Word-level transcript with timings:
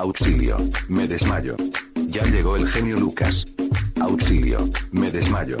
Auxilio, 0.00 0.56
me 0.88 1.06
desmayo. 1.06 1.56
Ya 2.06 2.22
llegó 2.22 2.56
el 2.56 2.66
genio 2.66 2.98
Lucas. 2.98 3.46
Auxilio, 4.00 4.66
me 4.92 5.10
desmayo. 5.10 5.58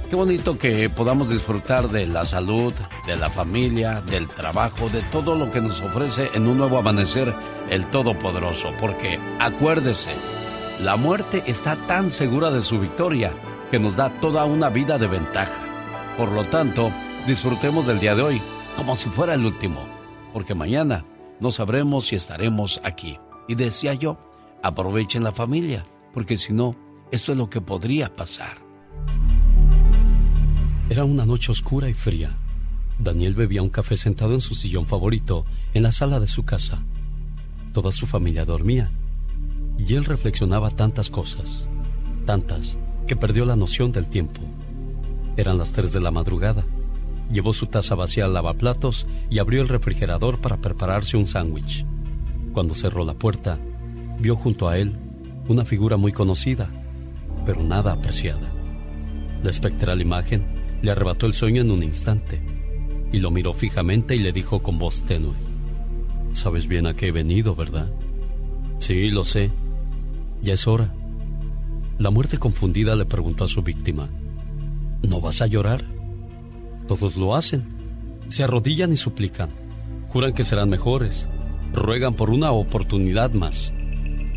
Qué 0.09 0.17
bonito 0.17 0.57
que 0.57 0.89
podamos 0.89 1.29
disfrutar 1.29 1.87
de 1.87 2.05
la 2.05 2.25
salud, 2.25 2.73
de 3.05 3.15
la 3.15 3.29
familia, 3.29 4.01
del 4.01 4.27
trabajo, 4.27 4.89
de 4.89 5.01
todo 5.03 5.37
lo 5.37 5.49
que 5.51 5.61
nos 5.61 5.79
ofrece 5.79 6.31
en 6.33 6.45
un 6.45 6.57
nuevo 6.57 6.77
amanecer 6.77 7.33
el 7.69 7.89
Todopoderoso. 7.89 8.73
Porque 8.77 9.17
acuérdese, 9.39 10.15
la 10.81 10.97
muerte 10.97 11.43
está 11.47 11.77
tan 11.87 12.11
segura 12.11 12.51
de 12.51 12.61
su 12.61 12.77
victoria 12.77 13.31
que 13.71 13.79
nos 13.79 13.95
da 13.95 14.09
toda 14.19 14.43
una 14.43 14.67
vida 14.67 14.97
de 14.97 15.07
ventaja. 15.07 15.61
Por 16.17 16.33
lo 16.33 16.43
tanto, 16.47 16.91
disfrutemos 17.25 17.87
del 17.87 18.01
día 18.01 18.15
de 18.15 18.21
hoy 18.21 18.41
como 18.75 18.97
si 18.97 19.07
fuera 19.07 19.33
el 19.33 19.45
último 19.45 19.96
porque 20.37 20.53
mañana 20.53 21.03
no 21.41 21.51
sabremos 21.51 22.05
si 22.05 22.15
estaremos 22.15 22.79
aquí. 22.83 23.17
Y 23.47 23.55
decía 23.55 23.95
yo, 23.95 24.19
aprovechen 24.61 25.23
la 25.23 25.31
familia, 25.31 25.83
porque 26.13 26.37
si 26.37 26.53
no, 26.53 26.75
esto 27.11 27.31
es 27.31 27.39
lo 27.39 27.49
que 27.49 27.59
podría 27.59 28.15
pasar. 28.15 28.59
Era 30.91 31.05
una 31.05 31.25
noche 31.25 31.51
oscura 31.51 31.89
y 31.89 31.95
fría. 31.95 32.37
Daniel 32.99 33.33
bebía 33.33 33.63
un 33.63 33.69
café 33.69 33.97
sentado 33.97 34.35
en 34.35 34.39
su 34.39 34.53
sillón 34.53 34.85
favorito 34.85 35.43
en 35.73 35.81
la 35.81 35.91
sala 35.91 36.19
de 36.19 36.27
su 36.27 36.45
casa. 36.45 36.83
Toda 37.73 37.91
su 37.91 38.05
familia 38.05 38.45
dormía 38.45 38.91
y 39.79 39.95
él 39.95 40.05
reflexionaba 40.05 40.69
tantas 40.69 41.09
cosas, 41.09 41.65
tantas, 42.27 42.77
que 43.07 43.15
perdió 43.15 43.43
la 43.43 43.55
noción 43.55 43.91
del 43.91 44.07
tiempo. 44.07 44.41
Eran 45.35 45.57
las 45.57 45.73
tres 45.73 45.93
de 45.93 45.99
la 45.99 46.11
madrugada 46.11 46.63
Llevó 47.31 47.53
su 47.53 47.67
taza 47.67 47.95
vacía 47.95 48.25
al 48.25 48.33
lavaplatos 48.33 49.05
y 49.29 49.39
abrió 49.39 49.61
el 49.61 49.67
refrigerador 49.67 50.39
para 50.39 50.57
prepararse 50.57 51.17
un 51.17 51.27
sándwich. 51.27 51.85
Cuando 52.53 52.73
cerró 52.73 53.03
la 53.03 53.13
puerta, 53.13 53.59
vio 54.19 54.35
junto 54.35 54.69
a 54.69 54.77
él 54.77 54.93
una 55.47 55.65
figura 55.65 55.97
muy 55.97 56.11
conocida, 56.11 56.69
pero 57.45 57.63
nada 57.63 57.93
apreciada. 57.93 58.51
La 59.43 59.49
espectral 59.49 60.01
imagen 60.01 60.45
le 60.81 60.91
arrebató 60.91 61.25
el 61.25 61.33
sueño 61.33 61.61
en 61.61 61.71
un 61.71 61.83
instante 61.83 62.41
y 63.11 63.19
lo 63.19 63.31
miró 63.31 63.53
fijamente 63.53 64.15
y 64.15 64.19
le 64.19 64.31
dijo 64.31 64.61
con 64.61 64.77
voz 64.79 65.03
tenue, 65.03 65.33
Sabes 66.33 66.67
bien 66.67 66.87
a 66.87 66.93
qué 66.93 67.07
he 67.07 67.11
venido, 67.11 67.55
¿verdad? 67.55 67.89
Sí, 68.79 69.09
lo 69.09 69.23
sé. 69.23 69.51
Ya 70.41 70.53
es 70.53 70.67
hora. 70.67 70.93
La 71.97 72.11
muerte 72.11 72.37
confundida 72.37 72.95
le 72.95 73.05
preguntó 73.05 73.43
a 73.43 73.47
su 73.47 73.63
víctima, 73.63 74.09
¿No 75.01 75.19
vas 75.21 75.41
a 75.41 75.47
llorar? 75.47 75.96
Todos 76.87 77.17
lo 77.17 77.35
hacen. 77.35 77.65
Se 78.29 78.43
arrodillan 78.43 78.93
y 78.93 78.97
suplican. 78.97 79.49
Juran 80.09 80.33
que 80.33 80.43
serán 80.43 80.69
mejores. 80.69 81.29
Ruegan 81.73 82.13
por 82.13 82.29
una 82.29 82.51
oportunidad 82.51 83.31
más. 83.31 83.73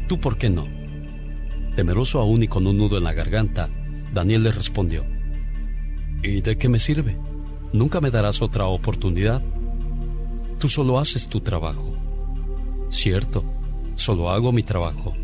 ¿Tú 0.08 0.20
por 0.20 0.36
qué 0.36 0.50
no? 0.50 0.66
Temeroso 1.76 2.18
aún 2.18 2.42
y 2.42 2.48
con 2.48 2.66
un 2.66 2.76
nudo 2.76 2.98
en 2.98 3.04
la 3.04 3.12
garganta, 3.12 3.70
Daniel 4.12 4.42
le 4.42 4.50
respondió. 4.52 5.04
¿Y 6.22 6.40
de 6.40 6.58
qué 6.58 6.68
me 6.68 6.78
sirve? 6.78 7.16
Nunca 7.72 8.00
me 8.00 8.10
darás 8.10 8.42
otra 8.42 8.66
oportunidad. 8.66 9.42
Tú 10.58 10.68
solo 10.68 10.98
haces 10.98 11.28
tu 11.28 11.40
trabajo. 11.40 11.94
Cierto, 12.88 13.44
solo 13.94 14.28
hago 14.30 14.52
mi 14.52 14.64
trabajo. 14.64 15.14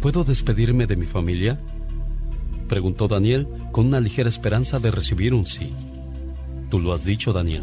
¿Puedo 0.00 0.24
despedirme 0.24 0.86
de 0.86 0.96
mi 0.96 1.06
familia? 1.06 1.60
Preguntó 2.66 3.08
Daniel 3.08 3.46
con 3.72 3.86
una 3.86 4.00
ligera 4.00 4.28
esperanza 4.28 4.80
de 4.80 4.90
recibir 4.90 5.34
un 5.34 5.44
sí. 5.44 5.74
Tú 6.70 6.78
lo 6.78 6.92
has 6.92 7.04
dicho, 7.04 7.32
Daniel. 7.32 7.62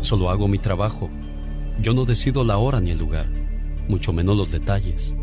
Solo 0.00 0.30
hago 0.30 0.48
mi 0.48 0.58
trabajo. 0.58 1.10
Yo 1.80 1.92
no 1.92 2.04
decido 2.04 2.42
la 2.44 2.56
hora 2.56 2.80
ni 2.80 2.90
el 2.90 2.98
lugar, 2.98 3.28
mucho 3.88 4.12
menos 4.12 4.36
los 4.36 4.50
detalles. 4.50 5.14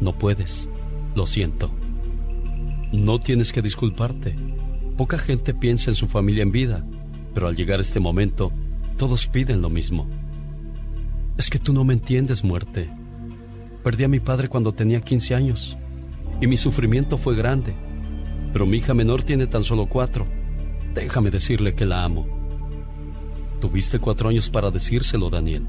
No 0.00 0.16
puedes. 0.16 0.68
Lo 1.16 1.26
siento. 1.26 1.70
No 2.92 3.18
tienes 3.18 3.52
que 3.52 3.62
disculparte. 3.62 4.36
Poca 4.96 5.18
gente 5.18 5.54
piensa 5.54 5.90
en 5.90 5.96
su 5.96 6.06
familia 6.06 6.42
en 6.42 6.52
vida, 6.52 6.86
pero 7.34 7.48
al 7.48 7.56
llegar 7.56 7.80
este 7.80 8.00
momento, 8.00 8.52
todos 8.96 9.26
piden 9.26 9.60
lo 9.60 9.70
mismo. 9.70 10.08
Es 11.36 11.50
que 11.50 11.58
tú 11.58 11.72
no 11.72 11.84
me 11.84 11.94
entiendes, 11.94 12.44
muerte. 12.44 12.90
Perdí 13.82 14.04
a 14.04 14.08
mi 14.08 14.20
padre 14.20 14.48
cuando 14.48 14.72
tenía 14.72 15.00
15 15.00 15.34
años, 15.34 15.76
y 16.40 16.46
mi 16.46 16.56
sufrimiento 16.56 17.18
fue 17.18 17.34
grande, 17.34 17.74
pero 18.52 18.66
mi 18.66 18.78
hija 18.78 18.94
menor 18.94 19.22
tiene 19.22 19.46
tan 19.46 19.64
solo 19.64 19.86
cuatro. 19.86 20.26
Déjame 20.94 21.30
decirle 21.30 21.74
que 21.74 21.86
la 21.86 22.04
amo. 22.04 22.37
Tuviste 23.60 23.98
cuatro 23.98 24.28
años 24.28 24.50
para 24.50 24.70
decírselo, 24.70 25.30
Daniel. 25.30 25.66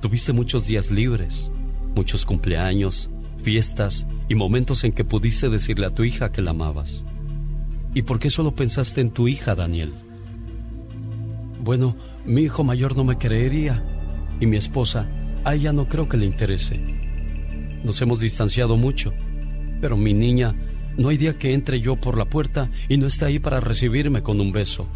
Tuviste 0.00 0.32
muchos 0.32 0.66
días 0.66 0.90
libres, 0.90 1.50
muchos 1.94 2.24
cumpleaños, 2.24 3.08
fiestas 3.38 4.06
y 4.28 4.34
momentos 4.34 4.82
en 4.82 4.92
que 4.92 5.04
pudiste 5.04 5.48
decirle 5.48 5.86
a 5.86 5.90
tu 5.90 6.02
hija 6.02 6.32
que 6.32 6.42
la 6.42 6.50
amabas. 6.50 7.04
¿Y 7.94 8.02
por 8.02 8.18
qué 8.18 8.30
solo 8.30 8.54
pensaste 8.54 9.00
en 9.00 9.10
tu 9.10 9.28
hija, 9.28 9.54
Daniel? 9.54 9.92
Bueno, 11.62 11.96
mi 12.24 12.42
hijo 12.42 12.64
mayor 12.64 12.96
no 12.96 13.04
me 13.04 13.18
creería 13.18 13.84
y 14.40 14.46
mi 14.46 14.56
esposa, 14.56 15.08
a 15.44 15.54
ella 15.54 15.72
no 15.72 15.88
creo 15.88 16.08
que 16.08 16.16
le 16.16 16.26
interese. 16.26 16.80
Nos 17.84 18.00
hemos 18.02 18.20
distanciado 18.20 18.76
mucho, 18.76 19.12
pero 19.80 19.96
mi 19.96 20.14
niña, 20.14 20.54
no 20.96 21.10
hay 21.10 21.16
día 21.16 21.38
que 21.38 21.54
entre 21.54 21.80
yo 21.80 21.96
por 21.96 22.18
la 22.18 22.24
puerta 22.24 22.70
y 22.88 22.96
no 22.96 23.06
esté 23.06 23.26
ahí 23.26 23.38
para 23.38 23.60
recibirme 23.60 24.22
con 24.22 24.40
un 24.40 24.50
beso. 24.50 24.86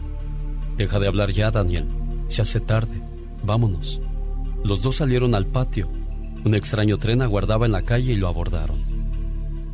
Deja 0.76 0.98
de 0.98 1.06
hablar 1.06 1.30
ya, 1.30 1.50
Daniel. 1.50 2.03
Se 2.28 2.42
hace 2.42 2.60
tarde. 2.60 3.00
Vámonos. 3.44 4.00
Los 4.64 4.82
dos 4.82 4.96
salieron 4.96 5.34
al 5.34 5.46
patio. 5.46 5.88
Un 6.44 6.54
extraño 6.54 6.98
tren 6.98 7.22
aguardaba 7.22 7.66
en 7.66 7.72
la 7.72 7.82
calle 7.82 8.12
y 8.12 8.16
lo 8.16 8.28
abordaron. 8.28 8.78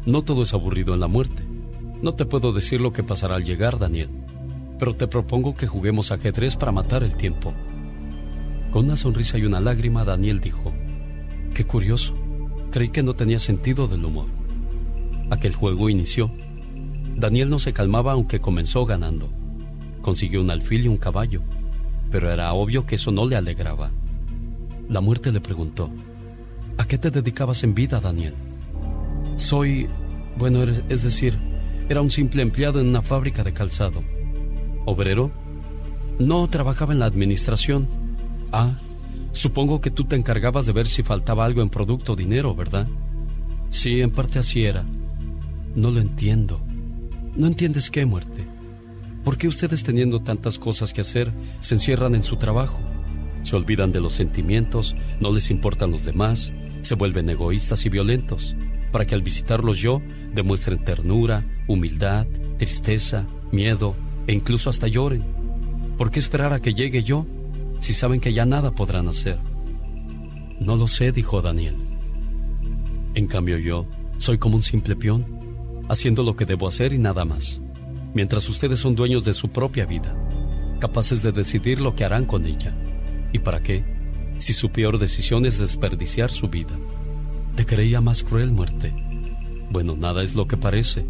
No 0.05 0.23
todo 0.23 0.43
es 0.43 0.55
aburrido 0.55 0.95
en 0.95 1.01
la 1.01 1.07
muerte. 1.07 1.45
No 2.03 2.15
te 2.15 2.27
puedo 2.27 2.53
decir 2.53 2.81
lo 2.81 2.93
que 2.93 3.03
pasará 3.03 3.37
al 3.37 3.45
llegar, 3.45 3.79
Daniel, 3.79 4.09
pero 4.79 4.95
te 4.95 5.07
propongo 5.07 5.55
que 5.55 5.67
juguemos 5.67 6.11
ajedrez 6.11 6.57
para 6.57 6.73
matar 6.73 7.03
el 7.03 7.15
tiempo. 7.15 7.53
Con 8.71 8.87
una 8.87 8.97
sonrisa 8.97 9.37
y 9.37 9.45
una 9.45 9.61
lágrima, 9.61 10.05
Daniel 10.05 10.41
dijo, 10.41 10.73
Qué 11.55 11.65
curioso, 11.65 12.15
creí 12.71 12.89
que 12.89 13.03
no 13.03 13.15
tenía 13.15 13.39
sentido 13.39 13.87
del 13.87 14.05
humor. 14.05 14.27
Aquel 15.31 15.55
juego 15.55 15.91
inició. 15.91 16.31
Daniel 17.17 17.51
no 17.51 17.59
se 17.59 17.73
calmaba 17.73 18.13
aunque 18.13 18.41
comenzó 18.41 18.87
ganando. 18.87 19.29
Consiguió 20.01 20.41
un 20.41 20.51
alfil 20.51 20.87
y 20.87 20.89
un 20.89 20.97
caballo 20.97 21.43
pero 22.11 22.31
era 22.31 22.53
obvio 22.53 22.87
que 22.87 22.97
eso 22.97 23.11
no 23.11 23.27
le 23.27 23.37
alegraba. 23.37 23.91
La 24.89 25.01
muerte 25.01 25.33
le 25.33 25.41
preguntó, 25.41 25.91
¿A 26.81 26.87
qué 26.87 26.97
te 26.97 27.11
dedicabas 27.11 27.63
en 27.63 27.75
vida, 27.75 28.01
Daniel? 28.01 28.35
Soy... 29.37 29.87
Bueno, 30.39 30.63
es 30.63 31.03
decir, 31.03 31.39
era 31.91 32.01
un 32.01 32.11
simple 32.11 32.41
empleado 32.41 32.81
en 32.81 32.89
una 32.89 33.03
fábrica 33.03 33.45
de 33.45 33.53
calzado. 33.53 34.03
¿Obrero? 34.87 35.31
No, 36.19 36.49
trabajaba 36.49 36.95
en 36.95 37.01
la 37.01 37.05
administración. 37.05 37.87
Ah, 38.51 38.79
supongo 39.33 39.83
que 39.83 39.91
tú 39.91 40.05
te 40.05 40.17
encargabas 40.17 40.65
de 40.65 40.73
ver 40.73 40.87
si 40.87 41.03
faltaba 41.03 41.45
algo 41.45 41.61
en 41.61 41.69
producto 41.69 42.15
o 42.15 42.17
dinero, 42.17 42.55
¿verdad? 42.55 42.89
Sí, 43.69 44.01
en 44.01 44.11
parte 44.11 44.39
así 44.39 44.65
era. 44.65 44.85
No 45.75 45.91
lo 45.91 46.01
entiendo. 46.01 46.61
¿No 47.37 47.47
entiendes 47.47 47.91
qué, 47.91 48.07
muerte? 48.07 48.47
¿Por 49.25 49.37
qué 49.37 49.49
ustedes 49.49 49.85
teniendo 49.85 50.23
tantas 50.23 50.59
cosas 50.59 50.93
que 50.93 51.03
hacer 51.03 51.33
se 51.61 51.75
encierran 51.75 52.15
en 52.15 52.23
su 52.23 52.37
trabajo? 52.37 52.81
Se 53.43 53.55
olvidan 53.55 53.93
de 53.93 54.01
los 54.01 54.15
sentimientos, 54.15 54.97
no 55.21 55.33
les 55.33 55.51
importan 55.51 55.91
los 55.91 56.05
demás, 56.05 56.53
se 56.81 56.95
vuelven 56.95 57.29
egoístas 57.29 57.85
y 57.85 57.91
violentos, 57.91 58.57
para 58.91 59.07
que 59.07 59.15
al 59.15 59.23
visitarlos 59.23 59.79
yo 59.79 60.01
demuestren 60.35 60.85
ternura, 60.85 61.47
humildad, 61.69 62.27
tristeza, 62.57 63.27
miedo 63.53 63.95
e 64.27 64.33
incluso 64.33 64.71
hasta 64.71 64.89
lloren. 64.89 65.25
¿Por 65.99 66.11
qué 66.11 66.19
esperar 66.19 66.55
a 66.55 66.61
que 66.61 66.73
llegue 66.73 67.03
yo 67.03 67.27
si 67.79 67.93
saben 67.93 68.21
que 68.21 68.33
ya 68.33 68.47
nada 68.47 68.71
podrán 68.71 69.07
hacer? 69.09 69.39
No 70.61 70.77
lo 70.77 70.89
sé, 70.89 71.13
dijo 71.13 71.43
Daniel. 71.43 71.77
En 73.15 73.27
cambio 73.27 73.59
yo 73.59 73.87
soy 74.17 74.39
como 74.39 74.57
un 74.57 74.63
simple 74.63 74.97
peón, 74.97 75.27
haciendo 75.89 76.23
lo 76.23 76.37
que 76.37 76.47
debo 76.47 76.69
hacer 76.69 76.93
y 76.93 76.99
nada 76.99 77.25
más, 77.25 77.61
mientras 78.15 78.49
ustedes 78.49 78.81
son 78.81 78.95
dueños 78.95 79.25
de 79.25 79.35
su 79.35 79.51
propia 79.51 79.87
vida, 79.87 80.17
capaces 80.81 81.23
de 81.23 81.33
decidir 81.33 81.81
lo 81.81 81.95
que 81.95 82.05
harán 82.05 82.25
con 82.25 82.45
ella. 82.47 82.75
¿Y 83.33 83.39
para 83.41 83.63
qué? 83.63 83.85
Si 84.39 84.53
su 84.53 84.71
peor 84.71 84.99
decisión 84.99 85.47
es 85.47 85.59
desperdiciar 85.59 86.31
su 86.31 86.49
vida. 86.49 86.79
Te 87.55 87.67
creía 87.67 88.01
más 88.01 88.23
cruel, 88.23 88.53
muerte. 88.53 88.93
Bueno, 89.71 89.97
nada 89.97 90.23
es 90.23 90.35
lo 90.35 90.47
que 90.47 90.57
parece. 90.57 91.05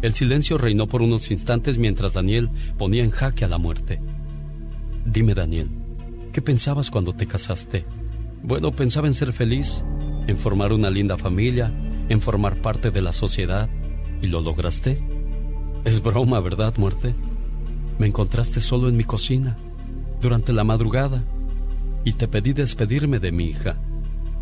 El 0.00 0.14
silencio 0.14 0.58
reinó 0.58 0.86
por 0.86 1.02
unos 1.02 1.30
instantes 1.30 1.78
mientras 1.78 2.14
Daniel 2.14 2.50
ponía 2.78 3.04
en 3.04 3.10
jaque 3.10 3.44
a 3.44 3.48
la 3.48 3.58
muerte. 3.58 4.00
Dime, 5.04 5.34
Daniel, 5.34 5.68
¿qué 6.32 6.40
pensabas 6.42 6.90
cuando 6.90 7.12
te 7.12 7.26
casaste? 7.26 7.84
Bueno, 8.42 8.72
pensaba 8.72 9.06
en 9.06 9.14
ser 9.14 9.32
feliz, 9.32 9.84
en 10.26 10.38
formar 10.38 10.72
una 10.72 10.90
linda 10.90 11.18
familia, 11.18 11.72
en 12.08 12.20
formar 12.20 12.60
parte 12.62 12.90
de 12.90 13.02
la 13.02 13.12
sociedad. 13.12 13.68
¿Y 14.20 14.28
lo 14.28 14.40
lograste? 14.40 15.11
Es 15.84 16.00
broma, 16.00 16.38
¿verdad, 16.40 16.76
muerte? 16.76 17.14
Me 17.98 18.06
encontraste 18.06 18.60
solo 18.60 18.88
en 18.88 18.96
mi 18.96 19.04
cocina, 19.04 19.56
durante 20.20 20.52
la 20.52 20.62
madrugada, 20.62 21.24
y 22.04 22.12
te 22.12 22.28
pedí 22.28 22.52
despedirme 22.52 23.18
de 23.18 23.32
mi 23.32 23.46
hija. 23.46 23.76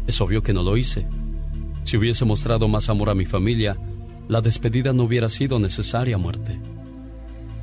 Es 0.07 0.21
obvio 0.21 0.43
que 0.43 0.53
no 0.53 0.63
lo 0.63 0.77
hice. 0.77 1.07
Si 1.85 1.97
hubiese 1.97 2.25
mostrado 2.27 2.69
más 2.69 2.91
amor 2.91 3.09
a 3.09 3.15
mi 3.15 3.25
familia, 3.25 3.79
la 4.29 4.43
despedida 4.43 4.93
no 4.93 5.05
hubiera 5.05 5.29
sido 5.29 5.59
necesaria, 5.59 6.19
muerte. 6.19 6.61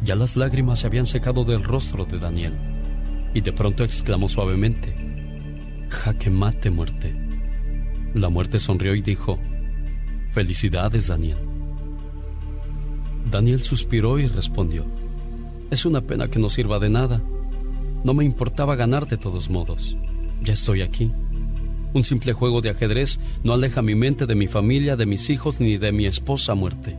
Ya 0.04 0.16
las 0.16 0.36
lágrimas 0.36 0.80
se 0.80 0.88
habían 0.88 1.06
secado 1.06 1.44
del 1.44 1.64
rostro 1.64 2.06
de 2.06 2.18
Daniel, 2.18 2.54
y 3.34 3.42
de 3.42 3.54
pronto 3.54 3.84
exclamó 3.84 4.28
suavemente, 4.28 4.96
Jaque 5.90 6.30
mate, 6.30 6.72
muerte. 6.72 7.16
La 8.16 8.30
muerte 8.30 8.60
sonrió 8.60 8.96
y 8.96 9.02
dijo, 9.02 9.40
Felicidades, 10.32 11.08
Daniel. 11.08 11.47
Daniel 13.30 13.62
suspiró 13.62 14.20
y 14.20 14.28
respondió, 14.28 14.86
Es 15.70 15.86
una 15.86 16.02
pena 16.02 16.30
que 16.30 16.40
no 16.40 16.50
sirva 16.50 16.80
de 16.80 16.90
nada. 16.90 17.22
No 18.04 18.14
me 18.14 18.24
importaba 18.24 18.76
ganar 18.76 19.08
de 19.08 19.18
todos 19.18 19.50
modos. 19.50 19.98
Ya 20.42 20.54
estoy 20.54 20.82
aquí. 20.82 21.12
Un 21.94 22.04
simple 22.04 22.34
juego 22.34 22.62
de 22.62 22.70
ajedrez 22.70 23.20
no 23.44 23.54
aleja 23.54 23.82
mi 23.82 23.96
mente 23.96 24.26
de 24.26 24.36
mi 24.36 24.48
familia, 24.48 24.96
de 24.96 25.06
mis 25.06 25.30
hijos 25.30 25.60
ni 25.60 25.78
de 25.78 25.92
mi 25.92 26.06
esposa 26.06 26.56
muerte. 26.56 26.98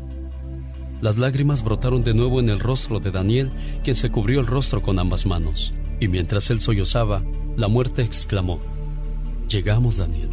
Las 1.00 1.16
lágrimas 1.16 1.62
brotaron 1.62 2.02
de 2.02 2.14
nuevo 2.14 2.40
en 2.40 2.48
el 2.48 2.58
rostro 2.58 2.98
de 2.98 3.10
Daniel, 3.10 3.52
quien 3.84 3.94
se 3.94 4.10
cubrió 4.10 4.40
el 4.40 4.46
rostro 4.46 4.82
con 4.82 4.98
ambas 4.98 5.26
manos. 5.26 5.72
Y 6.00 6.08
mientras 6.08 6.50
él 6.50 6.60
sollozaba, 6.60 7.22
la 7.56 7.68
muerte 7.68 8.02
exclamó, 8.02 8.58
Llegamos, 9.48 9.96
Daniel. 9.96 10.30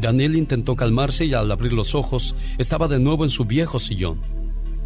Daniel 0.00 0.36
intentó 0.36 0.76
calmarse 0.76 1.26
y 1.26 1.34
al 1.34 1.50
abrir 1.50 1.72
los 1.72 1.94
ojos 1.94 2.34
estaba 2.56 2.88
de 2.88 3.00
nuevo 3.00 3.24
en 3.24 3.30
su 3.30 3.44
viejo 3.44 3.80
sillón. 3.80 4.37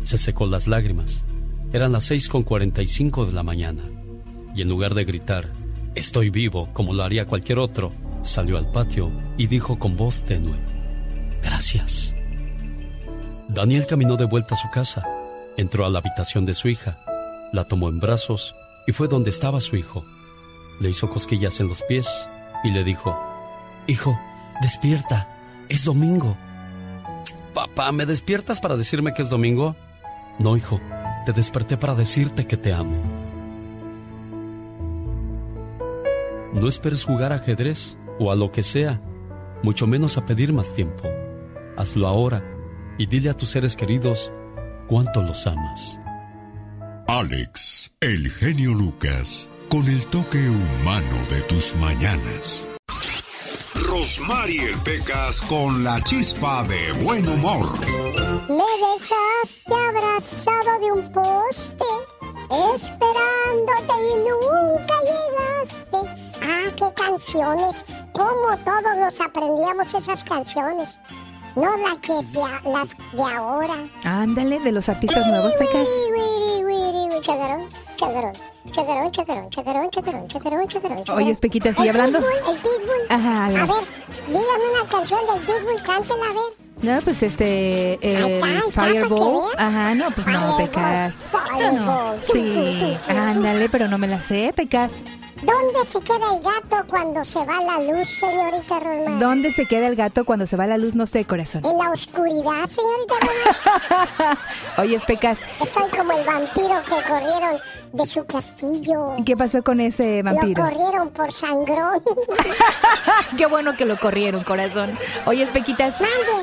Se 0.02 0.18
secó 0.18 0.46
las 0.46 0.66
lágrimas. 0.66 1.24
Eran 1.72 1.92
las 1.92 2.04
seis 2.04 2.28
con 2.28 2.42
cuarenta 2.42 2.82
y 2.82 2.86
cinco 2.86 3.24
de 3.24 3.32
la 3.32 3.42
mañana. 3.42 3.82
Y 4.54 4.62
en 4.62 4.68
lugar 4.68 4.94
de 4.94 5.04
gritar, 5.04 5.52
Estoy 5.94 6.30
vivo, 6.30 6.70
como 6.72 6.94
lo 6.94 7.02
haría 7.02 7.26
cualquier 7.26 7.58
otro, 7.58 7.92
salió 8.22 8.56
al 8.56 8.70
patio 8.70 9.12
y 9.36 9.46
dijo 9.46 9.78
con 9.78 9.96
voz 9.96 10.24
tenue, 10.24 10.56
Gracias. 11.42 12.14
Daniel 13.48 13.86
caminó 13.86 14.16
de 14.16 14.24
vuelta 14.24 14.54
a 14.54 14.58
su 14.58 14.70
casa, 14.70 15.06
entró 15.58 15.84
a 15.84 15.90
la 15.90 15.98
habitación 15.98 16.46
de 16.46 16.54
su 16.54 16.68
hija, 16.68 16.98
la 17.52 17.64
tomó 17.64 17.90
en 17.90 18.00
brazos 18.00 18.54
y 18.86 18.92
fue 18.92 19.08
donde 19.08 19.28
estaba 19.28 19.60
su 19.60 19.76
hijo. 19.76 20.02
Le 20.80 20.88
hizo 20.88 21.10
cosquillas 21.10 21.60
en 21.60 21.68
los 21.68 21.82
pies 21.82 22.08
y 22.64 22.70
le 22.70 22.84
dijo, 22.84 23.14
Hijo, 23.86 24.18
despierta, 24.62 25.28
es 25.68 25.84
domingo. 25.84 26.36
Papá, 27.52 27.92
¿me 27.92 28.06
despiertas 28.06 28.60
para 28.60 28.78
decirme 28.78 29.12
que 29.12 29.22
es 29.22 29.28
domingo? 29.28 29.76
No, 30.42 30.56
hijo, 30.56 30.80
te 31.24 31.32
desperté 31.32 31.76
para 31.76 31.94
decirte 31.94 32.48
que 32.48 32.56
te 32.56 32.72
amo. 32.72 33.00
No 36.52 36.66
esperes 36.66 37.04
jugar 37.04 37.32
ajedrez 37.32 37.96
o 38.18 38.32
a 38.32 38.34
lo 38.34 38.50
que 38.50 38.64
sea, 38.64 39.00
mucho 39.62 39.86
menos 39.86 40.18
a 40.18 40.24
pedir 40.24 40.52
más 40.52 40.74
tiempo. 40.74 41.04
Hazlo 41.76 42.08
ahora 42.08 42.42
y 42.98 43.06
dile 43.06 43.30
a 43.30 43.36
tus 43.36 43.50
seres 43.50 43.76
queridos 43.76 44.32
cuánto 44.88 45.22
los 45.22 45.46
amas. 45.46 46.00
Alex, 47.06 47.96
el 48.00 48.28
genio 48.28 48.74
Lucas, 48.74 49.48
con 49.68 49.86
el 49.86 50.04
toque 50.06 50.48
humano 50.48 51.18
de 51.30 51.40
tus 51.42 51.76
mañanas. 51.76 52.68
Rosmarie 53.74 54.76
Pecas 54.84 55.40
con 55.42 55.84
la 55.84 56.02
chispa 56.02 56.64
de 56.64 56.92
buen 57.04 57.28
humor. 57.28 57.78
Me 58.48 58.72
dejaste 58.82 59.92
abrazado 60.12 60.78
de 60.80 60.92
un 60.92 61.12
poste, 61.12 61.84
esperándote 62.74 63.94
y 64.02 64.16
nunca 64.18 64.94
llegaste. 65.00 65.98
Ah, 66.42 66.70
qué 66.76 66.92
canciones. 66.94 67.84
Cómo 68.12 68.58
todos 68.64 68.96
nos 68.98 69.20
aprendíamos 69.20 69.94
esas 69.94 70.22
canciones. 70.24 70.98
No 71.54 71.76
las 71.76 71.96
que 71.98 72.14
las 72.14 72.96
de 72.96 73.22
ahora. 73.22 73.74
Ándale, 74.04 74.58
de 74.58 74.72
los 74.72 74.88
artistas 74.88 75.26
nuevos, 75.26 75.54
Pecas. 75.56 75.88
Oye, 81.14 81.34
Pequita, 81.36 81.72
¿sigue 81.74 81.90
hablando? 81.90 82.18
El 82.18 82.24
Pitbull, 82.24 82.54
el 82.54 82.60
Pitbull. 82.60 83.06
Ajá, 83.10 83.46
a 83.46 83.48
ver. 83.48 83.58
A 83.58 83.66
ver, 83.66 83.84
dígame 84.28 84.80
una 84.80 84.90
canción 84.90 85.20
del 85.26 85.40
Pitbull, 85.40 85.82
cántela 85.82 86.24
a 86.24 86.32
ver. 86.32 86.61
No, 86.82 87.00
pues 87.02 87.22
este, 87.22 87.94
el 88.02 88.42
Fireball. 88.72 89.50
Ajá, 89.56 89.94
no, 89.94 90.10
pues 90.10 90.26
no, 90.26 90.56
Pecas. 90.56 91.16
No, 91.58 91.72
no. 91.72 92.14
Sí, 92.32 92.96
ándale, 93.08 93.68
pero 93.68 93.86
no 93.88 93.98
me 93.98 94.08
la 94.08 94.18
sé, 94.18 94.52
Pecas. 94.54 95.02
¿Dónde 95.42 95.84
se 95.84 96.00
queda 96.00 96.36
el 96.36 96.42
gato 96.42 96.86
cuando 96.88 97.24
se 97.24 97.44
va 97.44 97.60
la 97.62 97.80
luz, 97.80 98.08
señorita 98.08 98.78
Rosmar? 98.78 99.18
¿Dónde 99.18 99.52
se 99.52 99.66
queda 99.66 99.88
el 99.88 99.96
gato 99.96 100.24
cuando 100.24 100.46
se 100.46 100.56
va 100.56 100.68
la 100.68 100.78
luz? 100.78 100.94
No 100.94 101.06
sé, 101.06 101.24
corazón. 101.24 101.62
En 101.64 101.78
la 101.78 101.90
oscuridad, 101.90 102.68
señorita 102.68 103.14
Rosmar. 104.18 104.38
Oye, 104.78 105.00
Pecas. 105.06 105.38
Estoy 105.60 105.88
como 105.90 106.12
el 106.12 106.24
vampiro 106.24 106.82
que 106.84 107.08
corrieron 107.08 107.60
de 107.92 108.06
su 108.06 108.24
castillo. 108.24 109.16
¿Qué 109.24 109.36
pasó 109.36 109.62
con 109.62 109.80
ese 109.80 110.22
vampiro? 110.22 110.62
Lo 110.62 110.68
corrieron 110.70 111.10
por 111.10 111.32
sangrón. 111.32 112.02
Qué 113.36 113.46
bueno 113.46 113.76
que 113.76 113.84
lo 113.84 113.98
corrieron, 113.98 114.44
corazón. 114.44 114.96
Oye, 115.26 115.46
Pequitas, 115.46 115.94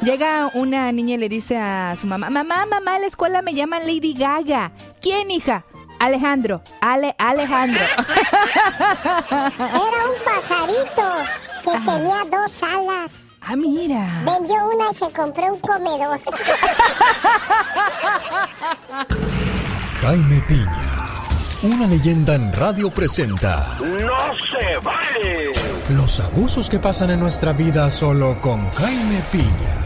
llega 0.01 0.51
una 0.53 0.91
niña 0.91 1.15
y 1.15 1.17
le 1.17 1.29
dice 1.29 1.57
a 1.57 1.95
su 1.99 2.07
mamá, 2.07 2.29
mamá, 2.29 2.65
mamá, 2.65 2.95
en 2.95 3.01
la 3.01 3.07
escuela 3.07 3.41
me 3.41 3.53
llaman 3.53 3.85
Lady 3.87 4.13
Gaga. 4.13 4.71
¿Quién, 5.01 5.31
hija? 5.31 5.63
Alejandro, 5.99 6.61
Ale, 6.81 7.13
Alejandro. 7.17 7.81
Era 9.29 10.05
un 10.07 10.15
pajarito 10.23 11.03
que 11.63 11.71
tenía 11.71 12.23
dos 12.31 12.63
alas. 12.63 13.25
Ah, 13.41 13.55
mira. 13.55 14.21
Vendió 14.25 14.69
una 14.73 14.91
y 14.91 14.93
se 14.93 15.09
compró 15.11 15.53
un 15.53 15.59
comedor. 15.59 16.19
Jaime 20.01 20.41
Piña, 20.47 20.81
una 21.63 21.87
leyenda 21.87 22.35
en 22.35 22.53
radio 22.53 22.89
presenta. 22.89 23.77
¡No 23.79 23.87
se 24.37 24.77
vale! 24.83 25.51
Los 25.89 26.19
abusos 26.19 26.69
que 26.69 26.79
pasan 26.79 27.09
en 27.11 27.19
nuestra 27.19 27.53
vida 27.53 27.89
solo 27.89 28.39
con 28.41 28.69
Jaime 28.71 29.21
Piña. 29.31 29.85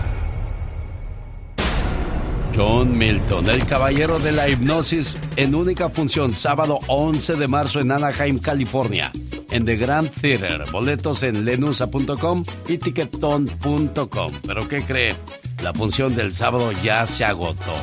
John 2.55 2.95
Milton, 2.95 3.49
el 3.49 3.65
caballero 3.65 4.19
de 4.19 4.31
la 4.31 4.47
hipnosis, 4.47 5.17
en 5.37 5.55
única 5.55 5.89
función, 5.89 6.35
sábado 6.35 6.77
11 6.87 7.35
de 7.35 7.47
marzo 7.47 7.79
en 7.79 7.91
Anaheim, 7.91 8.37
California. 8.37 9.11
en 9.49 9.65
The 9.65 9.75
Grand 9.75 10.09
Theater. 10.09 10.63
Boletos 10.71 11.21
en 11.23 11.45
lenusa.com 11.45 12.43
y 12.67 12.77
ticketon.com. 12.77 14.31
Pero 14.47 14.67
¿qué 14.67 14.83
cree? 14.83 15.15
La 15.63 15.73
función 15.73 16.15
del 16.15 16.33
sábado 16.33 16.71
ya 16.83 17.05
se 17.05 17.23
agotó. 17.23 17.73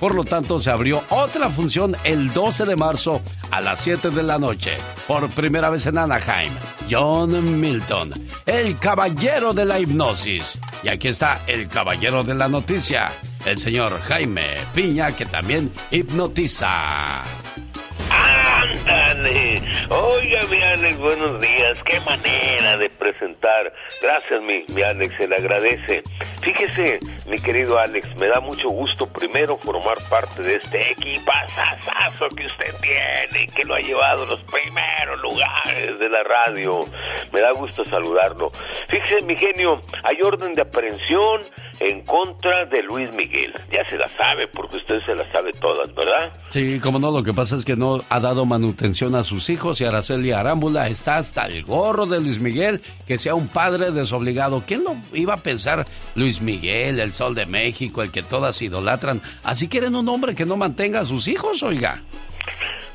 Por 0.00 0.14
lo 0.14 0.24
tanto, 0.24 0.58
se 0.58 0.70
abrió 0.70 1.02
otra 1.10 1.50
función 1.50 1.94
el 2.04 2.32
12 2.32 2.64
de 2.64 2.74
marzo 2.74 3.20
a 3.50 3.60
las 3.60 3.80
7 3.80 4.08
de 4.08 4.22
la 4.22 4.38
noche. 4.38 4.78
Por 5.06 5.28
primera 5.28 5.68
vez 5.68 5.84
en 5.84 5.98
Anaheim, 5.98 6.52
John 6.90 7.60
Milton, 7.60 8.14
el 8.46 8.78
caballero 8.78 9.52
de 9.52 9.66
la 9.66 9.78
hipnosis. 9.78 10.58
Y 10.82 10.88
aquí 10.88 11.08
está 11.08 11.42
el 11.46 11.68
caballero 11.68 12.22
de 12.22 12.34
la 12.34 12.48
noticia, 12.48 13.12
el 13.44 13.58
señor 13.58 14.00
Jaime 14.00 14.56
Piña, 14.74 15.14
que 15.14 15.26
también 15.26 15.70
hipnotiza. 15.90 17.22
¡Ándale! 18.10 19.62
Oiga, 20.20 20.40
mi 20.50 20.60
Alex, 20.60 20.98
buenos 20.98 21.40
días. 21.40 21.82
Qué 21.82 21.98
manera 22.00 22.76
de 22.76 22.90
presentar. 22.90 23.72
Gracias, 24.02 24.42
mi, 24.42 24.74
mi 24.74 24.82
Alex, 24.82 25.14
se 25.16 25.26
le 25.26 25.34
agradece. 25.36 26.02
Fíjese, 26.42 26.98
mi 27.26 27.38
querido 27.38 27.78
Alex, 27.78 28.06
me 28.20 28.26
da 28.28 28.38
mucho 28.40 28.68
gusto 28.68 29.06
primero 29.06 29.56
formar 29.58 29.96
parte 30.10 30.42
de 30.42 30.56
este 30.56 30.92
equipazazazo 30.92 32.28
que 32.36 32.44
usted 32.44 32.74
tiene, 32.82 33.46
que 33.46 33.64
lo 33.64 33.74
ha 33.74 33.80
llevado 33.80 34.24
a 34.24 34.26
los 34.26 34.40
primeros 34.42 35.22
lugares 35.22 35.98
de 35.98 36.08
la 36.10 36.22
radio. 36.22 36.80
Me 37.32 37.40
da 37.40 37.52
gusto 37.52 37.82
saludarlo. 37.86 38.50
Fíjese, 38.88 39.24
mi 39.26 39.36
genio, 39.36 39.80
hay 40.04 40.20
orden 40.22 40.52
de 40.52 40.62
aprehensión 40.62 41.40
en 41.80 42.04
contra 42.04 42.66
de 42.66 42.82
Luis 42.82 43.10
Miguel. 43.12 43.54
Ya 43.72 43.84
se 43.88 43.96
la 43.96 44.06
sabe, 44.08 44.46
porque 44.48 44.76
usted 44.76 45.00
se 45.04 45.14
la 45.14 45.30
sabe 45.32 45.50
todas, 45.52 45.92
¿verdad? 45.94 46.30
Sí, 46.50 46.78
como 46.78 46.98
no, 46.98 47.10
lo 47.10 47.22
que 47.22 47.32
pasa 47.32 47.56
es 47.56 47.64
que 47.64 47.74
no 47.74 48.00
ha 48.08 48.20
dado 48.20 48.44
manutención 48.44 49.14
a 49.14 49.24
sus 49.24 49.48
hijos 49.48 49.80
y 49.80 49.84
Araceli 50.10 50.32
Arámbula 50.32 50.88
está 50.88 51.18
hasta 51.18 51.46
el 51.46 51.62
gorro 51.62 52.04
de 52.04 52.20
Luis 52.20 52.40
Miguel 52.40 52.80
que 53.06 53.16
sea 53.16 53.34
un 53.36 53.46
padre 53.46 53.92
desobligado. 53.92 54.64
¿Quién 54.66 54.82
lo 54.82 54.96
iba 55.12 55.34
a 55.34 55.36
pensar? 55.36 55.84
Luis 56.16 56.40
Miguel, 56.40 56.98
el 56.98 57.12
sol 57.12 57.36
de 57.36 57.46
México, 57.46 58.02
el 58.02 58.10
que 58.10 58.22
todas 58.22 58.60
idolatran. 58.60 59.22
Así 59.44 59.68
quieren 59.68 59.94
un 59.94 60.08
hombre 60.08 60.34
que 60.34 60.44
no 60.44 60.56
mantenga 60.56 61.00
a 61.00 61.04
sus 61.04 61.28
hijos, 61.28 61.62
oiga. 61.62 62.02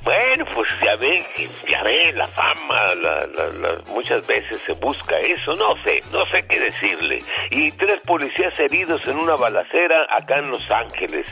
Bueno, 0.04 0.46
pues 0.54 0.70
ya 0.84 0.94
ve, 1.00 1.50
ya 1.70 1.82
ve, 1.84 2.14
la 2.14 2.28
fama, 2.28 2.80
muchas 3.88 4.28
veces 4.28 4.62
se 4.66 4.74
busca 4.74 5.16
eso, 5.18 5.54
no 5.54 5.70
sé, 5.84 6.00
no 6.12 6.24
sé 6.26 6.46
qué 6.48 6.60
decirle. 6.60 7.20
Y 7.50 7.72
tres 7.72 8.02
policías 8.02 8.60
heridos 8.60 9.08
en 9.08 9.18
una 9.18 9.36
balacera 9.36 10.06
acá 10.12 10.36
en 10.36 10.50
Los 10.52 10.64
Ángeles. 10.70 11.28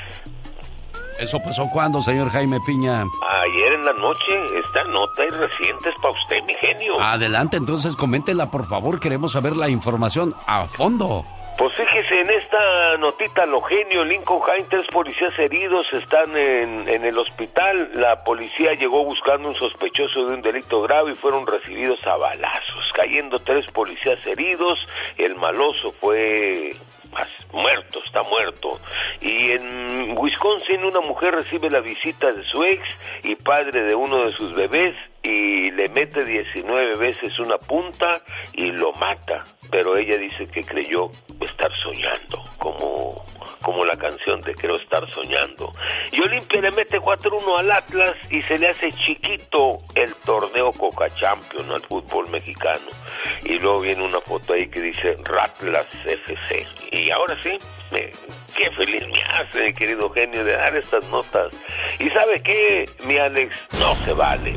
¿Eso 1.19 1.39
pasó 1.39 1.69
cuándo, 1.69 2.01
señor 2.01 2.29
Jaime 2.29 2.59
Piña? 2.65 3.01
Ayer 3.01 3.73
en 3.73 3.85
la 3.85 3.93
noche. 3.93 4.59
Esta 4.63 4.83
nota 4.85 5.23
es 5.23 5.37
reciente, 5.37 5.89
es 5.89 5.95
para 6.01 6.11
usted, 6.11 6.43
mi 6.45 6.53
genio. 6.55 6.99
Adelante, 6.99 7.57
entonces 7.57 7.95
coméntela, 7.95 8.49
por 8.49 8.65
favor. 8.65 8.99
Queremos 8.99 9.33
saber 9.33 9.55
la 9.55 9.69
información 9.69 10.35
a 10.47 10.65
fondo. 10.65 11.23
Pues 11.57 11.71
fíjese, 11.77 12.19
en 12.19 12.31
esta 12.31 12.97
notita, 12.97 13.45
lo 13.45 13.61
genio, 13.61 14.03
Lincoln 14.03 14.41
Hines, 14.41 14.69
tres 14.69 14.87
policías 14.91 15.37
heridos 15.37 15.85
están 15.93 16.35
en, 16.35 16.89
en, 16.89 17.05
el 17.05 17.17
hospital. 17.17 17.91
La 17.93 18.23
policía 18.23 18.73
llegó 18.73 19.05
buscando 19.05 19.49
un 19.49 19.55
sospechoso 19.55 20.25
de 20.25 20.33
un 20.33 20.41
delito 20.41 20.81
grave 20.81 21.11
y 21.11 21.15
fueron 21.15 21.45
recibidos 21.45 21.99
a 22.07 22.17
balazos, 22.17 22.91
cayendo 22.95 23.37
tres 23.37 23.67
policías 23.71 24.25
heridos. 24.25 24.79
El 25.17 25.35
maloso 25.35 25.93
fue 26.01 26.75
muerto, 27.51 27.99
está 28.05 28.21
muerto. 28.23 28.79
Y 29.21 29.51
en 29.51 30.17
Wisconsin 30.17 30.83
una 30.83 31.01
mujer 31.01 31.33
recibe 31.33 31.69
la 31.69 31.79
visita 31.79 32.31
de 32.31 32.43
su 32.43 32.63
ex 32.63 32.81
y 33.23 33.35
padre 33.35 33.83
de 33.83 33.95
uno 33.95 34.25
de 34.25 34.31
sus 34.33 34.53
bebés 34.53 34.95
y 35.23 35.71
le 35.71 35.87
mete 35.89 36.25
19 36.25 36.97
veces 36.97 37.39
una 37.39 37.57
punta 37.57 38.21
y 38.53 38.71
lo 38.71 38.91
mata. 38.93 39.43
Pero 39.71 39.97
ella 39.97 40.17
dice 40.17 40.45
que 40.45 40.63
creyó 40.63 41.09
estar 41.39 41.71
soñando, 41.81 42.43
como, 42.59 43.25
como 43.61 43.85
la 43.85 43.95
canción 43.95 44.39
de 44.41 44.53
Creo 44.53 44.75
estar 44.75 45.09
soñando. 45.09 45.71
Y 46.11 46.21
Olimpia 46.21 46.61
le 46.61 46.71
mete 46.71 46.99
4-1 46.99 47.57
al 47.57 47.71
Atlas 47.71 48.15
y 48.29 48.41
se 48.43 48.59
le 48.59 48.67
hace 48.67 48.91
chiquito 48.91 49.79
el 49.95 50.13
torneo 50.25 50.71
Coca 50.73 51.09
Champion 51.15 51.71
al 51.71 51.81
fútbol 51.81 52.29
mexicano. 52.29 52.91
Y 53.45 53.57
luego 53.59 53.79
viene 53.79 54.03
una 54.03 54.19
foto 54.19 54.53
ahí 54.53 54.67
que 54.67 54.81
dice 54.81 55.17
Ratlas 55.23 55.87
FC. 56.05 56.67
Y 56.91 57.09
ahora 57.09 57.41
sí, 57.41 57.57
me, 57.91 58.11
qué 58.55 58.69
feliz 58.77 59.07
me 59.07 59.23
hace, 59.23 59.73
querido 59.73 60.09
genio, 60.09 60.43
de 60.43 60.53
dar 60.53 60.75
estas 60.75 61.09
notas. 61.09 61.53
Y 61.99 62.09
sabe 62.09 62.41
qué, 62.43 62.85
mi 63.05 63.17
Alex, 63.17 63.55
no 63.79 63.95
se 64.05 64.13
vale. 64.13 64.53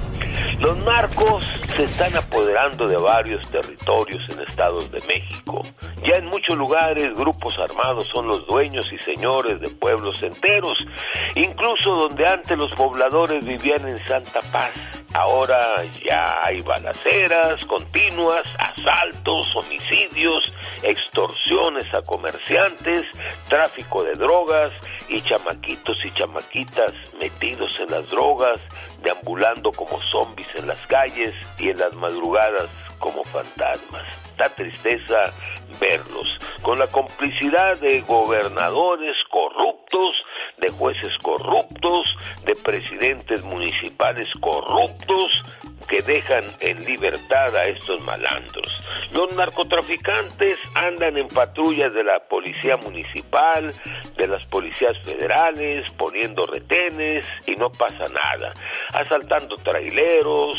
Los 0.59 0.75
narcos 0.79 1.45
se 1.77 1.85
están 1.85 2.17
apoderando 2.17 2.89
de 2.89 2.97
varios 2.97 3.47
territorios 3.51 4.23
en 4.31 4.41
estados 4.41 4.91
de 4.91 4.99
México. 5.07 5.63
Ya 6.03 6.17
en 6.17 6.27
muchos 6.27 6.57
lugares 6.57 7.13
grupos 7.15 7.59
armados 7.59 8.09
son 8.15 8.27
los 8.27 8.47
dueños 8.47 8.91
y 8.91 8.99
señores 8.99 9.61
de 9.61 9.69
pueblos 9.69 10.23
enteros, 10.23 10.79
incluso 11.35 11.95
donde 11.95 12.27
antes 12.27 12.57
los 12.57 12.71
pobladores 12.71 13.45
vivían 13.45 13.87
en 13.87 13.99
santa 13.99 14.41
paz. 14.51 14.73
Ahora 15.13 15.77
ya 16.03 16.41
hay 16.43 16.61
balaceras 16.63 17.63
continuas, 17.67 18.45
asaltos, 18.59 19.55
homicidios, 19.57 20.55
extorsiones 20.83 21.85
a 21.93 22.01
comerciantes, 22.01 23.03
tráfico 23.49 24.03
de 24.05 24.13
drogas 24.13 24.73
y 25.09 25.21
chamaquitos 25.23 25.97
y 26.05 26.11
chamaquitas 26.11 26.93
metidos 27.21 27.79
en 27.81 27.91
las 27.91 28.11
drogas, 28.11 28.61
deambulando 29.03 29.71
como 29.73 30.01
zombies 30.03 30.49
en 30.57 30.67
las 30.67 30.87
calles 30.87 31.35
y 31.59 31.71
en 31.71 31.79
las 31.79 31.95
madrugadas 31.97 32.69
como 32.99 33.23
fantasmas. 33.25 34.07
Da 34.37 34.49
tristeza 34.49 35.33
verlos, 35.81 36.27
con 36.63 36.79
la 36.79 36.87
complicidad 36.89 37.79
de 37.81 38.01
gobernadores 38.03 39.17
corruptos, 39.31 40.15
de 40.59 40.71
jueces 40.71 41.13
corruptos, 41.23 42.07
de 42.45 42.55
presidentes 42.57 43.43
municipales 43.43 44.29
corruptos, 44.41 45.43
que 45.89 46.03
dejan 46.03 46.45
en 46.61 46.85
libertad 46.85 47.57
a 47.57 47.65
estos 47.65 48.01
malandros. 48.05 48.85
Los 49.13 49.33
narcotraficantes 49.35 50.59
andan 50.75 51.17
en 51.17 51.29
patrullas 51.29 51.93
de 51.95 52.05
la 52.05 52.21
policía 52.29 52.77
municipal, 52.77 53.73
de 54.17 54.27
las 54.27 54.47
policías 54.47 54.93
federales, 55.05 55.91
poniendo 55.93 56.47
retenes 56.47 57.27
y 57.47 57.53
no 57.53 57.71
pasa 57.71 58.05
nada. 58.13 58.53
Asaltando 58.93 59.55
traileros, 59.57 60.57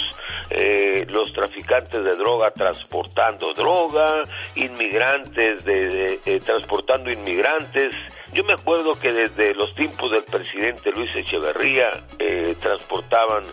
eh, 0.49 1.05
los 1.09 1.31
traficantes 1.33 2.03
de 2.03 2.15
droga 2.15 2.51
transportando 2.51 3.53
droga, 3.53 4.21
inmigrantes 4.55 5.63
de, 5.65 6.19
eh, 6.25 6.39
transportando 6.45 7.11
inmigrantes. 7.11 7.95
Yo 8.33 8.43
me 8.43 8.53
acuerdo 8.53 8.99
que 8.99 9.13
desde 9.13 9.53
los 9.55 9.73
tiempos 9.73 10.11
del 10.11 10.23
presidente 10.23 10.91
Luis 10.91 11.15
Echeverría 11.15 11.91
eh, 12.19 12.55
transportaban 12.59 13.43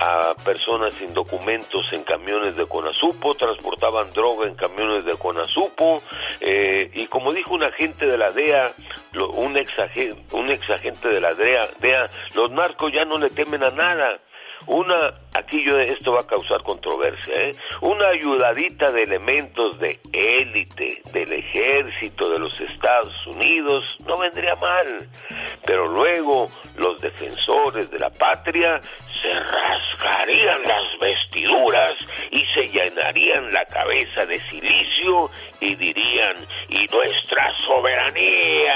a 0.00 0.34
personas 0.44 0.92
sin 0.94 1.14
documentos 1.14 1.92
en 1.92 2.02
camiones 2.04 2.56
de 2.56 2.66
Conasupo, 2.66 3.34
transportaban 3.34 4.10
droga 4.10 4.46
en 4.46 4.54
camiones 4.54 5.04
de 5.04 5.16
Conasupo, 5.16 6.02
y 6.40 7.06
como 7.06 7.32
dijo 7.32 7.54
un 7.54 7.64
agente 7.64 8.06
de 8.06 8.18
la 8.18 8.30
DEA, 8.30 8.72
un 9.34 9.56
ex, 9.56 9.72
un 10.32 10.50
ex 10.50 10.68
agente 10.70 11.08
de 11.08 11.20
la 11.20 11.32
DEA, 11.32 11.68
DEA, 11.80 12.10
los 12.34 12.50
narcos 12.52 12.92
ya 12.92 13.04
no 13.04 13.18
le 13.18 13.30
temen 13.30 13.62
a 13.62 13.70
nada 13.70 14.20
una, 14.66 15.14
aquí 15.34 15.64
yo 15.66 15.78
esto 15.78 16.12
va 16.12 16.20
a 16.20 16.26
causar 16.26 16.62
controversia, 16.62 17.34
¿eh? 17.34 17.52
una 17.80 18.08
ayudadita 18.08 18.90
de 18.90 19.02
elementos 19.02 19.78
de 19.78 19.98
élite 20.12 21.02
del 21.12 21.32
ejército 21.32 22.30
de 22.30 22.38
los 22.38 22.60
Estados 22.60 23.26
Unidos 23.26 23.96
no 24.06 24.18
vendría 24.18 24.54
mal, 24.56 25.08
pero 25.66 25.86
luego 25.88 26.48
los 26.76 27.00
defensores 27.00 27.90
de 27.90 27.98
la 27.98 28.10
patria 28.10 28.80
se 29.20 29.32
rasgarían 29.32 30.62
las 30.62 30.98
vestiduras 31.00 31.94
y 32.30 32.44
se 32.54 32.68
llenarían 32.68 33.50
la 33.52 33.64
cabeza 33.64 34.26
de 34.26 34.40
silicio 34.50 35.30
y 35.60 35.74
dirían, 35.74 36.34
¿y 36.68 36.86
nuestra 36.94 37.50
soberanía? 37.58 38.74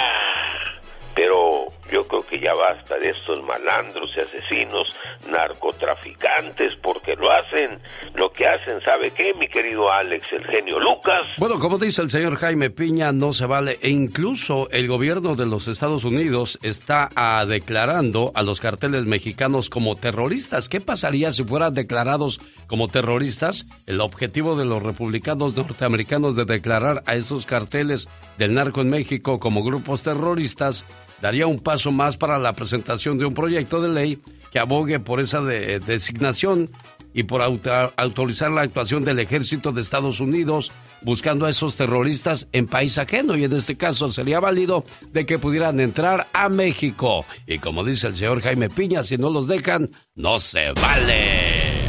Pero 1.14 1.66
yo 1.90 2.04
creo 2.04 2.22
que 2.22 2.38
ya 2.38 2.54
basta 2.54 2.98
de 2.98 3.10
estos 3.10 3.42
malandros 3.44 4.10
y 4.16 4.20
asesinos, 4.20 4.88
narcotraficantes, 5.30 6.74
porque 6.82 7.14
lo 7.16 7.30
hacen, 7.30 7.78
lo 8.14 8.32
que 8.32 8.46
hacen, 8.46 8.80
¿sabe 8.82 9.10
qué, 9.12 9.34
mi 9.34 9.48
querido 9.48 9.90
Alex, 9.90 10.32
el 10.32 10.44
genio 10.46 10.78
Lucas? 10.80 11.24
Bueno, 11.38 11.58
como 11.58 11.78
dice 11.78 12.02
el 12.02 12.10
señor 12.10 12.36
Jaime 12.36 12.70
Piña, 12.70 13.12
no 13.12 13.32
se 13.32 13.46
vale, 13.46 13.78
e 13.82 13.90
incluso 13.90 14.68
el 14.70 14.86
gobierno 14.88 15.34
de 15.34 15.46
los 15.46 15.68
Estados 15.68 16.04
Unidos 16.04 16.58
está 16.62 17.10
ah, 17.14 17.44
declarando 17.46 18.32
a 18.34 18.42
los 18.42 18.60
carteles 18.60 19.04
mexicanos 19.04 19.70
como 19.70 19.96
terroristas. 19.96 20.68
¿Qué 20.68 20.80
pasaría 20.80 21.32
si 21.32 21.44
fueran 21.44 21.74
declarados 21.74 22.40
como 22.66 22.88
terroristas? 22.88 23.64
El 23.86 24.00
objetivo 24.00 24.56
de 24.56 24.64
los 24.64 24.82
republicanos 24.82 25.56
norteamericanos 25.56 26.36
de 26.36 26.44
declarar 26.44 27.02
a 27.06 27.14
esos 27.14 27.46
carteles 27.46 28.08
del 28.36 28.54
narco 28.54 28.80
en 28.80 28.88
México 28.88 29.38
como 29.38 29.62
grupos 29.62 30.02
terroristas 30.02 30.84
daría 31.20 31.46
un 31.46 31.58
paso 31.58 31.92
más 31.92 32.16
para 32.16 32.38
la 32.38 32.52
presentación 32.52 33.18
de 33.18 33.26
un 33.26 33.34
proyecto 33.34 33.80
de 33.80 33.88
ley 33.88 34.18
que 34.50 34.58
abogue 34.58 35.00
por 35.00 35.20
esa 35.20 35.42
designación 35.42 36.70
y 37.12 37.24
por 37.24 37.42
autorizar 37.42 38.50
la 38.52 38.62
actuación 38.62 39.04
del 39.04 39.18
ejército 39.18 39.72
de 39.72 39.80
Estados 39.80 40.20
Unidos 40.20 40.70
buscando 41.02 41.46
a 41.46 41.50
esos 41.50 41.76
terroristas 41.76 42.46
en 42.52 42.66
país 42.66 42.98
ajeno 42.98 43.36
y 43.36 43.44
en 43.44 43.52
este 43.52 43.76
caso 43.76 44.10
sería 44.12 44.40
válido 44.40 44.84
de 45.12 45.26
que 45.26 45.38
pudieran 45.38 45.80
entrar 45.80 46.26
a 46.32 46.48
México. 46.48 47.24
Y 47.46 47.58
como 47.58 47.84
dice 47.84 48.08
el 48.08 48.16
señor 48.16 48.42
Jaime 48.42 48.68
Piña, 48.68 49.02
si 49.02 49.16
no 49.16 49.30
los 49.30 49.46
dejan, 49.46 49.90
no 50.14 50.38
se 50.38 50.72
vale. 50.72 51.88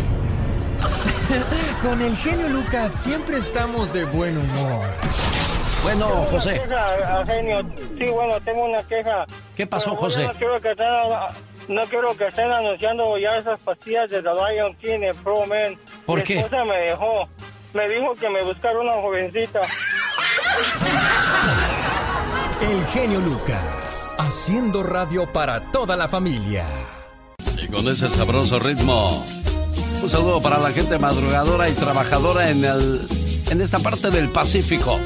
Con 1.81 2.01
el 2.01 2.15
genio 2.17 2.49
Lucas 2.49 3.03
siempre 3.03 3.37
estamos 3.37 3.93
de 3.93 4.05
buen 4.05 4.37
humor. 4.37 4.87
Bueno, 5.83 6.07
José. 6.29 6.61
Sí, 7.97 8.09
bueno, 8.09 8.39
tengo 8.41 8.65
una 8.65 8.83
queja. 8.83 9.25
¿Qué 9.55 9.65
pasó, 9.65 9.95
José? 9.95 10.25
No 10.25 10.33
quiero, 10.33 10.61
que 10.61 10.71
estén, 10.71 10.87
no 11.69 11.83
quiero 11.85 12.17
que 12.17 12.27
estén 12.27 12.51
anunciando 12.51 13.17
ya 13.17 13.37
esas 13.37 13.59
pastillas 13.59 14.09
de 14.09 14.21
The 14.21 14.29
Lion 14.29 14.75
King 14.75 14.99
en 15.03 15.15
Pro 15.17 15.45
Man. 15.45 15.77
¿Por 16.05 16.19
Mi 16.19 16.23
qué? 16.23 16.39
esposa 16.39 16.63
me 16.65 16.77
dejó. 16.77 17.27
Me 17.73 17.87
dijo 17.87 18.11
que 18.19 18.29
me 18.29 18.43
buscara 18.43 18.79
una 18.79 18.93
jovencita. 18.93 19.61
El 22.61 22.85
genio 22.87 23.19
Lucas, 23.21 24.15
haciendo 24.17 24.83
radio 24.83 25.25
para 25.31 25.61
toda 25.71 25.95
la 25.95 26.07
familia. 26.07 26.65
Y 27.57 27.67
con 27.67 27.87
ese 27.87 28.07
sabroso 28.09 28.59
ritmo, 28.59 29.23
un 30.01 30.09
saludo 30.09 30.39
para 30.41 30.57
la 30.57 30.71
gente 30.71 30.97
madrugadora 30.97 31.69
y 31.69 31.73
trabajadora 31.73 32.49
en, 32.49 32.63
el, 32.63 33.07
en 33.49 33.61
esta 33.61 33.79
parte 33.79 34.09
del 34.09 34.29
Pacífico. 34.29 34.99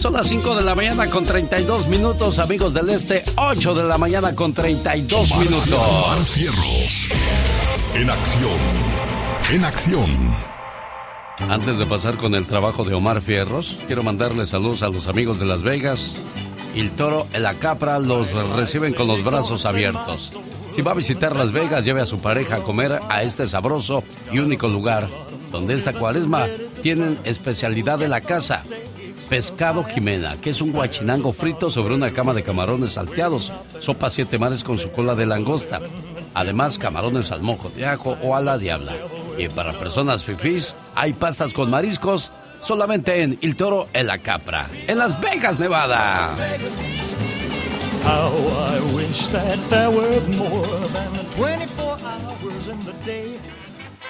Son 0.00 0.12
las 0.12 0.28
5 0.28 0.56
de 0.56 0.64
la 0.64 0.74
mañana 0.74 1.06
con 1.06 1.24
32 1.24 1.88
minutos, 1.88 2.38
amigos 2.38 2.72
del 2.72 2.88
Este, 2.88 3.24
8 3.36 3.74
de 3.74 3.84
la 3.84 3.98
mañana 3.98 4.34
con 4.34 4.52
32 4.52 5.30
Omar 5.32 5.44
minutos. 5.44 5.80
Omar 6.04 6.24
Fierros. 6.24 7.08
En 7.94 8.10
acción. 8.10 8.58
En 9.50 9.64
acción. 9.64 10.34
Antes 11.48 11.78
de 11.78 11.86
pasar 11.86 12.16
con 12.16 12.34
el 12.34 12.46
trabajo 12.46 12.84
de 12.84 12.94
Omar 12.94 13.22
Fierros, 13.22 13.78
quiero 13.86 14.02
mandarle 14.02 14.46
saludos 14.46 14.82
a 14.82 14.88
los 14.88 15.06
amigos 15.06 15.38
de 15.38 15.46
Las 15.46 15.62
Vegas. 15.62 16.12
El 16.74 16.90
toro, 16.90 17.26
la 17.32 17.54
capra 17.54 17.98
los 17.98 18.30
reciben 18.54 18.92
con 18.94 19.06
los 19.06 19.24
brazos 19.24 19.64
abiertos. 19.64 20.36
Si 20.74 20.82
va 20.82 20.92
a 20.92 20.94
visitar 20.94 21.34
Las 21.34 21.52
Vegas, 21.52 21.84
lleve 21.84 22.02
a 22.02 22.06
su 22.06 22.18
pareja 22.18 22.56
a 22.56 22.60
comer 22.60 23.00
a 23.08 23.22
este 23.22 23.48
sabroso 23.48 24.02
y 24.30 24.40
único 24.40 24.68
lugar, 24.68 25.08
donde 25.50 25.74
esta 25.74 25.92
cuaresma 25.92 26.46
tienen 26.82 27.18
especialidad 27.24 27.98
de 27.98 28.08
la 28.08 28.20
casa. 28.20 28.62
Pescado 29.28 29.82
Jimena, 29.82 30.36
que 30.36 30.50
es 30.50 30.60
un 30.60 30.72
guachinango 30.72 31.32
frito 31.32 31.70
sobre 31.70 31.94
una 31.94 32.12
cama 32.12 32.32
de 32.32 32.44
camarones 32.44 32.92
salteados, 32.92 33.50
sopa 33.80 34.08
siete 34.10 34.38
mares 34.38 34.62
con 34.62 34.78
su 34.78 34.92
cola 34.92 35.14
de 35.14 35.26
langosta. 35.26 35.80
Además, 36.34 36.78
camarones 36.78 37.32
al 37.32 37.42
mojo 37.42 37.70
de 37.70 37.86
ajo 37.86 38.16
o 38.22 38.36
a 38.36 38.40
la 38.40 38.58
diabla. 38.58 38.94
Y 39.36 39.48
para 39.48 39.72
personas 39.72 40.22
fifís, 40.22 40.76
hay 40.94 41.12
pastas 41.12 41.52
con 41.52 41.70
mariscos 41.70 42.30
solamente 42.60 43.22
en 43.22 43.38
El 43.42 43.56
Toro 43.56 43.88
en 43.92 44.06
la 44.06 44.18
Capra, 44.18 44.68
en 44.86 44.98
Las 44.98 45.20
Vegas, 45.20 45.58
Nevada. 45.58 46.34
How 48.04 48.30
I 48.30 48.94
wish 48.94 49.26
that 49.28 49.58
there 49.68 49.90
were 49.90 50.20
more 50.36 50.66
than 50.92 51.26
24 51.36 51.96
hours 52.04 52.68
in 52.68 52.78
the 52.84 52.92
day. 53.04 53.35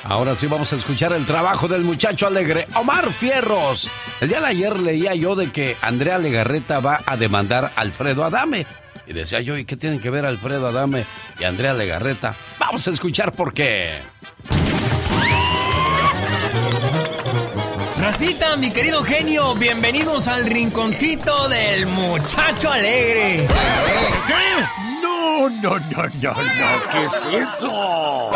Ahora 0.08 0.36
sí 0.36 0.46
vamos 0.46 0.72
a 0.72 0.76
escuchar 0.76 1.12
el 1.14 1.26
trabajo 1.26 1.66
del 1.66 1.82
muchacho 1.82 2.28
alegre, 2.28 2.68
Omar 2.76 3.12
Fierros. 3.12 3.88
El 4.20 4.28
día 4.28 4.40
de 4.40 4.46
ayer 4.46 4.78
leía 4.78 5.16
yo 5.16 5.34
de 5.34 5.50
que 5.50 5.76
Andrea 5.82 6.16
Legarreta 6.18 6.78
va 6.78 7.00
a 7.04 7.16
demandar 7.16 7.72
a 7.74 7.80
Alfredo 7.80 8.24
Adame. 8.24 8.66
Y 9.08 9.12
decía 9.12 9.40
yo, 9.40 9.56
¿y 9.56 9.64
qué 9.64 9.76
tienen 9.76 10.00
que 10.00 10.10
ver 10.10 10.24
Alfredo 10.24 10.68
Adame 10.68 11.04
y 11.40 11.44
Andrea 11.44 11.74
Legarreta? 11.74 12.36
Vamos 12.56 12.86
a 12.86 12.92
escuchar 12.92 13.32
por 13.32 13.52
qué. 13.52 13.98
Racita, 17.98 18.56
mi 18.56 18.70
querido 18.70 19.02
genio, 19.02 19.56
bienvenidos 19.56 20.28
al 20.28 20.46
rinconcito 20.46 21.48
del 21.48 21.86
muchacho 21.86 22.70
alegre. 22.70 23.48
¿Qué? 24.28 25.02
No, 25.02 25.48
no, 25.50 25.78
no, 25.78 25.78
no, 26.22 26.32
no, 26.32 26.90
¿qué 26.92 27.04
es 27.04 27.24
eso? 27.42 28.30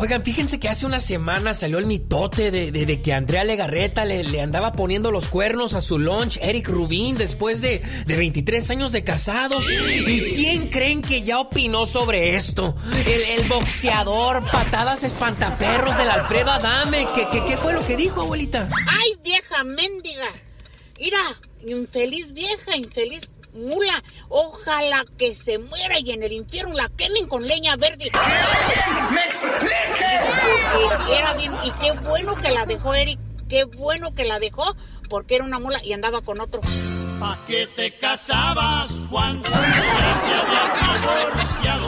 Oigan, 0.00 0.22
fíjense 0.24 0.58
que 0.58 0.68
hace 0.68 0.86
una 0.86 0.98
semana 1.00 1.54
salió 1.54 1.78
el 1.78 1.86
mitote 1.86 2.50
de, 2.50 2.72
de- 2.72 2.84
de 2.84 3.00
que 3.00 3.12
Andrea 3.14 3.44
Legarreta 3.44 4.04
le, 4.04 4.24
le 4.24 4.40
andaba 4.40 4.72
poniendo 4.72 5.10
los 5.10 5.28
cuernos 5.28 5.72
a 5.74 5.80
su 5.80 5.98
lunch 5.98 6.38
Eric 6.42 6.68
Rubin 6.68 7.16
después 7.16 7.62
de, 7.62 7.80
de 8.04 8.16
23 8.16 8.70
años 8.70 8.92
de 8.92 9.04
casados. 9.04 9.64
¿Y 9.70 10.20
quién 10.34 10.68
creen 10.68 11.00
que 11.00 11.22
ya 11.22 11.38
opinó 11.38 11.86
sobre 11.86 12.34
esto? 12.36 12.76
El, 13.06 13.22
el 13.40 13.48
boxeador, 13.48 14.42
patadas 14.50 15.04
espantaperros 15.04 15.96
del 15.96 16.10
Alfredo 16.10 16.50
Adame. 16.50 17.06
¿Qué, 17.14 17.28
qué, 17.30 17.44
qué 17.44 17.56
fue 17.56 17.72
lo 17.72 17.86
que 17.86 17.96
dijo, 17.96 18.20
abuelita? 18.22 18.68
¡Ay, 18.88 19.16
vieja 19.22 19.62
mendiga! 19.64 20.26
Mira, 20.98 21.18
infeliz 21.66 22.32
vieja, 22.32 22.76
infeliz 22.76 23.30
mula. 23.54 24.02
Ojalá 24.28 25.04
que 25.18 25.34
se 25.34 25.58
muera 25.58 25.98
y 26.00 26.10
en 26.12 26.22
el 26.22 26.32
infierno 26.32 26.74
la 26.74 26.88
quemen 26.88 27.26
con 27.28 27.46
leña 27.46 27.76
verde. 27.76 28.10
¡Me 29.10 29.24
explique! 29.24 30.20
Porque 30.88 31.18
era 31.18 31.34
bien, 31.34 31.52
y 31.64 31.70
qué 31.72 31.92
bueno 31.92 32.34
que 32.36 32.50
la 32.50 32.66
dejó 32.66 32.94
Eric, 32.94 33.18
qué 33.48 33.64
bueno 33.64 34.14
que 34.14 34.24
la 34.24 34.38
dejó, 34.38 34.76
porque 35.08 35.36
era 35.36 35.44
una 35.44 35.58
mula 35.58 35.82
y 35.84 35.92
andaba 35.92 36.20
con 36.22 36.40
otro. 36.40 36.60
¿Pa' 37.20 37.38
qué 37.46 37.66
te 37.68 37.96
casabas, 37.96 38.90
Juan? 39.08 39.40
Ya 39.42 39.50
te 40.24 40.34
habías 40.34 41.00
divorciado. 41.20 41.86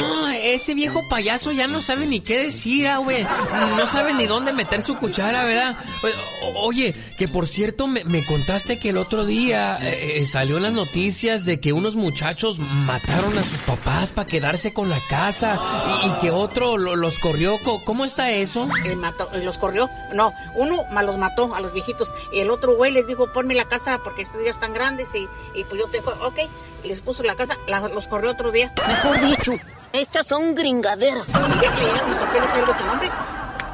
No, 0.00 0.28
ese 0.30 0.74
viejo 0.74 1.02
payaso 1.10 1.50
ya 1.50 1.66
no 1.66 1.82
sabe 1.82 2.06
ni 2.06 2.20
qué 2.20 2.38
decir, 2.44 2.86
ah, 2.86 2.98
güey. 2.98 3.26
No 3.76 3.86
sabe 3.88 4.14
ni 4.14 4.26
dónde 4.26 4.52
meter 4.52 4.80
su 4.82 4.96
cuchara, 4.96 5.42
¿verdad? 5.44 5.76
O- 6.54 6.68
Oye, 6.68 6.94
que 7.18 7.26
por 7.28 7.48
cierto, 7.48 7.88
me, 7.88 8.04
me 8.04 8.24
contaste 8.24 8.78
que 8.78 8.90
el 8.90 8.96
otro 8.96 9.24
día 9.26 9.76
eh, 9.82 10.20
eh, 10.20 10.26
salió 10.26 10.56
en 10.58 10.62
las 10.62 10.72
noticias 10.72 11.44
de 11.44 11.58
que 11.58 11.72
unos 11.72 11.96
muchachos 11.96 12.60
mataron 12.60 13.36
a 13.36 13.42
sus 13.44 13.62
papás 13.62 14.12
para 14.12 14.26
quedarse 14.26 14.72
con 14.72 14.88
la 14.88 15.00
casa 15.10 15.60
y, 16.04 16.06
y 16.06 16.12
que 16.20 16.30
otro 16.30 16.78
lo- 16.78 16.94
los 16.94 17.18
corrió. 17.18 17.58
Co- 17.64 17.82
¿Cómo 17.84 18.04
está 18.04 18.30
eso? 18.30 18.68
Eh, 18.86 18.94
mató- 18.94 19.28
los 19.42 19.58
corrió. 19.58 19.90
No, 20.14 20.32
uno 20.54 20.84
los 21.02 21.18
mató 21.18 21.54
a 21.54 21.60
los 21.60 21.72
viejitos. 21.74 22.14
Y 22.32 22.38
el 22.38 22.50
otro 22.50 22.76
güey 22.76 22.92
les 22.92 23.06
dijo, 23.08 23.32
ponme 23.32 23.54
la 23.54 23.64
casa 23.64 23.98
porque 24.04 24.22
estos 24.22 24.42
ya 24.44 24.50
están 24.50 24.72
grandes 24.72 25.08
y, 25.14 25.28
y 25.58 25.64
pues 25.64 25.80
yo 25.80 25.86
te 25.88 25.98
dejo. 25.98 26.10
Ok, 26.24 26.38
les 26.84 27.00
puso 27.00 27.24
la 27.24 27.34
casa, 27.34 27.56
la- 27.66 27.88
los 27.88 28.06
corrió 28.06 28.30
otro 28.30 28.52
día. 28.52 28.72
Mejor 28.86 29.20
dicho, 29.26 29.52
estas 29.92 30.26
son 30.26 30.54
gringaderas. 30.54 31.28
Y 31.28 31.32
ya 31.32 31.74
que 31.74 31.82
los 31.82 32.22
hoteles 32.22 32.50
él 32.54 32.66
de 32.66 32.78
su 32.78 32.84
nombre, 32.86 33.10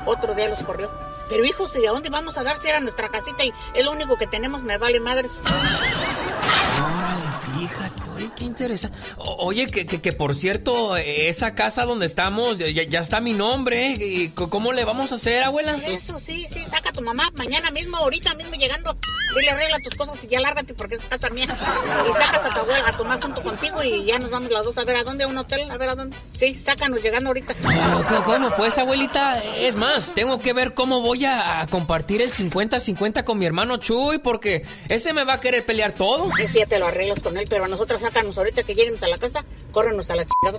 otro 0.06 0.34
día 0.34 0.48
los 0.48 0.62
corrió. 0.62 0.90
Pero 1.28 1.44
hijos, 1.44 1.74
¿y 1.76 1.80
de 1.80 1.88
dónde 1.88 2.10
vamos 2.10 2.36
a 2.38 2.42
dar 2.42 2.60
si 2.60 2.68
era 2.68 2.80
nuestra 2.80 3.08
casita 3.08 3.44
y 3.44 3.52
es 3.74 3.84
lo 3.84 3.92
único 3.92 4.16
que 4.16 4.26
tenemos? 4.26 4.62
Me 4.62 4.78
vale 4.78 5.00
madres. 5.00 5.42
Órale, 6.76 7.26
fíjate, 7.58 8.03
qué 8.44 8.48
interesante. 8.48 8.98
Oye, 9.16 9.66
que, 9.66 9.86
que, 9.86 10.00
que 10.00 10.12
por 10.12 10.34
cierto, 10.34 10.96
esa 10.96 11.54
casa 11.54 11.84
donde 11.84 12.06
estamos, 12.06 12.58
ya, 12.58 12.68
ya 12.68 13.00
está 13.00 13.20
mi 13.20 13.32
nombre. 13.32 13.92
¿Y 13.92 14.28
¿Cómo 14.28 14.72
le 14.72 14.84
vamos 14.84 15.12
a 15.12 15.14
hacer, 15.14 15.42
abuela? 15.42 15.76
Eso 15.76 16.18
sí, 16.18 16.46
sí, 16.50 16.60
saca 16.60 16.90
a 16.90 16.92
tu 16.92 17.00
mamá 17.00 17.30
mañana 17.34 17.70
mismo, 17.70 17.96
ahorita 17.96 18.34
mismo 18.34 18.54
llegando. 18.54 18.94
Dile, 19.34 19.50
arregla 19.50 19.78
tus 19.82 19.94
cosas 19.94 20.22
y 20.22 20.28
ya 20.28 20.40
lárgate 20.40 20.74
porque 20.74 20.96
es 20.96 21.02
casa 21.02 21.30
mía. 21.30 21.46
Y 21.46 22.12
sacas 22.12 22.44
a 22.44 22.50
tu 22.50 22.58
abuela, 22.58 22.88
a 22.88 22.96
tu 22.96 23.04
mamá 23.04 23.18
junto 23.20 23.42
contigo 23.42 23.82
y 23.82 24.04
ya 24.04 24.18
nos 24.18 24.30
vamos 24.30 24.50
las 24.50 24.64
dos 24.64 24.76
a 24.78 24.84
ver 24.84 24.96
a 24.96 25.04
dónde, 25.04 25.24
a 25.24 25.28
un 25.28 25.38
hotel, 25.38 25.70
a 25.70 25.76
ver 25.76 25.88
a 25.88 25.94
dónde. 25.94 26.16
Sí, 26.36 26.56
sácanos 26.58 27.02
llegando 27.02 27.30
ahorita. 27.30 27.54
Ah, 27.64 28.04
¿Cómo, 28.08 28.24
cómo? 28.24 28.50
Pues, 28.56 28.78
abuelita, 28.78 29.42
es 29.42 29.76
más, 29.76 30.14
tengo 30.14 30.38
que 30.38 30.52
ver 30.52 30.74
cómo 30.74 31.00
voy 31.00 31.24
a, 31.24 31.66
compartir 31.70 32.22
el 32.22 32.32
50-50 32.32 33.24
con 33.24 33.38
mi 33.38 33.46
hermano 33.46 33.78
Chuy, 33.78 34.18
porque 34.18 34.64
ese 34.88 35.12
me 35.12 35.24
va 35.24 35.34
a 35.34 35.40
querer 35.40 35.64
pelear 35.64 35.92
todo. 35.92 36.30
Ese 36.38 36.60
ya 36.60 36.66
te 36.66 36.78
lo 36.78 36.86
arreglas 36.86 37.20
con 37.20 37.36
él, 37.36 37.46
pero 37.48 37.64
a 37.64 37.68
nosotros 37.68 38.00
sácanos 38.00 38.33
ahorita 38.38 38.62
que 38.62 38.74
lleguemos 38.74 39.02
a 39.02 39.08
la 39.08 39.18
casa, 39.18 39.44
córrenos 39.72 40.10
a 40.10 40.16
la 40.16 40.24
chingada. 40.24 40.58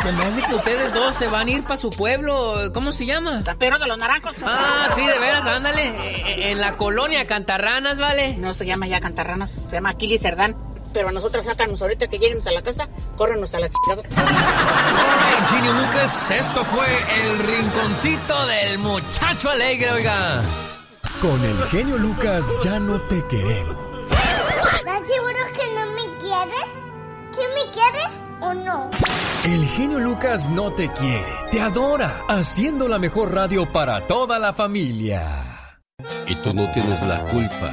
Se 0.00 0.12
me 0.12 0.24
hace 0.24 0.42
que 0.42 0.54
ustedes 0.54 0.92
dos 0.94 1.14
se 1.14 1.28
van 1.28 1.48
a 1.48 1.50
ir 1.50 1.62
para 1.64 1.76
su 1.76 1.90
pueblo. 1.90 2.54
¿Cómo 2.72 2.92
se 2.92 3.06
llama? 3.06 3.42
San 3.44 3.56
Pedro 3.58 3.78
de 3.78 3.86
los 3.86 3.98
Naranjos. 3.98 4.32
Ah, 4.44 4.88
sí, 4.94 5.04
de 5.06 5.18
veras, 5.18 5.44
ándale. 5.46 5.86
Eh, 5.86 6.50
En 6.50 6.60
la 6.60 6.76
colonia 6.76 7.26
Cantarranas, 7.26 7.98
¿vale? 7.98 8.36
No 8.38 8.54
se 8.54 8.66
llama 8.66 8.86
ya 8.86 9.00
Cantarranas, 9.00 9.50
se 9.68 9.76
llama 9.76 9.90
Aquiles 9.90 10.20
Cerdán. 10.20 10.56
Pero 10.92 11.08
a 11.08 11.12
nosotros 11.12 11.44
sácanos 11.44 11.82
ahorita 11.82 12.06
que 12.06 12.18
lleguemos 12.18 12.46
a 12.46 12.52
la 12.52 12.62
casa, 12.62 12.88
córrenos 13.16 13.52
a 13.54 13.60
la 13.60 13.68
chingada. 13.68 14.08
Ay, 14.16 15.46
Genio 15.50 15.72
Lucas, 15.72 16.30
esto 16.30 16.64
fue 16.64 16.86
el 17.20 17.38
rinconcito 17.40 18.46
del 18.46 18.78
muchacho 18.78 19.50
alegre, 19.50 19.90
oiga. 19.90 20.40
Con 21.20 21.44
el 21.44 21.62
genio 21.68 21.96
Lucas 21.98 22.46
ya 22.62 22.78
no 22.78 23.00
te 23.02 23.24
queremos. 23.26 23.76
¿Estás 24.10 25.08
seguro 25.08 25.38
que 25.54 25.74
no 25.74 25.86
me 25.92 26.18
quieres? 26.18 26.66
¿Sí 27.32 27.42
me 27.54 27.70
quieres 27.72 28.08
o 28.40 28.54
no? 28.54 28.90
El 29.44 29.66
genio 29.68 29.98
Lucas 29.98 30.50
no 30.50 30.72
te 30.72 30.88
quiere, 30.88 31.32
te 31.50 31.60
adora, 31.60 32.22
haciendo 32.28 32.88
la 32.88 32.98
mejor 32.98 33.34
radio 33.34 33.66
para 33.66 34.00
toda 34.06 34.38
la 34.38 34.52
familia. 34.52 35.80
Y 36.26 36.34
tú 36.36 36.54
no 36.54 36.70
tienes 36.72 37.02
la 37.06 37.24
culpa 37.24 37.70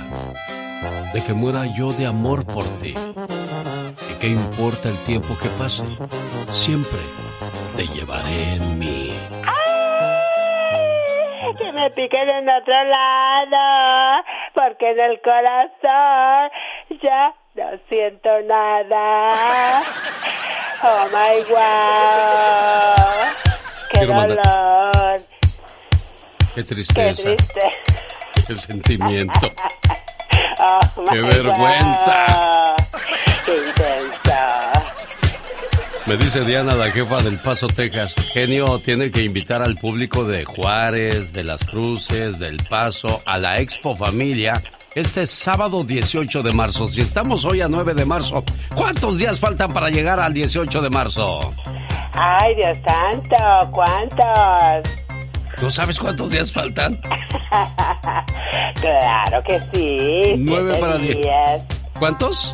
de 1.13 1.23
que 1.23 1.33
muera 1.33 1.65
yo 1.77 1.93
de 1.93 2.05
amor 2.05 2.45
por 2.45 2.65
ti. 2.79 2.93
¿Y 2.93 4.13
qué 4.19 4.27
importa 4.27 4.89
el 4.89 4.97
tiempo 4.99 5.37
que 5.41 5.49
pase? 5.49 5.83
Siempre 6.53 6.99
te 7.75 7.87
llevaré 7.87 8.55
en 8.55 8.79
mí. 8.79 9.10
Que 11.61 11.71
me 11.73 11.89
piquen 11.91 12.29
en 12.29 12.49
otro 12.49 12.83
lado, 12.83 14.23
porque 14.53 14.91
en 14.91 14.99
el 14.99 15.21
corazón 15.21 16.51
ya 17.01 17.33
no 17.55 17.79
siento 17.89 18.29
nada. 18.47 19.83
Oh 20.83 21.05
my 21.13 21.43
god. 21.47 22.97
Qué 23.91 23.97
Quiero 23.99 24.13
dolor. 24.19 25.21
Qué 26.55 26.55
Qué 26.55 26.63
tristeza. 26.63 27.21
triste. 27.21 27.71
Qué 28.47 28.55
sentimiento. 28.55 29.39
Oh 30.63 31.05
¡Qué 31.11 31.21
vergüenza! 31.21 32.25
God. 32.27 33.30
Me 36.11 36.17
dice 36.17 36.43
Diana, 36.43 36.75
la 36.75 36.91
jefa 36.91 37.21
del 37.23 37.37
Paso, 37.37 37.67
Texas. 37.67 38.13
Genio 38.33 38.79
tiene 38.79 39.11
que 39.11 39.23
invitar 39.23 39.61
al 39.61 39.77
público 39.77 40.25
de 40.25 40.43
Juárez, 40.43 41.31
de 41.31 41.41
Las 41.41 41.63
Cruces, 41.63 42.37
del 42.37 42.57
Paso, 42.57 43.21
a 43.25 43.37
la 43.37 43.61
Expo 43.61 43.95
Familia. 43.95 44.61
Este 44.93 45.25
sábado 45.25 45.85
18 45.85 46.43
de 46.43 46.51
marzo. 46.51 46.89
Si 46.89 46.99
estamos 46.99 47.45
hoy 47.45 47.61
a 47.61 47.69
9 47.69 47.93
de 47.93 48.03
marzo, 48.03 48.43
¿cuántos 48.75 49.19
días 49.19 49.39
faltan 49.39 49.71
para 49.71 49.89
llegar 49.89 50.19
al 50.19 50.33
18 50.33 50.81
de 50.81 50.89
marzo? 50.89 51.53
Ay, 52.11 52.55
Dios 52.55 52.77
santo, 52.85 53.71
¿cuántos? 53.71 54.91
¿No 55.61 55.71
sabes 55.71 55.97
cuántos 55.97 56.29
días 56.29 56.51
faltan? 56.51 56.99
claro 58.81 59.41
que 59.47 59.59
sí. 59.73 60.35
Nueve 60.37 60.73
siete 60.73 60.85
para 60.85 60.97
diez. 60.97 61.17
días. 61.21 61.65
¿Cuántos? 61.97 62.53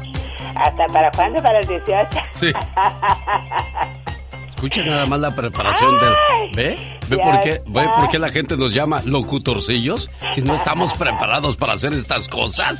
¿Hasta 0.59 0.87
para 0.87 1.11
cuándo? 1.11 1.41
¿Para 1.41 1.59
el 1.59 1.67
18? 1.67 2.09
Sí. 2.33 2.51
Escucha 4.49 4.83
nada 4.85 5.05
más 5.05 5.19
la 5.19 5.31
preparación 5.31 5.97
del... 5.99 6.13
¿Ve? 6.57 6.75
¿Ve 7.07 7.17
por 7.19 7.39
qué. 7.41 7.61
¿Ve 7.67 7.87
por 7.95 8.09
qué 8.09 8.17
la 8.17 8.31
gente 8.31 8.57
nos 8.57 8.73
llama 8.73 9.03
locutorcillos? 9.05 10.09
Si 10.33 10.41
no 10.41 10.55
estamos 10.55 10.91
preparados 10.95 11.55
para 11.55 11.73
hacer 11.73 11.93
estas 11.93 12.27
cosas. 12.27 12.79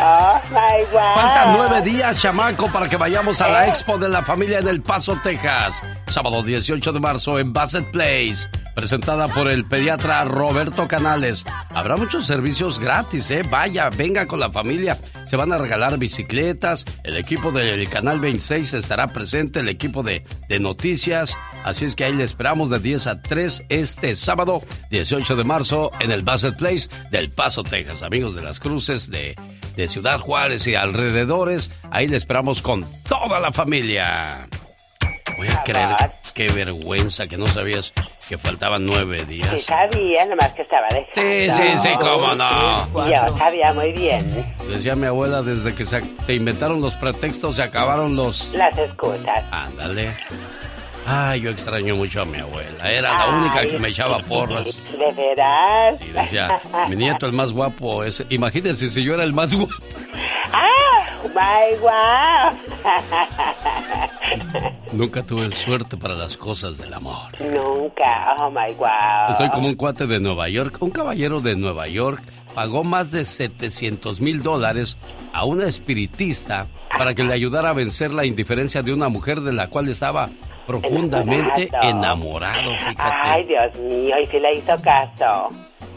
Oh 0.00 0.40
my 0.48 0.84
God. 0.90 1.14
Faltan 1.14 1.54
nueve 1.54 1.82
días, 1.82 2.18
chamaco, 2.18 2.72
para 2.72 2.88
que 2.88 2.96
vayamos 2.96 3.42
a 3.42 3.48
la 3.50 3.68
expo 3.68 3.98
de 3.98 4.08
la 4.08 4.22
familia 4.22 4.60
en 4.60 4.68
El 4.68 4.80
Paso, 4.80 5.18
Texas. 5.22 5.82
Sábado 6.06 6.42
18 6.42 6.92
de 6.94 7.00
marzo 7.00 7.38
en 7.38 7.52
Bassett 7.52 7.90
Place. 7.90 8.48
Presentada 8.74 9.26
por 9.28 9.50
el 9.50 9.64
pediatra 9.66 10.24
Roberto 10.24 10.86
Canales. 10.86 11.44
Habrá 11.74 11.96
muchos 11.96 12.26
servicios 12.26 12.78
gratis, 12.78 13.28
¿eh? 13.32 13.42
Vaya, 13.50 13.90
venga 13.90 14.26
con 14.26 14.38
la 14.38 14.50
familia. 14.50 14.96
Se 15.26 15.36
van 15.36 15.52
a 15.52 15.58
regalar 15.58 15.98
bicicletas. 15.98 16.84
El 17.02 17.16
equipo 17.16 17.50
del 17.50 17.88
Canal 17.90 18.20
26 18.20 18.74
estará 18.74 19.08
presente. 19.08 19.60
El 19.60 19.68
equipo 19.68 20.04
de, 20.04 20.24
de 20.48 20.60
noticias. 20.60 21.36
Así 21.64 21.86
es 21.86 21.96
que 21.96 22.04
ahí 22.04 22.14
le 22.14 22.22
esperamos 22.22 22.70
de 22.70 22.77
10 22.80 23.06
a 23.06 23.20
3 23.22 23.64
este 23.68 24.14
sábado 24.14 24.60
18 24.90 25.36
de 25.36 25.44
marzo 25.44 25.90
en 26.00 26.12
el 26.12 26.22
Bassett 26.22 26.56
Place 26.56 26.88
del 27.10 27.30
Paso, 27.30 27.62
Texas. 27.62 28.02
Amigos 28.02 28.34
de 28.34 28.42
las 28.42 28.60
Cruces, 28.60 29.10
de, 29.10 29.34
de 29.76 29.88
Ciudad 29.88 30.18
Juárez 30.20 30.66
y 30.66 30.74
alrededores. 30.74 31.70
Ahí 31.90 32.08
le 32.08 32.16
esperamos 32.16 32.62
con 32.62 32.84
toda 33.08 33.40
la 33.40 33.52
familia. 33.52 34.46
Voy 35.36 35.46
a 35.48 35.62
creer, 35.62 35.88
qué 36.34 36.46
vergüenza 36.48 37.28
que 37.28 37.36
no 37.36 37.46
sabías 37.46 37.92
que 38.28 38.36
faltaban 38.38 38.84
nueve 38.84 39.18
Sí 39.20 39.24
días. 39.26 39.62
sabía, 39.62 40.26
nomás 40.26 40.52
que 40.52 40.62
estaba 40.62 40.86
dejando. 40.88 41.54
Sí, 41.56 41.62
sí, 41.78 41.78
sí, 41.80 41.88
cómo 42.00 42.34
no. 42.34 43.08
Yo 43.08 43.38
sabía 43.38 43.72
muy 43.72 43.92
bien 43.92 44.26
Decía 44.68 44.96
mi 44.96 45.06
abuela, 45.06 45.42
desde 45.42 45.74
que 45.74 45.84
se, 45.86 46.02
se 46.26 46.34
inventaron 46.34 46.80
los 46.80 46.94
pretextos, 46.94 47.56
se 47.56 47.62
acabaron 47.62 48.16
los... 48.16 48.50
las 48.52 48.76
excusas. 48.76 49.44
Ándale. 49.52 50.14
Ay, 51.10 51.40
yo 51.40 51.48
extraño 51.50 51.96
mucho 51.96 52.20
a 52.20 52.26
mi 52.26 52.38
abuela. 52.38 52.92
Era 52.92 53.26
la 53.26 53.34
única 53.34 53.62
que 53.62 53.78
me 53.78 53.88
echaba 53.88 54.18
porras. 54.18 54.82
¿De 54.92 55.10
veras? 55.14 55.98
Y 56.02 56.10
decía, 56.10 56.60
mi 56.90 56.96
nieto 56.96 57.24
el 57.24 57.32
más 57.32 57.50
guapo 57.50 58.04
es... 58.04 58.22
Imagínense 58.28 58.90
si 58.90 59.02
yo 59.02 59.14
era 59.14 59.24
el 59.24 59.32
más 59.32 59.54
guapo. 59.54 59.72
¡Ah! 60.52 60.68
¡My 61.34 61.78
wow! 61.80 62.50
Nunca 64.92 65.22
tuve 65.22 65.50
suerte 65.52 65.96
para 65.96 66.14
las 66.14 66.36
cosas 66.36 66.76
del 66.76 66.92
amor. 66.92 67.40
Nunca. 67.40 68.36
Oh 68.38 68.50
my 68.50 68.74
wow. 68.74 69.30
Estoy 69.30 69.48
como 69.48 69.68
un 69.68 69.76
cuate 69.76 70.06
de 70.06 70.20
Nueva 70.20 70.50
York. 70.50 70.76
Un 70.80 70.90
caballero 70.90 71.40
de 71.40 71.56
Nueva 71.56 71.88
York 71.88 72.20
pagó 72.54 72.84
más 72.84 73.10
de 73.10 73.24
700 73.24 74.20
mil 74.20 74.42
dólares 74.42 74.98
a 75.32 75.46
una 75.46 75.68
espiritista 75.68 76.66
para 76.98 77.14
que 77.14 77.24
le 77.24 77.32
ayudara 77.32 77.70
a 77.70 77.74
vencer 77.74 78.12
la 78.12 78.26
indiferencia 78.26 78.82
de 78.82 78.92
una 78.92 79.08
mujer 79.08 79.40
de 79.40 79.54
la 79.54 79.68
cual 79.68 79.88
estaba 79.88 80.28
profundamente 80.68 81.70
enamorado. 81.82 82.70
Fíjate. 82.76 83.02
Ay, 83.24 83.44
Dios 83.44 83.74
mío, 83.78 84.16
y 84.22 84.26
si 84.26 84.38
le 84.38 84.54
hizo 84.54 84.76
caso. 84.82 85.48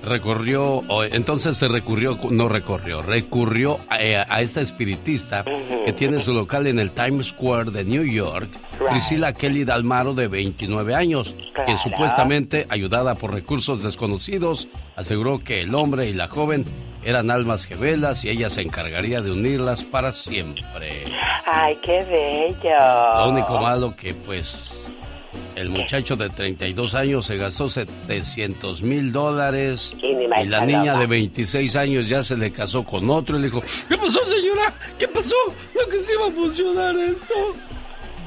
Recorrió, 0.04 0.64
o 0.88 1.04
entonces 1.04 1.58
se 1.58 1.68
recurrió, 1.68 2.18
no 2.32 2.48
recorrió, 2.50 3.02
recurrió 3.02 3.80
a, 3.90 3.96
a 3.96 4.42
esta 4.42 4.60
espiritista 4.62 5.44
que 5.44 5.94
tiene 5.94 6.20
su 6.20 6.34
local 6.34 6.66
en 6.68 6.80
el 6.80 6.92
Times 6.92 7.28
Square 7.28 7.72
de 7.72 7.84
New 7.84 8.04
York, 8.04 8.50
Priscila 8.90 9.34
Kelly 9.34 9.64
Dalmaro, 9.64 10.14
de 10.14 10.28
29 10.28 10.96
años, 10.96 11.36
Claro. 11.54 11.78
supuestamente, 11.78 12.66
ayudada 12.70 13.14
por 13.16 13.34
recursos 13.34 13.84
desconocidos, 13.84 14.68
aseguró 14.96 15.38
que 15.38 15.62
el 15.62 15.76
hombre 15.76 16.08
y 16.08 16.14
la 16.14 16.28
joven 16.28 16.66
eran 17.04 17.30
almas 17.32 17.66
gemelas 17.66 18.24
y 18.26 18.30
ella 18.30 18.50
se 18.50 18.62
encargaría 18.62 19.22
de 19.22 19.32
unirlas 19.32 19.84
para 19.84 20.14
siempre. 20.14 21.04
Ay, 21.46 21.78
qué 21.84 22.04
bello. 22.04 22.78
Lo 23.16 23.30
único 23.30 23.60
malo 23.60 23.96
que, 23.96 24.14
pues, 24.14 24.81
el 25.56 25.70
muchacho 25.70 26.16
de 26.16 26.30
32 26.30 26.94
años 26.96 27.26
se 27.26 27.38
gastó 27.38 27.70
700 27.70 28.82
mil 28.84 29.12
dólares 29.12 29.94
Y 30.02 30.46
la 30.46 30.66
niña 30.66 30.98
de 30.98 31.08
26 31.08 31.76
años 31.76 32.08
ya 32.10 32.24
se 32.24 32.38
le 32.38 32.52
casó 32.52 32.84
con 32.84 33.10
otro 33.10 33.38
y 33.38 33.42
le 33.42 33.48
dijo, 33.48 33.64
¿qué 33.90 33.98
pasó 33.98 34.20
señora? 34.26 34.74
¿Qué 34.98 35.08
pasó? 35.08 35.36
¿No 35.76 35.88
que 35.90 36.04
se 36.04 36.14
iba 36.14 36.28
a 36.28 36.32
funcionar 36.32 36.98
esto? 36.98 37.36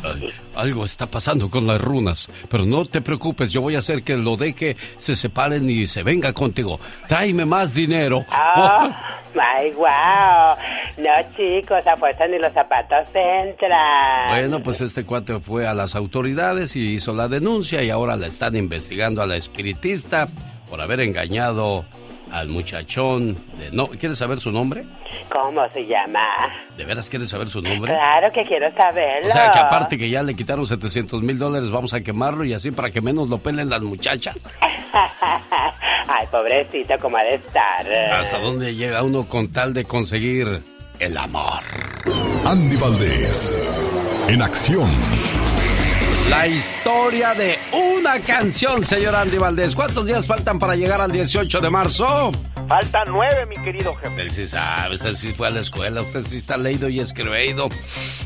Ay, 0.05 0.33
algo 0.55 0.85
está 0.85 1.07
pasando 1.07 1.49
con 1.49 1.67
las 1.67 1.81
runas, 1.81 2.29
pero 2.51 2.67
no 2.67 2.85
te 2.85 3.01
preocupes, 3.01 3.53
yo 3.53 3.63
voy 3.63 3.77
a 3.77 3.79
hacer 3.79 4.03
que 4.03 4.17
lo 4.17 4.37
deje, 4.37 4.77
se 4.99 5.17
separen 5.17 5.69
y 5.69 5.87
se 5.87 6.03
venga 6.03 6.33
contigo. 6.33 6.79
Tráeme 7.09 7.45
más 7.45 7.75
dinero. 7.75 8.25
Oh, 8.31 8.89
my 9.35 9.73
wow. 9.73 10.57
No, 10.99 11.11
chicos, 11.37 11.87
a 11.87 11.97
fuerza 11.97 12.27
ni 12.27 12.39
los 12.39 12.53
zapatos 12.53 13.09
entran. 13.15 14.29
Bueno, 14.29 14.63
pues 14.63 14.81
este 14.81 15.05
cuate 15.05 15.41
fue 15.41 15.67
a 15.67 15.75
las 15.75 15.95
autoridades 15.95 16.77
y 16.77 16.95
hizo 16.95 17.13
la 17.13 17.29
denuncia 17.29 17.83
y 17.83 17.91
ahora 17.91 18.17
la 18.17 18.27
están 18.27 18.57
investigando 18.57 19.23
a 19.23 19.27
la 19.27 19.37
espiritista 19.37 20.27
por 20.69 20.81
haber 20.81 21.01
engañado 21.01 21.85
al 22.35 22.49
muchachón. 22.49 23.37
De, 23.57 23.71
no, 23.71 23.87
¿Quieres 23.87 24.19
saber 24.19 24.41
su 24.41 24.51
nombre? 24.51 24.85
¿Cómo 25.33 25.69
se 25.71 25.87
llama? 25.87 26.21
¿De 26.77 26.85
veras 26.85 27.09
quieres 27.09 27.31
saber 27.31 27.49
su 27.49 27.63
nombre? 27.63 27.93
Claro 27.93 28.27
que 28.33 28.43
quiero 28.43 28.71
saberlo. 28.73 29.29
O 29.29 29.33
sea, 29.33 29.51
que 29.53 29.59
aparte 29.61 29.97
que 29.97 30.11
ya 30.11 30.23
le 30.23 30.35
quitaron 30.35 30.67
700 30.67 31.23
mil 31.23 31.39
dólares, 31.39 31.71
vamos 31.71 31.95
a 31.95 32.01
quemarlo 32.01 32.45
y 32.45 32.53
así 32.53 32.73
para 32.73 32.91
que 32.91 33.01
menos 33.01 33.31
lo 33.31 33.39
pelen 33.39 33.71
las 33.71 33.81
muchachas. 33.83 34.37
Ay, 34.93 36.27
pobrecito, 36.31 36.95
¿cómo 37.01 37.17
ha 37.17 37.23
de 37.23 37.37
estar? 37.37 37.93
¿Hasta 38.13 38.39
dónde 38.39 38.75
llega 38.75 39.03
uno 39.05 39.29
con 39.29 39.53
tal 39.53 39.73
de 39.73 39.85
conseguir 39.85 40.61
el 40.99 41.17
amor? 41.17 41.63
Andy 42.45 42.77
Valdés, 42.77 44.03
en 44.29 44.43
acción. 44.43 44.91
La 46.29 46.47
historia 46.47 47.35
de 47.35 47.59
una 47.73 48.19
canción, 48.19 48.83
señor 48.83 49.15
Andy 49.15 49.37
Valdés. 49.37 49.75
¿Cuántos 49.75 50.07
días 50.07 50.27
faltan 50.27 50.59
para 50.59 50.75
llegar 50.75 51.01
al 51.01 51.13
18 51.13 51.61
de 51.61 51.69
marzo? 51.71 52.33
Faltan 52.69 53.05
nueve, 53.09 53.45
mi 53.47 53.57
querido 53.57 53.95
jefe. 53.95 54.09
Usted 54.09 54.29
sí 54.31 54.49
sabe, 54.49 54.95
usted 54.95 55.13
sí 55.13 55.33
fue 55.35 55.49
a 55.49 55.51
la 55.51 55.61
escuela, 55.61 56.01
usted 56.01 56.23
sí 56.23 56.39
está 56.39 56.57
leído 56.57 56.89
y 56.89 56.99
escribido. 56.99 57.69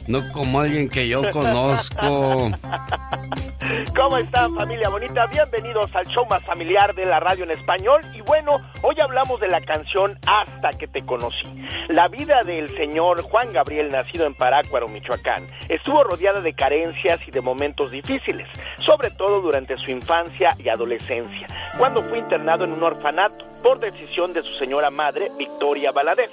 No 0.07 0.20
como 0.33 0.61
alguien 0.61 0.88
que 0.88 1.09
yo 1.09 1.29
conozco. 1.33 2.51
¿Cómo 3.96 4.16
están, 4.16 4.55
familia 4.55 4.88
bonita? 4.88 5.27
Bienvenidos 5.27 5.94
al 5.94 6.07
show 6.07 6.24
más 6.27 6.42
familiar 6.44 6.94
de 6.94 7.05
la 7.05 7.18
radio 7.20 7.44
en 7.44 7.51
español. 7.51 8.01
Y 8.14 8.20
bueno, 8.22 8.53
hoy 8.83 8.94
hablamos 9.01 9.40
de 9.40 9.48
la 9.48 9.61
canción 9.61 10.18
Hasta 10.24 10.70
que 10.70 10.87
te 10.87 11.05
conocí. 11.05 11.44
La 11.88 12.09
vida 12.09 12.40
del 12.46 12.68
señor 12.77 13.22
Juan 13.22 13.53
Gabriel, 13.53 13.90
nacido 13.90 14.27
en 14.27 14.35
Parácuaro, 14.35 14.88
Michoacán, 14.88 15.46
estuvo 15.68 16.05
rodeada 16.05 16.40
de 16.40 16.55
carencias 16.55 17.20
y 17.27 17.31
de 17.31 17.40
momentos 17.40 17.90
difíciles, 17.90 18.46
sobre 18.79 19.11
todo 19.11 19.40
durante 19.40 19.77
su 19.77 19.90
infancia 19.90 20.51
y 20.59 20.68
adolescencia, 20.68 21.46
cuando 21.77 22.03
fue 22.03 22.18
internado 22.18 22.64
en 22.64 22.72
un 22.72 22.83
orfanato 22.83 23.48
por 23.62 23.79
decisión 23.79 24.33
de 24.33 24.42
su 24.42 24.53
señora 24.55 24.90
madre, 24.90 25.31
Victoria 25.37 25.92
Valadez. 25.92 26.31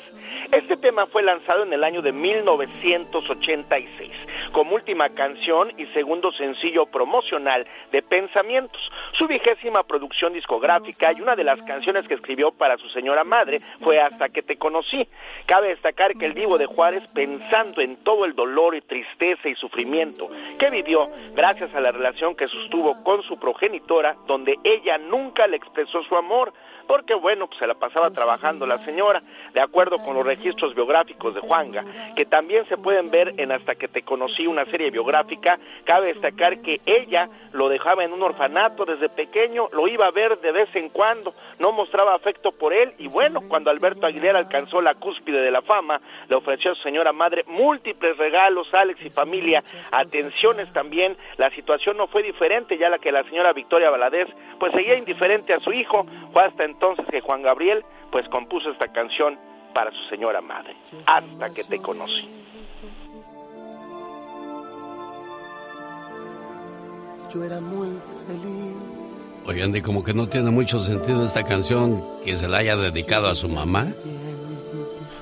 Este 0.52 0.78
tema 0.78 1.06
fue 1.08 1.24
lanzado 1.24 1.64
en 1.64 1.74
el 1.74 1.84
año 1.84 2.02
de 2.02 2.12
1986 2.12 4.12
como 4.56 4.76
última 4.76 5.10
canción 5.10 5.74
y 5.78 5.86
segundo 5.88 6.32
sencillo 6.32 6.86
promocional 6.86 7.68
de 7.92 8.02
Pensamientos. 8.02 8.80
su 9.18 9.28
vigésima 9.28 9.84
producción 9.84 10.32
discográfica 10.32 11.12
y 11.12 11.20
una 11.20 11.36
de 11.36 11.44
las 11.44 11.62
canciones 11.64 12.08
que 12.08 12.14
escribió 12.14 12.52
para 12.52 12.78
su 12.78 12.88
señora 12.90 13.26
madre 13.26 13.60
fue 13.82 14.00
Hasta 14.00 14.30
que 14.30 14.42
te 14.42 14.56
conocí. 14.56 15.10
Cabe 15.46 15.70
destacar 15.70 16.16
que 16.16 16.26
el 16.26 16.34
vivo 16.34 16.58
de 16.58 16.68
Juárez, 16.68 17.12
pensando 17.14 17.82
en 17.82 17.98
todo 17.98 18.24
el 18.24 18.34
dolor 18.34 18.76
y 18.76 18.82
tristeza 18.82 19.50
y 19.50 19.56
sufrimiento 19.56 20.30
que 20.58 20.70
vivió 20.70 21.10
gracias 21.36 21.76
a 21.76 21.82
la 21.82 21.92
relación 21.92 22.36
que 22.36 22.48
sostuvo 22.48 23.04
con 23.04 23.24
su 23.24 23.38
progenitora, 23.38 24.16
donde 24.26 24.56
ella 24.64 24.98
nunca 24.98 25.48
le 25.48 25.58
expresó 25.58 26.02
su 26.04 26.16
amor, 26.16 26.54
porque 26.88 27.14
bueno, 27.14 27.48
pues 27.48 27.60
se 27.60 27.68
la 27.68 27.74
pasaba 27.74 28.12
trabajando 28.12 28.66
la 28.66 28.84
señora, 28.86 29.22
de 29.56 29.62
acuerdo 29.62 29.98
con 30.00 30.16
los 30.16 30.26
registros 30.26 30.76
biográficos 30.76 31.34
de 31.34 31.40
Juanga, 31.40 31.86
que 32.18 32.26
también 32.26 32.68
se 32.68 32.78
pueden 32.78 33.10
ver 33.10 33.34
en 33.38 33.54
Hasta 33.54 33.76
que 33.76 33.88
te 33.88 34.02
conocí, 34.02 34.46
una 34.46 34.66
serie 34.66 34.92
biográfica, 34.92 35.58
cabe 35.86 36.08
destacar 36.08 36.60
que 36.60 36.76
ella 36.86 37.30
lo 37.54 37.70
dejaba 37.70 38.04
en 38.04 38.12
un 38.12 38.22
orfanato 38.22 38.84
desde 38.84 39.08
pequeño, 39.08 39.70
lo 39.72 39.88
iba 39.88 40.08
a 40.08 40.12
ver 40.12 40.38
de 40.42 40.52
vez 40.52 40.68
en 40.76 40.90
cuando, 40.90 41.34
no 41.60 41.72
mostraba 41.72 42.14
afecto 42.14 42.52
por 42.52 42.74
él 42.74 42.92
y 43.00 43.08
bueno, 43.08 43.40
cuando 43.48 43.72
Alberto 43.72 44.06
Aguilera 44.06 44.40
alcanzó 44.40 44.82
la 44.82 44.96
cúspide 44.96 45.40
de 45.40 45.52
la 45.52 45.62
fama, 45.62 46.02
le 46.28 46.36
ofreció 46.36 46.74
a 46.74 46.76
su 46.76 46.82
señora 46.82 47.14
madre 47.14 47.46
múltiples 47.48 48.18
regalos, 48.18 48.68
Alex 48.74 49.06
y 49.06 49.10
familia, 49.10 49.64
atenciones 49.90 50.72
también, 50.74 51.16
la 51.38 51.50
situación 51.52 51.96
no 51.96 52.08
fue 52.08 52.24
diferente 52.24 52.78
ya 52.78 52.90
la 52.90 53.00
que 53.00 53.14
la 53.14 53.24
señora 53.24 53.54
Victoria 53.54 53.90
Valadez 53.90 54.28
pues 54.60 54.74
seguía 54.74 54.98
indiferente 54.98 55.54
a 55.54 55.60
su 55.60 55.72
hijo, 55.72 56.06
fue 56.34 56.44
hasta 56.44 56.66
entonces 56.66 57.06
que 57.10 57.22
Juan 57.22 57.42
Gabriel 57.42 57.86
pues 58.12 58.28
compuso 58.30 58.72
esta 58.72 58.88
canción 58.88 59.38
para 59.74 59.92
su 59.92 60.10
señora 60.10 60.42
madre, 60.42 60.76
hasta 61.06 61.50
que 61.54 61.64
te 61.64 61.82
conocí. 61.82 62.30
Yo 67.34 67.44
era 67.44 67.60
muy 67.60 67.90
feliz. 68.28 69.28
Oigan, 69.46 69.72
de 69.72 69.82
como 69.82 70.04
que 70.04 70.14
no 70.14 70.28
tiene 70.28 70.50
mucho 70.50 70.80
sentido 70.80 71.26
esta 71.26 71.44
canción 71.44 72.02
que 72.24 72.38
se 72.38 72.48
la 72.48 72.58
haya 72.58 72.78
dedicado 72.78 73.28
a 73.28 73.36
su 73.36 73.50
mamá. 73.50 73.88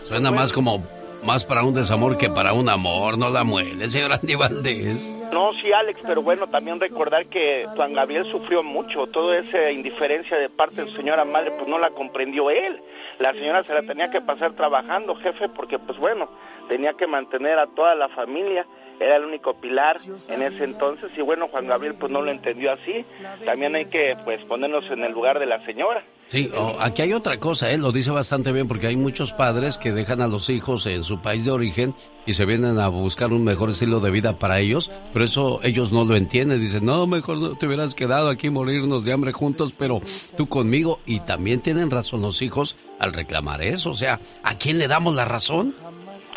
Suena 0.08 0.32
más 0.32 0.54
como 0.54 0.84
más 1.24 1.46
para 1.46 1.64
un 1.64 1.74
desamor 1.74 2.18
que 2.18 2.30
para 2.30 2.54
un 2.54 2.70
amor, 2.70 3.18
no 3.18 3.30
la 3.30 3.44
muele, 3.44 3.90
señor 3.90 4.14
Andy 4.14 4.36
Valdés. 4.36 5.16
No, 5.32 5.54
sí, 5.54 5.72
Alex, 5.72 6.02
pero 6.06 6.22
bueno, 6.22 6.48
también 6.48 6.80
recordar 6.80 7.26
que 7.28 7.66
Juan 7.76 7.94
Gabriel 7.94 8.30
sufrió 8.32 8.62
mucho, 8.64 9.08
toda 9.08 9.38
esa 9.38 9.72
indiferencia 9.72 10.38
de 10.38 10.50
parte 10.50 10.84
de 10.84 10.92
su 10.92 10.98
señora 10.98 11.26
madre, 11.26 11.52
pues 11.52 11.68
no 11.68 11.80
la 11.80 11.92
comprendió 11.92 12.50
él. 12.50 12.80
La 13.20 13.32
señora 13.32 13.64
se 13.64 13.74
la 13.74 13.82
tenía 13.82 14.10
que 14.10 14.22
pasar 14.22 14.54
trabajando, 14.54 15.16
jefe, 15.16 15.50
porque 15.50 15.80
pues 15.80 15.98
bueno, 15.98 16.30
tenía 16.68 16.94
que 16.94 17.08
mantener 17.08 17.58
a 17.60 17.68
toda 17.68 17.96
la 17.96 18.10
familia 18.10 18.66
era 19.00 19.18
el 19.18 19.26
único 19.26 19.56
pilar 19.56 20.00
en 20.30 20.44
ese 20.44 20.64
entonces 20.64 21.12
y 21.18 21.22
bueno 21.22 21.48
Juan 21.48 21.68
Gabriel 21.68 21.96
pues 22.00 22.12
no 22.12 22.22
lo 22.22 22.32
entendió 22.32 22.72
así 22.72 23.06
también 23.44 23.76
hay 23.76 23.86
que 23.86 24.16
pues 24.24 24.44
ponernos 24.46 24.90
en 24.92 25.04
el 25.04 25.12
lugar 25.12 25.40
de 25.40 25.46
la 25.46 25.66
señora 25.66 26.04
Sí, 26.28 26.50
oh, 26.56 26.78
aquí 26.80 27.04
hay 27.04 27.14
otra 27.14 27.40
cosa, 27.40 27.70
él 27.70 27.82
lo 27.82 27.92
dice 27.92 28.10
bastante 28.10 28.52
bien 28.52 28.68
porque 28.68 28.88
hay 28.88 28.96
muchos 28.96 29.34
padres 29.34 29.78
que 29.78 29.92
dejan 29.92 30.20
a 30.20 30.28
los 30.28 30.50
hijos 30.50 30.88
en 30.88 31.04
su 31.04 31.22
país 31.22 31.46
de 31.46 31.52
origen 31.52 31.94
y 32.26 32.34
se 32.34 32.46
vienen 32.46 32.80
a 32.80 32.88
buscar 32.88 33.34
un 33.34 33.44
mejor 33.44 33.70
estilo 33.70 34.00
de 34.00 34.10
vida 34.10 34.34
para 34.36 34.60
ellos, 34.60 34.90
pero 35.12 35.26
eso 35.26 35.60
ellos 35.62 35.92
no 35.92 36.06
lo 36.06 36.16
entienden, 36.16 36.60
dicen, 36.60 36.86
no, 36.86 37.06
mejor 37.06 37.38
no 37.38 37.56
te 37.56 37.68
hubieras 37.68 37.94
quedado 37.94 38.30
aquí 38.30 38.50
morirnos 38.50 39.06
de 39.06 39.14
hambre 39.14 39.32
juntos, 39.32 39.76
pero 39.78 40.02
tú 40.36 40.48
conmigo 40.48 41.02
y 41.06 41.20
también 41.20 41.60
tienen 41.60 41.92
razón 41.92 42.22
los 42.22 42.42
hijos 42.42 42.78
al 43.00 43.14
reclamar 43.14 43.62
eso, 43.62 43.92
o 43.92 43.96
sea, 43.96 44.20
¿a 44.44 44.58
quién 44.58 44.80
le 44.80 44.88
damos 44.88 45.14
la 45.14 45.26
razón? 45.26 45.76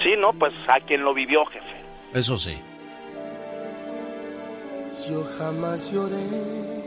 Sí, 0.03 0.11
no, 0.18 0.33
pues 0.35 0.53
a 0.68 0.79
quien 0.81 1.03
lo 1.03 1.14
vivió, 1.14 1.46
jefe. 1.46 1.64
Eso 2.12 2.37
sí. 2.38 2.57
Yo 5.09 5.25
jamás 5.38 5.90
lloré. 5.92 6.86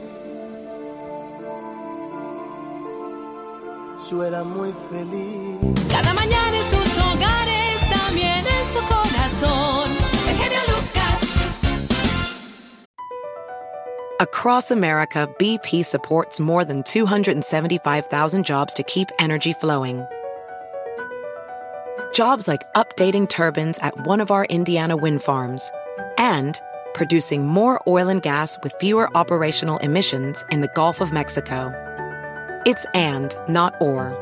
Yo 4.09 4.23
era 4.23 4.43
muy 4.43 4.73
feliz. 4.89 5.59
Cada 5.87 6.13
mañana 6.15 6.57
en 6.57 6.63
sus 6.63 6.97
hogares, 6.97 7.89
también 7.91 8.43
en 8.43 8.67
su 8.67 8.79
corazón. 8.87 9.91
El 10.27 10.35
genio 10.35 10.59
Lucas. 10.67 11.21
Across 14.19 14.71
America, 14.71 15.29
BP 15.37 15.85
supports 15.85 16.39
more 16.39 16.65
than 16.65 16.81
275,000 16.81 18.43
jobs 18.43 18.73
to 18.73 18.81
keep 18.81 19.09
energy 19.19 19.53
flowing. 19.53 20.03
Jobs 22.11 22.47
like 22.47 22.63
updating 22.75 23.29
turbines 23.29 23.77
at 23.79 24.07
one 24.07 24.21
of 24.21 24.31
our 24.31 24.45
Indiana 24.45 24.97
wind 24.97 25.21
farms 25.21 25.69
and 26.17 26.59
producing 26.95 27.45
more 27.45 27.79
oil 27.85 28.09
and 28.09 28.23
gas 28.23 28.57
with 28.63 28.73
fewer 28.79 29.15
operational 29.15 29.77
emissions 29.77 30.43
in 30.49 30.61
the 30.61 30.69
Gulf 30.69 30.99
of 30.99 31.11
Mexico. 31.11 31.71
It's 32.69 32.85
and, 32.93 33.35
not 33.47 33.81
or. 33.81 34.15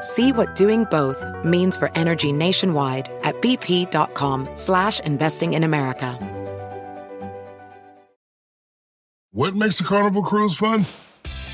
See 0.00 0.32
what 0.32 0.54
doing 0.54 0.84
both 0.84 1.22
means 1.44 1.76
for 1.76 1.90
energy 1.94 2.32
nationwide 2.32 3.10
at 3.22 3.34
bp.com 3.42 4.48
slash 4.54 5.00
investing 5.00 5.52
in 5.52 5.62
America. 5.62 6.14
What 9.32 9.54
makes 9.54 9.78
a 9.80 9.84
carnival 9.84 10.22
cruise 10.22 10.56
fun? 10.56 10.86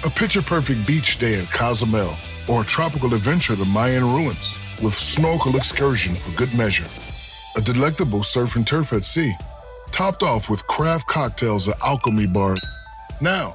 A 0.07 0.11
picture-perfect 0.11 0.87
beach 0.87 1.18
day 1.18 1.40
at 1.40 1.51
Cozumel 1.51 2.14
or 2.48 2.62
a 2.62 2.64
tropical 2.64 3.14
adventure 3.14 3.57
to 3.57 3.64
Mayan 3.64 4.05
ruins 4.05 4.79
with 4.81 4.94
snorkel 4.94 5.57
excursion 5.57 6.14
for 6.14 6.31
good 6.37 6.55
measure. 6.55 6.87
A 7.57 7.61
delectable 7.61 8.22
surf 8.22 8.55
and 8.55 8.64
turf 8.64 8.92
at 8.92 9.05
sea, 9.05 9.35
topped 9.90 10.22
off 10.22 10.48
with 10.48 10.64
craft 10.68 11.09
cocktails 11.09 11.68
at 11.68 11.83
Alchemy 11.83 12.29
Bar. 12.29 12.55
Now, 13.20 13.55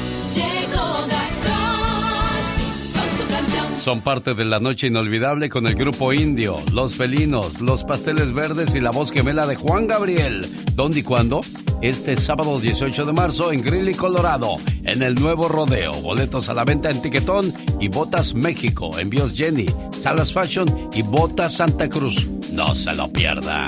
Son 3.81 4.01
parte 4.01 4.35
de 4.35 4.45
la 4.45 4.59
noche 4.59 4.85
inolvidable 4.85 5.49
con 5.49 5.65
el 5.65 5.73
grupo 5.73 6.13
indio, 6.13 6.57
Los 6.71 6.93
Felinos, 6.93 7.61
Los 7.61 7.83
Pasteles 7.83 8.31
Verdes 8.31 8.75
y 8.75 8.79
la 8.79 8.91
voz 8.91 9.11
gemela 9.11 9.47
de 9.47 9.55
Juan 9.55 9.87
Gabriel. 9.87 10.45
¿Dónde 10.75 10.99
y 10.99 11.03
cuándo? 11.03 11.39
Este 11.81 12.15
sábado 12.15 12.59
18 12.59 13.07
de 13.07 13.11
marzo 13.11 13.51
en 13.51 13.63
Greeley, 13.63 13.95
Colorado, 13.95 14.57
en 14.83 15.01
el 15.01 15.15
nuevo 15.15 15.47
rodeo. 15.47 15.93
Boletos 15.93 16.47
a 16.49 16.53
la 16.53 16.63
venta 16.63 16.91
en 16.91 17.01
Tiquetón 17.01 17.51
y 17.79 17.87
Botas 17.87 18.35
México, 18.35 18.99
Envíos 18.99 19.33
Jenny, 19.33 19.65
Salas 19.89 20.31
Fashion 20.31 20.67
y 20.93 21.01
Botas 21.01 21.55
Santa 21.55 21.89
Cruz. 21.89 22.29
No 22.51 22.75
se 22.75 22.93
lo 22.93 23.11
pierda. 23.11 23.65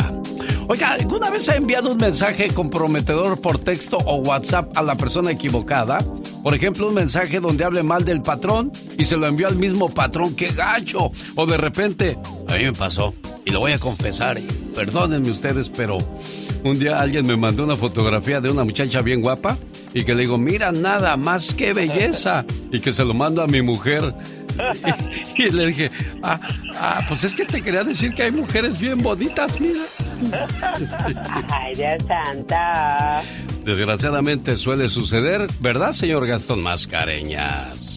Oiga, 0.68 0.92
¿alguna 0.92 1.32
vez 1.32 1.50
ha 1.50 1.56
enviado 1.56 1.92
un 1.92 1.98
mensaje 1.98 2.50
comprometedor 2.50 3.42
por 3.42 3.58
texto 3.58 3.98
o 4.06 4.18
WhatsApp 4.18 4.78
a 4.78 4.84
la 4.84 4.96
persona 4.96 5.32
equivocada? 5.32 5.98
Por 6.44 6.54
ejemplo, 6.54 6.90
un 6.90 6.94
mensaje 6.94 7.40
donde 7.40 7.64
hable 7.64 7.84
mal 7.84 8.04
del 8.04 8.22
patrón 8.22 8.70
y 8.98 9.06
se 9.06 9.16
lo 9.16 9.28
envió 9.28 9.48
al 9.48 9.56
mismo 9.56 9.90
patrón, 9.90 10.36
¡qué 10.36 10.48
gacho! 10.48 11.12
O 11.36 11.46
de 11.46 11.56
repente, 11.56 12.18
a 12.50 12.58
mí 12.58 12.66
me 12.66 12.74
pasó, 12.74 13.14
y 13.46 13.52
lo 13.52 13.62
voy 13.62 13.72
a 13.72 13.80
confesar, 13.80 14.38
y 14.38 14.46
perdónenme 14.76 15.32
ustedes, 15.32 15.70
pero 15.70 15.98
un 16.66 16.78
día 16.78 17.00
alguien 17.00 17.26
me 17.26 17.38
mandó 17.38 17.64
una 17.64 17.78
fotografía 17.78 18.42
de 18.42 18.52
una 18.52 18.66
muchacha 18.66 19.02
bien 19.02 19.22
guapa 19.22 19.58
y 19.94 20.04
que 20.04 20.14
le 20.14 20.24
digo, 20.24 20.38
mira, 20.38 20.72
nada 20.72 21.16
más 21.18 21.54
que 21.54 21.72
belleza, 21.72 22.46
y 22.72 22.80
que 22.80 22.92
se 22.92 23.06
lo 23.06 23.14
mando 23.14 23.42
a 23.42 23.48
mi 23.48 23.62
mujer. 23.62 24.14
Y, 25.36 25.50
le 25.50 25.68
dije, 25.68 25.92
ah, 26.22 26.40
ah, 26.76 27.06
pues 27.08 27.24
es 27.24 27.34
que 27.34 27.46
te 27.46 27.62
quería 27.62 27.84
decir 27.84 28.14
que 28.14 28.24
hay 28.24 28.32
mujeres 28.32 28.80
bien 28.80 29.02
bonitas, 29.02 29.60
mira. 29.60 29.84
Ay, 31.50 31.74
Dios 31.76 32.04
santa. 32.08 33.22
Desgraciadamente 33.64 34.58
suele 34.58 34.90
suceder, 34.90 35.48
¿verdad, 35.60 35.94
señor 35.94 36.28
Gastón 36.28 36.62
Mascareñas? 36.62 37.94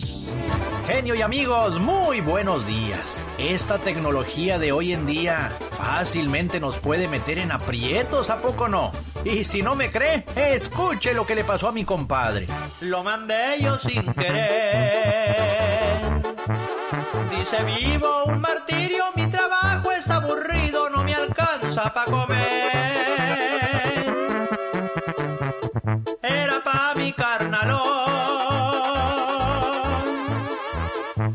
Genio 0.87 1.17
y 1.17 1.23
amigos, 1.23 1.81
muy 1.81 2.21
buenos 2.21 2.67
días. 2.67 3.25
Esta 3.39 3.79
tecnología 3.79 4.61
de 4.61 4.71
hoy 4.71 4.93
en 4.93 5.05
día 5.05 5.51
fácilmente 5.77 6.61
nos 6.61 6.77
puede 6.79 7.09
meter 7.09 7.39
en 7.39 7.51
aprietos, 7.51 8.31
¿a 8.31 8.39
poco 8.39 8.69
no? 8.69 8.93
Y 9.25 9.43
si 9.43 9.63
no 9.63 9.75
me 9.75 9.91
cree, 9.91 10.25
escuche 10.37 11.13
lo 11.13 11.27
que 11.27 11.35
le 11.35 11.43
pasó 11.43 11.69
a 11.69 11.73
mi 11.73 11.85
compadre. 11.85 12.47
Lo 12.83 13.03
mandé 13.03 13.61
yo 13.61 13.79
sin 13.79 14.13
querer. 14.15 15.76
Dice 17.49 17.63
vivo 17.63 18.25
un 18.25 18.41
martirio, 18.41 19.05
mi 19.15 19.25
trabajo 19.29 19.93
es 19.93 20.11
aburrido, 20.11 20.91
no 20.91 21.05
me 21.05 21.15
alcanza 21.15 21.95
para 21.95 22.11
comer. 22.11 22.73
Era 26.23 26.61
pa' 26.65 26.95
mi 26.97 27.13
carnalón. 27.13 27.77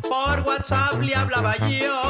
Por 0.01 0.41
WhatsApp 0.41 0.99
le 0.99 1.15
hablaba 1.15 1.55
yo. 1.55 2.01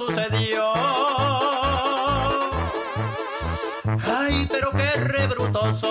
Sucedió. 0.00 0.64
Ay, 4.06 4.48
pero 4.50 4.70
qué 4.72 4.90
rebruto 4.98 5.74
soy. 5.74 5.90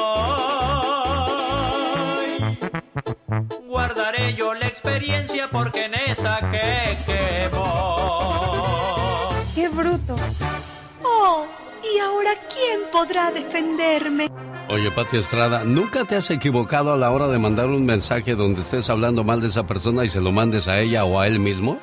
Guardaré 3.67 4.33
yo 4.33 4.55
la 4.55 4.65
experiencia 4.67 5.47
porque 5.51 5.89
neta 5.89 6.49
que 6.49 6.97
quemó. 7.05 7.69
¡Qué 9.53 9.69
bruto! 9.69 10.15
Oh, 11.03 11.45
¿y 11.83 11.99
ahora 11.99 12.31
quién 12.51 12.79
podrá 12.91 13.29
defenderme? 13.29 14.27
Oye, 14.69 14.89
Pati 14.91 15.17
Estrada, 15.17 15.63
¿nunca 15.63 16.05
te 16.05 16.15
has 16.15 16.31
equivocado 16.31 16.93
a 16.93 16.97
la 16.97 17.11
hora 17.11 17.27
de 17.27 17.37
mandar 17.37 17.67
un 17.67 17.85
mensaje 17.85 18.33
donde 18.35 18.61
estés 18.61 18.89
hablando 18.89 19.23
mal 19.23 19.39
de 19.41 19.49
esa 19.49 19.67
persona 19.67 20.03
y 20.05 20.09
se 20.09 20.19
lo 20.19 20.31
mandes 20.31 20.67
a 20.67 20.79
ella 20.79 21.05
o 21.05 21.19
a 21.19 21.27
él 21.27 21.37
mismo? 21.39 21.79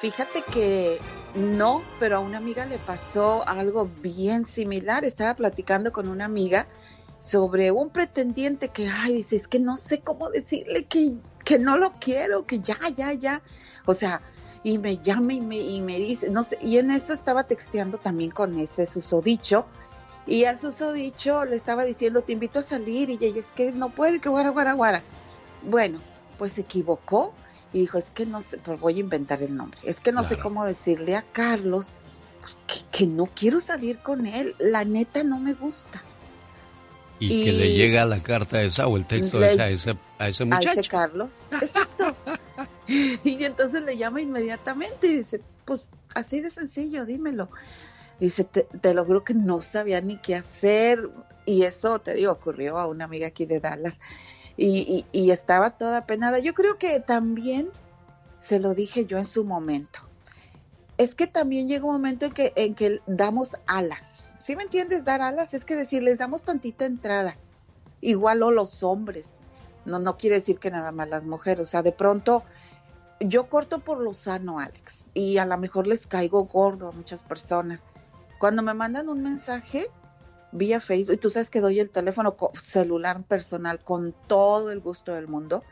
Fíjate 0.00 0.42
que 0.52 1.00
no, 1.36 1.84
pero 1.98 2.16
a 2.16 2.20
una 2.20 2.38
amiga 2.38 2.64
le 2.66 2.78
pasó 2.78 3.46
algo 3.46 3.90
bien 4.00 4.44
similar. 4.44 5.04
Estaba 5.04 5.34
platicando 5.34 5.92
con 5.92 6.08
una 6.08 6.24
amiga 6.24 6.66
sobre 7.20 7.70
un 7.70 7.90
pretendiente 7.90 8.68
que, 8.68 8.88
ay, 8.88 9.16
dice, 9.16 9.36
es 9.36 9.46
que 9.46 9.58
no 9.58 9.76
sé 9.76 10.00
cómo 10.00 10.30
decirle 10.30 10.84
que, 10.84 11.14
que 11.44 11.58
no 11.58 11.76
lo 11.76 11.92
quiero, 12.00 12.46
que 12.46 12.60
ya, 12.60 12.78
ya, 12.94 13.12
ya. 13.12 13.42
O 13.84 13.92
sea, 13.92 14.22
y 14.62 14.78
me 14.78 14.98
llama 14.98 15.34
y 15.34 15.40
me, 15.40 15.58
y 15.58 15.80
me 15.82 15.98
dice, 15.98 16.30
no 16.30 16.42
sé, 16.42 16.58
y 16.62 16.78
en 16.78 16.90
eso 16.90 17.12
estaba 17.12 17.44
texteando 17.44 17.98
también 17.98 18.30
con 18.30 18.58
ese 18.58 18.86
susodicho. 18.86 19.66
Y 20.26 20.44
al 20.44 20.58
susodicho 20.58 21.44
le 21.44 21.54
estaba 21.54 21.84
diciendo, 21.84 22.22
te 22.22 22.32
invito 22.32 22.58
a 22.58 22.62
salir, 22.62 23.10
y 23.10 23.18
ella, 23.20 23.40
es 23.40 23.52
que 23.52 23.72
no 23.72 23.94
puede, 23.94 24.20
que 24.20 24.28
guara, 24.28 24.50
guara, 24.50 24.72
guara. 24.72 25.02
Bueno, 25.62 26.00
pues 26.38 26.54
se 26.54 26.62
equivocó 26.62 27.34
y 27.72 27.80
dijo, 27.80 27.98
es 27.98 28.10
que 28.10 28.26
no 28.26 28.42
sé, 28.42 28.58
pues 28.58 28.78
voy 28.80 28.96
a 28.96 29.00
inventar 29.00 29.42
el 29.42 29.56
nombre, 29.56 29.78
es 29.84 30.00
que 30.00 30.12
no 30.12 30.24
sé 30.24 30.38
cómo 30.38 30.64
decirle 30.64 31.16
a 31.16 31.22
Carlos 31.22 31.92
pues, 32.40 32.58
que, 32.66 32.98
que 32.98 33.06
no 33.06 33.26
quiero 33.26 33.60
salir 33.60 33.98
con 33.98 34.26
él, 34.26 34.54
la 34.58 34.84
neta 34.84 35.24
no 35.24 35.38
me 35.38 35.54
gusta. 35.54 36.02
Y, 37.18 37.44
que 37.44 37.52
le 37.52 37.72
llega 37.72 38.04
la 38.04 38.22
carta 38.22 38.62
esa 38.62 38.86
o 38.88 38.96
el 38.96 39.06
texto 39.06 39.40
Le- 39.40 39.52
ese 39.52 39.62
a 39.62 39.68
ese, 39.68 39.98
a 40.18 40.28
ese 40.28 40.42
a 40.42 40.46
muchacho. 40.46 40.80
ese 40.80 40.88
Carlos. 40.88 41.44
Exacto. 41.50 42.14
y 42.86 43.42
entonces 43.42 43.82
le 43.82 43.96
llama 43.96 44.20
inmediatamente 44.20 45.06
y 45.06 45.16
dice, 45.18 45.40
pues 45.64 45.88
así 46.14 46.40
de 46.40 46.50
sencillo, 46.50 47.06
dímelo. 47.06 47.48
Dice, 48.20 48.44
te, 48.44 48.62
te 48.64 48.94
lo 48.94 49.04
juro 49.04 49.24
que 49.24 49.34
no 49.34 49.60
sabía 49.60 50.00
ni 50.00 50.18
qué 50.18 50.34
hacer. 50.34 51.08
Y 51.46 51.62
eso, 51.62 51.98
te 52.00 52.14
digo, 52.14 52.32
ocurrió 52.32 52.78
a 52.78 52.86
una 52.86 53.04
amiga 53.04 53.28
aquí 53.28 53.46
de 53.46 53.60
Dallas. 53.60 54.00
Y, 54.56 55.04
estaba 55.30 55.70
toda 55.70 56.06
penada. 56.06 56.38
Yo 56.38 56.54
creo 56.54 56.78
que 56.78 57.00
también 57.00 57.68
se 58.40 58.58
lo 58.58 58.74
dije 58.74 59.04
yo 59.04 59.18
en 59.18 59.26
su 59.26 59.44
momento. 59.44 60.00
Es 60.98 61.14
que 61.14 61.26
también 61.26 61.68
llega 61.68 61.84
un 61.84 61.92
momento 61.92 62.26
en 62.26 62.32
que, 62.32 62.52
en 62.56 62.74
que 62.74 63.00
damos 63.06 63.56
alas. 63.66 64.34
¿Sí 64.38 64.56
me 64.56 64.62
entiendes? 64.62 65.04
Dar 65.04 65.20
alas 65.20 65.52
es 65.52 65.64
que 65.64 65.76
decir, 65.76 66.02
les 66.02 66.18
damos 66.18 66.44
tantita 66.44 66.86
entrada. 66.86 67.36
Igual 68.00 68.42
o 68.42 68.50
los 68.50 68.82
hombres. 68.82 69.34
No, 69.84 69.98
no 69.98 70.16
quiere 70.16 70.36
decir 70.36 70.58
que 70.58 70.70
nada 70.70 70.90
más 70.90 71.10
las 71.10 71.24
mujeres. 71.24 71.60
O 71.60 71.70
sea, 71.70 71.82
de 71.82 71.92
pronto 71.92 72.42
yo 73.20 73.48
corto 73.48 73.80
por 73.80 73.98
lo 73.98 74.14
sano, 74.14 74.58
Alex, 74.58 75.10
y 75.14 75.38
a 75.38 75.46
lo 75.46 75.56
mejor 75.58 75.86
les 75.86 76.06
caigo 76.06 76.44
gordo 76.44 76.88
a 76.88 76.92
muchas 76.92 77.24
personas. 77.24 77.86
Cuando 78.38 78.62
me 78.62 78.74
mandan 78.74 79.08
un 79.08 79.22
mensaje 79.22 79.88
vía 80.52 80.80
Facebook, 80.80 81.14
y 81.14 81.18
tú 81.18 81.30
sabes 81.30 81.50
que 81.50 81.60
doy 81.60 81.80
el 81.80 81.90
teléfono 81.90 82.36
celular 82.54 83.22
personal 83.24 83.78
con 83.82 84.14
todo 84.26 84.70
el 84.70 84.80
gusto 84.80 85.14
del 85.14 85.28
mundo 85.28 85.62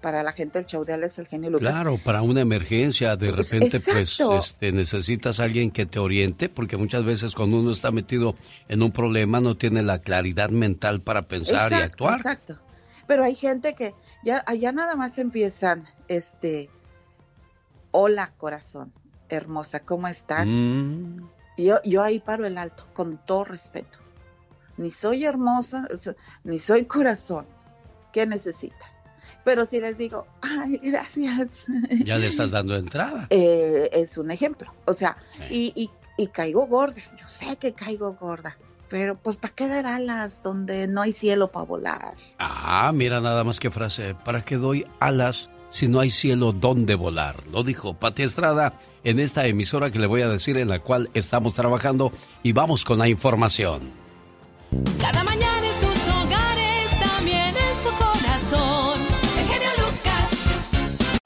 para 0.00 0.22
la 0.22 0.32
gente 0.32 0.58
del 0.58 0.66
show 0.66 0.84
de 0.84 0.92
Alex, 0.94 1.18
el 1.18 1.26
genio 1.26 1.50
Lucas. 1.50 1.74
Claro, 1.74 1.98
para 2.04 2.22
una 2.22 2.40
emergencia, 2.40 3.16
de 3.16 3.32
repente, 3.32 3.80
pues, 3.80 4.20
este, 4.20 4.72
necesitas 4.72 5.40
a 5.40 5.44
alguien 5.44 5.70
que 5.70 5.86
te 5.86 5.98
oriente, 5.98 6.48
porque 6.48 6.76
muchas 6.76 7.04
veces 7.04 7.34
cuando 7.34 7.58
uno 7.58 7.72
está 7.72 7.90
metido 7.90 8.36
en 8.68 8.82
un 8.82 8.92
problema 8.92 9.40
no 9.40 9.56
tiene 9.56 9.82
la 9.82 10.00
claridad 10.00 10.50
mental 10.50 11.00
para 11.00 11.26
pensar 11.26 11.72
y 11.72 11.76
actuar. 11.76 12.16
Exacto. 12.16 12.58
Pero 13.06 13.24
hay 13.24 13.34
gente 13.34 13.74
que 13.74 13.94
ya 14.22 14.44
allá 14.46 14.70
nada 14.70 14.94
más 14.94 15.18
empiezan, 15.18 15.84
este, 16.08 16.70
hola 17.90 18.32
corazón, 18.36 18.92
hermosa, 19.28 19.80
¿cómo 19.80 20.06
estás? 20.08 20.46
Mm. 20.46 21.22
Yo, 21.56 21.82
yo 21.84 22.02
ahí 22.02 22.20
paro 22.20 22.46
el 22.46 22.56
alto, 22.56 22.86
con 22.92 23.16
todo 23.16 23.44
respeto. 23.44 23.98
Ni 24.78 24.90
soy 24.90 25.24
hermosa, 25.24 25.86
ni 26.44 26.58
soy 26.58 26.86
corazón. 26.86 27.44
¿Qué 28.12 28.24
necesita? 28.26 28.86
Pero 29.44 29.66
si 29.66 29.80
les 29.80 29.98
digo, 29.98 30.26
ay, 30.40 30.78
gracias. 30.82 31.66
Ya 32.04 32.16
le 32.16 32.28
estás 32.28 32.50
dando 32.52 32.76
entrada. 32.76 33.26
Eh, 33.30 33.90
es 33.92 34.16
un 34.18 34.30
ejemplo. 34.30 34.72
O 34.86 34.94
sea, 34.94 35.16
y, 35.50 35.72
y, 35.74 35.90
y 36.16 36.28
caigo 36.28 36.66
gorda. 36.66 37.00
Yo 37.18 37.26
sé 37.26 37.56
que 37.56 37.72
caigo 37.72 38.14
gorda. 38.14 38.56
Pero 38.88 39.16
pues 39.16 39.36
¿para 39.36 39.54
qué 39.54 39.68
dar 39.68 39.86
alas 39.86 40.42
donde 40.42 40.86
no 40.86 41.02
hay 41.02 41.12
cielo 41.12 41.50
para 41.52 41.66
volar? 41.66 42.14
Ah, 42.38 42.90
mira 42.94 43.20
nada 43.20 43.44
más 43.44 43.60
que 43.60 43.70
frase. 43.70 44.14
¿Para 44.14 44.42
qué 44.42 44.56
doy 44.56 44.86
alas 45.00 45.50
si 45.70 45.88
no 45.88 46.00
hay 46.00 46.10
cielo 46.10 46.52
donde 46.52 46.94
volar? 46.94 47.36
Lo 47.50 47.62
dijo 47.62 47.94
Pati 47.94 48.22
Estrada 48.22 48.78
en 49.04 49.18
esta 49.18 49.46
emisora 49.46 49.90
que 49.90 49.98
le 49.98 50.06
voy 50.06 50.22
a 50.22 50.28
decir 50.28 50.56
en 50.56 50.68
la 50.68 50.80
cual 50.80 51.10
estamos 51.12 51.54
trabajando 51.54 52.12
y 52.42 52.52
vamos 52.52 52.84
con 52.84 52.98
la 52.98 53.08
información. 53.08 54.07
Cada 55.00 55.24
mañana 55.24 55.66
en 55.66 55.74
sus 55.74 56.08
hogares, 56.08 57.00
también 57.00 57.54
en 57.56 57.78
su 57.82 57.90
corazón. 57.96 59.00
El 59.38 59.46
genio 59.46 59.70
Lucas. 59.78 60.30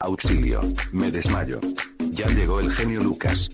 Auxilio, 0.00 0.60
me 0.92 1.10
desmayo. 1.10 1.60
Ya 2.10 2.26
llegó 2.28 2.60
el 2.60 2.70
genio 2.70 3.00
Lucas. 3.02 3.50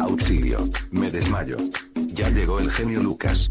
Auxilio, 0.00 0.68
me 0.90 1.10
desmayo. 1.10 1.56
Ya 1.94 2.30
llegó 2.30 2.58
el 2.58 2.70
genio 2.70 3.00
Lucas. 3.02 3.50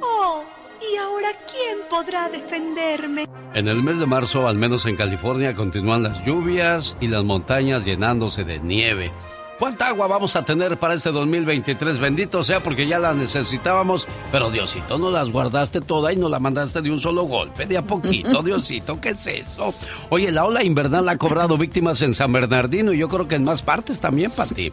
Oh, 0.00 0.44
¿y 0.80 0.96
ahora 0.96 1.28
quién 1.50 1.78
podrá 1.90 2.28
defenderme? 2.28 3.26
En 3.54 3.66
el 3.66 3.82
mes 3.82 3.98
de 3.98 4.06
marzo, 4.06 4.46
al 4.46 4.56
menos 4.56 4.86
en 4.86 4.96
California, 4.96 5.54
continúan 5.54 6.02
las 6.02 6.24
lluvias 6.24 6.96
y 7.00 7.08
las 7.08 7.24
montañas 7.24 7.84
llenándose 7.84 8.44
de 8.44 8.60
nieve. 8.60 9.10
¿Cuánta 9.58 9.88
agua 9.88 10.06
vamos 10.06 10.36
a 10.36 10.44
tener 10.44 10.78
para 10.78 10.94
este 10.94 11.10
2023? 11.10 11.98
Bendito 11.98 12.44
sea 12.44 12.62
porque 12.62 12.86
ya 12.86 13.00
la 13.00 13.12
necesitábamos, 13.12 14.06
pero 14.30 14.50
Diosito, 14.52 14.98
no 14.98 15.10
las 15.10 15.32
guardaste 15.32 15.80
toda 15.80 16.12
y 16.12 16.16
no 16.16 16.28
la 16.28 16.38
mandaste 16.38 16.80
de 16.80 16.92
un 16.92 17.00
solo 17.00 17.24
golpe, 17.24 17.66
de 17.66 17.76
a 17.76 17.82
poquito, 17.82 18.42
Diosito, 18.44 19.00
¿qué 19.00 19.10
es 19.10 19.26
eso? 19.26 19.72
Oye, 20.10 20.30
la 20.30 20.44
ola 20.44 20.62
invernal 20.62 21.08
ha 21.08 21.18
cobrado 21.18 21.58
víctimas 21.58 22.00
en 22.02 22.14
San 22.14 22.32
Bernardino 22.32 22.92
y 22.92 22.98
yo 22.98 23.08
creo 23.08 23.26
que 23.26 23.34
en 23.34 23.42
más 23.42 23.62
partes 23.62 23.98
también, 23.98 24.30
Pati. 24.30 24.72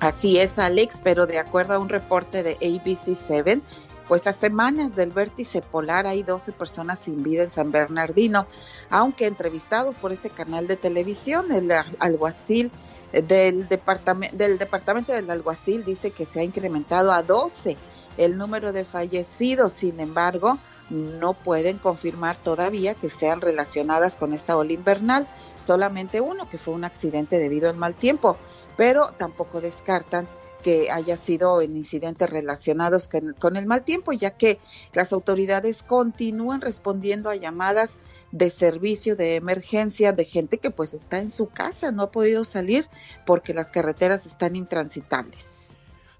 Así 0.00 0.38
es, 0.38 0.60
Alex, 0.60 1.00
pero 1.02 1.26
de 1.26 1.38
acuerdo 1.40 1.74
a 1.74 1.78
un 1.78 1.88
reporte 1.88 2.44
de 2.44 2.56
ABC7, 2.60 3.60
pues 4.06 4.28
a 4.28 4.32
semanas 4.32 4.94
del 4.94 5.10
vértice 5.10 5.60
polar 5.60 6.06
hay 6.06 6.22
12 6.22 6.52
personas 6.52 7.00
sin 7.00 7.22
vida 7.24 7.42
en 7.42 7.48
San 7.48 7.72
Bernardino, 7.72 8.46
aunque 8.90 9.26
entrevistados 9.26 9.98
por 9.98 10.12
este 10.12 10.30
canal 10.30 10.68
de 10.68 10.76
televisión, 10.76 11.50
el 11.52 11.70
al- 11.72 11.96
alguacil 11.98 12.70
del, 13.12 13.68
departamento 13.68 14.36
del 14.36 14.58
departamento 14.58 15.12
del 15.12 15.30
alguacil 15.30 15.84
dice 15.84 16.10
que 16.12 16.26
se 16.26 16.40
ha 16.40 16.44
incrementado 16.44 17.12
a 17.12 17.22
12 17.22 17.76
el 18.16 18.36
número 18.36 18.72
de 18.72 18.84
fallecidos, 18.84 19.72
sin 19.72 20.00
embargo, 20.00 20.58
no 20.90 21.34
pueden 21.34 21.78
confirmar 21.78 22.36
todavía 22.36 22.94
que 22.94 23.08
sean 23.08 23.40
relacionadas 23.40 24.16
con 24.16 24.32
esta 24.32 24.56
ola 24.56 24.72
invernal, 24.72 25.28
solamente 25.60 26.20
uno 26.20 26.48
que 26.50 26.58
fue 26.58 26.74
un 26.74 26.84
accidente 26.84 27.38
debido 27.38 27.70
al 27.70 27.76
mal 27.76 27.94
tiempo, 27.94 28.36
pero 28.76 29.08
tampoco 29.16 29.60
descartan 29.60 30.28
que 30.62 30.90
haya 30.90 31.16
sido 31.16 31.62
en 31.62 31.76
incidentes 31.76 32.28
relacionados 32.28 33.08
con, 33.08 33.34
con 33.38 33.56
el 33.56 33.66
mal 33.66 33.82
tiempo, 33.82 34.12
ya 34.12 34.32
que 34.32 34.58
las 34.92 35.12
autoridades 35.12 35.82
continúan 35.82 36.60
respondiendo 36.60 37.30
a 37.30 37.36
llamadas 37.36 37.96
de 38.32 38.50
servicio 38.50 39.16
de 39.16 39.36
emergencia 39.36 40.12
de 40.12 40.24
gente 40.24 40.58
que 40.58 40.70
pues 40.70 40.94
está 40.94 41.18
en 41.18 41.30
su 41.30 41.48
casa, 41.48 41.90
no 41.90 42.02
ha 42.02 42.10
podido 42.10 42.44
salir 42.44 42.86
porque 43.26 43.54
las 43.54 43.70
carreteras 43.70 44.26
están 44.26 44.56
intransitables. 44.56 45.70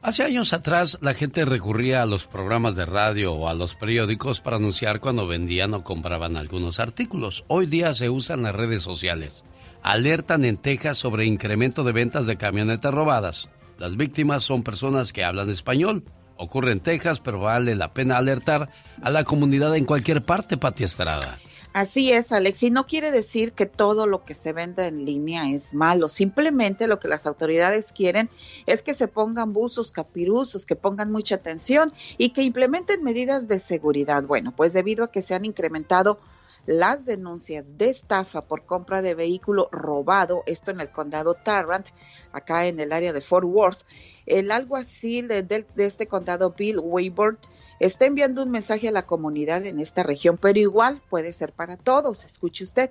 Hace 0.02 0.22
años 0.22 0.54
atrás 0.54 0.96
la 1.02 1.12
gente 1.12 1.44
recurría 1.44 2.02
a 2.02 2.06
los 2.06 2.26
programas 2.26 2.74
de 2.74 2.86
radio 2.86 3.34
o 3.34 3.48
a 3.48 3.54
los 3.54 3.74
periódicos 3.74 4.40
para 4.40 4.56
anunciar 4.56 4.98
cuando 4.98 5.26
vendían 5.26 5.74
o 5.74 5.84
compraban 5.84 6.38
algunos 6.38 6.80
artículos. 6.80 7.44
Hoy 7.48 7.66
día 7.66 7.92
se 7.92 8.08
usan 8.08 8.42
las 8.42 8.54
redes 8.54 8.82
sociales. 8.82 9.44
Alertan 9.82 10.46
en 10.46 10.56
Texas 10.56 10.96
sobre 10.96 11.26
incremento 11.26 11.84
de 11.84 11.92
ventas 11.92 12.24
de 12.24 12.38
camionetas 12.38 12.94
robadas. 12.94 13.50
Las 13.76 13.96
víctimas 13.96 14.42
son 14.42 14.62
personas 14.62 15.12
que 15.12 15.22
hablan 15.22 15.50
español. 15.50 16.04
Ocurre 16.36 16.72
en 16.72 16.80
Texas, 16.80 17.20
pero 17.20 17.38
vale 17.38 17.74
la 17.74 17.92
pena 17.92 18.16
alertar 18.16 18.70
a 19.02 19.10
la 19.10 19.24
comunidad 19.24 19.76
en 19.76 19.84
cualquier 19.84 20.24
parte, 20.24 20.56
Pati 20.56 20.84
Estrada. 20.84 21.38
Así 21.72 22.12
es, 22.12 22.32
Alex, 22.32 22.64
y 22.64 22.70
no 22.70 22.88
quiere 22.88 23.12
decir 23.12 23.52
que 23.52 23.64
todo 23.64 24.08
lo 24.08 24.24
que 24.24 24.34
se 24.34 24.52
venda 24.52 24.88
en 24.88 25.04
línea 25.04 25.48
es 25.50 25.72
malo. 25.72 26.08
Simplemente 26.08 26.88
lo 26.88 26.98
que 26.98 27.06
las 27.06 27.28
autoridades 27.28 27.92
quieren 27.92 28.28
es 28.66 28.82
que 28.82 28.92
se 28.92 29.06
pongan 29.06 29.52
buzos, 29.52 29.92
capiruzos, 29.92 30.66
que 30.66 30.74
pongan 30.74 31.12
mucha 31.12 31.36
atención 31.36 31.92
y 32.18 32.30
que 32.30 32.42
implementen 32.42 33.04
medidas 33.04 33.46
de 33.46 33.60
seguridad. 33.60 34.24
Bueno, 34.24 34.52
pues 34.56 34.72
debido 34.72 35.04
a 35.04 35.12
que 35.12 35.22
se 35.22 35.34
han 35.34 35.44
incrementado 35.44 36.18
las 36.66 37.04
denuncias 37.04 37.78
de 37.78 37.88
estafa 37.88 38.42
por 38.42 38.64
compra 38.64 39.00
de 39.00 39.14
vehículo 39.14 39.68
robado, 39.70 40.42
esto 40.46 40.72
en 40.72 40.80
el 40.80 40.90
condado 40.90 41.34
Tarrant, 41.34 41.86
acá 42.32 42.66
en 42.66 42.80
el 42.80 42.92
área 42.92 43.12
de 43.12 43.20
Fort 43.20 43.46
Worth. 43.46 43.82
El 44.26 44.50
alguacil 44.50 45.28
de, 45.28 45.42
de, 45.42 45.64
de 45.74 45.84
este 45.86 46.08
condado, 46.08 46.52
Bill 46.56 46.80
Wayburn, 46.80 47.38
está 47.80 48.04
enviando 48.04 48.42
un 48.42 48.50
mensaje 48.50 48.88
a 48.88 48.92
la 48.92 49.06
comunidad 49.06 49.64
en 49.64 49.80
esta 49.80 50.02
región, 50.02 50.36
pero 50.36 50.58
igual 50.58 51.02
puede 51.08 51.32
ser 51.32 51.52
para 51.52 51.78
todos. 51.78 52.24
Escuche 52.24 52.62
usted, 52.62 52.90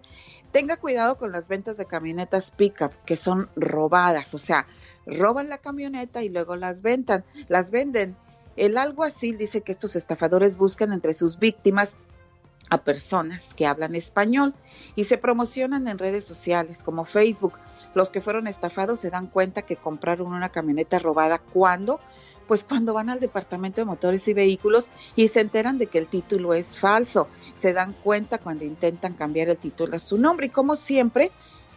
tenga 0.51 0.77
cuidado 0.77 1.17
con 1.17 1.31
las 1.31 1.47
ventas 1.47 1.77
de 1.77 1.85
camionetas 1.85 2.51
pickup 2.51 2.91
que 3.05 3.15
son 3.15 3.49
robadas, 3.55 4.33
o 4.33 4.39
sea, 4.39 4.67
roban 5.05 5.47
la 5.47 5.59
camioneta 5.59 6.23
y 6.23 6.29
luego 6.29 6.55
las 6.55 6.81
ventan, 6.81 7.23
las 7.47 7.69
venden. 7.69 8.17
El 8.57 8.77
alguacil 8.77 9.37
dice 9.37 9.61
que 9.61 9.71
estos 9.71 9.95
estafadores 9.95 10.57
buscan 10.57 10.91
entre 10.91 11.13
sus 11.13 11.37
víctimas 11.39 11.97
a 12.71 12.83
personas 12.83 13.53
que 13.53 13.67
hablan 13.67 13.95
español 13.95 14.53
y 14.95 15.05
se 15.05 15.17
promocionan 15.17 15.87
en 15.87 15.99
redes 15.99 16.25
sociales 16.25 16.83
como 16.83 17.05
Facebook. 17.05 17.53
Los 17.93 18.11
que 18.11 18.21
fueron 18.21 18.47
estafados 18.47 18.99
se 18.99 19.09
dan 19.09 19.27
cuenta 19.27 19.61
que 19.61 19.75
compraron 19.75 20.33
una 20.33 20.49
camioneta 20.49 20.99
robada 20.99 21.39
cuando 21.39 21.99
pues 22.49 22.63
cuando 22.63 22.95
van 22.95 23.11
al 23.11 23.19
departamento 23.19 23.79
de 23.79 23.85
motores 23.85 24.27
y 24.27 24.33
vehículos 24.33 24.89
y 25.15 25.27
se 25.27 25.39
enteran 25.39 25.77
de 25.77 25.85
que 25.85 25.99
el 25.99 26.07
título 26.07 26.55
es 26.55 26.75
falso, 26.75 27.27
se 27.53 27.73
dan 27.73 27.93
cuenta 27.93 28.39
cuando 28.39 28.65
intentan 28.65 29.13
cambiar 29.13 29.49
el 29.49 29.59
título 29.59 29.95
a 29.95 29.99
su 29.99 30.17
nombre 30.17 30.47
y 30.47 30.49
como 30.49 30.75
siempre 30.75 31.29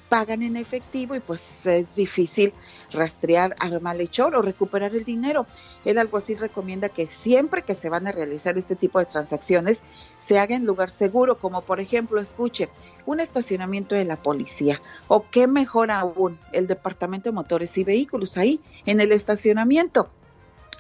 pagan 0.09 0.43
en 0.43 0.57
efectivo 0.57 1.15
y 1.15 1.21
pues 1.21 1.67
es 1.67 1.95
difícil 1.95 2.55
rastrear 2.91 3.55
al 3.59 3.83
malhechor 3.83 4.35
o 4.35 4.41
recuperar 4.41 4.95
el 4.95 5.05
dinero. 5.05 5.47
El 5.85 5.99
alguacil 5.99 6.39
recomienda 6.39 6.89
que 6.89 7.07
siempre 7.07 7.61
que 7.61 7.75
se 7.75 7.91
van 7.91 8.07
a 8.07 8.13
realizar 8.13 8.57
este 8.57 8.75
tipo 8.75 8.99
de 8.99 9.05
transacciones 9.05 9.83
se 10.17 10.39
haga 10.39 10.57
en 10.57 10.65
lugar 10.65 10.89
seguro, 10.89 11.37
como 11.37 11.61
por 11.61 11.81
ejemplo, 11.81 12.19
escuche, 12.19 12.71
un 13.05 13.21
estacionamiento 13.21 13.95
de 13.95 14.07
la 14.07 14.17
policía 14.17 14.81
o 15.07 15.27
qué 15.31 15.47
mejor 15.47 15.91
aún, 15.91 16.39
el 16.53 16.67
departamento 16.67 17.29
de 17.29 17.35
motores 17.35 17.77
y 17.77 17.85
vehículos 17.85 18.39
ahí 18.39 18.59
en 18.87 19.01
el 19.01 19.13
estacionamiento 19.13 20.09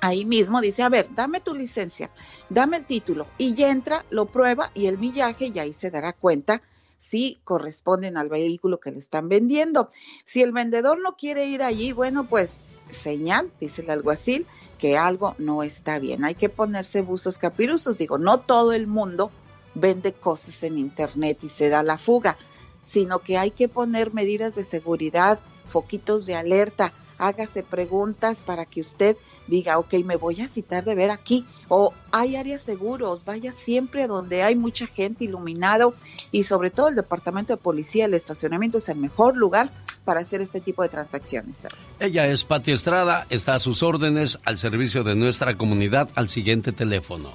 ahí 0.02 0.24
mismo 0.24 0.60
dice, 0.60 0.82
a 0.82 0.88
ver, 0.88 1.08
dame 1.14 1.40
tu 1.40 1.54
licencia, 1.54 2.10
dame 2.50 2.76
el 2.76 2.86
título 2.86 3.28
y 3.38 3.54
ya 3.54 3.70
entra, 3.70 4.04
lo 4.10 4.26
prueba 4.26 4.72
y 4.74 4.86
el 4.86 4.98
millaje 4.98 5.52
y 5.54 5.58
ahí 5.60 5.72
se 5.72 5.90
dará 5.90 6.12
cuenta 6.12 6.60
si 6.98 7.38
corresponden 7.44 8.16
al 8.16 8.28
vehículo 8.28 8.80
que 8.80 8.90
le 8.90 8.98
están 8.98 9.28
vendiendo. 9.28 9.90
Si 10.24 10.42
el 10.42 10.52
vendedor 10.52 11.00
no 11.00 11.16
quiere 11.16 11.46
ir 11.46 11.62
allí, 11.62 11.92
bueno, 11.92 12.24
pues 12.24 12.58
señal, 12.90 13.52
dice 13.60 13.82
el 13.82 13.90
alguacil, 13.90 14.46
que 14.76 14.98
algo 14.98 15.36
no 15.38 15.62
está 15.62 16.00
bien. 16.00 16.24
Hay 16.24 16.34
que 16.34 16.48
ponerse 16.48 17.00
buzos 17.00 17.38
capirusos. 17.38 17.96
Digo, 17.96 18.18
no 18.18 18.40
todo 18.40 18.72
el 18.72 18.88
mundo 18.88 19.30
vende 19.74 20.12
cosas 20.12 20.64
en 20.64 20.78
internet 20.78 21.44
y 21.44 21.48
se 21.48 21.68
da 21.68 21.84
la 21.84 21.96
fuga, 21.96 22.36
sino 22.80 23.20
que 23.20 23.38
hay 23.38 23.52
que 23.52 23.68
poner 23.68 24.12
medidas 24.12 24.56
de 24.56 24.64
seguridad, 24.64 25.38
foquitos 25.64 26.26
de 26.26 26.34
alerta, 26.34 26.92
hágase 27.18 27.62
preguntas 27.62 28.42
para 28.42 28.66
que 28.66 28.80
usted 28.80 29.16
diga, 29.46 29.78
ok, 29.78 29.94
me 30.04 30.16
voy 30.16 30.40
a 30.40 30.48
citar 30.48 30.84
de 30.84 30.94
ver 30.94 31.10
aquí, 31.10 31.44
o 31.68 31.92
hay 32.10 32.36
áreas 32.36 32.62
seguros, 32.62 33.24
vaya 33.24 33.52
siempre 33.52 34.06
donde 34.06 34.42
hay 34.42 34.56
mucha 34.56 34.86
gente 34.86 35.24
iluminado 35.24 35.94
y 36.30 36.44
sobre 36.44 36.70
todo 36.70 36.88
el 36.88 36.94
departamento 36.94 37.54
de 37.54 37.56
policía, 37.56 38.04
el 38.04 38.14
estacionamiento 38.14 38.78
es 38.78 38.88
el 38.88 38.98
mejor 38.98 39.36
lugar 39.36 39.70
para 40.04 40.20
hacer 40.20 40.40
este 40.40 40.60
tipo 40.60 40.82
de 40.82 40.88
transacciones. 40.88 41.58
¿sabes? 41.58 42.00
Ella 42.00 42.26
es 42.26 42.44
Pati 42.44 42.72
Estrada, 42.72 43.26
está 43.30 43.54
a 43.54 43.60
sus 43.60 43.82
órdenes 43.82 44.38
al 44.44 44.58
servicio 44.58 45.02
de 45.02 45.14
nuestra 45.14 45.56
comunidad 45.56 46.08
al 46.14 46.28
siguiente 46.28 46.72
teléfono. 46.72 47.32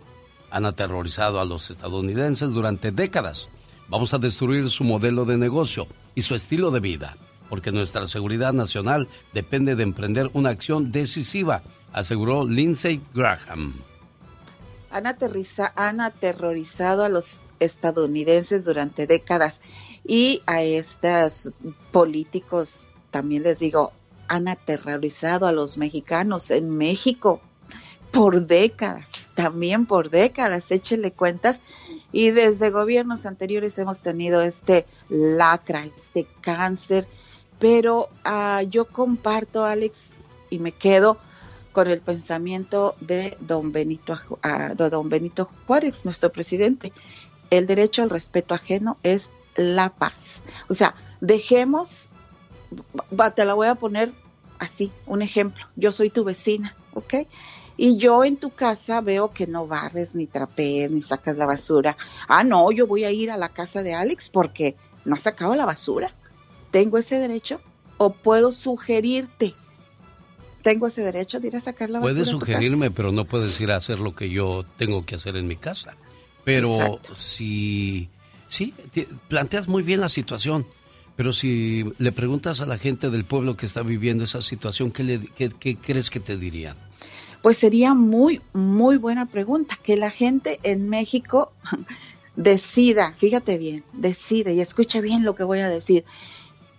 Han 0.51 0.66
aterrorizado 0.66 1.40
a 1.40 1.45
los 1.45 1.70
estadounidenses 1.70 2.53
durante 2.53 2.90
décadas. 2.90 3.49
Vamos 3.88 4.12
a 4.12 4.18
destruir 4.18 4.68
su 4.70 4.84
modelo 4.84 5.24
de 5.24 5.36
negocio 5.36 5.86
y 6.14 6.22
su 6.22 6.34
estilo 6.34 6.70
de 6.70 6.80
vida 6.80 7.16
porque 7.53 7.70
nuestra 7.70 8.09
seguridad 8.09 8.55
nacional 8.55 9.09
depende 9.34 9.76
de 9.76 9.82
emprender 9.82 10.30
una 10.32 10.48
acción 10.48 10.90
decisiva, 10.90 11.61
aseguró 11.92 12.46
Lindsey 12.46 13.03
Graham. 13.12 13.74
Han, 14.88 15.07
aterriza, 15.07 15.70
han 15.76 16.00
aterrorizado 16.00 17.05
a 17.05 17.11
los 17.11 17.40
estadounidenses 17.61 18.64
durante 18.64 19.07
décadas 19.07 19.61
y 20.03 20.40
a 20.46 20.62
estos 20.62 21.53
políticos, 21.90 22.86
también 23.11 23.42
les 23.42 23.59
digo, 23.59 23.92
han 24.28 24.48
aterrorizado 24.48 25.46
a 25.46 25.53
los 25.53 25.76
mexicanos 25.76 26.50
en 26.50 26.70
México 26.70 27.42
por 28.12 28.46
décadas, 28.46 29.28
también 29.34 29.84
por 29.84 30.09
décadas, 30.09 30.70
échele 30.70 31.12
cuentas. 31.12 31.61
Y 32.12 32.30
desde 32.30 32.70
gobiernos 32.70 33.26
anteriores 33.26 33.78
hemos 33.78 34.00
tenido 34.00 34.40
este 34.40 34.86
lacra, 35.11 35.84
este 35.84 36.26
cáncer 36.40 37.07
pero 37.63 38.09
uh, 38.27 38.69
yo 38.69 38.87
comparto, 38.87 39.65
Alex, 39.65 40.17
y 40.51 40.59
me 40.59 40.73
quedo 40.73 41.17
con 41.71 41.87
el 41.87 42.01
pensamiento 42.01 42.97
de 43.01 43.37
don 43.39 43.71
Benito, 43.71 44.19
uh, 44.31 44.75
de 44.75 44.91
don 44.91 45.09
Benito 45.09 45.49
Juárez, 45.65 46.05
nuestro 46.05 46.33
presidente. 46.33 46.93
El 47.51 47.69
derecho 47.69 48.03
al 48.03 48.11
respeto 48.11 48.53
ajeno 48.53 48.99
es 49.05 49.31
la 49.55 49.91
paz. 49.91 50.43
O 50.69 50.75
sea, 50.75 50.97
dejemos, 51.21 52.09
te 53.37 53.45
la 53.45 53.55
voy 53.55 53.69
a 53.69 53.77
poner 53.77 54.13
así, 54.59 54.91
un 55.07 55.23
ejemplo. 55.23 55.65
Yo 55.77 55.93
soy 55.93 56.11
tu 56.11 56.25
vecina, 56.25 56.75
¿ok? 56.95 57.15
Y 57.77 57.97
yo 57.97 58.25
en 58.25 58.39
tu 58.39 58.51
casa 58.51 59.01
veo 59.03 59.33
que 59.33 59.47
no 59.47 59.69
barres, 59.69 60.17
ni 60.17 60.27
trapees, 60.27 60.91
ni 60.91 61.01
sacas 61.01 61.37
la 61.37 61.47
basura. 61.47 61.97
Ah, 62.27 62.43
no, 62.43 62.73
yo 62.73 62.89
voy 62.89 63.05
a 63.05 63.13
ir 63.13 63.31
a 63.31 63.37
la 63.37 63.51
casa 63.51 63.85
de 63.85 63.95
Alex 63.95 64.31
porque 64.31 64.75
no 65.05 65.15
ha 65.15 65.19
sacado 65.19 65.55
la 65.55 65.65
basura. 65.65 66.13
¿Tengo 66.73 66.99
ese 66.99 67.18
derecho? 67.18 67.61
¿O 67.99 68.14
puedo 68.14 68.51
sugerirte? 68.51 69.55
¿Tengo 70.62 70.87
ese 70.87 71.03
derecho 71.03 71.39
de 71.39 71.49
ir 71.49 71.57
a 71.57 71.61
sacar 71.61 71.91
la 71.91 72.01
basura? 72.01 72.14
Puedes 72.14 72.29
sugerirme, 72.29 72.91
pero 72.91 73.12
no 73.12 73.27
puedes 73.27 73.61
ir 73.61 73.70
a 73.70 73.77
hacer 73.77 74.01
lo 74.01 74.16
que 74.16 74.31
yo 74.31 74.64
tengo 74.79 75.05
que 75.05 75.14
hacer 75.14 75.37
en 75.37 75.47
mi 75.47 75.57
casa. 75.57 75.97
Pero 76.45 76.68
Exacto. 76.68 77.14
si... 77.14 78.09
Sí, 78.49 78.75
planteas 79.29 79.68
muy 79.68 79.83
bien 79.83 80.01
la 80.01 80.09
situación. 80.09 80.66
Pero 81.14 81.33
si 81.33 81.85
le 81.99 82.11
preguntas 82.11 82.61
a 82.61 82.66
la 82.66 82.79
gente 82.79 83.11
del 83.11 83.25
pueblo 83.25 83.57
que 83.57 83.66
está 83.66 83.83
viviendo 83.83 84.25
esa 84.25 84.41
situación, 84.41 84.91
¿qué, 84.91 85.03
le, 85.03 85.20
qué, 85.20 85.51
qué 85.51 85.77
crees 85.77 86.11
que 86.11 86.20
te 86.20 86.39
dirían? 86.39 86.77
Pues 87.43 87.59
sería 87.59 87.93
muy, 87.93 88.41
muy 88.55 88.97
buena 88.97 89.27
pregunta. 89.27 89.79
Que 89.83 89.97
la 89.97 90.11
gente 90.11 90.59
en 90.62 90.89
México 90.89 91.53
decida, 92.37 93.12
fíjate 93.16 93.59
bien, 93.59 93.85
decide 93.93 94.55
y 94.55 94.61
escucha 94.61 95.03
bien 95.03 95.23
lo 95.25 95.35
que 95.35 95.45
voy 95.45 95.59
a 95.59 95.68
decir 95.68 96.05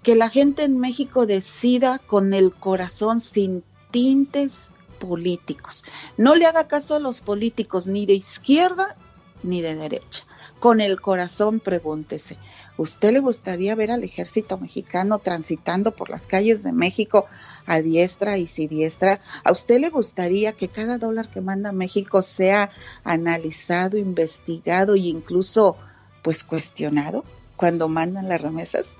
que 0.03 0.15
la 0.15 0.29
gente 0.29 0.63
en 0.63 0.77
México 0.79 1.25
decida 1.25 1.97
con 1.97 2.33
el 2.33 2.51
corazón 2.53 3.21
sin 3.21 3.63
tintes 3.89 4.69
políticos. 4.99 5.83
No 6.17 6.35
le 6.35 6.45
haga 6.45 6.67
caso 6.67 6.95
a 6.95 6.99
los 6.99 7.21
políticos 7.21 7.87
ni 7.87 8.05
de 8.05 8.13
izquierda 8.13 8.95
ni 9.43 9.61
de 9.61 9.75
derecha. 9.75 10.25
Con 10.59 10.79
el 10.81 11.01
corazón 11.01 11.59
pregúntese, 11.59 12.37
¿usted 12.77 13.11
le 13.11 13.19
gustaría 13.19 13.75
ver 13.75 13.91
al 13.91 14.03
ejército 14.03 14.57
mexicano 14.57 15.19
transitando 15.19 15.91
por 15.91 16.09
las 16.09 16.27
calles 16.27 16.63
de 16.63 16.71
México 16.71 17.25
a 17.65 17.81
diestra 17.81 18.37
y 18.37 18.47
siniestra? 18.47 19.19
¿A 19.43 19.51
usted 19.51 19.79
le 19.79 19.89
gustaría 19.89 20.53
que 20.53 20.69
cada 20.69 20.97
dólar 20.97 21.27
que 21.27 21.41
manda 21.41 21.71
México 21.71 22.21
sea 22.21 22.71
analizado, 23.03 23.97
investigado 23.97 24.95
e 24.95 24.99
incluso 24.99 25.75
pues 26.21 26.45
cuestionado 26.45 27.25
cuando 27.55 27.89
mandan 27.89 28.29
las 28.29 28.41
remesas? 28.41 28.97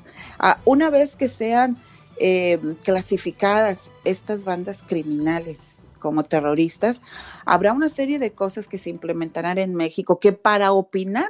Una 0.66 0.90
vez 0.90 1.16
que 1.16 1.28
sean 1.28 1.78
eh, 2.18 2.60
clasificadas 2.84 3.92
estas 4.04 4.46
bandas 4.46 4.84
criminales 4.84 5.86
como 6.00 6.24
terroristas, 6.24 7.02
habrá 7.46 7.74
una 7.74 7.90
serie 7.90 8.20
de 8.20 8.34
cosas 8.34 8.68
que 8.68 8.78
se 8.78 8.90
implementarán 8.90 9.58
en 9.58 9.74
México 9.74 10.20
que 10.20 10.34
para 10.34 10.74
opinar 10.74 11.30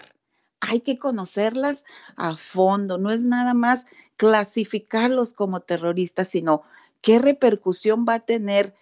hay 0.60 0.80
que 0.80 0.98
conocerlas 0.98 1.86
a 2.16 2.36
fondo. 2.36 2.98
No 2.98 3.12
es 3.12 3.24
nada 3.24 3.54
más 3.54 3.86
clasificarlos 4.18 5.34
como 5.34 5.60
terroristas, 5.60 6.30
sino 6.30 6.64
qué 7.02 7.20
repercusión 7.20 8.06
va 8.08 8.16
a 8.16 8.20
tener 8.20 8.74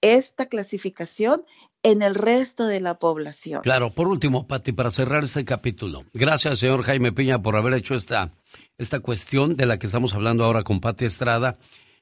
esta 0.00 0.46
clasificación 0.46 1.44
en 1.82 2.02
el 2.02 2.14
resto 2.14 2.66
de 2.66 2.80
la 2.80 2.98
población. 2.98 3.62
Claro, 3.62 3.92
por 3.92 4.08
último, 4.08 4.46
Pati, 4.46 4.72
para 4.72 4.90
cerrar 4.90 5.24
este 5.24 5.44
capítulo, 5.44 6.04
gracias, 6.12 6.60
señor 6.60 6.82
Jaime 6.84 7.12
Piña, 7.12 7.42
por 7.42 7.56
haber 7.56 7.74
hecho 7.74 7.94
esta, 7.94 8.32
esta 8.78 9.00
cuestión 9.00 9.56
de 9.56 9.66
la 9.66 9.78
que 9.78 9.86
estamos 9.86 10.14
hablando 10.14 10.44
ahora 10.44 10.62
con 10.62 10.80
Pati 10.80 11.04
Estrada. 11.04 11.58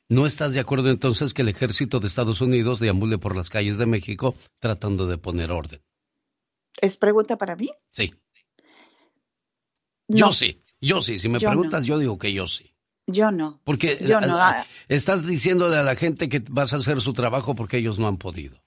¿No 0.08 0.26
estás 0.26 0.54
de 0.54 0.60
acuerdo 0.60 0.90
entonces 0.90 1.32
que 1.32 1.42
el 1.42 1.48
ejército 1.48 2.00
de 2.00 2.08
Estados 2.08 2.40
Unidos 2.40 2.80
deambule 2.80 3.18
por 3.18 3.36
las 3.36 3.48
calles 3.48 3.78
de 3.78 3.86
México 3.86 4.34
tratando 4.58 5.06
de 5.06 5.18
poner 5.18 5.52
orden? 5.52 5.80
¿Es 6.80 6.96
pregunta 6.96 7.38
para 7.38 7.54
mí? 7.54 7.70
Sí. 7.92 8.12
Yo 10.08 10.32
sí, 10.32 10.64
yo 10.80 11.00
sí. 11.00 11.20
Si 11.20 11.28
me 11.28 11.38
preguntas, 11.38 11.84
yo 11.84 11.96
digo 11.98 12.18
que 12.18 12.32
yo 12.32 12.48
sí. 12.48 12.74
Yo 13.06 13.30
no. 13.30 13.60
Porque 13.62 13.98
yo 14.04 14.20
no. 14.20 14.38
Estás 14.88 15.26
diciéndole 15.26 15.76
a 15.76 15.84
la 15.84 15.94
gente 15.94 16.28
que 16.28 16.42
vas 16.50 16.72
a 16.72 16.76
hacer 16.76 17.00
su 17.00 17.12
trabajo 17.12 17.54
porque 17.54 17.78
ellos 17.78 18.00
no 18.00 18.08
han 18.08 18.18
podido. 18.18 18.60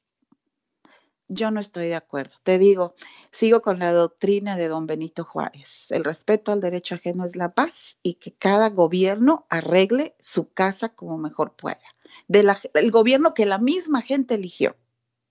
Yo 1.34 1.52
no 1.52 1.60
estoy 1.60 1.88
de 1.88 1.96
acuerdo. 1.96 2.36
Te 2.44 2.58
digo, 2.58 2.94
sigo 3.32 3.62
con 3.62 3.80
la 3.80 3.92
doctrina 3.92 4.56
de 4.56 4.68
don 4.68 4.88
Benito 4.88 5.24
Juárez. 5.24 5.92
El 5.92 6.04
respeto 6.04 6.52
al 6.52 6.62
derecho 6.62 6.96
ajeno 6.96 7.26
es 7.26 7.36
la 7.36 7.50
paz 7.50 7.98
y 8.04 8.16
que 8.16 8.34
cada 8.34 8.70
gobierno 8.70 9.46
arregle 9.50 10.16
su 10.20 10.54
casa 10.54 10.90
como 10.90 11.18
mejor 11.18 11.56
pueda. 11.56 11.80
De 12.28 12.44
la, 12.44 12.60
el 12.76 12.92
gobierno 12.92 13.34
que 13.34 13.46
la 13.46 13.58
misma 13.58 14.02
gente 14.02 14.36
eligió. 14.36 14.76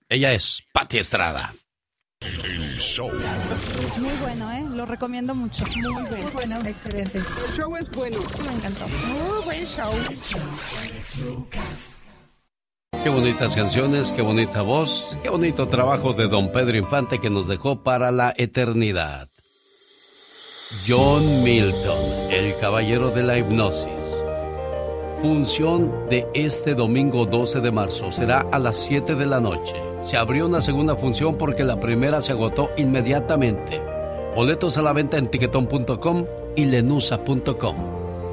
Ella 0.09 0.33
es 0.33 0.61
Pati 0.73 0.97
Estrada. 0.97 1.55
Muy 3.97 4.13
bueno, 4.21 4.51
¿eh? 4.51 4.63
Lo 4.75 4.85
recomiendo 4.85 5.35
mucho. 5.35 5.65
Muy 5.65 6.03
bueno. 6.03 6.31
bueno, 6.33 6.61
excelente. 6.65 7.17
El 7.19 7.53
show 7.53 7.75
es 7.75 7.89
bueno. 7.91 8.19
Me 8.45 8.53
encantó. 8.53 8.87
Muy 8.87 9.43
buen 9.45 9.65
show. 9.65 9.91
Qué 13.03 13.09
bonitas 13.09 13.53
canciones, 13.53 14.13
qué 14.13 14.21
bonita 14.21 14.61
voz, 14.61 15.17
qué 15.21 15.27
bonito 15.27 15.65
trabajo 15.65 16.13
de 16.13 16.29
don 16.29 16.49
Pedro 16.53 16.77
Infante 16.77 17.19
que 17.19 17.29
nos 17.29 17.47
dejó 17.47 17.83
para 17.83 18.11
la 18.11 18.33
eternidad. 18.37 19.27
John 20.87 21.43
Milton, 21.43 21.99
el 22.31 22.55
caballero 22.55 23.09
de 23.09 23.23
la 23.23 23.37
hipnosis. 23.37 23.91
Función 25.21 26.07
de 26.09 26.25
este 26.33 26.75
domingo 26.75 27.25
12 27.25 27.59
de 27.59 27.71
marzo 27.71 28.13
será 28.13 28.47
a 28.51 28.57
las 28.57 28.77
7 28.77 29.15
de 29.15 29.25
la 29.25 29.41
noche. 29.41 29.75
Se 29.99 30.15
abrió 30.15 30.45
una 30.45 30.61
segunda 30.61 30.95
función 30.95 31.37
porque 31.37 31.65
la 31.65 31.81
primera 31.81 32.21
se 32.21 32.31
agotó 32.31 32.69
inmediatamente. 32.77 33.81
Boletos 34.33 34.77
a 34.77 34.81
la 34.81 34.93
venta 34.93 35.17
en 35.17 35.27
tiquetón.com 35.27 36.25
y 36.55 36.63
lenusa.com. 36.63 37.75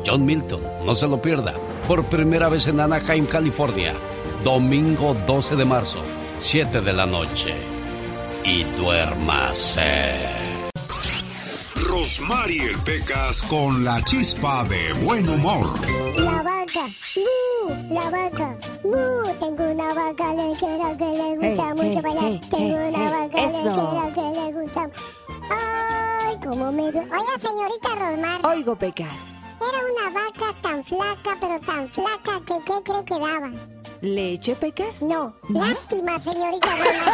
John 0.07 0.25
Milton, 0.25 0.63
no 0.87 0.95
se 0.95 1.09
lo 1.09 1.21
pierda, 1.21 1.55
por 1.89 2.05
primera 2.05 2.49
vez 2.49 2.69
en 2.69 2.81
Anaheim, 2.81 3.27
California, 3.27 3.95
domingo 4.45 5.15
12 5.27 5.57
de 5.57 5.65
marzo, 5.65 6.03
7 6.39 6.81
de 6.81 6.93
la 6.93 7.07
noche. 7.07 7.55
Y 8.45 8.63
duérmase. 8.65 10.19
Rosmarie 11.77 12.77
Pecas 12.85 13.43
con 13.43 13.85
la 13.85 14.03
chispa 14.05 14.65
de 14.65 14.93
buen 15.05 15.29
humor. 15.29 15.67
La 16.17 16.43
vaca, 16.43 16.87
¡mu! 17.17 17.95
La 17.95 18.11
vaca, 18.11 18.57
¡mu! 18.85 19.33
Tengo 19.39 19.65
una 19.73 19.95
vaca 19.95 20.35
lechera 20.35 20.97
que 20.97 21.05
le 21.05 21.37
gusta 21.37 21.75
mucho 21.75 22.03
bailar. 22.03 22.41
Tengo 22.51 22.89
una 22.89 23.11
vaca 23.11 23.47
lechera 23.47 24.13
que 24.15 24.21
le 24.21 24.53
gusta. 24.53 24.91
¡Ay, 25.51 26.37
cómo 26.43 26.73
me... 26.73 26.83
Oiga, 26.85 27.37
señorita 27.37 27.89
Rosmar. 27.99 28.47
Oigo, 28.47 28.77
Pecas. 28.77 29.27
Era 29.61 29.79
una 29.93 30.11
vaca 30.23 30.55
tan 30.63 30.83
flaca, 30.85 31.37
pero 31.41 31.59
tan 31.61 31.89
flaca 31.91 32.41
que 32.47 32.55
¿qué 32.65 32.83
cree 32.83 33.05
que 33.05 33.19
daba? 33.19 33.51
¿Leche, 34.03 34.57
Pecas? 34.57 35.03
No, 35.03 35.37
lástima, 35.51 36.19
señorita 36.19 36.69
Roma. 36.75 37.05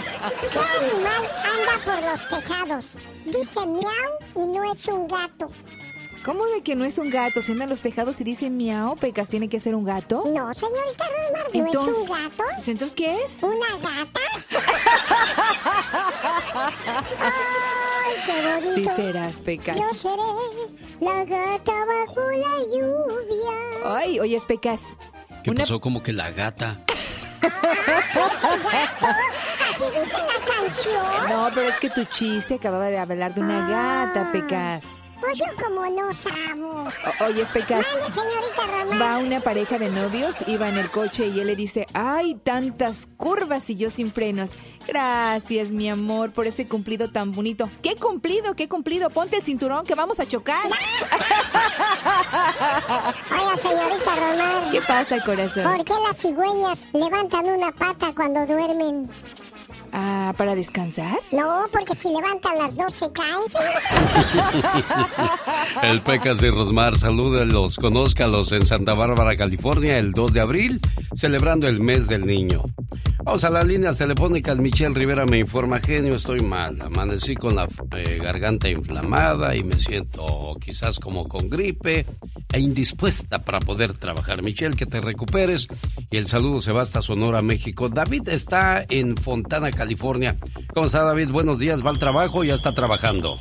¿Qué 0.50 0.58
animal 0.58 1.30
anda 1.44 1.84
por 1.84 2.02
los 2.02 2.28
tejados? 2.28 2.96
Dice 3.26 3.60
miau 3.66 4.12
y 4.36 4.46
no 4.48 4.72
es 4.72 4.88
un 4.88 5.06
gato. 5.08 5.50
¿Cómo 6.24 6.46
de 6.46 6.62
que 6.62 6.76
no 6.76 6.84
es 6.84 6.98
un 6.98 7.10
gato? 7.10 7.42
Si 7.42 7.50
anda 7.50 7.64
en 7.64 7.70
los 7.70 7.82
tejados 7.82 8.20
y 8.20 8.24
dice 8.24 8.48
miau, 8.48 8.94
Pecas, 8.96 9.28
¿tiene 9.28 9.48
que 9.48 9.58
ser 9.58 9.74
un 9.74 9.82
gato? 9.84 10.22
No, 10.26 10.54
señorita 10.54 11.04
Rosmar, 11.04 11.46
¿no 11.52 11.66
es 11.66 11.74
un 11.96 12.08
gato? 12.08 12.44
¿Entonces 12.64 12.94
qué 12.94 13.24
es? 13.24 13.42
¿Una 13.42 13.76
gata? 13.78 14.20
¡Ay, 17.18 18.14
qué 18.24 18.40
bonito! 18.42 18.74
Sí 18.90 18.96
serás, 18.96 19.40
Pecas. 19.40 19.76
Yo 19.76 19.82
seré 19.98 20.22
la 21.00 21.24
gata 21.24 21.72
bajo 21.72 22.20
la 22.30 22.58
lluvia. 22.72 23.56
Ay, 23.96 24.20
oye, 24.20 24.40
Pecas. 24.46 24.80
¿Qué 25.42 25.50
pasó? 25.52 25.80
Como 25.80 26.04
que 26.04 26.12
la 26.12 26.30
gata. 26.30 26.78
¿Es 27.42 27.50
gato? 28.42 29.06
Así 29.70 29.84
dice 29.98 30.18
la 30.18 30.38
canción. 30.46 31.30
No, 31.30 31.48
pero 31.52 31.68
es 31.68 31.76
que 31.78 31.90
tu 31.90 32.04
chiste 32.04 32.54
acababa 32.54 32.86
de 32.86 32.98
hablar 32.98 33.34
de 33.34 33.40
una 33.40 33.68
gata, 33.68 34.30
Pecas. 34.30 34.84
Pues 35.22 35.38
yo 35.38 35.44
como 35.64 35.86
no 35.88 36.12
sabo. 36.12 36.88
O- 37.20 37.24
oye, 37.26 37.46
Pecas. 37.52 37.86
Mande, 37.94 38.10
señorita 38.10 38.66
Román. 38.66 39.00
Va 39.00 39.18
una 39.18 39.40
pareja 39.40 39.78
de 39.78 39.88
novios, 39.88 40.34
iba 40.48 40.68
en 40.68 40.76
el 40.78 40.90
coche 40.90 41.28
y 41.28 41.38
él 41.40 41.46
le 41.46 41.54
dice, 41.56 41.86
ay, 41.94 42.34
tantas 42.34 43.06
curvas 43.16 43.70
y 43.70 43.76
yo 43.76 43.88
sin 43.90 44.12
frenos. 44.12 44.50
Gracias, 44.86 45.70
mi 45.70 45.88
amor, 45.88 46.32
por 46.32 46.48
ese 46.48 46.66
cumplido 46.66 47.10
tan 47.12 47.30
bonito. 47.32 47.70
¿Qué 47.82 47.94
cumplido? 47.94 48.54
¿Qué 48.56 48.68
cumplido? 48.68 49.10
Ponte 49.10 49.36
el 49.36 49.42
cinturón 49.44 49.86
que 49.86 49.94
vamos 49.94 50.18
a 50.18 50.26
chocar. 50.26 50.66
Oiga, 53.30 53.56
señorita 53.56 54.16
Román. 54.16 54.70
¿Qué 54.72 54.80
pasa, 54.82 55.24
corazón? 55.24 55.62
¿Por 55.64 55.84
qué 55.84 55.94
las 56.06 56.16
cigüeñas 56.20 56.86
levantan 56.92 57.46
una 57.46 57.70
pata 57.70 58.12
cuando 58.14 58.44
duermen? 58.46 59.08
Ah, 59.92 60.32
¿para 60.38 60.54
descansar? 60.54 61.18
No, 61.32 61.66
porque 61.70 61.94
si 61.94 62.08
levantan 62.08 62.56
las 62.56 62.74
dos 62.74 62.94
se 62.94 63.12
caen. 63.12 63.32
El 65.82 66.00
Pecas 66.00 66.40
de 66.40 66.50
Rosmar, 66.50 66.96
salúdenlos, 66.96 67.76
conózcalos 67.76 68.52
en 68.52 68.64
Santa 68.64 68.94
Bárbara, 68.94 69.36
California, 69.36 69.98
el 69.98 70.12
2 70.12 70.32
de 70.32 70.40
abril, 70.40 70.80
celebrando 71.14 71.68
el 71.68 71.80
mes 71.80 72.08
del 72.08 72.24
niño. 72.24 72.62
Vamos 73.24 73.44
a 73.44 73.50
las 73.50 73.64
líneas 73.64 73.98
telefónicas. 73.98 74.58
Michelle 74.58 74.94
Rivera 74.94 75.24
me 75.26 75.38
informa, 75.38 75.78
genio, 75.78 76.16
estoy 76.16 76.40
mal. 76.40 76.80
Amanecí 76.80 77.36
con 77.36 77.54
la 77.54 77.68
eh, 77.96 78.18
garganta 78.20 78.68
inflamada 78.68 79.54
y 79.54 79.62
me 79.62 79.78
siento 79.78 80.56
quizás 80.60 80.98
como 80.98 81.28
con 81.28 81.48
gripe 81.48 82.04
e 82.52 82.58
indispuesta 82.60 83.38
para 83.38 83.60
poder 83.60 83.92
trabajar. 83.92 84.42
Michelle, 84.42 84.74
que 84.74 84.86
te 84.86 85.00
recuperes. 85.00 85.68
Y 86.10 86.16
el 86.16 86.26
saludo 86.26 86.60
se 86.60 86.72
va 86.72 86.82
hasta 86.82 87.00
Sonora, 87.00 87.42
México. 87.42 87.88
David 87.88 88.28
está 88.28 88.84
en 88.88 89.16
Fontana, 89.16 89.70
California. 89.82 90.36
¿Cómo 90.72 90.86
está 90.86 91.02
David? 91.02 91.30
Buenos 91.30 91.58
días, 91.58 91.84
va 91.84 91.90
al 91.90 91.98
trabajo 91.98 92.38
o 92.38 92.44
ya 92.44 92.54
está 92.54 92.72
trabajando. 92.72 93.36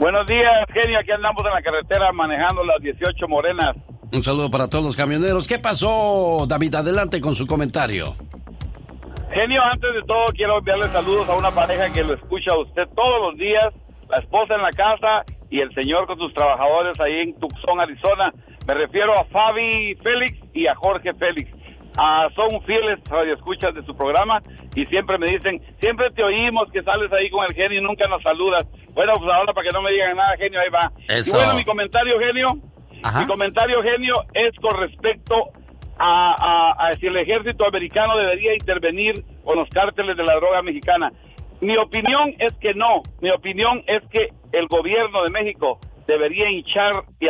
Buenos 0.00 0.26
días, 0.26 0.52
genio. 0.72 0.98
Aquí 0.98 1.12
andamos 1.12 1.44
en 1.46 1.52
la 1.52 1.62
carretera 1.62 2.10
manejando 2.12 2.64
las 2.64 2.82
18 2.82 3.28
morenas. 3.28 3.76
Un 4.12 4.22
saludo 4.22 4.50
para 4.50 4.68
todos 4.68 4.84
los 4.84 4.96
camioneros. 4.96 5.46
¿Qué 5.46 5.60
pasó, 5.60 6.44
David? 6.48 6.74
Adelante 6.74 7.20
con 7.20 7.36
su 7.36 7.46
comentario. 7.46 8.16
Genio, 9.32 9.62
antes 9.62 9.94
de 9.94 10.02
todo 10.08 10.26
quiero 10.34 10.58
enviarle 10.58 10.88
saludos 10.88 11.28
a 11.28 11.36
una 11.36 11.52
pareja 11.52 11.92
que 11.92 12.02
lo 12.02 12.14
escucha 12.14 12.50
a 12.52 12.58
usted 12.58 12.88
todos 12.96 13.20
los 13.30 13.38
días, 13.38 13.66
la 14.08 14.18
esposa 14.18 14.56
en 14.56 14.62
la 14.62 14.72
casa 14.72 15.24
y 15.50 15.60
el 15.60 15.72
señor 15.72 16.06
con 16.06 16.18
sus 16.18 16.34
trabajadores 16.34 16.98
ahí 16.98 17.20
en 17.20 17.38
Tucson, 17.38 17.78
Arizona. 17.78 18.32
Me 18.66 18.74
refiero 18.74 19.12
a 19.16 19.24
Fabi 19.26 19.94
Félix 20.02 20.36
y 20.52 20.66
a 20.66 20.74
Jorge 20.74 21.14
Félix. 21.14 21.57
Ah, 22.00 22.28
son 22.36 22.62
fieles 22.62 22.98
radioescuchas 23.10 23.74
de 23.74 23.82
su 23.84 23.96
programa 23.96 24.40
y 24.76 24.86
siempre 24.86 25.18
me 25.18 25.26
dicen, 25.28 25.60
siempre 25.80 26.10
te 26.12 26.22
oímos 26.22 26.70
que 26.70 26.82
sales 26.82 27.12
ahí 27.12 27.28
con 27.28 27.44
el 27.44 27.54
genio 27.54 27.80
y 27.80 27.82
nunca 27.82 28.06
nos 28.08 28.22
saludas. 28.22 28.66
Bueno, 28.94 29.14
pues 29.18 29.30
ahora 29.32 29.52
para 29.52 29.66
que 29.68 29.72
no 29.74 29.82
me 29.82 29.90
digan 29.92 30.16
nada, 30.16 30.36
genio, 30.38 30.60
ahí 30.60 30.68
va. 30.70 30.92
Eso. 31.08 31.36
Y 31.36 31.38
bueno, 31.40 31.54
mi 31.54 31.64
comentario, 31.64 32.18
genio, 32.20 32.48
Ajá. 33.02 33.20
mi 33.20 33.26
comentario, 33.26 33.82
genio, 33.82 34.14
es 34.32 34.54
con 34.60 34.76
respecto 34.78 35.34
a, 35.98 36.34
a- 36.78 36.88
a 36.88 36.94
si 36.94 37.06
el 37.08 37.16
ejército 37.16 37.66
americano 37.66 38.16
debería 38.16 38.54
intervenir 38.54 39.24
con 39.44 39.56
los 39.58 39.68
cárteles 39.70 40.16
de 40.16 40.22
la 40.24 40.36
droga 40.36 40.62
mexicana. 40.62 41.10
Mi 41.60 41.76
opinión 41.76 42.34
es 42.38 42.54
que 42.60 42.74
no. 42.74 43.02
Mi 43.20 43.30
opinión 43.30 43.82
es 43.88 44.06
que 44.10 44.28
el 44.52 44.68
gobierno 44.68 45.24
de 45.24 45.30
México 45.30 45.80
debería 46.06 46.48
hinchar 46.48 47.02
y 47.18 47.26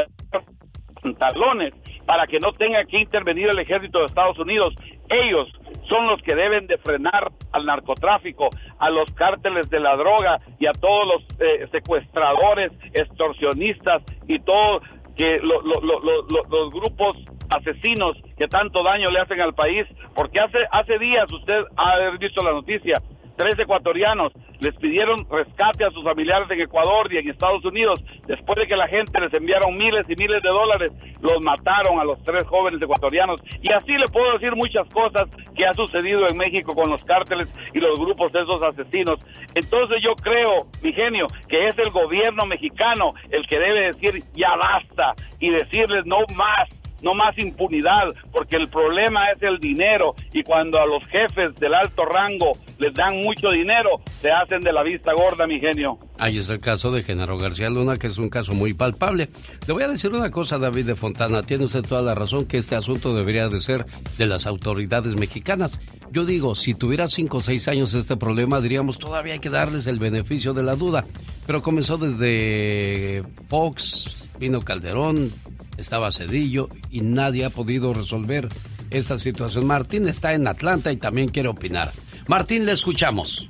pantalones 1.02 1.72
para 2.08 2.26
que 2.26 2.40
no 2.40 2.52
tenga 2.52 2.82
que 2.86 2.98
intervenir 2.98 3.50
el 3.50 3.58
ejército 3.58 3.98
de 3.98 4.06
Estados 4.06 4.38
Unidos. 4.38 4.72
Ellos 5.10 5.46
son 5.90 6.06
los 6.06 6.22
que 6.22 6.34
deben 6.34 6.66
de 6.66 6.78
frenar 6.78 7.30
al 7.52 7.66
narcotráfico, 7.66 8.48
a 8.78 8.88
los 8.88 9.10
cárteles 9.12 9.68
de 9.68 9.78
la 9.78 9.94
droga 9.94 10.40
y 10.58 10.66
a 10.66 10.72
todos 10.72 11.06
los 11.06 11.22
eh, 11.38 11.68
secuestradores, 11.70 12.72
extorsionistas 12.94 14.02
y 14.26 14.38
todo 14.38 14.80
que 15.18 15.38
lo- 15.42 15.60
lo- 15.60 15.82
lo- 15.82 16.00
lo- 16.00 16.22
lo- 16.30 16.44
los 16.48 16.70
grupos 16.72 17.18
asesinos 17.50 18.16
que 18.38 18.48
tanto 18.48 18.82
daño 18.82 19.10
le 19.10 19.20
hacen 19.20 19.42
al 19.42 19.52
país, 19.54 19.86
porque 20.14 20.40
hace 20.40 20.58
hace 20.72 20.98
días 20.98 21.30
usted 21.30 21.60
ha 21.76 22.10
visto 22.18 22.42
la 22.42 22.52
noticia 22.52 23.02
tres 23.38 23.56
ecuatorianos 23.58 24.32
les 24.58 24.74
pidieron 24.76 25.24
rescate 25.30 25.84
a 25.84 25.90
sus 25.90 26.02
familiares 26.02 26.50
en 26.50 26.60
Ecuador 26.60 27.10
y 27.12 27.18
en 27.18 27.30
Estados 27.30 27.64
Unidos, 27.64 28.02
después 28.26 28.58
de 28.58 28.66
que 28.66 28.76
la 28.76 28.88
gente 28.88 29.20
les 29.20 29.32
enviaron 29.32 29.78
miles 29.78 30.04
y 30.08 30.16
miles 30.16 30.42
de 30.42 30.48
dólares, 30.48 30.92
los 31.22 31.40
mataron 31.40 32.00
a 32.00 32.04
los 32.04 32.20
tres 32.24 32.44
jóvenes 32.48 32.82
ecuatorianos. 32.82 33.40
Y 33.62 33.72
así 33.72 33.92
le 33.92 34.08
puedo 34.08 34.32
decir 34.32 34.54
muchas 34.56 34.88
cosas 34.92 35.30
que 35.54 35.64
ha 35.64 35.72
sucedido 35.72 36.28
en 36.28 36.36
México 36.36 36.74
con 36.74 36.90
los 36.90 37.02
cárteles 37.04 37.48
y 37.72 37.78
los 37.78 37.98
grupos 37.98 38.32
de 38.32 38.42
esos 38.42 38.60
asesinos. 38.60 39.20
Entonces 39.54 39.98
yo 40.02 40.14
creo, 40.16 40.66
mi 40.82 40.92
genio, 40.92 41.28
que 41.48 41.68
es 41.68 41.78
el 41.78 41.90
gobierno 41.90 42.44
mexicano 42.44 43.14
el 43.30 43.46
que 43.46 43.58
debe 43.58 43.86
decir 43.86 44.24
ya 44.34 44.50
basta 44.56 45.14
y 45.38 45.50
decirles 45.50 46.04
no 46.04 46.18
más 46.34 46.68
no 47.02 47.14
más 47.14 47.36
impunidad, 47.38 48.14
porque 48.32 48.56
el 48.56 48.68
problema 48.68 49.20
es 49.34 49.42
el 49.42 49.58
dinero 49.58 50.14
y 50.32 50.42
cuando 50.42 50.78
a 50.78 50.86
los 50.86 51.04
jefes 51.06 51.54
del 51.60 51.74
alto 51.74 52.04
rango 52.04 52.52
les 52.78 52.94
dan 52.94 53.20
mucho 53.22 53.48
dinero, 53.50 54.00
se 54.20 54.30
hacen 54.30 54.60
de 54.60 54.72
la 54.72 54.82
vista 54.82 55.12
gorda, 55.12 55.46
mi 55.46 55.58
genio. 55.58 55.98
Ahí 56.18 56.38
es 56.38 56.48
el 56.48 56.60
caso 56.60 56.90
de 56.90 57.02
Genaro 57.02 57.38
García 57.38 57.70
Luna, 57.70 57.98
que 57.98 58.08
es 58.08 58.18
un 58.18 58.28
caso 58.28 58.52
muy 58.54 58.74
palpable. 58.74 59.28
Le 59.66 59.72
voy 59.72 59.82
a 59.82 59.88
decir 59.88 60.12
una 60.12 60.30
cosa, 60.30 60.58
David 60.58 60.86
de 60.86 60.94
Fontana, 60.94 61.42
tiene 61.42 61.64
usted 61.64 61.82
toda 61.82 62.02
la 62.02 62.14
razón 62.14 62.46
que 62.46 62.58
este 62.58 62.76
asunto 62.76 63.14
debería 63.14 63.48
de 63.48 63.60
ser 63.60 63.86
de 64.16 64.26
las 64.26 64.46
autoridades 64.46 65.14
mexicanas. 65.16 65.78
Yo 66.10 66.24
digo, 66.24 66.54
si 66.54 66.74
tuviera 66.74 67.06
cinco 67.06 67.38
o 67.38 67.40
seis 67.40 67.68
años 67.68 67.94
este 67.94 68.16
problema, 68.16 68.60
diríamos, 68.60 68.98
todavía 68.98 69.34
hay 69.34 69.40
que 69.40 69.50
darles 69.50 69.86
el 69.86 69.98
beneficio 69.98 70.54
de 70.54 70.62
la 70.62 70.74
duda. 70.74 71.04
Pero 71.46 71.62
comenzó 71.62 71.98
desde 71.98 73.22
Fox, 73.48 74.24
vino 74.38 74.60
Calderón, 74.60 75.32
estaba 75.78 76.12
Cedillo 76.12 76.68
y 76.90 77.00
nadie 77.00 77.46
ha 77.46 77.50
podido 77.50 77.94
resolver 77.94 78.48
esta 78.90 79.16
situación. 79.16 79.66
Martín 79.66 80.06
está 80.08 80.34
en 80.34 80.46
Atlanta 80.46 80.92
y 80.92 80.96
también 80.96 81.28
quiere 81.28 81.48
opinar. 81.48 81.90
Martín, 82.26 82.66
le 82.66 82.72
escuchamos. 82.72 83.48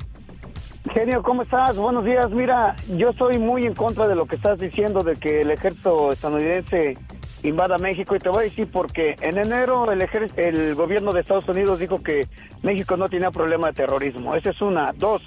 Genio, 0.93 1.23
¿cómo 1.23 1.43
estás? 1.43 1.77
Buenos 1.77 2.05
días. 2.05 2.31
Mira, 2.31 2.77
yo 2.97 3.11
estoy 3.11 3.39
muy 3.39 3.65
en 3.65 3.75
contra 3.75 4.07
de 4.07 4.15
lo 4.15 4.27
que 4.27 4.37
estás 4.37 4.59
diciendo 4.59 5.03
de 5.03 5.17
que 5.17 5.41
el 5.41 5.51
ejército 5.51 6.13
estadounidense 6.13 6.97
invada 7.43 7.79
México 7.79 8.17
y 8.17 8.19
te 8.19 8.29
voy 8.29 8.41
a 8.41 8.45
decir 8.45 8.69
porque 8.71 9.15
en 9.21 9.39
enero 9.39 9.91
el, 9.91 10.07
el 10.37 10.75
gobierno 10.75 11.13
de 11.13 11.21
Estados 11.21 11.49
Unidos 11.49 11.79
dijo 11.79 12.03
que 12.03 12.27
México 12.63 12.97
no 12.97 13.09
tenía 13.09 13.31
problema 13.31 13.69
de 13.69 13.75
terrorismo. 13.75 14.35
Esa 14.35 14.51
es 14.51 14.61
una. 14.61 14.93
Dos, 14.97 15.23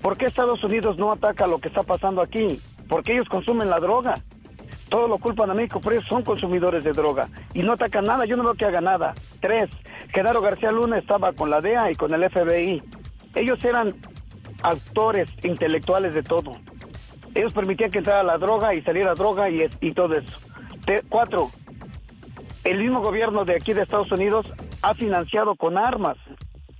¿por 0.00 0.16
qué 0.16 0.26
Estados 0.26 0.62
Unidos 0.64 0.98
no 0.98 1.12
ataca 1.12 1.46
lo 1.46 1.58
que 1.58 1.68
está 1.68 1.82
pasando 1.82 2.22
aquí? 2.22 2.60
Porque 2.88 3.12
ellos 3.12 3.28
consumen 3.28 3.70
la 3.70 3.80
droga 3.80 4.22
todo 4.94 5.08
lo 5.08 5.18
culpan 5.18 5.50
a 5.50 5.54
México, 5.54 5.80
pero 5.82 5.96
ellos 5.96 6.08
son 6.08 6.22
consumidores 6.22 6.84
de 6.84 6.92
droga 6.92 7.28
y 7.52 7.64
no 7.64 7.72
atacan 7.72 8.04
nada, 8.04 8.26
yo 8.26 8.36
no 8.36 8.44
veo 8.44 8.54
que 8.54 8.64
haga 8.64 8.80
nada. 8.80 9.12
Tres, 9.40 9.68
Genaro 10.12 10.40
García 10.40 10.70
Luna 10.70 10.98
estaba 10.98 11.32
con 11.32 11.50
la 11.50 11.60
DEA 11.60 11.90
y 11.90 11.96
con 11.96 12.14
el 12.14 12.30
FBI. 12.30 12.80
Ellos 13.34 13.64
eran 13.64 13.96
actores 14.62 15.28
intelectuales 15.42 16.14
de 16.14 16.22
todo. 16.22 16.52
Ellos 17.34 17.52
permitían 17.52 17.90
que 17.90 17.98
entrara 17.98 18.22
la 18.22 18.38
droga 18.38 18.72
y 18.72 18.82
saliera 18.82 19.16
droga 19.16 19.50
y, 19.50 19.68
y 19.80 19.90
todo 19.94 20.14
eso. 20.14 20.38
cuatro, 21.08 21.50
el 22.62 22.80
mismo 22.80 23.00
gobierno 23.00 23.44
de 23.44 23.56
aquí 23.56 23.72
de 23.72 23.82
Estados 23.82 24.12
Unidos 24.12 24.46
ha 24.82 24.94
financiado 24.94 25.56
con 25.56 25.76
armas 25.76 26.18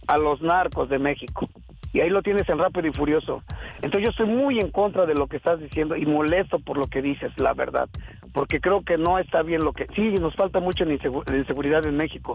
a 0.07 0.19
los 0.19 0.41
narcos 0.41 0.89
de 0.89 1.01
México. 1.01 1.49
Y 1.95 2.01
ahí 2.01 2.11
lo 2.11 2.23
tienes 2.23 2.47
en 2.49 2.59
rápido 2.59 2.89
y 2.89 2.93
furioso. 2.93 3.43
Entonces 3.77 4.03
yo 4.03 4.11
estoy 4.11 4.27
muy 4.27 4.59
en 4.59 4.71
contra 4.71 5.07
de 5.07 5.15
lo 5.15 5.29
que 5.29 5.37
estás 5.37 5.61
diciendo 5.61 5.97
y 5.97 6.05
molesto 6.05 6.59
por 6.59 6.77
lo 6.77 6.89
que 6.89 7.01
dices, 7.01 7.31
la 7.37 7.55
verdad, 7.55 7.89
porque 8.33 8.61
creo 8.61 8.83
que 8.83 8.99
no 8.99 9.19
está 9.21 9.43
bien 9.43 9.63
lo 9.63 9.73
que... 9.73 9.87
Sí, 9.95 10.03
nos 10.21 10.35
falta 10.35 10.59
mucho 10.59 10.83
en 10.83 10.91
inseguridad 10.91 11.87
en 11.87 11.97
México, 11.97 12.35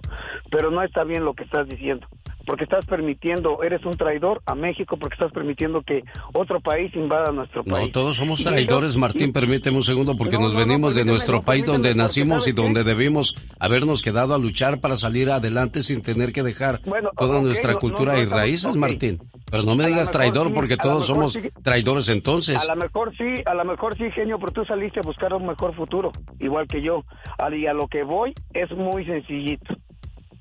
pero 0.50 0.72
no 0.72 0.82
está 0.82 1.04
bien 1.04 1.26
lo 1.26 1.34
que 1.34 1.44
estás 1.44 1.68
diciendo, 1.68 2.08
porque 2.46 2.64
estás 2.64 2.86
permitiendo, 2.86 3.62
eres 3.62 3.86
un 3.86 3.98
traidor 3.98 4.42
a 4.46 4.56
México 4.56 4.96
porque 4.96 5.16
estás 5.16 5.34
permitiendo 5.34 5.82
que 5.82 6.04
otro 6.34 6.62
país 6.62 6.96
invada 6.96 7.34
nuestro 7.34 7.66
país. 7.66 7.88
No, 7.88 7.92
todos 7.92 8.16
somos 8.16 8.42
traidores, 8.42 8.96
Martín, 8.96 9.34
permíteme 9.34 9.76
un 9.76 9.84
segundo, 9.84 10.16
porque 10.16 10.40
nos 10.40 10.56
venimos 10.56 10.96
de 10.96 11.04
nuestro 11.04 11.42
país 11.42 11.66
donde 11.66 11.94
nacimos 11.96 12.48
y 12.48 12.54
donde 12.54 12.86
debimos 12.86 13.36
habernos 13.60 14.02
quedado 14.02 14.34
a 14.34 14.38
luchar 14.38 14.80
para 14.80 14.96
salir 14.96 15.30
adelante 15.30 15.84
sin 15.84 16.02
tener 16.02 16.32
que 16.32 16.44
dejar 16.44 16.80
toda 17.18 17.42
nuestra 17.42 17.76
cultura 17.76 18.18
y 18.20 18.26
raíces, 18.26 18.78
Martín. 18.78 19.20
Pero 19.52 19.64
no 19.64 19.76
me 19.76 19.88
digas 19.88 20.12
traidor 20.12 20.54
porque 20.54 20.78
todos 20.78 21.08
somos 21.08 21.38
traidores 21.64 22.08
entonces. 22.10 22.58
A 22.58 22.66
lo 22.66 22.76
mejor 22.76 23.16
sí, 23.18 23.42
a 23.46 23.54
lo 23.54 23.66
mejor 23.66 23.98
sí, 23.98 24.12
genio, 24.12 24.40
pero 24.40 24.52
tú 24.52 24.66
saliste 24.66 25.00
a 25.00 25.04
buscar 25.04 25.34
un 25.34 25.48
mejor 25.48 25.76
futuro, 25.76 26.12
igual 26.40 26.68
que 26.68 26.82
yo. 26.82 27.04
Y 27.52 27.66
a 27.66 27.74
lo 27.74 27.88
que 27.88 28.04
voy 28.04 28.34
es 28.54 28.72
muy 28.72 29.06
sencillito. 29.06 29.76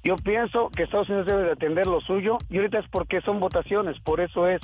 Yo 0.04 0.16
pienso 0.16 0.70
que 0.70 0.84
Estados 0.84 1.09
Unidos 1.09 1.26
debe 1.26 1.44
de 1.44 1.52
atender 1.52 1.86
lo 1.86 2.00
suyo 2.00 2.38
y 2.48 2.59
ahorita 2.59 2.78
es 2.78 2.88
porque 2.90 3.20
son 3.22 3.40
votaciones, 3.40 3.98
por 4.00 4.20
eso 4.20 4.46
es. 4.46 4.61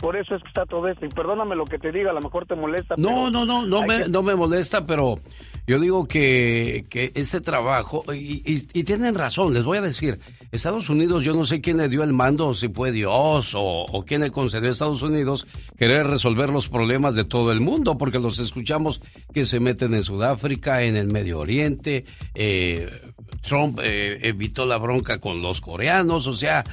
Por 0.00 0.16
eso 0.16 0.34
es 0.34 0.42
que 0.42 0.48
está 0.48 0.64
todo 0.64 0.88
esto. 0.88 1.04
Y 1.04 1.10
perdóname 1.10 1.54
lo 1.54 1.66
que 1.66 1.78
te 1.78 1.92
diga, 1.92 2.10
a 2.10 2.14
lo 2.14 2.22
mejor 2.22 2.46
te 2.46 2.54
molesta. 2.54 2.94
No, 2.96 3.30
no, 3.30 3.44
no, 3.44 3.66
no 3.66 3.82
me, 3.82 4.08
no 4.08 4.22
me 4.22 4.34
molesta, 4.34 4.86
pero 4.86 5.20
yo 5.66 5.78
digo 5.78 6.08
que, 6.08 6.86
que 6.88 7.12
este 7.14 7.40
trabajo, 7.40 8.02
y, 8.12 8.42
y, 8.46 8.84
tienen 8.84 9.14
razón, 9.14 9.52
les 9.52 9.62
voy 9.62 9.78
a 9.78 9.82
decir, 9.82 10.18
Estados 10.50 10.88
Unidos, 10.88 11.22
yo 11.22 11.34
no 11.34 11.44
sé 11.44 11.60
quién 11.60 11.76
le 11.76 11.88
dio 11.88 12.02
el 12.02 12.12
mando, 12.14 12.54
si 12.54 12.68
fue 12.68 12.92
Dios 12.92 13.54
o, 13.54 13.84
o 13.84 14.04
quién 14.04 14.22
le 14.22 14.30
concedió 14.30 14.68
a 14.68 14.72
Estados 14.72 15.02
Unidos 15.02 15.46
querer 15.76 16.06
resolver 16.06 16.50
los 16.50 16.68
problemas 16.68 17.14
de 17.14 17.24
todo 17.24 17.52
el 17.52 17.60
mundo, 17.60 17.98
porque 17.98 18.18
los 18.18 18.38
escuchamos 18.38 19.00
que 19.34 19.44
se 19.44 19.60
meten 19.60 19.94
en 19.94 20.02
Sudáfrica, 20.02 20.82
en 20.82 20.96
el 20.96 21.08
Medio 21.08 21.38
Oriente, 21.38 22.04
eh, 22.34 23.12
Trump 23.40 23.80
eh, 23.82 24.18
evitó 24.22 24.64
la 24.64 24.76
bronca 24.76 25.18
con 25.18 25.42
los 25.42 25.60
coreanos, 25.60 26.26
o 26.26 26.34
sea, 26.34 26.64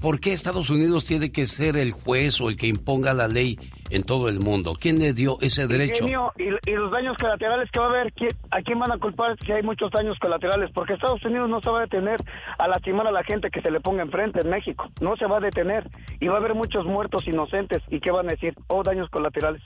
¿por 0.00 0.20
qué 0.20 0.32
Estados 0.32 0.70
Unidos 0.70 1.04
tiene 1.04 1.30
que 1.30 1.46
ser 1.46 1.76
el 1.76 1.92
juez 1.92 2.40
o 2.40 2.48
el 2.48 2.56
que 2.56 2.66
imponga 2.66 3.12
la 3.14 3.28
ley 3.28 3.58
en 3.90 4.02
todo 4.02 4.28
el 4.28 4.40
mundo? 4.40 4.74
¿Quién 4.80 4.98
le 4.98 5.12
dio 5.12 5.38
ese 5.40 5.66
derecho? 5.66 6.06
Y, 6.06 6.70
los 6.76 6.90
daños 6.90 7.16
colaterales 7.18 7.70
que 7.70 7.80
va 7.80 7.86
a 7.86 7.88
haber, 7.88 8.12
¿a 8.50 8.62
quién 8.62 8.78
van 8.78 8.92
a 8.92 8.98
culpar 8.98 9.36
si 9.44 9.52
hay 9.52 9.62
muchos 9.62 9.90
daños 9.90 10.18
colaterales? 10.18 10.70
Porque 10.72 10.94
Estados 10.94 11.24
Unidos 11.24 11.48
no 11.48 11.60
se 11.60 11.70
va 11.70 11.78
a 11.78 11.82
detener 11.82 12.20
a 12.58 12.68
lastimar 12.68 13.06
a 13.06 13.12
la 13.12 13.24
gente 13.24 13.50
que 13.50 13.60
se 13.60 13.70
le 13.70 13.80
ponga 13.80 14.02
enfrente 14.02 14.40
en 14.40 14.50
México, 14.50 14.90
no 15.00 15.16
se 15.16 15.26
va 15.26 15.38
a 15.38 15.40
detener 15.40 15.88
y 16.20 16.28
va 16.28 16.34
a 16.34 16.38
haber 16.38 16.54
muchos 16.54 16.84
muertos 16.84 17.26
inocentes. 17.26 17.82
¿Y 17.88 18.00
qué 18.00 18.10
van 18.10 18.28
a 18.28 18.32
decir? 18.32 18.54
Oh, 18.68 18.82
daños 18.82 19.08
colaterales. 19.10 19.62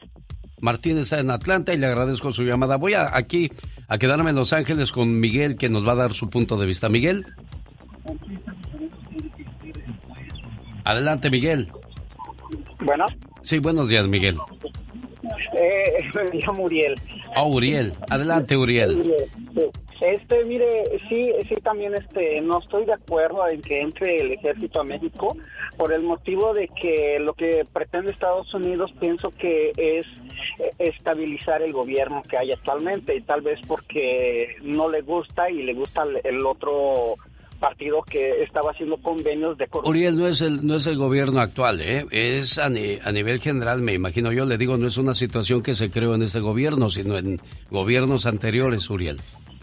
Martín 0.60 0.98
está 0.98 1.18
en 1.18 1.30
Atlanta 1.30 1.72
y 1.72 1.78
le 1.78 1.86
agradezco 1.86 2.32
su 2.32 2.42
llamada. 2.42 2.76
Voy 2.76 2.94
a, 2.94 3.16
aquí 3.16 3.50
a 3.88 3.98
quedarme 3.98 4.30
en 4.30 4.36
Los 4.36 4.52
Ángeles 4.52 4.92
con 4.92 5.18
Miguel, 5.18 5.56
que 5.56 5.68
nos 5.68 5.86
va 5.86 5.92
a 5.92 5.96
dar 5.96 6.12
su 6.12 6.28
punto 6.28 6.56
de 6.56 6.66
vista. 6.66 6.88
Miguel. 6.88 7.26
Adelante, 10.84 11.30
Miguel. 11.30 11.70
Bueno. 12.80 13.06
Sí, 13.42 13.58
buenos 13.58 13.88
días, 13.88 14.06
Miguel. 14.06 14.36
Eh, 15.58 16.10
me 16.32 16.40
llamo 16.40 16.64
Uriel. 16.64 16.94
Oh, 17.36 17.54
Uriel. 17.54 17.92
Adelante, 18.08 18.56
Uriel. 18.56 19.12
Este, 20.00 20.44
mire, 20.44 20.84
sí, 21.08 21.30
sí, 21.48 21.56
también 21.62 21.94
este, 21.94 22.40
no 22.40 22.58
estoy 22.58 22.86
de 22.86 22.94
acuerdo 22.94 23.46
en 23.48 23.60
que 23.60 23.80
entre 23.80 24.18
el 24.20 24.32
ejército 24.32 24.80
a 24.80 24.84
México 24.84 25.36
por 25.76 25.92
el 25.92 26.02
motivo 26.02 26.54
de 26.54 26.68
que 26.68 27.18
lo 27.20 27.34
que 27.34 27.66
pretende 27.70 28.10
Estados 28.10 28.52
Unidos 28.54 28.92
pienso 28.98 29.30
que 29.30 29.72
es 29.76 30.06
eh, 30.58 30.72
estabilizar 30.78 31.60
el 31.62 31.72
gobierno 31.72 32.22
que 32.22 32.38
hay 32.38 32.50
actualmente 32.52 33.14
y 33.14 33.20
tal 33.20 33.42
vez 33.42 33.60
porque 33.66 34.56
no 34.62 34.88
le 34.88 35.02
gusta 35.02 35.50
y 35.50 35.62
le 35.62 35.74
gusta 35.74 36.04
el 36.24 36.46
otro 36.46 37.16
partido 37.58 38.02
que 38.02 38.42
estaba 38.42 38.70
haciendo 38.70 38.96
convenios 38.96 39.58
de 39.58 39.66
corrupción. 39.66 39.94
Uriel, 39.94 40.16
no 40.16 40.26
es 40.26 40.40
el, 40.40 40.66
no 40.66 40.76
es 40.76 40.86
el 40.86 40.96
gobierno 40.96 41.40
actual, 41.40 41.82
¿eh? 41.82 42.06
es 42.10 42.56
a, 42.58 42.66
a, 42.66 42.70
nivel 43.12 43.40
general, 43.40 43.82
me 43.82 43.92
imagino 43.92 44.32
yo, 44.32 44.46
le 44.46 44.56
digo, 44.56 44.78
no 44.78 44.88
es 44.88 44.96
una 44.96 45.12
situación 45.12 45.62
que 45.62 45.74
se 45.74 45.90
creó 45.90 46.14
en 46.14 46.22
este 46.22 46.40
gobierno, 46.40 46.88
sino 46.88 47.18
en 47.18 47.36
gobiernos 47.70 48.24
anteriores, 48.24 48.88
Uriel. 48.88 49.20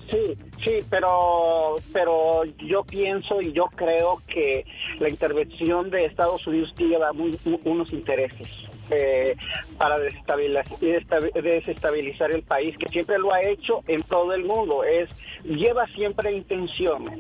Sí, 0.10 0.38
sí, 0.64 0.80
pero, 0.90 1.76
pero 1.92 2.46
yo 2.66 2.84
pienso 2.84 3.42
y 3.42 3.52
yo 3.52 3.66
creo 3.76 4.22
que 4.28 4.66
la 5.00 5.10
intervención 5.10 5.90
de 5.90 6.06
Estados 6.06 6.48
Unidos 6.48 6.74
lleva 6.78 7.12
unos 7.12 7.92
intereses 7.92 8.68
eh, 8.90 9.36
para 9.78 10.00
desestabilizar, 10.00 12.32
el 12.32 12.44
país, 12.44 12.78
que 12.78 12.90
siempre 12.90 13.18
lo 13.18 13.34
ha 13.34 13.42
hecho 13.42 13.84
en 13.88 14.04
todo 14.04 14.34
el 14.34 14.46
mundo. 14.46 14.84
Es 14.84 15.10
lleva 15.44 15.88
siempre 15.88 16.32
intenciones, 16.32 17.20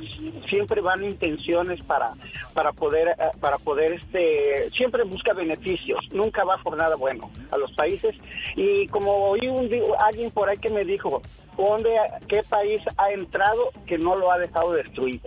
siempre 0.49 0.81
van 0.81 1.03
intenciones 1.03 1.81
para 1.83 2.13
para 2.53 2.71
poder 2.73 3.09
eh, 3.09 3.15
para 3.39 3.57
poder 3.57 3.93
este 3.93 4.69
siempre 4.71 5.03
busca 5.03 5.33
beneficios, 5.33 5.99
nunca 6.11 6.43
va 6.43 6.57
por 6.57 6.77
nada 6.77 6.95
bueno 6.95 7.29
a 7.51 7.57
los 7.57 7.71
países. 7.73 8.15
Y 8.55 8.87
como 8.87 9.29
oí 9.29 9.47
un, 9.47 9.69
alguien 9.99 10.31
por 10.31 10.49
ahí 10.49 10.57
que 10.57 10.69
me 10.69 10.83
dijo, 10.83 11.21
¿dónde, 11.57 11.89
qué 12.27 12.43
país 12.43 12.81
ha 12.97 13.11
entrado 13.11 13.71
que 13.85 13.97
no 13.97 14.15
lo 14.15 14.31
ha 14.31 14.39
dejado 14.39 14.73
destruir? 14.73 15.21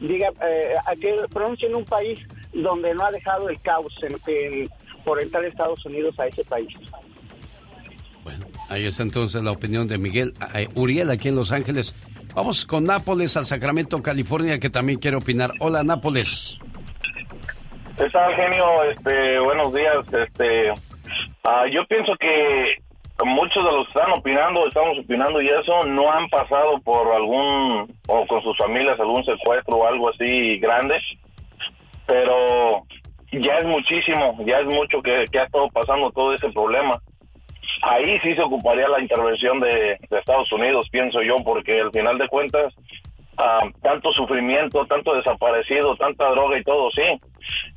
Diga, 0.00 0.30
eh, 0.42 0.74
que 1.00 1.14
pronuncien 1.32 1.74
un 1.74 1.84
país 1.84 2.18
donde 2.52 2.94
no 2.94 3.04
ha 3.04 3.10
dejado 3.10 3.48
el 3.48 3.60
caos 3.60 3.94
en 4.02 4.18
por 5.04 5.20
entrar 5.20 5.44
Estados 5.44 5.84
Unidos 5.84 6.18
a 6.18 6.26
ese 6.26 6.44
país. 6.44 6.68
Bueno, 8.22 8.46
ahí 8.68 8.86
está 8.86 9.02
entonces 9.02 9.42
la 9.42 9.50
opinión 9.52 9.86
de 9.86 9.98
Miguel 9.98 10.34
Uriel 10.74 11.10
aquí 11.10 11.28
en 11.28 11.36
Los 11.36 11.52
Ángeles. 11.52 11.94
Vamos 12.34 12.64
con 12.64 12.84
Nápoles 12.84 13.36
a 13.36 13.44
Sacramento, 13.44 14.02
California, 14.02 14.58
que 14.58 14.70
también 14.70 14.98
quiere 14.98 15.16
opinar. 15.16 15.52
Hola, 15.60 15.84
Nápoles. 15.84 16.58
¿Qué 17.96 18.10
tal, 18.10 18.34
genio? 18.34 18.82
Este, 18.90 19.38
buenos 19.38 19.72
días. 19.72 19.98
Este, 20.12 20.72
ah, 21.44 21.64
yo 21.70 21.86
pienso 21.86 22.12
que 22.18 22.82
muchos 23.24 23.64
de 23.64 23.70
los 23.70 23.86
que 23.86 23.98
están 23.98 24.12
opinando, 24.18 24.66
estamos 24.66 24.98
opinando 24.98 25.40
y 25.40 25.48
eso, 25.48 25.84
no 25.84 26.10
han 26.10 26.28
pasado 26.28 26.80
por 26.80 27.14
algún, 27.14 27.94
o 28.08 28.26
con 28.26 28.42
sus 28.42 28.56
familias, 28.56 28.98
algún 28.98 29.24
secuestro 29.24 29.76
o 29.76 29.86
algo 29.86 30.08
así 30.08 30.58
grande. 30.58 30.96
Pero 32.06 32.82
ya 33.40 33.58
es 33.58 33.66
muchísimo, 33.66 34.36
ya 34.44 34.58
es 34.58 34.66
mucho 34.66 35.02
que, 35.02 35.10
ha 35.10 35.44
estado 35.44 35.68
pasando 35.70 36.10
todo 36.10 36.34
ese 36.34 36.50
problema. 36.50 37.00
Ahí 37.82 38.18
sí 38.20 38.34
se 38.34 38.42
ocuparía 38.42 38.88
la 38.88 39.00
intervención 39.00 39.60
de, 39.60 39.98
de 40.08 40.18
Estados 40.18 40.50
Unidos, 40.52 40.88
pienso 40.90 41.22
yo, 41.22 41.36
porque 41.44 41.80
al 41.80 41.90
final 41.90 42.18
de 42.18 42.28
cuentas, 42.28 42.74
ah, 43.38 43.68
tanto 43.82 44.12
sufrimiento, 44.12 44.86
tanto 44.86 45.14
desaparecido, 45.14 45.96
tanta 45.96 46.30
droga 46.30 46.58
y 46.58 46.64
todo, 46.64 46.90
sí. 46.90 47.02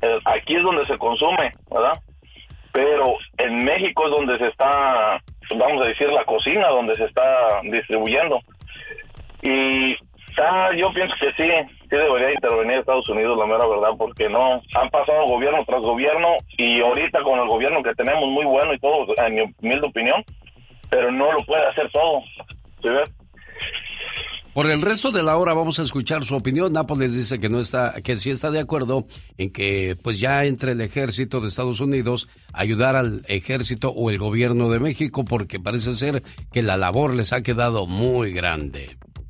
Eh, 0.02 0.18
aquí 0.24 0.56
es 0.56 0.62
donde 0.62 0.86
se 0.86 0.96
consume, 0.98 1.52
¿verdad? 1.70 1.98
Pero 2.72 3.16
en 3.38 3.64
México 3.64 4.04
es 4.04 4.10
donde 4.10 4.38
se 4.38 4.46
está, 4.48 5.20
vamos 5.56 5.84
a 5.84 5.88
decir, 5.88 6.10
la 6.10 6.24
cocina, 6.24 6.68
donde 6.68 6.94
se 6.96 7.04
está 7.04 7.60
distribuyendo. 7.64 8.40
Y 9.42 9.96
ah, 10.42 10.70
yo 10.76 10.92
pienso 10.92 11.14
que 11.20 11.32
sí, 11.32 11.48
sí 11.82 11.96
debería 11.96 12.32
intervenir 12.32 12.78
Estados 12.78 13.08
Unidos, 13.08 13.38
la 13.38 13.46
mera 13.46 13.66
verdad, 13.66 13.96
porque 13.98 14.28
no, 14.28 14.62
han 14.74 14.90
pasado 14.90 15.26
gobierno 15.26 15.64
tras 15.66 15.82
gobierno 15.82 16.36
y 16.56 16.80
ahorita 16.80 17.22
con 17.22 17.38
el 17.38 17.48
gobierno 17.48 17.82
que 17.82 17.94
tenemos 17.94 18.28
muy 18.28 18.44
bueno 18.44 18.74
y 18.74 18.78
todo, 18.78 19.06
en 19.16 19.34
mi 19.34 19.40
humilde 19.60 19.86
opinión, 19.86 20.24
pero 20.90 21.10
no 21.10 21.32
lo 21.32 21.44
puede 21.44 21.66
hacer 21.66 21.90
todo. 21.90 22.22
Por 24.58 24.68
el 24.68 24.82
resto 24.82 25.12
de 25.12 25.22
la 25.22 25.36
hora 25.36 25.54
vamos 25.54 25.78
a 25.78 25.82
escuchar 25.82 26.24
su 26.24 26.34
opinión. 26.34 26.72
Nápoles 26.72 27.14
dice 27.14 27.38
que 27.38 27.48
no 27.48 27.60
está, 27.60 27.94
que 28.02 28.16
sí 28.16 28.30
está 28.30 28.50
de 28.50 28.58
acuerdo 28.58 29.06
en 29.36 29.52
que 29.52 29.96
pues 30.02 30.18
ya 30.18 30.46
entre 30.46 30.72
el 30.72 30.80
ejército 30.80 31.40
de 31.40 31.46
Estados 31.46 31.78
Unidos 31.78 32.28
ayudar 32.52 32.96
al 32.96 33.22
ejército 33.28 33.90
o 33.90 34.10
el 34.10 34.18
gobierno 34.18 34.68
de 34.68 34.80
México 34.80 35.24
porque 35.24 35.60
parece 35.60 35.92
ser 35.92 36.24
que 36.52 36.62
la 36.62 36.76
labor 36.76 37.14
les 37.14 37.32
ha 37.32 37.42
quedado 37.42 37.86
muy 37.86 38.32
grande. 38.32 38.96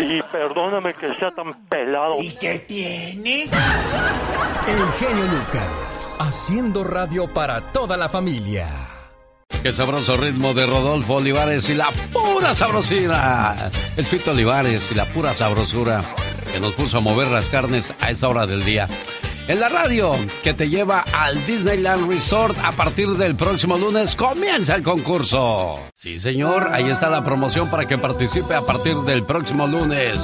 Y 0.00 0.22
perdóname 0.30 0.94
que 0.94 1.14
sea 1.18 1.30
tan 1.34 1.52
pelado. 1.68 2.20
¿Y 2.22 2.30
qué 2.36 2.58
tiene? 2.60 3.42
El 3.44 4.92
genio 4.98 5.24
Lucas, 5.24 6.16
haciendo 6.20 6.84
radio 6.84 7.26
para 7.26 7.60
toda 7.60 7.96
la 7.96 8.08
familia. 8.08 8.66
Qué 9.62 9.72
sabroso 9.72 10.16
ritmo 10.16 10.54
de 10.54 10.66
Rodolfo 10.66 11.14
Olivares 11.14 11.68
y 11.68 11.74
la 11.74 11.88
pura 12.12 12.54
sabrosura. 12.54 13.56
El 13.96 14.04
Fito 14.04 14.30
Olivares 14.30 14.92
y 14.92 14.94
la 14.94 15.04
pura 15.06 15.32
sabrosura 15.34 16.00
que 16.52 16.60
nos 16.60 16.72
puso 16.74 16.98
a 16.98 17.00
mover 17.00 17.28
las 17.28 17.48
carnes 17.48 17.92
a 18.00 18.10
esta 18.10 18.28
hora 18.28 18.46
del 18.46 18.64
día. 18.64 18.86
En 19.48 19.60
la 19.60 19.70
radio 19.70 20.10
que 20.44 20.52
te 20.52 20.68
lleva 20.68 21.02
al 21.10 21.46
Disneyland 21.46 22.06
Resort 22.06 22.58
a 22.62 22.70
partir 22.72 23.08
del 23.08 23.34
próximo 23.34 23.78
lunes 23.78 24.14
comienza 24.14 24.74
el 24.74 24.82
concurso. 24.82 25.72
Sí, 25.94 26.18
señor, 26.18 26.68
ahí 26.70 26.90
está 26.90 27.08
la 27.08 27.24
promoción 27.24 27.70
para 27.70 27.86
que 27.88 27.96
participe 27.96 28.54
a 28.54 28.60
partir 28.60 28.94
del 29.06 29.22
próximo 29.22 29.66
lunes. 29.66 30.18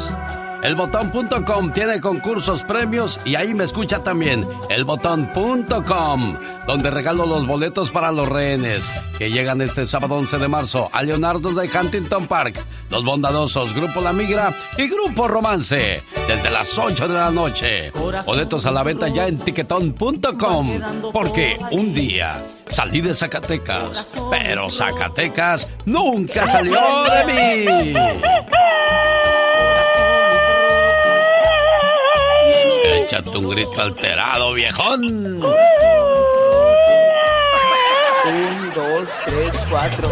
Elbotón.com 0.62 1.72
tiene 1.72 2.02
concursos, 2.02 2.62
premios 2.64 3.18
y 3.24 3.36
ahí 3.36 3.54
me 3.54 3.64
escucha 3.64 4.04
también. 4.04 4.46
Elbotón.com, 4.68 6.36
donde 6.66 6.90
regalo 6.90 7.26
los 7.26 7.46
boletos 7.46 7.90
para 7.90 8.10
los 8.12 8.28
rehenes 8.28 8.90
que 9.18 9.30
llegan 9.30 9.60
este 9.60 9.86
sábado 9.86 10.16
11 10.16 10.38
de 10.38 10.48
marzo 10.48 10.88
a 10.92 11.02
Leonardo 11.02 11.52
de 11.52 11.68
Huntington 11.68 12.26
Park, 12.26 12.56
Los 12.90 13.04
Bondadosos, 13.04 13.74
Grupo 13.74 14.00
La 14.00 14.12
Migra 14.12 14.52
y 14.76 14.88
Grupo 14.88 15.28
Romance, 15.28 16.02
desde 16.26 16.50
las 16.50 16.76
8 16.78 17.08
de 17.08 17.14
la 17.14 17.30
noche. 17.30 17.92
Boletos 18.24 18.66
a 18.66 18.70
la 18.70 18.82
venta 18.82 19.08
ya 19.08 19.26
en 19.26 19.38
tiquetón.com, 19.38 20.80
porque 21.12 21.58
un 21.70 21.94
día 21.94 22.44
salí 22.66 23.00
de 23.00 23.14
Zacatecas, 23.14 24.14
pero 24.30 24.70
Zacatecas 24.70 25.70
nunca 25.84 26.46
salió 26.46 26.80
de 27.04 27.24
mí. 27.32 27.94
Échate 33.04 33.36
un 33.36 33.50
grito 33.50 33.80
alterado, 33.80 34.52
viejón. 34.54 35.42
Dos, 38.74 39.08
tres, 39.24 39.54
cuatro. 39.70 40.10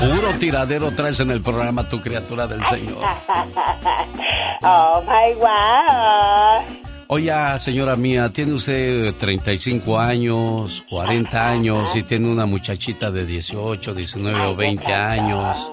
Puro 0.00 0.38
tiradero 0.38 0.90
traes 0.90 1.20
en 1.20 1.30
el 1.30 1.40
programa 1.40 1.88
tu 1.88 2.00
criatura 2.00 2.46
del 2.46 2.64
Señor. 2.66 2.98
oh 4.62 5.02
my 5.02 5.34
wow. 5.34 6.76
Oiga, 7.08 7.58
señora 7.60 7.96
mía, 7.96 8.28
tiene 8.28 8.52
usted 8.52 9.14
35 9.14 9.98
años, 9.98 10.84
40 10.90 11.48
años 11.48 11.96
y 11.96 12.02
tiene 12.02 12.28
una 12.28 12.46
muchachita 12.46 13.10
de 13.10 13.24
18, 13.24 13.94
19 13.94 14.40
o 14.46 14.56
20 14.56 14.92
años 14.92 15.70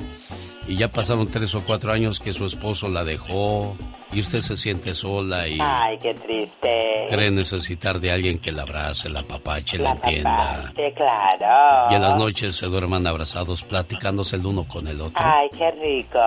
y 0.68 0.78
ya 0.78 0.90
pasaron 0.90 1.28
3 1.28 1.56
o 1.56 1.62
4 1.66 1.92
años 1.92 2.20
que 2.20 2.34
su 2.34 2.46
esposo 2.46 2.88
la 2.88 3.04
dejó 3.04 3.76
y 4.14 4.20
usted 4.20 4.42
se 4.42 4.58
siente 4.58 4.94
sola 4.94 5.48
y 5.48 5.58
Ay, 5.60 5.98
qué 6.00 6.14
triste. 6.14 7.06
cree 7.10 7.32
necesitar 7.32 8.00
de 8.00 8.12
alguien 8.12 8.40
que 8.40 8.52
la 8.52 8.64
abrace, 8.64 9.10
la 9.10 9.24
papache, 9.24 9.78
la, 9.78 9.92
entienda. 9.92 10.72
Sí, 10.76 10.84
claro. 10.96 11.92
Y 11.92 11.96
en 11.96 12.02
las 12.02 12.18
noches 12.18 12.56
se 12.56 12.68
duerman 12.68 13.08
abrazados, 13.08 13.64
platicándose 13.64 14.36
el 14.36 14.46
uno 14.46 14.68
con 14.68 14.88
el 14.88 15.02
otro. 15.02 15.24
Ay, 15.24 15.50
qué 15.58 15.72
rico. 15.72 16.20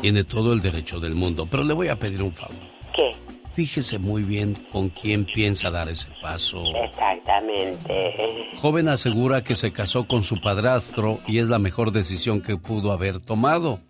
Tiene 0.00 0.24
todo 0.24 0.52
el 0.52 0.60
derecho 0.60 0.98
del 0.98 1.14
mundo, 1.14 1.46
pero 1.50 1.62
le 1.62 1.74
voy 1.74 1.88
a 1.88 1.96
pedir 1.96 2.22
un 2.22 2.32
favor. 2.32 2.56
¿Qué? 2.94 3.12
Fíjese 3.54 3.98
muy 3.98 4.22
bien 4.22 4.54
con 4.72 4.88
quién 4.88 5.24
piensa 5.24 5.70
dar 5.70 5.88
ese 5.88 6.08
paso. 6.22 6.62
Exactamente. 6.76 8.48
Joven 8.60 8.88
asegura 8.88 9.42
que 9.42 9.56
se 9.56 9.72
casó 9.72 10.06
con 10.06 10.22
su 10.22 10.40
padrastro 10.40 11.18
y 11.26 11.38
es 11.38 11.46
la 11.48 11.58
mejor 11.58 11.90
decisión 11.92 12.40
que 12.40 12.56
pudo 12.56 12.92
haber 12.92 13.20
tomado. 13.20 13.80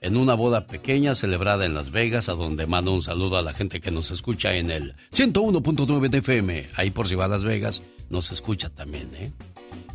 En 0.00 0.16
una 0.16 0.34
boda 0.34 0.68
pequeña 0.68 1.16
celebrada 1.16 1.66
en 1.66 1.74
Las 1.74 1.90
Vegas, 1.90 2.28
a 2.28 2.34
donde 2.34 2.68
mando 2.68 2.94
un 2.94 3.02
saludo 3.02 3.36
a 3.36 3.42
la 3.42 3.52
gente 3.52 3.80
que 3.80 3.90
nos 3.90 4.12
escucha 4.12 4.54
en 4.54 4.70
el 4.70 4.94
101.9 5.10 6.08
de 6.08 6.18
FM. 6.18 6.68
Ahí 6.76 6.90
por 6.90 7.08
si 7.08 7.16
va 7.16 7.24
a 7.24 7.28
Las 7.28 7.42
Vegas, 7.42 7.82
nos 8.08 8.30
escucha 8.30 8.70
también, 8.70 9.08
¿eh? 9.16 9.32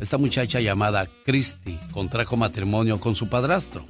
Esta 0.00 0.18
muchacha 0.18 0.60
llamada 0.60 1.08
Christy 1.24 1.78
contrajo 1.92 2.36
matrimonio 2.36 3.00
con 3.00 3.16
su 3.16 3.28
padrastro. 3.28 3.86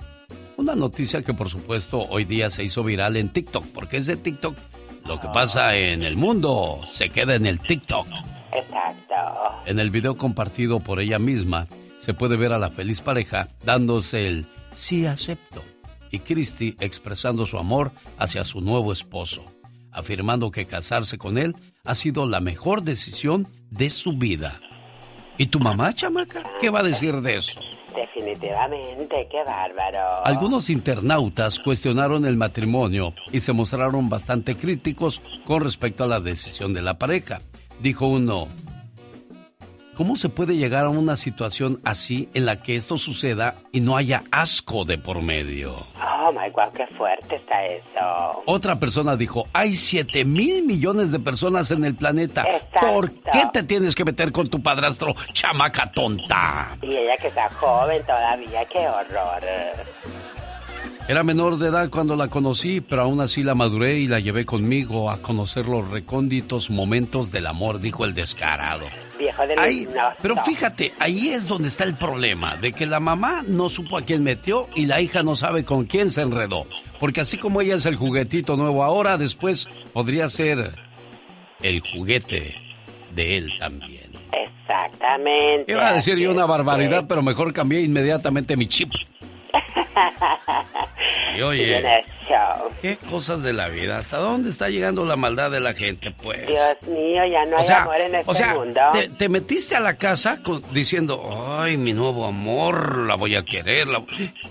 Una 0.56 0.76
noticia 0.76 1.22
que 1.22 1.34
por 1.34 1.48
supuesto 1.48 2.06
hoy 2.08 2.24
día 2.24 2.48
se 2.48 2.62
hizo 2.62 2.84
viral 2.84 3.16
en 3.16 3.30
TikTok, 3.30 3.66
porque 3.74 3.96
es 3.96 4.06
de 4.06 4.16
TikTok. 4.16 4.56
Lo 5.06 5.18
que 5.18 5.26
pasa 5.28 5.76
en 5.76 6.04
el 6.04 6.16
mundo 6.16 6.80
se 6.86 7.10
queda 7.10 7.34
en 7.34 7.46
el 7.46 7.58
TikTok. 7.58 8.06
Exacto. 8.52 9.62
En 9.66 9.80
el 9.80 9.90
video 9.90 10.16
compartido 10.16 10.78
por 10.78 11.00
ella 11.00 11.18
misma, 11.18 11.66
se 11.98 12.14
puede 12.14 12.36
ver 12.36 12.52
a 12.52 12.58
la 12.58 12.70
feliz 12.70 13.00
pareja 13.00 13.48
dándose 13.64 14.28
el 14.28 14.46
sí 14.76 15.06
acepto 15.06 15.73
y 16.14 16.20
Christy 16.20 16.76
expresando 16.80 17.46
su 17.46 17.58
amor 17.58 17.92
hacia 18.18 18.44
su 18.44 18.60
nuevo 18.60 18.92
esposo, 18.92 19.44
afirmando 19.90 20.50
que 20.50 20.66
casarse 20.66 21.18
con 21.18 21.38
él 21.38 21.54
ha 21.84 21.94
sido 21.94 22.26
la 22.26 22.40
mejor 22.40 22.82
decisión 22.82 23.46
de 23.70 23.90
su 23.90 24.16
vida. 24.16 24.60
¿Y 25.36 25.46
tu 25.46 25.58
mamá, 25.58 25.92
chamaca? 25.92 26.42
¿Qué 26.60 26.70
va 26.70 26.80
a 26.80 26.84
decir 26.84 27.20
de 27.20 27.36
eso? 27.36 27.60
Definitivamente, 27.94 29.28
qué 29.30 29.42
bárbaro. 29.44 30.24
Algunos 30.24 30.70
internautas 30.70 31.58
cuestionaron 31.58 32.24
el 32.26 32.36
matrimonio 32.36 33.14
y 33.32 33.40
se 33.40 33.52
mostraron 33.52 34.08
bastante 34.08 34.56
críticos 34.56 35.20
con 35.44 35.62
respecto 35.62 36.04
a 36.04 36.08
la 36.08 36.20
decisión 36.20 36.72
de 36.74 36.82
la 36.82 36.98
pareja. 36.98 37.40
Dijo 37.80 38.06
uno, 38.06 38.48
¿cómo 39.94 40.16
se 40.16 40.28
puede 40.28 40.56
llegar 40.56 40.84
a 40.84 40.90
una 40.90 41.16
situación 41.16 41.80
así 41.84 42.28
en 42.34 42.46
la 42.46 42.62
que 42.62 42.76
esto 42.76 42.98
suceda 42.98 43.56
y 43.72 43.80
no 43.80 43.96
haya 43.96 44.22
asco 44.30 44.84
de 44.84 44.98
por 44.98 45.22
medio? 45.22 45.86
Oh 46.00 46.32
my 46.32 46.50
god, 46.50 46.72
qué 46.74 46.86
fuerte 46.88 47.36
está 47.36 47.64
eso. 47.66 48.42
Otra 48.46 48.78
persona 48.78 49.16
dijo, 49.16 49.44
hay 49.52 49.74
7 49.76 50.24
mil 50.24 50.64
millones 50.64 51.10
de 51.10 51.20
personas 51.20 51.70
en 51.70 51.84
el 51.84 51.94
planeta. 51.94 52.44
¿Por 52.80 53.10
qué 53.10 53.44
te 53.52 53.62
tienes 53.62 53.94
que 53.94 54.04
meter 54.04 54.32
con 54.32 54.48
tu 54.48 54.62
padrastro, 54.62 55.14
chamaca 55.32 55.90
tonta? 55.90 56.76
Y 56.82 56.94
ella 56.94 57.16
que 57.16 57.28
está 57.28 57.48
joven 57.50 58.02
todavía, 58.04 58.64
qué 58.66 58.86
horror. 58.88 59.42
Era 61.06 61.22
menor 61.22 61.58
de 61.58 61.68
edad 61.68 61.90
cuando 61.90 62.16
la 62.16 62.28
conocí, 62.28 62.80
pero 62.80 63.02
aún 63.02 63.20
así 63.20 63.42
la 63.42 63.54
maduré 63.54 63.98
y 63.98 64.06
la 64.06 64.20
llevé 64.20 64.46
conmigo 64.46 65.10
a 65.10 65.18
conocer 65.18 65.68
los 65.68 65.90
recónditos 65.90 66.70
momentos 66.70 67.30
del 67.30 67.46
amor, 67.46 67.78
dijo 67.78 68.06
el 68.06 68.14
descarado. 68.14 68.86
Viejo 69.18 69.46
de 69.46 69.54
Ahí, 69.58 69.88
pero 70.20 70.36
fíjate, 70.44 70.92
ahí 70.98 71.30
es 71.30 71.46
donde 71.46 71.68
está 71.68 71.84
el 71.84 71.94
problema, 71.94 72.56
de 72.56 72.72
que 72.72 72.86
la 72.86 73.00
mamá 73.00 73.44
no 73.46 73.68
supo 73.68 73.96
a 73.96 74.02
quién 74.02 74.22
metió 74.22 74.66
y 74.74 74.86
la 74.86 75.00
hija 75.00 75.22
no 75.22 75.36
sabe 75.36 75.64
con 75.64 75.84
quién 75.84 76.10
se 76.10 76.22
enredó. 76.22 76.66
Porque 76.98 77.20
así 77.20 77.38
como 77.38 77.60
ella 77.60 77.76
es 77.76 77.86
el 77.86 77.96
juguetito 77.96 78.56
nuevo 78.56 78.82
ahora, 78.82 79.16
después 79.18 79.66
podría 79.92 80.28
ser 80.28 80.74
el 81.62 81.80
juguete 81.80 82.56
de 83.14 83.36
él 83.36 83.52
también. 83.58 84.10
Exactamente. 84.32 85.70
Iba 85.70 85.88
a 85.88 85.92
decir 85.92 86.16
yo 86.18 86.30
una 86.30 86.46
barbaridad, 86.46 87.04
pero 87.08 87.22
mejor 87.22 87.52
cambié 87.52 87.82
inmediatamente 87.82 88.56
mi 88.56 88.66
chip. 88.66 88.92
Y 91.36 91.42
oye, 91.42 91.82
qué 92.80 92.96
cosas 93.10 93.42
de 93.42 93.52
la 93.52 93.68
vida. 93.68 93.98
¿Hasta 93.98 94.18
dónde 94.18 94.50
está 94.50 94.68
llegando 94.68 95.04
la 95.04 95.16
maldad 95.16 95.50
de 95.50 95.58
la 95.60 95.72
gente, 95.74 96.12
pues? 96.12 96.46
Dios 96.46 96.76
mío, 96.86 97.24
ya 97.26 97.44
no 97.44 97.56
hay 97.56 97.62
o 97.62 97.66
sea, 97.66 97.82
amor 97.82 97.96
en 98.00 98.14
este 98.14 98.30
o 98.30 98.34
sea, 98.34 98.54
mundo. 98.54 98.80
te, 98.92 99.08
te 99.08 99.28
metiste 99.28 99.74
a 99.74 99.80
la 99.80 99.96
casa 99.96 100.40
con- 100.42 100.62
diciendo, 100.72 101.22
ay, 101.58 101.76
mi 101.76 101.92
nuevo 101.92 102.24
amor, 102.24 102.98
la 102.98 103.16
voy 103.16 103.34
a 103.34 103.44
querer. 103.44 103.88
La... 103.88 104.02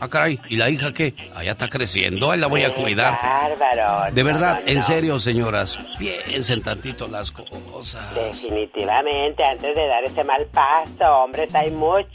Ah, 0.01 0.09
caray, 0.09 0.39
¿y 0.49 0.57
la 0.57 0.69
hija 0.69 0.93
qué? 0.93 1.13
Allá 1.35 1.53
está 1.53 1.69
creciendo, 1.69 2.29
ahí 2.31 2.39
la 2.39 2.47
voy 2.47 2.63
a 2.63 2.73
cuidar. 2.73 3.17
Bárbaro. 3.21 4.11
De 4.13 4.23
verdad, 4.23 4.61
no, 4.65 4.71
en 4.71 4.83
serio, 4.83 5.19
señoras, 5.19 5.79
piensen 5.97 6.61
tantito 6.61 7.07
las 7.07 7.31
cosas. 7.31 8.13
Definitivamente, 8.13 9.43
antes 9.43 9.73
de 9.75 9.87
dar 9.87 10.03
ese 10.03 10.23
mal 10.25 10.45
paso, 10.53 11.11
hombres 11.23 11.53
hay 11.55 11.71
muchos. 11.71 12.09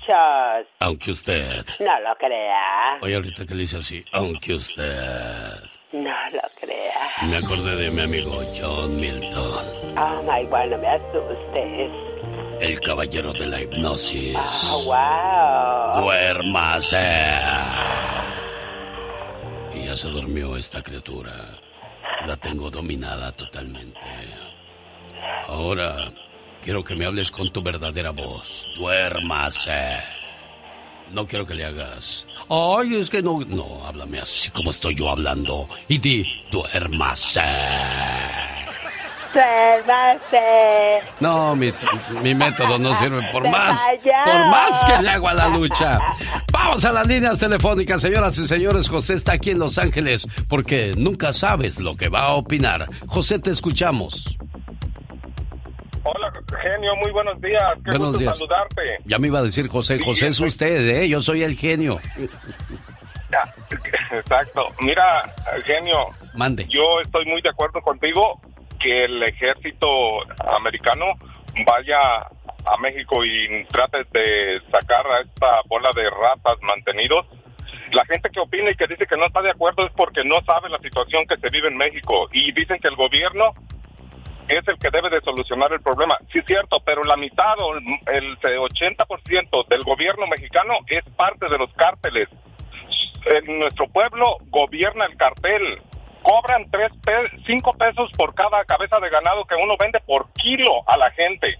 Aunque 0.80 1.11
usted... 1.11 1.64
No 1.80 2.01
lo 2.01 2.14
crea. 2.18 2.59
Oye, 3.03 3.14
ahorita 3.14 3.47
que 3.47 3.55
le 3.55 3.62
hice 3.64 3.79
así, 3.79 4.05
aunque 4.12 4.55
usted... 4.55 5.55
No 5.93 6.01
lo 6.33 6.43
crea. 6.61 7.29
Me 7.31 7.37
acordé 7.39 7.76
de 7.76 7.91
mi 7.91 8.03
amigo 8.03 8.43
John 8.59 9.01
Milton, 9.01 9.64
Oh 9.97 10.22
my 10.22 10.45
God, 10.47 10.66
no 10.70 10.79
me 10.79 10.89
asustes. 10.89 11.91
el 12.61 12.81
caballero 12.81 13.33
de 13.33 13.47
la 13.47 13.61
hipnosis. 13.62 14.37
Oh, 14.70 14.85
wow. 14.85 16.03
Duérmase. 16.05 16.99
Y 19.74 19.87
ya 19.87 19.97
se 19.97 20.09
durmió 20.09 20.57
esta 20.57 20.83
criatura. 20.83 21.33
La 22.26 22.37
tengo 22.37 22.68
dominada 22.70 23.33
totalmente. 23.33 23.99
Ahora 25.47 26.12
quiero 26.62 26.85
que 26.85 26.95
me 26.97 27.07
hables 27.07 27.31
con 27.31 27.51
tu 27.53 27.62
verdadera 27.62 28.11
voz. 28.11 28.66
Duérmase. 28.76 30.18
No 31.13 31.27
quiero 31.27 31.47
que 31.47 31.55
le 31.55 31.65
hagas. 31.65 32.27
Ay, 32.49 32.97
es 32.97 33.11
que 33.11 33.23
no. 33.23 33.41
No, 33.41 33.85
háblame 33.87 34.21
así 34.21 34.51
como 34.51 34.71
estoy 34.71 34.95
yo 34.95 35.09
hablando. 35.09 35.69
Y 35.89 35.99
di, 35.99 36.25
duérmase. 36.51 37.41
Duérmase. 39.33 41.03
No, 41.21 41.55
mi, 41.55 41.71
mi 42.23 42.35
método 42.35 42.79
no 42.79 42.97
sirve 42.97 43.23
por 43.31 43.43
¡Se 43.43 43.51
más. 43.51 43.81
Por 44.03 44.47
más 44.49 44.85
que 44.85 45.03
le 45.03 45.09
hago 45.11 45.29
a 45.29 45.35
la 45.35 45.49
lucha. 45.49 45.99
Vamos 46.53 46.85
a 46.85 46.93
las 46.93 47.07
líneas 47.07 47.39
telefónicas, 47.39 48.01
señoras 48.01 48.39
y 48.39 48.47
señores. 48.47 48.89
José 48.89 49.15
está 49.15 49.33
aquí 49.33 49.51
en 49.51 49.59
Los 49.59 49.79
Ángeles 49.79 50.27
porque 50.49 50.95
nunca 50.97 51.33
sabes 51.33 51.79
lo 51.79 51.97
que 51.97 52.09
va 52.09 52.21
a 52.21 52.35
opinar. 52.35 52.89
José, 53.07 53.39
te 53.39 53.51
escuchamos. 53.51 54.37
Hola, 56.11 56.33
genio, 56.63 56.97
muy 56.97 57.11
buenos 57.13 57.39
días. 57.43 57.63
Qué 57.85 57.91
Buenos 57.91 58.07
gusto 58.09 58.19
días. 58.21 58.35
saludarte. 58.39 58.83
Ya 59.05 59.19
me 59.19 59.27
iba 59.27 59.41
a 59.41 59.43
decir 59.43 59.69
José. 59.69 59.99
Sí, 59.99 60.05
José 60.05 60.29
es 60.29 60.41
usted, 60.41 60.89
¿eh? 60.89 61.07
Yo 61.09 61.21
soy 61.21 61.43
el 61.43 61.55
genio. 61.55 61.99
Exacto. 64.13 64.73
Mira, 64.81 65.31
genio, 65.67 66.07
Mande. 66.35 66.65
yo 66.69 67.01
estoy 67.05 67.27
muy 67.27 67.43
de 67.43 67.51
acuerdo 67.51 67.83
contigo 67.83 68.41
que 68.81 69.05
el 69.05 69.23
ejército 69.23 69.87
americano 70.57 71.05
vaya 71.67 71.99
a 72.23 72.77
México 72.81 73.23
y 73.25 73.65
trate 73.67 73.99
de 74.13 74.61
sacar 74.71 75.07
a 75.07 75.21
esta 75.21 75.61
bola 75.69 75.91
de 75.95 76.09
ratas 76.09 76.57
mantenidos. 76.63 77.27
La 77.93 78.05
gente 78.07 78.31
que 78.31 78.41
opina 78.41 78.71
y 78.71 78.75
que 78.77 78.87
dice 78.87 79.07
que 79.07 79.17
no 79.17 79.27
está 79.27 79.43
de 79.43 79.51
acuerdo 79.51 79.85
es 79.87 79.93
porque 79.95 80.25
no 80.25 80.37
sabe 80.47 80.71
la 80.71 80.79
situación 80.79 81.27
que 81.27 81.37
se 81.37 81.51
vive 81.51 81.69
en 81.69 81.77
México 81.77 82.29
y 82.33 82.53
dicen 82.53 82.79
que 82.81 82.89
el 82.89 82.97
gobierno 82.97 83.53
es 84.49 84.66
el 84.68 84.78
que 84.78 84.90
debe 84.90 85.11
de 85.11 85.20
solucionar 85.20 85.72
el 85.72 85.80
problema. 85.80 86.16
Sí, 86.32 86.40
cierto, 86.46 86.78
pero 86.84 87.05
la 87.05 87.16
mitad 87.16 87.59
o 87.59 87.74
el 87.76 87.84
el 88.12 88.38
80% 88.38 89.66
del 89.68 89.82
gobierno 89.84 90.26
mexicano 90.26 90.74
es 90.88 91.05
parte 91.16 91.46
de 91.49 91.59
los 91.59 91.72
cárteles. 91.74 92.28
En 93.26 93.59
nuestro 93.59 93.86
pueblo 93.88 94.38
gobierna 94.49 95.05
el 95.07 95.16
cartel. 95.16 95.82
Cobran 96.22 96.68
tres 96.70 96.90
pe- 97.05 97.30
cinco 97.46 97.72
pesos 97.74 98.11
por 98.16 98.34
cada 98.34 98.64
cabeza 98.64 98.99
de 99.01 99.09
ganado 99.09 99.44
que 99.44 99.55
uno 99.55 99.76
vende 99.78 100.01
por 100.01 100.30
kilo 100.32 100.82
a 100.86 100.96
la 100.96 101.11
gente. 101.12 101.55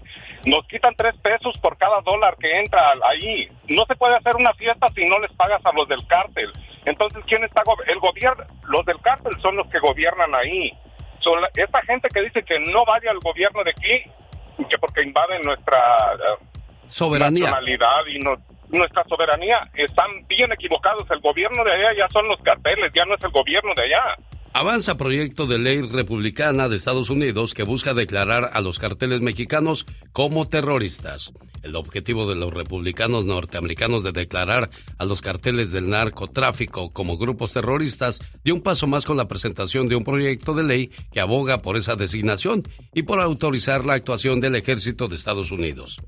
Nos 0.45 0.65
quitan 0.67 0.93
tres 0.95 1.15
pesos 1.21 1.57
por 1.59 1.77
cada 1.77 2.01
dólar 2.01 2.35
que 2.37 2.59
entra 2.59 2.81
ahí. 3.09 3.47
No 3.67 3.85
se 3.85 3.95
puede 3.95 4.15
hacer 4.15 4.35
una 4.35 4.53
fiesta 4.53 4.87
si 4.95 5.05
no 5.05 5.17
les 5.19 5.31
pagas 5.33 5.61
a 5.65 5.71
los 5.73 5.87
del 5.87 6.05
cártel. 6.07 6.51
Entonces, 6.85 7.23
¿quién 7.27 7.43
está? 7.43 7.61
El 7.87 7.99
gobierno, 7.99 8.43
los 8.67 8.85
del 8.85 8.99
cártel 9.01 9.33
son 9.41 9.55
los 9.57 9.67
que 9.69 9.79
gobiernan 9.79 10.33
ahí. 10.35 10.71
Son 11.19 11.39
la- 11.41 11.49
esta 11.55 11.81
gente 11.83 12.07
que 12.09 12.21
dice 12.21 12.43
que 12.43 12.59
no 12.59 12.85
vaya 12.85 13.11
al 13.11 13.19
gobierno 13.19 13.63
de 13.63 13.71
aquí, 13.71 14.65
que 14.69 14.77
porque 14.77 15.03
invaden 15.03 15.41
nuestra 15.43 15.77
eh, 16.13 16.43
Soberanía. 16.87 17.45
nacionalidad 17.51 18.05
y 18.07 18.19
no- 18.19 18.37
nuestra 18.69 19.03
soberanía, 19.05 19.67
están 19.73 20.27
bien 20.27 20.51
equivocados. 20.51 21.09
El 21.09 21.19
gobierno 21.21 21.63
de 21.63 21.73
allá 21.73 21.89
ya 21.97 22.07
son 22.09 22.27
los 22.27 22.39
carteles, 22.41 22.91
ya 22.93 23.03
no 23.05 23.15
es 23.15 23.23
el 23.23 23.31
gobierno 23.31 23.73
de 23.75 23.83
allá. 23.83 24.15
Avanza 24.51 24.97
proyecto 24.97 25.45
de 25.45 25.59
ley 25.59 25.81
republicana 25.81 26.67
de 26.67 26.75
Estados 26.75 27.11
Unidos 27.11 27.53
que 27.53 27.61
busca 27.61 27.93
declarar 27.93 28.49
a 28.51 28.61
los 28.61 28.79
carteles 28.79 29.21
mexicanos 29.21 29.85
como 30.11 30.47
terroristas. 30.47 31.31
El 31.61 31.75
objetivo 31.75 32.27
de 32.27 32.35
los 32.35 32.51
republicanos 32.51 33.25
norteamericanos 33.25 34.03
de 34.03 34.11
declarar 34.11 34.71
a 34.97 35.05
los 35.05 35.21
carteles 35.21 35.71
del 35.71 35.89
narcotráfico 35.89 36.91
como 36.91 37.17
grupos 37.17 37.53
terroristas 37.53 38.19
dio 38.43 38.55
un 38.55 38.61
paso 38.61 38.87
más 38.87 39.05
con 39.05 39.17
la 39.17 39.27
presentación 39.27 39.87
de 39.87 39.95
un 39.95 40.03
proyecto 40.03 40.55
de 40.55 40.63
ley 40.63 40.91
que 41.11 41.19
aboga 41.19 41.61
por 41.61 41.77
esa 41.77 41.95
designación 41.95 42.67
y 42.93 43.03
por 43.03 43.21
autorizar 43.21 43.85
la 43.85 43.93
actuación 43.93 44.39
del 44.39 44.55
ejército 44.55 45.07
de 45.07 45.15
Estados 45.15 45.51
Unidos. 45.51 46.01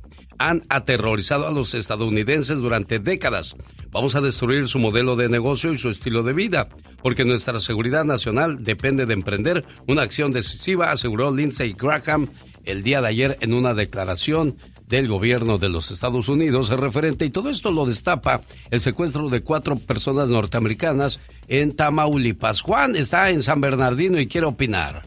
Han 0.43 0.63
aterrorizado 0.69 1.47
a 1.47 1.51
los 1.51 1.75
estadounidenses 1.75 2.57
durante 2.57 2.97
décadas. 2.97 3.55
Vamos 3.91 4.15
a 4.15 4.21
destruir 4.21 4.67
su 4.67 4.79
modelo 4.79 5.15
de 5.15 5.29
negocio 5.29 5.71
y 5.71 5.77
su 5.77 5.89
estilo 5.89 6.23
de 6.23 6.33
vida, 6.33 6.67
porque 7.03 7.25
nuestra 7.25 7.59
seguridad 7.59 8.05
nacional 8.05 8.63
depende 8.63 9.05
de 9.05 9.13
emprender 9.13 9.63
una 9.87 10.01
acción 10.01 10.31
decisiva, 10.31 10.89
aseguró 10.89 11.31
Lindsey 11.31 11.73
Graham 11.73 12.27
el 12.63 12.81
día 12.81 13.01
de 13.01 13.07
ayer 13.09 13.37
en 13.41 13.53
una 13.53 13.75
declaración 13.75 14.55
del 14.87 15.07
gobierno 15.07 15.59
de 15.59 15.69
los 15.69 15.91
Estados 15.91 16.27
Unidos 16.27 16.69
referente 16.69 17.23
y 17.23 17.29
todo 17.29 17.51
esto 17.51 17.71
lo 17.71 17.85
destapa 17.85 18.41
el 18.71 18.81
secuestro 18.81 19.29
de 19.29 19.41
cuatro 19.41 19.75
personas 19.75 20.29
norteamericanas 20.29 21.19
en 21.47 21.75
Tamaulipas. 21.75 22.61
Juan 22.61 22.95
está 22.95 23.29
en 23.29 23.43
San 23.43 23.61
Bernardino 23.61 24.19
y 24.19 24.25
quiere 24.25 24.47
opinar. 24.47 25.03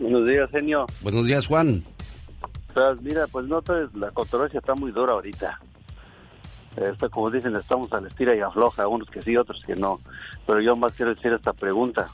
Buenos 0.00 0.26
días, 0.26 0.50
genio. 0.50 0.84
Buenos 1.00 1.26
días, 1.26 1.46
Juan. 1.46 1.84
Mira, 3.02 3.26
pues 3.26 3.46
no, 3.46 3.62
la 3.94 4.10
controversia 4.10 4.60
está 4.60 4.74
muy 4.74 4.92
dura 4.92 5.12
ahorita. 5.12 5.60
Esto, 6.76 7.10
como 7.10 7.30
dicen, 7.30 7.54
estamos 7.54 7.92
a 7.92 8.00
la 8.00 8.08
estira 8.08 8.34
y 8.34 8.40
afloja, 8.40 8.88
unos 8.88 9.08
que 9.10 9.22
sí, 9.22 9.36
otros 9.36 9.62
que 9.66 9.76
no. 9.76 10.00
Pero 10.46 10.60
yo 10.60 10.74
más 10.74 10.92
quiero 10.94 11.14
decir 11.14 11.32
esta 11.32 11.52
pregunta. 11.52 12.08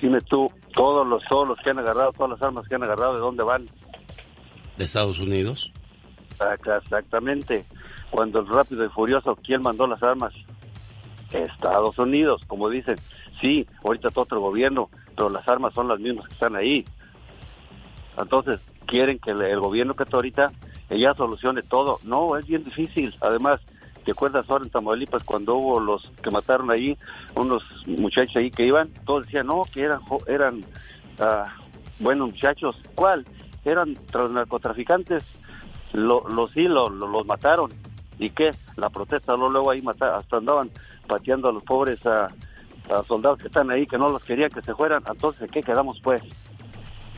Dime 0.00 0.20
tú, 0.20 0.50
todos 0.74 1.06
los, 1.06 1.24
todos 1.24 1.48
los 1.48 1.58
que 1.58 1.70
han 1.70 1.78
agarrado, 1.78 2.12
todas 2.12 2.32
las 2.32 2.42
armas 2.42 2.68
que 2.68 2.76
han 2.76 2.84
agarrado, 2.84 3.14
¿de 3.14 3.20
dónde 3.20 3.42
van? 3.42 3.68
¿De 4.76 4.84
Estados 4.84 5.18
Unidos? 5.18 5.72
Acá, 6.38 6.76
Exactamente. 6.76 7.64
Cuando 8.10 8.40
el 8.40 8.46
rápido 8.46 8.84
y 8.84 8.88
furioso, 8.90 9.36
¿quién 9.36 9.62
mandó 9.62 9.86
las 9.86 10.02
armas? 10.02 10.32
Estados 11.32 11.98
Unidos, 11.98 12.42
como 12.46 12.68
dicen. 12.68 12.96
Sí, 13.40 13.66
ahorita 13.84 14.08
está 14.08 14.20
otro 14.20 14.40
gobierno, 14.40 14.88
pero 15.14 15.28
las 15.28 15.46
armas 15.48 15.74
son 15.74 15.88
las 15.88 15.98
mismas 15.98 16.26
que 16.28 16.34
están 16.34 16.56
ahí. 16.56 16.84
Entonces, 18.16 18.60
quieren 18.86 19.18
que 19.18 19.32
el, 19.32 19.60
gobierno 19.60 19.94
que 19.94 20.04
está 20.04 20.16
ahorita 20.16 20.52
ya 20.90 21.14
solucione 21.14 21.62
todo. 21.62 21.98
No, 22.04 22.36
es 22.36 22.46
bien 22.46 22.64
difícil. 22.64 23.14
Además, 23.20 23.60
¿te 24.04 24.12
acuerdas 24.12 24.46
ahora 24.48 24.64
en 24.64 24.70
Tamaulipas 24.70 25.24
cuando 25.24 25.56
hubo 25.56 25.80
los 25.80 26.10
que 26.22 26.30
mataron 26.30 26.70
ahí, 26.70 26.96
unos 27.34 27.62
muchachos 27.86 28.36
ahí 28.36 28.50
que 28.50 28.66
iban? 28.66 28.88
Todos 29.04 29.24
decían, 29.24 29.46
no, 29.48 29.64
que 29.72 29.82
eran, 29.82 30.00
eran 30.26 30.64
ah, 31.18 31.52
buenos 31.98 32.30
muchachos. 32.30 32.76
¿Cuál? 32.94 33.26
Eran 33.64 33.96
narcotraficantes. 34.30 35.24
Lo, 35.92 36.26
los 36.28 36.50
sí, 36.52 36.62
lo- 36.62 36.88
lo- 36.90 37.08
los 37.08 37.26
mataron. 37.26 37.70
¿Y 38.18 38.30
qué? 38.30 38.50
La 38.76 38.88
protesta, 38.90 39.32
luego, 39.34 39.50
luego 39.50 39.70
ahí 39.70 39.82
mata, 39.82 40.16
hasta 40.16 40.36
andaban 40.38 40.70
pateando 41.06 41.48
a 41.48 41.52
los 41.52 41.62
pobres 41.64 42.04
a, 42.06 42.26
a 42.90 43.02
soldados 43.06 43.38
que 43.40 43.48
están 43.48 43.70
ahí, 43.70 43.86
que 43.86 43.98
no 43.98 44.08
los 44.08 44.22
querían 44.24 44.50
que 44.50 44.62
se 44.62 44.74
fueran. 44.74 45.02
Entonces, 45.10 45.42
¿en 45.42 45.48
qué 45.48 45.62
quedamos 45.62 45.98
pues? 46.02 46.22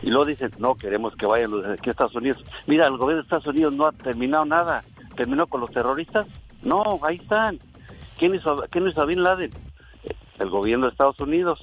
Y 0.02 0.10
luego 0.10 0.26
dicen, 0.26 0.50
no, 0.58 0.74
queremos 0.74 1.14
que 1.16 1.26
vayan 1.26 1.50
los 1.50 1.64
de 1.64 1.72
aquí 1.74 1.90
a 1.90 1.92
Estados 1.92 2.14
Unidos. 2.14 2.42
Mira, 2.66 2.86
el 2.86 2.96
gobierno 2.96 3.22
de 3.22 3.26
Estados 3.26 3.46
Unidos 3.46 3.72
no 3.72 3.86
ha 3.86 3.92
terminado 3.92 4.44
nada. 4.44 4.82
¿Terminó 5.16 5.46
con 5.46 5.60
los 5.60 5.70
terroristas? 5.70 6.26
No, 6.62 6.82
ahí 7.02 7.16
están. 7.16 7.58
¿quién 8.18 8.34
hizo, 8.34 8.64
quién 8.70 8.86
hizo 8.86 9.00
a 9.00 9.06
Bin 9.06 9.22
Laden? 9.22 9.50
El 10.38 10.50
gobierno 10.50 10.86
de 10.86 10.92
Estados 10.92 11.18
Unidos. 11.20 11.58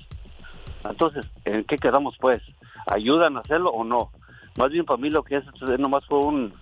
Entonces, 0.84 1.26
¿en 1.44 1.64
qué 1.66 1.78
quedamos 1.78 2.16
pues? 2.20 2.42
¿Ayudan 2.88 3.38
a 3.38 3.42
hacerlo 3.42 3.70
o 3.70 3.84
no? 3.84 4.12
Más 4.58 4.72
bien 4.72 4.86
para 4.86 5.02
mí 5.02 5.10
lo 5.10 5.24
que 5.24 5.38
es, 5.38 5.44
nomás 5.80 6.06
fue 6.06 6.20
un, 6.20 6.54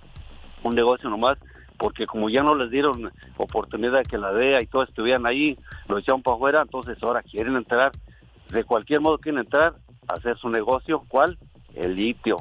un 0.63 0.75
negocio 0.75 1.09
nomás, 1.09 1.37
porque 1.77 2.05
como 2.07 2.29
ya 2.29 2.41
no 2.41 2.55
les 2.55 2.71
dieron 2.71 3.11
oportunidad 3.37 3.99
de 3.99 4.05
que 4.05 4.17
la 4.17 4.31
DEA 4.31 4.61
y 4.61 4.67
todos 4.67 4.89
estuvieran 4.89 5.25
ahí, 5.25 5.57
lo 5.87 5.97
echaron 5.97 6.23
para 6.23 6.35
afuera, 6.35 6.61
entonces 6.61 6.97
ahora 7.03 7.21
quieren 7.21 7.55
entrar, 7.55 7.91
de 8.49 8.63
cualquier 8.63 9.01
modo 9.01 9.17
quieren 9.17 9.41
entrar, 9.41 9.75
hacer 10.07 10.37
su 10.37 10.49
negocio, 10.49 11.03
¿cuál? 11.07 11.37
El 11.73 11.95
litio. 11.95 12.37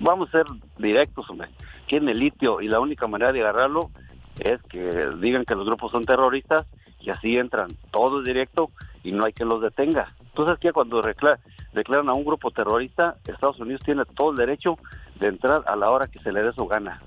Vamos 0.00 0.28
a 0.28 0.32
ser 0.32 0.46
directos, 0.78 1.28
hombre. 1.30 1.48
El 1.88 2.18
litio 2.18 2.62
y 2.62 2.68
la 2.68 2.80
única 2.80 3.06
manera 3.06 3.32
de 3.32 3.42
agarrarlo 3.42 3.90
es 4.38 4.62
que 4.62 5.10
digan 5.20 5.44
que 5.44 5.54
los 5.54 5.66
grupos 5.66 5.92
son 5.92 6.06
terroristas 6.06 6.66
y 7.00 7.10
así 7.10 7.36
entran 7.36 7.76
todos 7.90 8.24
directo 8.24 8.70
y 9.04 9.12
no 9.12 9.24
hay 9.24 9.34
que 9.34 9.44
los 9.44 9.60
detenga. 9.60 10.14
Entonces, 10.20 10.58
que 10.58 10.72
cuando 10.72 11.02
declaran 11.02 12.08
a 12.08 12.14
un 12.14 12.24
grupo 12.24 12.50
terrorista, 12.50 13.16
Estados 13.26 13.60
Unidos 13.60 13.82
tiene 13.84 14.04
todo 14.06 14.30
el 14.30 14.38
derecho 14.38 14.78
de 15.20 15.28
entrar 15.28 15.64
a 15.66 15.76
la 15.76 15.90
hora 15.90 16.06
que 16.06 16.18
se 16.20 16.32
le 16.32 16.42
dé 16.42 16.52
su 16.54 16.66
gana. 16.66 17.02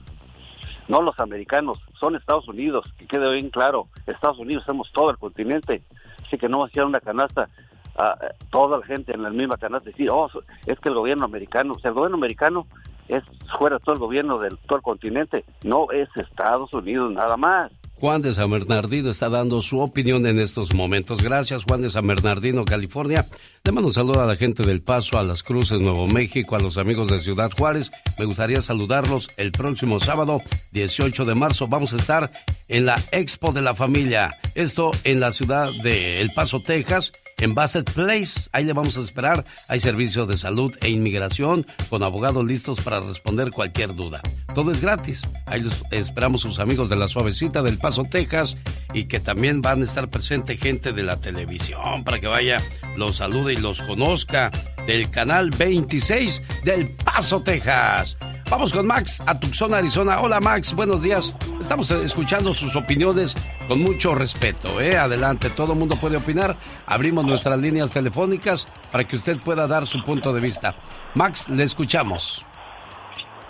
No 0.88 1.02
los 1.02 1.20
americanos, 1.20 1.80
son 2.00 2.16
Estados 2.16 2.48
Unidos, 2.48 2.86
que 3.00 3.08
quede 3.08 3.32
bien 3.34 3.50
claro. 3.50 3.88
Estados 4.06 4.38
Unidos 4.38 4.66
somos 4.68 4.92
todo 4.94 5.10
el 5.10 5.18
continente. 5.18 5.82
Así 6.28 6.38
que 6.38 6.48
no 6.48 6.60
va 6.60 6.68
a 6.68 6.70
ser 6.70 6.86
una 6.86 7.00
canasta 7.00 7.50
a 7.98 8.18
toda 8.52 8.80
la 8.80 8.86
gente 8.86 9.14
en 9.14 9.24
la 9.24 9.30
misma 9.30 9.58
canasta 9.58 9.90
decir, 9.90 10.10
oh, 10.10 10.30
es 10.66 10.80
que 10.80 10.90
el 10.90 10.96
gobierno 10.96 11.26
americano, 11.26 11.74
o 11.74 11.80
sea, 11.80 11.90
el 11.90 11.96
gobierno 11.96 12.18
americano 12.18 12.68
es 13.08 13.24
fuera 13.58 13.80
todo 13.80 13.94
el 13.94 14.00
gobierno 14.00 14.40
del 14.40 14.58
todo 14.58 14.78
el 14.78 14.84
continente, 14.84 15.46
no 15.64 15.88
es 15.92 16.10
Estados 16.16 16.74
Unidos 16.74 17.12
nada 17.14 17.38
más. 17.38 17.72
Juan 17.98 18.22
de 18.22 18.34
San 18.34 18.52
Bernardino 18.52 19.10
está 19.10 19.30
dando 19.30 19.62
su 19.62 19.80
opinión 19.80 20.26
en 20.26 20.40
estos 20.40 20.74
momentos. 20.74 21.24
Gracias, 21.24 21.64
Juan 21.64 21.82
de 21.82 21.90
San 21.90 22.06
Bernardino, 22.06 22.66
California. 22.66 23.24
Le 23.64 23.72
mando 23.72 23.88
un 23.88 23.94
saludo 23.94 24.22
a 24.22 24.26
la 24.26 24.36
gente 24.36 24.64
del 24.64 24.82
Paso, 24.82 25.18
a 25.18 25.24
las 25.24 25.44
Cruces, 25.44 25.80
Nuevo 25.80 26.06
México, 26.06 26.58
a 26.58 26.62
los 26.62 26.78
amigos 26.78 27.08
de 27.08 27.20
Ciudad 27.20 27.52
Juárez. 27.58 27.92
Me 28.20 28.26
gustaría 28.26 28.62
saludarlos 28.62 29.30
el 29.38 29.54
próximo 29.54 30.02
sábado, 30.02 30.40
18 30.74 31.24
de 31.24 31.36
marzo. 31.36 31.70
Vamos 31.70 31.94
a 31.94 31.98
estar 31.98 32.32
en 32.68 32.86
la 32.86 32.96
Expo 33.14 33.54
de 33.54 33.62
la 33.62 33.76
Familia. 33.76 34.32
Esto 34.56 34.92
en 35.06 35.22
la 35.22 35.32
ciudad 35.32 35.70
de 35.82 36.20
El 36.20 36.32
Paso, 36.32 36.60
Texas 36.60 37.14
en 37.38 37.54
Bassett 37.54 37.92
Place. 37.92 38.50
Ahí 38.52 38.66
le 38.66 38.74
vamos 38.74 38.98
a 38.98 39.02
esperar. 39.02 39.46
Hay 39.68 39.80
servicio 39.80 40.26
de 40.26 40.38
salud 40.38 40.76
e 40.82 40.90
inmigración 40.90 41.66
con 41.90 42.04
abogados 42.04 42.46
listos 42.46 42.80
para 42.82 43.00
responder 43.00 43.52
cualquier 43.52 43.96
duda. 43.96 44.22
Todo 44.54 44.72
es 44.72 44.82
gratis. 44.82 45.22
Ahí 45.46 45.62
los 45.62 45.84
esperamos 45.92 46.42
sus 46.42 46.60
amigos 46.60 46.90
de 46.90 46.96
la 46.96 47.08
Suavecita 47.08 47.62
del 47.62 47.78
Paso, 47.78 48.04
Texas 48.04 48.58
y 48.94 49.06
que 49.06 49.20
también 49.20 49.62
van 49.62 49.82
a 49.82 49.86
estar 49.86 50.10
presente 50.10 50.58
gente 50.58 50.94
de 50.94 51.04
la 51.04 51.18
televisión 51.18 52.04
para 52.04 52.20
que 52.20 52.28
vaya, 52.28 52.62
los 52.98 53.18
salude 53.18 53.54
y 53.54 53.58
los 53.58 53.82
conozca 53.82 54.52
del 54.88 55.10
canal 55.10 55.50
26 55.50 56.44
del 56.64 56.92
Paso, 56.92 57.42
Texas. 57.42 58.16
Vamos 58.50 58.72
con 58.72 58.86
Max 58.86 59.22
a 59.26 59.40
Tucson, 59.40 59.74
Arizona. 59.74 60.22
Hola 60.22 60.40
Max, 60.40 60.74
buenos 60.74 61.02
días. 61.02 61.34
Estamos 61.60 61.90
escuchando 61.90 62.54
sus 62.54 62.76
opiniones 62.76 63.36
con 63.68 63.82
mucho 63.82 64.14
respeto. 64.14 64.80
¿eh? 64.80 64.98
Adelante, 64.98 65.50
todo 65.50 65.74
el 65.74 65.80
mundo 65.80 65.96
puede 65.96 66.18
opinar. 66.18 66.56
Abrimos 66.86 67.25
nuestras 67.26 67.58
líneas 67.60 67.92
telefónicas 67.92 68.66
para 68.92 69.08
que 69.08 69.16
usted 69.16 69.38
pueda 69.40 69.68
dar 69.68 69.86
su 69.88 70.04
punto 70.04 70.34
de 70.34 70.42
vista. 70.42 70.76
Max, 71.14 71.50
le 71.50 71.64
escuchamos. 71.64 72.46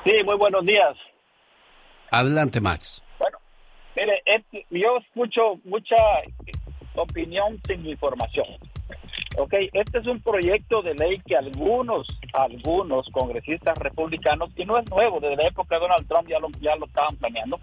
Sí, 0.03 0.11
muy 0.23 0.37
buenos 0.37 0.65
días. 0.65 0.95
Adelante, 2.11 2.61
Max. 2.61 3.01
Bueno, 3.19 3.37
mire, 3.95 4.21
yo 4.69 4.97
escucho 4.97 5.59
mucha 5.63 5.95
opinión 6.95 7.59
sin 7.67 7.85
información. 7.85 8.45
Ok, 9.37 9.53
este 9.73 9.97
es 9.99 10.07
un 10.07 10.21
proyecto 10.21 10.81
de 10.81 10.93
ley 10.93 11.19
que 11.25 11.35
algunos, 11.35 12.07
algunos 12.33 13.07
congresistas 13.11 13.77
republicanos, 13.79 14.49
y 14.55 14.63
no 14.63 14.77
es 14.77 14.89
nuevo, 14.89 15.19
desde 15.19 15.35
la 15.35 15.49
época 15.49 15.75
de 15.75 15.81
Donald 15.81 16.07
Trump 16.07 16.29
ya 16.29 16.39
lo, 16.39 16.47
ya 16.61 16.75
lo 16.77 16.85
estaban 16.85 17.17
planeando, 17.17 17.59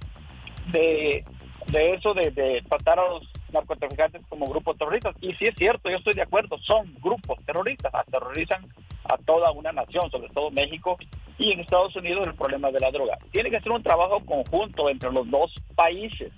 de, 0.71 1.25
de 1.69 1.95
eso 1.95 2.13
de, 2.13 2.31
de 2.31 2.63
tratar 2.69 2.99
a 2.99 3.09
los 3.09 3.23
narcotraficantes 3.53 4.23
como 4.29 4.49
grupos 4.49 4.77
terroristas. 4.79 5.15
Y 5.21 5.33
sí 5.35 5.47
es 5.47 5.55
cierto, 5.57 5.91
yo 5.91 5.97
estoy 5.97 6.15
de 6.15 6.23
acuerdo, 6.23 6.59
son 6.59 6.95
grupos 7.01 7.39
terroristas, 7.45 7.95
aterrorizan 7.95 8.67
a 9.05 9.17
toda 9.19 9.51
una 9.53 9.73
nación, 9.73 10.11
sobre 10.11 10.29
todo 10.31 10.51
México 10.51 10.97
y 11.39 11.53
en 11.53 11.61
Estados 11.61 11.95
Unidos 11.97 12.27
el 12.27 12.35
problema 12.35 12.71
de 12.71 12.81
la 12.81 12.91
droga. 12.91 13.19
Tiene 13.31 13.51
que 13.51 13.61
ser 13.61 13.73
un 13.73 13.83
trabajo 13.83 14.21
conjunto 14.25 14.89
entre 14.89 15.13
los 15.13 15.29
dos 15.31 15.53
países. 15.75 16.33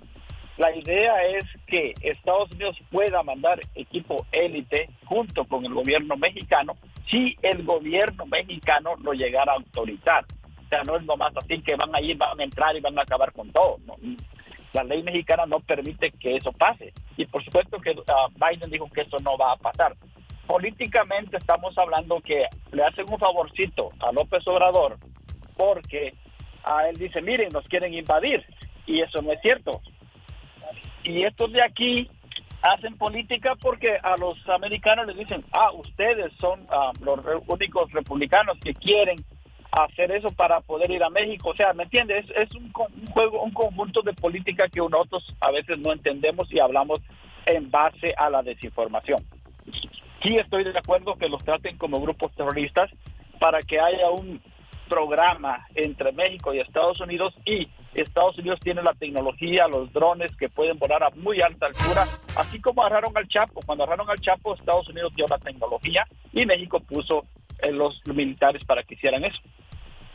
La 0.57 0.75
idea 0.75 1.27
es 1.27 1.45
que 1.67 1.95
Estados 2.01 2.51
Unidos 2.53 2.77
pueda 2.91 3.23
mandar 3.23 3.61
equipo 3.75 4.25
élite 4.31 4.89
junto 5.05 5.45
con 5.45 5.65
el 5.65 5.75
gobierno 5.75 6.17
mexicano 6.17 6.77
si 7.11 7.37
el 7.43 7.65
gobierno 7.65 8.25
mexicano 8.27 8.95
lo 9.03 9.12
llegara 9.12 9.53
a 9.53 9.57
autorizar. 9.57 10.25
O 10.65 10.69
sea, 10.69 10.85
no 10.85 10.97
es 10.97 11.05
nomás 11.05 11.37
así 11.37 11.61
que 11.61 11.77
van 11.77 11.95
a 11.95 12.01
ir, 12.01 12.17
van 12.17 12.41
a 12.41 12.45
entrar 12.45 12.75
y 12.77 12.81
van 12.81 12.99
a 12.99 13.03
acabar 13.03 13.33
con 13.33 13.51
todo. 13.51 13.79
La 14.75 14.85
ley 14.85 15.03
mexicana 15.03 15.47
no 15.47 15.61
permite 15.61 16.11
que 16.11 16.37
eso 16.37 16.53
pase. 16.53 16.93
Y 17.16 17.25
por 17.25 17.43
supuesto 17.43 17.79
que 17.81 17.93
uh, 17.93 18.05
Biden 18.35 18.70
dijo 18.70 18.89
que 18.95 19.01
eso 19.01 19.18
no 19.20 19.39
va 19.39 19.53
a 19.53 19.57
pasar. 19.57 19.97
Políticamente 20.47 21.39
estamos 21.39 21.77
hablando 21.79 22.20
que 22.20 22.45
le 22.72 22.85
hacen 22.85 23.11
un 23.11 23.18
favorcito 23.18 23.91
a 24.01 24.12
López 24.12 24.47
Obrador 24.47 24.99
porque 25.57 26.12
a 26.64 26.89
él 26.89 26.99
dice, 26.99 27.22
miren, 27.22 27.51
nos 27.53 27.66
quieren 27.68 27.95
invadir. 27.95 28.45
Y 28.87 29.01
eso 29.01 29.22
no 29.22 29.33
es 29.33 29.41
cierto 29.41 29.81
y 31.05 31.22
estos 31.22 31.53
de 31.53 31.62
aquí 31.62 32.11
hacen 32.62 32.97
política 32.97 33.55
porque 33.61 33.97
a 34.03 34.16
los 34.16 34.37
americanos 34.49 35.07
les 35.07 35.16
dicen, 35.16 35.45
ah, 35.53 35.70
ustedes 35.72 36.33
son 36.41 36.66
ah, 36.70 36.93
los 37.01 37.20
únicos 37.47 37.93
republicanos 37.93 38.59
que 38.61 38.75
quieren 38.75 39.22
hacer 39.83 40.12
eso 40.12 40.31
para 40.31 40.61
poder 40.61 40.91
ir 40.91 41.03
a 41.03 41.11
México. 41.11 41.51
O 41.51 41.57
sea, 41.57 41.72
¿me 41.72 41.85
entiendes? 41.85 42.25
Es, 42.37 42.51
un, 42.55 42.70
juego, 42.72 43.43
un 43.43 43.53
conjunto 43.53 44.03
de 44.03 44.12
política 44.12 44.68
que 44.68 44.81
nosotros 44.81 45.35
a 45.41 45.51
veces 45.51 45.79
no 45.79 45.93
entendemos 45.93 46.53
y 46.53 46.61
hablamos 46.61 47.01
en 47.47 47.70
base 47.70 48.14
a 48.16 48.31
la 48.31 48.43
desinformación. 48.43 49.25
Sí 50.22 50.37
estoy 50.37 50.64
de 50.64 50.79
acuerdo 50.79 51.16
que 51.16 51.29
los 51.29 51.45
traten 51.45 51.77
como 51.77 52.01
grupos 52.01 52.33
terroristas 52.35 52.91
para 53.39 53.61
que 53.61 53.79
haya 53.79 54.11
un 54.11 54.41
programa 54.89 55.66
entre 55.75 56.12
México 56.12 56.55
y 56.55 56.61
Estados 56.61 57.01
Unidos 57.01 57.35
y 57.45 57.68
Estados 57.95 58.39
Unidos 58.39 58.61
tiene 58.61 58.83
la 58.83 58.93
tecnología, 58.95 59.68
los 59.68 59.93
drones 59.93 60.35
que 60.37 60.49
pueden 60.49 60.79
volar 60.79 61.03
a 61.03 61.11
muy 61.11 61.41
alta 61.41 61.66
altura, 61.66 62.03
así 62.37 62.61
como 62.61 62.83
agarraron 62.83 63.16
al 63.16 63.29
Chapo. 63.29 63.61
Cuando 63.64 63.85
agarraron 63.85 64.11
al 64.11 64.20
Chapo, 64.20 64.55
Estados 64.55 64.89
Unidos 64.89 65.12
dio 65.14 65.27
la 65.29 65.39
tecnología 65.39 66.07
y 66.33 66.45
México 66.45 66.81
puso 66.81 67.25
eh, 67.62 67.72
los 67.72 68.01
militares 68.07 68.64
para 68.64 68.83
que 68.83 68.95
hicieran 68.95 69.25
eso. 69.25 69.39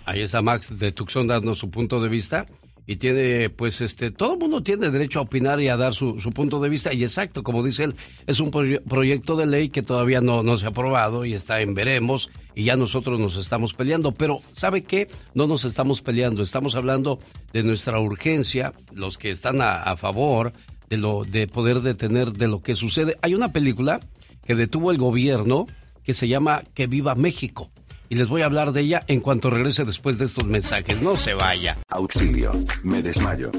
Ahí 0.09 0.21
está 0.21 0.41
Max 0.41 0.75
de 0.75 0.91
Tucson 0.91 1.27
dando 1.27 1.53
su 1.53 1.69
punto 1.69 2.01
de 2.01 2.09
vista 2.09 2.47
y 2.87 2.95
tiene, 2.95 3.51
pues, 3.51 3.79
este, 3.79 4.09
todo 4.09 4.33
el 4.33 4.39
mundo 4.39 4.63
tiene 4.63 4.89
derecho 4.89 5.19
a 5.19 5.21
opinar 5.21 5.61
y 5.61 5.67
a 5.67 5.77
dar 5.77 5.93
su, 5.93 6.15
punto 6.33 6.59
de 6.59 6.67
vista. 6.67 6.91
Y 6.91 7.03
exacto, 7.03 7.43
como 7.43 7.61
dice 7.61 7.83
él, 7.83 7.95
es 8.25 8.39
un 8.39 8.49
proyecto 8.49 9.35
de 9.35 9.45
ley 9.45 9.69
que 9.69 9.83
todavía 9.83 10.19
no, 10.19 10.41
no 10.41 10.57
se 10.57 10.65
ha 10.65 10.69
aprobado 10.69 11.25
y 11.25 11.35
está 11.35 11.61
en 11.61 11.75
veremos 11.75 12.31
y 12.55 12.63
ya 12.63 12.75
nosotros 12.75 13.19
nos 13.19 13.35
estamos 13.35 13.75
peleando. 13.75 14.11
Pero, 14.11 14.41
¿sabe 14.51 14.81
qué? 14.81 15.09
No 15.35 15.45
nos 15.45 15.63
estamos 15.63 16.01
peleando, 16.01 16.41
estamos 16.41 16.73
hablando 16.73 17.19
de 17.53 17.61
nuestra 17.61 17.99
urgencia, 17.99 18.73
los 18.95 19.19
que 19.19 19.29
están 19.29 19.61
a, 19.61 19.83
a 19.83 19.95
favor 19.95 20.53
de, 20.89 20.97
lo, 20.97 21.23
de 21.23 21.45
poder 21.45 21.81
detener 21.81 22.33
de 22.33 22.47
lo 22.47 22.63
que 22.63 22.75
sucede. 22.75 23.15
Hay 23.21 23.35
una 23.35 23.53
película 23.53 23.99
que 24.43 24.55
detuvo 24.55 24.89
el 24.89 24.97
gobierno 24.97 25.67
que 26.03 26.15
se 26.15 26.27
llama 26.27 26.63
Que 26.73 26.87
viva 26.87 27.13
México 27.13 27.69
y 28.09 28.15
les 28.15 28.27
voy 28.27 28.41
a 28.41 28.45
hablar 28.45 28.73
de 28.73 28.81
ella 28.81 29.03
en 29.07 29.21
cuanto 29.21 29.49
regrese 29.49 29.85
después 29.85 30.17
de 30.17 30.25
estos 30.25 30.45
mensajes. 30.45 31.01
No 31.01 31.15
se 31.15 31.33
vaya. 31.33 31.77
Auxilio, 31.89 32.51
me 32.83 33.01
desmayo. 33.01 33.51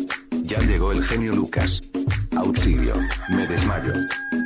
Ya 0.43 0.59
llegó 0.59 0.91
el 0.91 1.05
genio 1.05 1.33
Lucas. 1.33 1.83
Auxilio, 2.37 2.95
me 3.29 3.47
desmayo. 3.47 3.93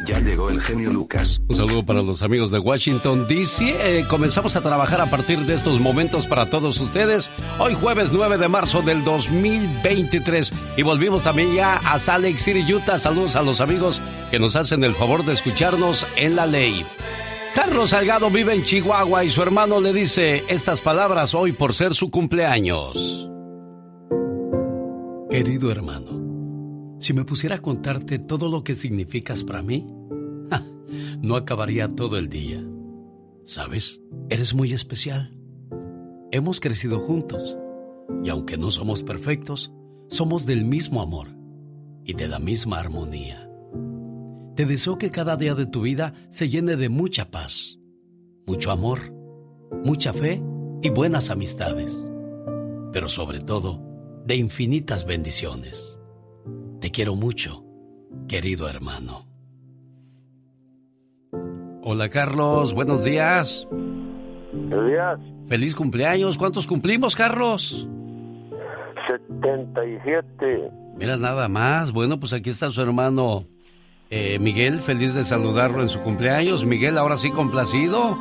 Ya 0.06 0.18
llegó 0.20 0.50
el 0.50 0.60
genio 0.60 0.92
Lucas. 0.92 1.40
Un 1.48 1.56
saludo 1.56 1.86
para 1.86 2.02
los 2.02 2.20
amigos 2.22 2.50
de 2.50 2.58
Washington, 2.58 3.26
D.C. 3.26 3.74
Eh, 4.00 4.04
comenzamos 4.08 4.54
a 4.54 4.60
trabajar 4.60 5.00
a 5.00 5.08
partir 5.08 5.38
de 5.40 5.54
estos 5.54 5.80
momentos 5.80 6.26
para 6.26 6.50
todos 6.50 6.78
ustedes. 6.78 7.30
Hoy 7.58 7.74
jueves 7.74 8.10
9 8.12 8.36
de 8.36 8.48
marzo 8.48 8.82
del 8.82 9.02
2023. 9.04 10.52
Y 10.76 10.82
volvimos 10.82 11.22
también 11.22 11.54
ya 11.54 11.76
a 11.76 11.98
Salt 11.98 12.24
Lake 12.24 12.38
City, 12.38 12.70
Utah. 12.70 12.98
Saludos 12.98 13.36
a 13.36 13.42
los 13.42 13.62
amigos 13.62 14.02
que 14.30 14.38
nos 14.38 14.56
hacen 14.56 14.84
el 14.84 14.94
favor 14.94 15.24
de 15.24 15.32
escucharnos 15.32 16.06
en 16.16 16.36
la 16.36 16.44
ley. 16.44 16.84
Carlos 17.54 17.90
Salgado 17.90 18.30
vive 18.30 18.52
en 18.52 18.64
Chihuahua 18.64 19.24
y 19.24 19.30
su 19.30 19.40
hermano 19.40 19.80
le 19.80 19.92
dice 19.92 20.42
estas 20.48 20.80
palabras 20.80 21.34
hoy 21.34 21.52
por 21.52 21.72
ser 21.72 21.94
su 21.94 22.10
cumpleaños. 22.10 23.28
Querido 25.30 25.70
hermano, 25.70 26.98
si 27.00 27.12
me 27.12 27.24
pusiera 27.24 27.56
a 27.56 27.62
contarte 27.62 28.18
todo 28.18 28.48
lo 28.48 28.64
que 28.64 28.74
significas 28.74 29.44
para 29.44 29.62
mí, 29.62 29.86
no 31.20 31.36
acabaría 31.36 31.94
todo 31.94 32.18
el 32.18 32.28
día. 32.28 32.64
¿Sabes? 33.44 34.00
Eres 34.28 34.52
muy 34.52 34.72
especial. 34.72 35.36
Hemos 36.32 36.58
crecido 36.58 36.98
juntos 36.98 37.56
y 38.24 38.30
aunque 38.30 38.56
no 38.56 38.72
somos 38.72 39.04
perfectos, 39.04 39.72
somos 40.08 40.44
del 40.44 40.64
mismo 40.64 41.02
amor 41.02 41.28
y 42.04 42.14
de 42.14 42.26
la 42.26 42.40
misma 42.40 42.80
armonía. 42.80 43.43
Te 44.54 44.66
deseo 44.66 44.98
que 44.98 45.10
cada 45.10 45.36
día 45.36 45.56
de 45.56 45.66
tu 45.66 45.82
vida 45.82 46.14
se 46.28 46.48
llene 46.48 46.76
de 46.76 46.88
mucha 46.88 47.32
paz, 47.32 47.80
mucho 48.46 48.70
amor, 48.70 49.00
mucha 49.82 50.12
fe 50.12 50.40
y 50.80 50.90
buenas 50.90 51.28
amistades, 51.28 51.98
pero 52.92 53.08
sobre 53.08 53.40
todo 53.40 53.80
de 54.24 54.36
infinitas 54.36 55.06
bendiciones. 55.06 55.98
Te 56.80 56.92
quiero 56.92 57.16
mucho, 57.16 57.64
querido 58.28 58.68
hermano. 58.68 59.26
Hola 61.82 62.08
Carlos, 62.08 62.74
buenos 62.74 63.02
días. 63.02 63.66
Buenos 64.52 64.86
días. 64.86 65.18
Feliz 65.48 65.74
cumpleaños. 65.74 66.38
¿Cuántos 66.38 66.68
cumplimos, 66.68 67.16
Carlos? 67.16 67.88
77. 69.32 70.70
Mira, 70.96 71.16
nada 71.16 71.48
más. 71.48 71.90
Bueno, 71.90 72.20
pues 72.20 72.32
aquí 72.32 72.50
está 72.50 72.70
su 72.70 72.80
hermano 72.80 73.48
eh, 74.16 74.38
Miguel, 74.38 74.80
feliz 74.80 75.12
de 75.12 75.24
saludarlo 75.24 75.82
en 75.82 75.88
su 75.88 76.00
cumpleaños. 76.00 76.64
Miguel, 76.64 76.98
ahora 76.98 77.16
sí 77.16 77.32
complacido. 77.32 78.16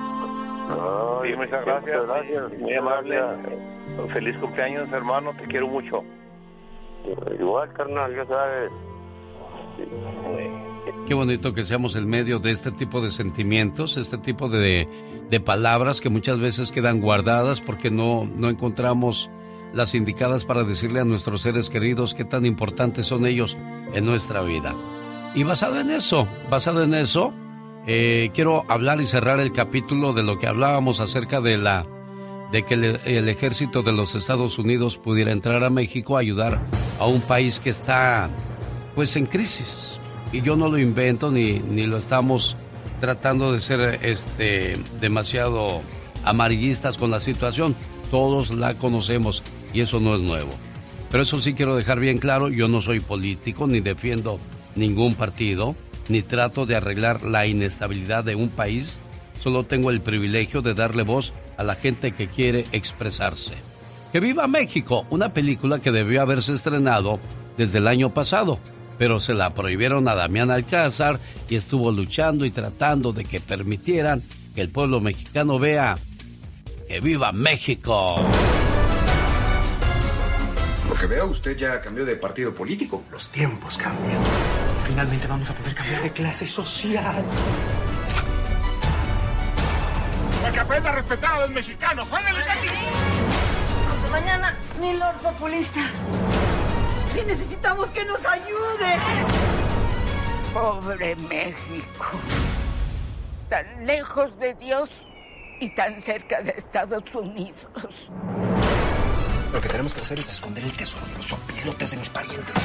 sí, 1.23 1.35
muchas 1.37 1.63
gracias. 1.63 2.07
gracias. 2.07 2.59
Muy 2.59 2.73
amable. 2.73 3.21
Feliz 4.11 4.35
cumpleaños, 4.37 4.91
hermano. 4.91 5.33
Te 5.37 5.45
quiero 5.45 5.67
mucho. 5.67 6.03
Igual, 7.39 7.71
carnal, 7.73 8.15
ya 8.15 8.25
sabes. 8.25 8.71
Qué 11.07 11.13
bonito 11.13 11.53
que 11.53 11.63
seamos 11.63 11.95
el 11.95 12.07
medio 12.07 12.39
de 12.39 12.49
este 12.49 12.71
tipo 12.71 12.99
de 12.99 13.11
sentimientos, 13.11 13.95
este 13.95 14.17
tipo 14.17 14.49
de, 14.49 14.87
de 15.29 15.39
palabras 15.39 16.01
que 16.01 16.09
muchas 16.09 16.39
veces 16.39 16.71
quedan 16.71 17.01
guardadas 17.01 17.61
porque 17.61 17.91
no, 17.91 18.25
no 18.25 18.49
encontramos 18.49 19.29
las 19.75 19.93
indicadas 19.93 20.43
para 20.43 20.63
decirle 20.63 21.01
a 21.01 21.05
nuestros 21.05 21.43
seres 21.43 21.69
queridos 21.69 22.15
qué 22.15 22.25
tan 22.25 22.47
importantes 22.47 23.05
son 23.05 23.27
ellos 23.27 23.55
en 23.93 24.05
nuestra 24.05 24.41
vida. 24.41 24.73
Y 25.35 25.43
basado 25.43 25.79
en 25.79 25.89
eso, 25.89 26.27
basado 26.49 26.83
en 26.83 26.93
eso, 26.93 27.33
eh, 27.87 28.29
quiero 28.35 28.69
hablar 28.69 29.01
y 29.01 29.07
cerrar 29.07 29.39
el 29.39 29.51
capítulo 29.51 30.13
de 30.13 30.21
lo 30.21 30.37
que 30.37 30.47
hablábamos 30.47 30.99
acerca 30.99 31.41
de 31.41 31.57
la 31.57 31.85
de 32.51 32.61
que 32.61 32.75
el, 32.75 32.99
el, 33.03 33.27
ejército 33.29 33.81
de 33.81 33.91
los 33.91 34.13
Estados 34.13 34.59
Unidos 34.59 34.97
pudiera 34.97 35.31
entrar 35.31 35.63
a 35.63 35.71
México 35.71 36.15
a 36.15 36.19
ayudar 36.19 36.61
a 36.99 37.07
un 37.07 37.19
país 37.19 37.59
que 37.59 37.71
está 37.71 38.29
pues 38.93 39.15
en 39.15 39.25
crisis. 39.25 39.97
Y 40.31 40.41
yo 40.43 40.55
no 40.55 40.69
lo 40.69 40.77
invento 40.77 41.31
ni, 41.31 41.53
ni 41.59 41.87
lo 41.87 41.97
estamos 41.97 42.55
tratando 42.99 43.53
de 43.53 43.59
ser 43.59 43.99
este 44.03 44.77
demasiado 45.01 45.81
amarillistas 46.23 46.99
con 46.99 47.09
la 47.09 47.19
situación. 47.19 47.75
Todos 48.11 48.53
la 48.53 48.75
conocemos 48.75 49.41
y 49.73 49.81
eso 49.81 49.99
no 49.99 50.13
es 50.13 50.21
nuevo. 50.21 50.51
Pero 51.09 51.23
eso 51.23 51.41
sí 51.41 51.55
quiero 51.55 51.75
dejar 51.75 51.99
bien 51.99 52.19
claro, 52.19 52.49
yo 52.49 52.67
no 52.67 52.83
soy 52.83 52.99
político 52.99 53.65
ni 53.65 53.79
defiendo 53.79 54.39
ningún 54.75 55.15
partido, 55.15 55.75
ni 56.09 56.21
trato 56.21 56.65
de 56.65 56.75
arreglar 56.75 57.23
la 57.23 57.45
inestabilidad 57.45 58.23
de 58.23 58.35
un 58.35 58.49
país, 58.49 58.97
solo 59.41 59.63
tengo 59.63 59.89
el 59.89 60.01
privilegio 60.01 60.61
de 60.61 60.73
darle 60.73 61.03
voz 61.03 61.33
a 61.57 61.63
la 61.63 61.75
gente 61.75 62.11
que 62.13 62.27
quiere 62.27 62.65
expresarse. 62.71 63.53
Que 64.11 64.19
viva 64.19 64.47
México, 64.47 65.05
una 65.09 65.33
película 65.33 65.79
que 65.79 65.91
debió 65.91 66.21
haberse 66.21 66.53
estrenado 66.53 67.19
desde 67.57 67.79
el 67.79 67.87
año 67.87 68.13
pasado, 68.13 68.59
pero 68.97 69.19
se 69.19 69.33
la 69.33 69.53
prohibieron 69.53 70.07
a 70.07 70.15
Damián 70.15 70.51
Alcázar 70.51 71.19
y 71.49 71.55
estuvo 71.55 71.91
luchando 71.91 72.45
y 72.45 72.51
tratando 72.51 73.11
de 73.11 73.25
que 73.25 73.39
permitieran 73.39 74.21
que 74.53 74.61
el 74.61 74.69
pueblo 74.69 75.01
mexicano 75.01 75.57
vea 75.59 75.97
que 76.87 76.99
viva 76.99 77.31
México. 77.31 78.17
Lo 80.87 80.95
que 80.95 81.07
veo, 81.07 81.27
usted 81.27 81.57
ya 81.57 81.81
cambió 81.81 82.05
de 82.05 82.15
partido 82.15 82.53
político. 82.53 83.03
Los 83.11 83.29
tiempos 83.29 83.77
cambian. 83.77 84.21
Finalmente 84.85 85.27
vamos 85.27 85.49
a 85.49 85.55
poder 85.55 85.73
cambiar 85.73 86.01
de 86.01 86.11
clase 86.11 86.45
social. 86.45 87.23
Para 90.41 90.53
que 90.53 90.59
aprenda 90.59 90.89
a 90.89 90.93
respetar 90.93 91.33
a 91.33 91.39
los 91.39 91.49
mexicanos. 91.49 92.11
¡Ándale, 92.11 92.39
Hasta 92.39 94.09
mañana, 94.11 94.57
mi 94.79 94.93
lord 94.93 95.15
populista. 95.17 95.81
Si 97.13 97.21
necesitamos 97.21 97.89
que 97.91 98.05
nos 98.05 98.23
ayude. 98.25 98.99
Pobre 100.53 101.15
México. 101.15 102.05
Tan 103.49 103.85
lejos 103.85 104.37
de 104.39 104.53
Dios 104.55 104.89
y 105.59 105.69
tan 105.75 106.03
cerca 106.03 106.41
de 106.41 106.51
Estados 106.57 107.03
Unidos. 107.13 108.09
Lo 109.53 109.61
que 109.61 109.69
tenemos 109.69 109.93
que 109.93 110.01
hacer 110.01 110.19
es 110.19 110.29
esconder 110.29 110.63
el 110.63 110.73
tesoro 110.73 111.05
de 111.05 111.13
los 111.13 111.25
sopilotes 111.25 111.91
de 111.91 111.97
mis 111.97 112.09
parientes. 112.09 112.55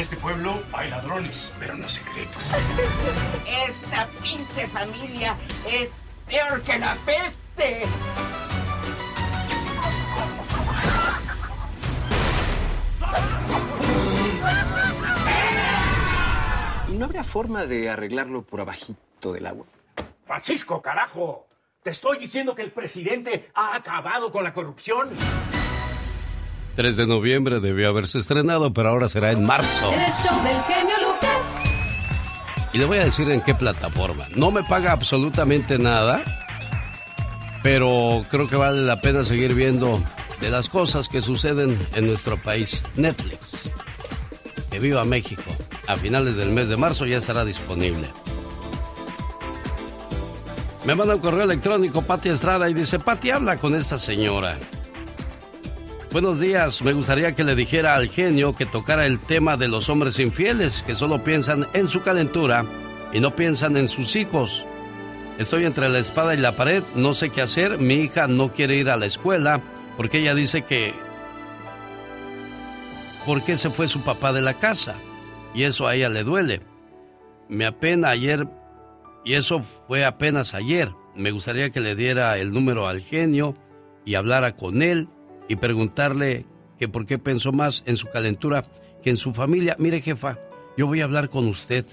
En 0.00 0.04
este 0.04 0.16
pueblo 0.16 0.62
hay 0.72 0.88
ladrones, 0.88 1.52
pero 1.60 1.76
no 1.76 1.86
secretos. 1.86 2.54
Esta 3.68 4.08
pinche 4.22 4.66
familia 4.68 5.36
es 5.70 5.90
peor 6.26 6.62
que 6.62 6.78
la 6.78 6.96
peste. 7.04 7.82
¿Y 16.88 16.92
no 16.92 17.04
habrá 17.04 17.22
forma 17.22 17.66
de 17.66 17.90
arreglarlo 17.90 18.40
por 18.40 18.62
abajito 18.62 19.34
del 19.34 19.46
agua? 19.46 19.66
Francisco, 20.24 20.80
carajo. 20.80 21.46
Te 21.82 21.90
estoy 21.90 22.16
diciendo 22.16 22.54
que 22.54 22.62
el 22.62 22.72
presidente 22.72 23.50
ha 23.52 23.76
acabado 23.76 24.32
con 24.32 24.44
la 24.44 24.54
corrupción. 24.54 25.10
3 26.76 26.96
de 26.96 27.06
noviembre 27.06 27.60
debió 27.60 27.88
haberse 27.88 28.18
estrenado, 28.18 28.72
pero 28.72 28.90
ahora 28.90 29.08
será 29.08 29.32
en 29.32 29.44
marzo. 29.44 29.92
El 29.92 30.12
show 30.12 30.42
del 30.42 30.60
genio 30.62 30.94
Lucas. 31.00 31.40
Y 32.72 32.78
le 32.78 32.84
voy 32.84 32.98
a 32.98 33.04
decir 33.04 33.30
en 33.30 33.40
qué 33.40 33.54
plataforma. 33.54 34.26
No 34.36 34.50
me 34.50 34.62
paga 34.62 34.92
absolutamente 34.92 35.78
nada, 35.78 36.22
pero 37.62 38.24
creo 38.30 38.48
que 38.48 38.56
vale 38.56 38.82
la 38.82 39.00
pena 39.00 39.24
seguir 39.24 39.54
viendo 39.54 40.00
de 40.40 40.50
las 40.50 40.68
cosas 40.68 41.08
que 41.08 41.20
suceden 41.20 41.76
en 41.94 42.06
nuestro 42.06 42.36
país. 42.36 42.82
Netflix. 42.96 43.70
Que 44.70 44.78
viva 44.78 45.04
México. 45.04 45.42
A 45.86 45.96
finales 45.96 46.36
del 46.36 46.50
mes 46.50 46.68
de 46.68 46.76
marzo 46.76 47.04
ya 47.04 47.18
estará 47.18 47.44
disponible. 47.44 48.08
Me 50.86 50.94
manda 50.94 51.14
un 51.14 51.20
correo 51.20 51.42
electrónico 51.42 52.02
Pati 52.02 52.30
Estrada 52.30 52.70
y 52.70 52.74
dice, 52.74 52.98
Pati, 52.98 53.30
habla 53.30 53.56
con 53.56 53.74
esta 53.74 53.98
señora. 53.98 54.56
Buenos 56.12 56.40
días, 56.40 56.82
me 56.82 56.92
gustaría 56.92 57.36
que 57.36 57.44
le 57.44 57.54
dijera 57.54 57.94
al 57.94 58.08
genio 58.08 58.56
que 58.56 58.66
tocara 58.66 59.06
el 59.06 59.20
tema 59.20 59.56
de 59.56 59.68
los 59.68 59.88
hombres 59.88 60.18
infieles 60.18 60.82
que 60.82 60.96
solo 60.96 61.22
piensan 61.22 61.68
en 61.72 61.88
su 61.88 62.02
calentura 62.02 62.66
y 63.12 63.20
no 63.20 63.36
piensan 63.36 63.76
en 63.76 63.86
sus 63.86 64.16
hijos. 64.16 64.66
Estoy 65.38 65.66
entre 65.66 65.88
la 65.88 66.00
espada 66.00 66.34
y 66.34 66.38
la 66.38 66.56
pared, 66.56 66.82
no 66.96 67.14
sé 67.14 67.30
qué 67.30 67.42
hacer, 67.42 67.78
mi 67.78 67.94
hija 67.94 68.26
no 68.26 68.52
quiere 68.52 68.74
ir 68.74 68.90
a 68.90 68.96
la 68.96 69.06
escuela 69.06 69.60
porque 69.96 70.18
ella 70.18 70.34
dice 70.34 70.62
que... 70.62 70.94
¿Por 73.24 73.44
qué 73.44 73.56
se 73.56 73.70
fue 73.70 73.86
su 73.86 74.00
papá 74.00 74.32
de 74.32 74.42
la 74.42 74.54
casa? 74.54 74.96
Y 75.54 75.62
eso 75.62 75.86
a 75.86 75.94
ella 75.94 76.08
le 76.08 76.24
duele. 76.24 76.60
Me 77.48 77.66
apena 77.66 78.08
ayer 78.08 78.48
y 79.24 79.34
eso 79.34 79.62
fue 79.86 80.04
apenas 80.04 80.54
ayer. 80.54 80.90
Me 81.14 81.30
gustaría 81.30 81.70
que 81.70 81.78
le 81.78 81.94
diera 81.94 82.36
el 82.38 82.52
número 82.52 82.88
al 82.88 83.00
genio 83.00 83.54
y 84.04 84.16
hablara 84.16 84.56
con 84.56 84.82
él 84.82 85.08
y 85.50 85.56
preguntarle 85.56 86.46
que 86.78 86.88
por 86.88 87.06
qué 87.06 87.18
pensó 87.18 87.50
más 87.50 87.82
en 87.84 87.96
su 87.96 88.06
calentura 88.08 88.64
que 89.02 89.10
en 89.10 89.16
su 89.16 89.34
familia. 89.34 89.74
Mire, 89.80 90.00
jefa, 90.00 90.38
yo 90.76 90.86
voy 90.86 91.00
a 91.00 91.04
hablar 91.04 91.28
con 91.28 91.48
usted. 91.48 91.84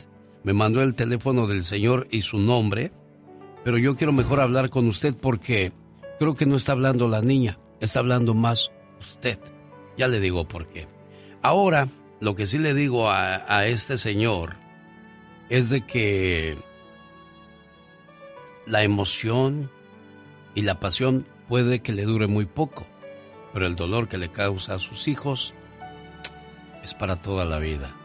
Me 0.43 0.53
mandó 0.53 0.83
el 0.83 0.93
teléfono 0.93 1.47
del 1.47 1.65
señor 1.65 2.07
y 2.11 2.21
su 2.21 2.37
nombre, 2.37 2.91
pero 3.63 3.79
yo 3.79 3.95
quiero 3.95 4.13
mejor 4.13 4.41
hablar 4.41 4.69
con 4.69 4.87
usted 4.87 5.15
porque 5.15 5.71
creo 6.19 6.35
que 6.35 6.45
no 6.45 6.55
está 6.55 6.73
hablando 6.73 7.07
la 7.07 7.23
niña, 7.23 7.57
está 7.79 7.97
hablando 7.97 8.35
más 8.35 8.69
usted. 8.99 9.39
Ya 9.97 10.07
le 10.07 10.19
digo 10.19 10.47
por 10.47 10.67
qué. 10.67 10.87
Ahora, 11.41 11.87
lo 12.19 12.35
que 12.35 12.45
sí 12.45 12.59
le 12.59 12.75
digo 12.75 13.09
a, 13.09 13.65
este 13.65 13.97
señor 13.97 14.55
es 15.49 15.71
de 15.71 15.81
que 15.81 16.59
la 18.67 18.83
emoción 18.83 19.71
y 20.53 20.61
la 20.61 20.79
pasión 20.79 21.25
puede 21.47 21.79
que 21.79 21.93
le 21.93 22.03
dure 22.03 22.27
muy 22.27 22.45
poco, 22.45 22.85
pero 23.53 23.65
el 23.65 23.75
dolor 23.75 24.07
que 24.07 24.17
le 24.17 24.29
causa 24.29 24.75
a 24.75 24.79
sus 24.79 25.07
hijos 25.07 25.53
es 26.83 26.93
para 26.93 27.15
toda 27.15 27.45
la 27.45 27.59
vida. 27.59 27.95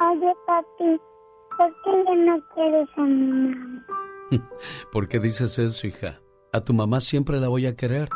Oye, 0.00 0.32
papi, 0.46 1.00
¿por 1.56 1.68
qué 1.84 2.04
ya 2.06 2.14
no 2.14 2.42
quieres 2.54 2.88
a 2.96 3.02
mi 3.02 3.26
mamá? 3.26 3.86
¿Por 4.92 5.08
qué 5.08 5.20
dices 5.20 5.58
eso, 5.58 5.86
hija? 5.86 6.20
A 6.52 6.60
tu 6.60 6.72
mamá 6.72 7.00
siempre 7.00 7.38
la 7.38 7.48
voy 7.48 7.66
a 7.66 7.76
querer. 7.76 8.08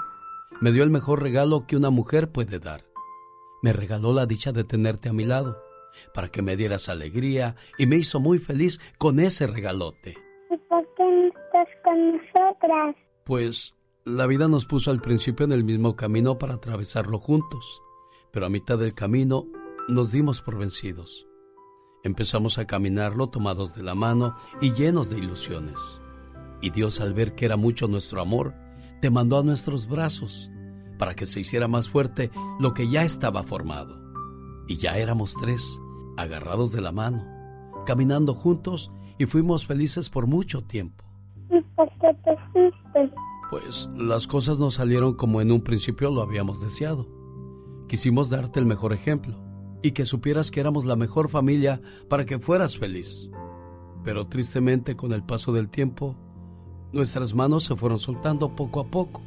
Me 0.61 0.73
dio 0.73 0.83
el 0.83 0.91
mejor 0.91 1.23
regalo 1.23 1.67
que 1.67 1.77
una 1.77 1.91
mujer 1.91 2.31
puede 2.31 2.59
dar. 2.59 2.85
Me 3.63 3.73
regaló 3.73 4.13
la 4.13 4.27
dicha 4.27 4.53
de 4.53 4.65
tenerte 4.65 5.09
a 5.09 5.13
mi 5.13 5.25
lado, 5.25 5.59
para 6.13 6.29
que 6.29 6.43
me 6.43 6.57
dieras 6.57 6.89
alegría 6.89 7.57
y 7.79 7.87
me 7.87 7.97
hizo 7.97 8.21
muy 8.21 8.39
feliz 8.39 8.81
con 8.99 9.21
ese 9.21 9.47
regalote. 9.47 10.17
¿Y 10.51 10.57
por 10.69 10.87
qué 10.95 11.05
no 11.05 11.29
estás 11.29 11.69
con 11.83 12.17
nosotras? 12.17 12.97
Pues 13.25 13.75
la 14.05 14.27
vida 14.27 14.49
nos 14.49 14.67
puso 14.67 14.91
al 14.91 15.01
principio 15.01 15.47
en 15.47 15.53
el 15.53 15.65
mismo 15.65 15.97
camino 15.97 16.37
para 16.37 16.55
atravesarlo 16.55 17.19
juntos, 17.19 17.83
pero 18.33 18.45
a 18.45 18.51
mitad 18.51 18.79
del 18.79 18.93
camino 18.93 19.47
nos 19.89 20.13
dimos 20.13 20.43
por 20.43 20.59
vencidos. 20.59 21.27
Empezamos 22.03 22.59
a 22.59 22.67
caminarlo 22.67 23.29
tomados 23.29 23.75
de 23.75 23.83
la 23.83 23.95
mano 23.95 24.37
y 24.61 24.73
llenos 24.73 25.09
de 25.09 25.19
ilusiones. 25.19 25.79
Y 26.61 26.69
Dios 26.69 27.01
al 27.01 27.15
ver 27.15 27.35
que 27.35 27.47
era 27.47 27.57
mucho 27.57 27.89
nuestro 27.89 28.21
amor, 28.21 28.55
te 29.01 29.09
mandó 29.09 29.39
a 29.39 29.43
nuestros 29.43 29.89
brazos 29.89 30.51
para 30.99 31.15
que 31.15 31.25
se 31.25 31.41
hiciera 31.41 31.67
más 31.67 31.89
fuerte 31.89 32.31
lo 32.61 32.75
que 32.75 32.91
ya 32.91 33.05
estaba 33.05 33.43
formado. 33.43 33.99
Y 34.69 34.77
ya 34.77 34.99
éramos 34.99 35.35
tres, 35.41 35.81
agarrados 36.19 36.73
de 36.73 36.83
la 36.83 36.93
mano, 36.93 37.25
caminando 37.87 38.35
juntos 38.35 38.93
y 39.19 39.25
fuimos 39.25 39.65
felices 39.67 40.11
por 40.11 40.27
mucho 40.27 40.63
tiempo. 40.63 41.05
¿Y 41.51 41.63
por 41.75 41.89
qué 42.01 42.15
te 42.23 42.37
fuiste? 42.53 43.15
Pues 43.55 43.89
las 43.97 44.27
cosas 44.27 44.59
no 44.59 44.73
salieron 44.73 45.15
como 45.15 45.41
en 45.41 45.53
un 45.53 45.61
principio 45.61 46.11
lo 46.11 46.23
habíamos 46.23 46.61
deseado. 46.61 47.07
Quisimos 47.87 48.29
darte 48.29 48.59
el 48.59 48.67
mejor 48.67 48.93
ejemplo 48.93 49.39
y 49.81 49.93
que 49.93 50.07
supieras 50.07 50.51
que 50.51 50.59
éramos 50.59 50.85
la 50.87 50.97
mejor 50.97 51.29
familia 51.29 51.81
para 52.09 52.27
que 52.27 52.41
fueras 52.41 52.77
feliz. 52.77 53.31
Pero 54.03 54.27
tristemente 54.27 54.97
con 54.97 55.13
el 55.13 55.23
paso 55.23 55.53
del 55.53 55.69
tiempo, 55.69 56.17
nuestras 56.93 57.33
manos 57.33 57.63
se 57.63 57.77
fueron 57.77 58.01
soltando 58.01 58.57
poco 58.57 58.81
a 58.81 58.89
poco. 58.89 59.23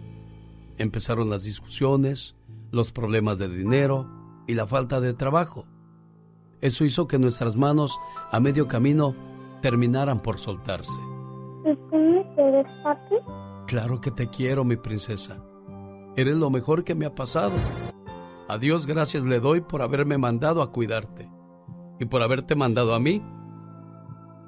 Empezaron 0.77 1.29
las 1.29 1.45
discusiones, 1.45 2.35
los 2.69 2.91
problemas 2.91 3.37
de 3.37 3.47
dinero 3.47 4.09
y 4.45 4.55
la 4.55 4.67
falta 4.67 4.99
de 4.99 5.13
trabajo. 5.13 5.63
Eso 6.59 6.83
hizo 6.83 7.07
que 7.07 7.17
nuestras 7.17 7.55
manos 7.55 7.97
a 8.29 8.41
medio 8.41 8.67
camino 8.67 9.15
terminaran 9.61 10.21
por 10.21 10.37
soltarse. 10.37 10.99
¿Y 11.63 11.73
tú 11.89 11.95
me 11.95 12.35
quieres, 12.35 12.67
papi? 12.83 13.15
Claro 13.67 13.99
que 13.99 14.11
te 14.11 14.29
quiero, 14.29 14.63
mi 14.63 14.77
princesa. 14.77 15.43
Eres 16.15 16.37
lo 16.37 16.49
mejor 16.49 16.85
que 16.85 16.95
me 16.95 17.05
ha 17.05 17.13
pasado. 17.13 17.53
A 18.47 18.57
Dios 18.57 18.87
gracias 18.87 19.25
le 19.25 19.41
doy 19.41 19.59
por 19.59 19.81
haberme 19.81 20.17
mandado 20.17 20.61
a 20.61 20.71
cuidarte 20.71 21.29
y 21.99 22.05
por 22.05 22.21
haberte 22.21 22.55
mandado 22.55 22.95
a 22.95 22.99
mí. 22.99 23.21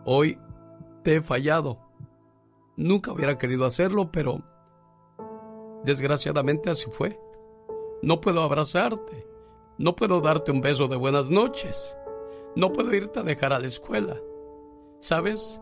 Hoy 0.06 0.40
te 1.04 1.18
he 1.18 1.22
fallado. 1.22 1.80
Nunca 2.78 3.12
hubiera 3.12 3.38
querido 3.38 3.66
hacerlo, 3.66 4.10
pero 4.10 4.42
desgraciadamente 5.84 6.70
así 6.70 6.88
fue. 6.90 7.20
No 8.02 8.22
puedo 8.22 8.42
abrazarte. 8.42 9.28
No 9.78 9.98
puedo 9.98 10.22
darte 10.22 10.52
un 10.52 10.62
beso 10.62 10.88
de 10.88 10.96
buenas 10.96 11.30
noches. 11.30 11.94
No 12.56 12.72
puedo 12.72 12.94
irte 12.94 13.20
a 13.20 13.24
dejar 13.24 13.52
a 13.52 13.60
la 13.60 13.68
escuela. 13.68 14.18
¿Sabes? 15.00 15.60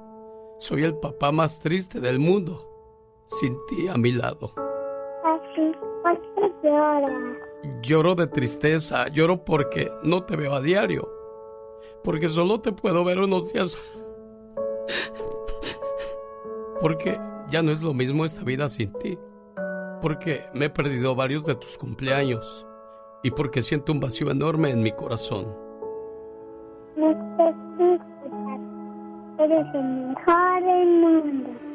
Soy 0.59 0.83
el 0.83 0.95
papá 0.95 1.31
más 1.31 1.59
triste 1.59 1.99
del 1.99 2.19
mundo, 2.19 2.66
sin 3.27 3.57
ti 3.67 3.87
a 3.87 3.95
mi 3.95 4.11
lado. 4.11 4.51
Papi, 5.23 5.71
¿por 6.03 6.21
qué 6.21 6.51
lloras? 6.63 7.37
Lloro 7.81 8.15
de 8.15 8.27
tristeza, 8.27 9.07
lloro 9.09 9.43
porque 9.43 9.91
no 10.03 10.23
te 10.23 10.35
veo 10.35 10.53
a 10.53 10.61
diario, 10.61 11.09
porque 12.03 12.27
solo 12.27 12.61
te 12.61 12.71
puedo 12.71 13.03
ver 13.03 13.19
unos 13.19 13.51
días, 13.51 13.77
porque 16.81 17.19
ya 17.49 17.61
no 17.61 17.71
es 17.71 17.81
lo 17.81 17.93
mismo 17.93 18.25
esta 18.25 18.43
vida 18.43 18.69
sin 18.69 18.93
ti, 18.93 19.17
porque 20.01 20.43
me 20.53 20.65
he 20.65 20.69
perdido 20.69 21.15
varios 21.15 21.45
de 21.45 21.55
tus 21.55 21.77
cumpleaños 21.77 22.65
y 23.23 23.31
porque 23.31 23.61
siento 23.61 23.91
un 23.91 23.99
vacío 23.99 24.29
enorme 24.31 24.69
en 24.69 24.81
mi 24.81 24.91
corazón. 24.91 25.47
No 26.95 27.11
te. 27.37 27.67
Eres 29.43 29.67
el 29.75 29.83
mejor 29.83 30.63
del 30.63 30.99
mundo. 30.99 31.66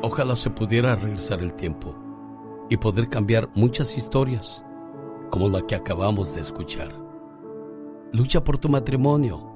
Ojalá 0.00 0.36
se 0.36 0.48
pudiera 0.48 0.94
regresar 0.94 1.40
el 1.42 1.54
tiempo 1.54 1.92
y 2.70 2.76
poder 2.76 3.08
cambiar 3.08 3.48
muchas 3.54 3.98
historias, 3.98 4.64
como 5.28 5.48
la 5.48 5.66
que 5.66 5.74
acabamos 5.74 6.36
de 6.36 6.40
escuchar. 6.40 6.94
Lucha 8.12 8.44
por 8.44 8.58
tu 8.58 8.68
matrimonio, 8.68 9.52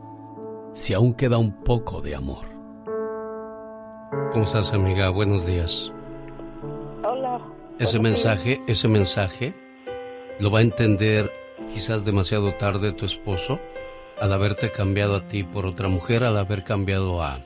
si 0.73 0.94
aún 0.94 1.14
queda 1.14 1.39
un 1.39 1.52
poco 1.52 2.01
de 2.01 2.16
amor. 2.16 2.47
¿Cómo 4.32 4.43
estás, 4.43 4.73
amiga? 4.73 5.10
Buenos 5.10 5.47
días. 5.47 5.93
Hola. 7.05 7.40
Ese 7.78 8.01
mensaje, 8.01 8.60
ese 8.66 8.89
mensaje, 8.89 9.55
lo 10.40 10.51
va 10.51 10.59
a 10.59 10.62
entender 10.62 11.31
quizás 11.73 12.05
demasiado 12.05 12.52
tarde 12.55 12.90
tu 12.90 13.06
esposo 13.06 13.60
al 14.20 14.32
haberte 14.32 14.73
cambiado 14.73 15.14
a 15.14 15.28
ti 15.28 15.44
por 15.44 15.66
otra 15.66 15.86
mujer, 15.86 16.24
al 16.24 16.36
haber 16.36 16.64
cambiado 16.64 17.23
a, 17.23 17.39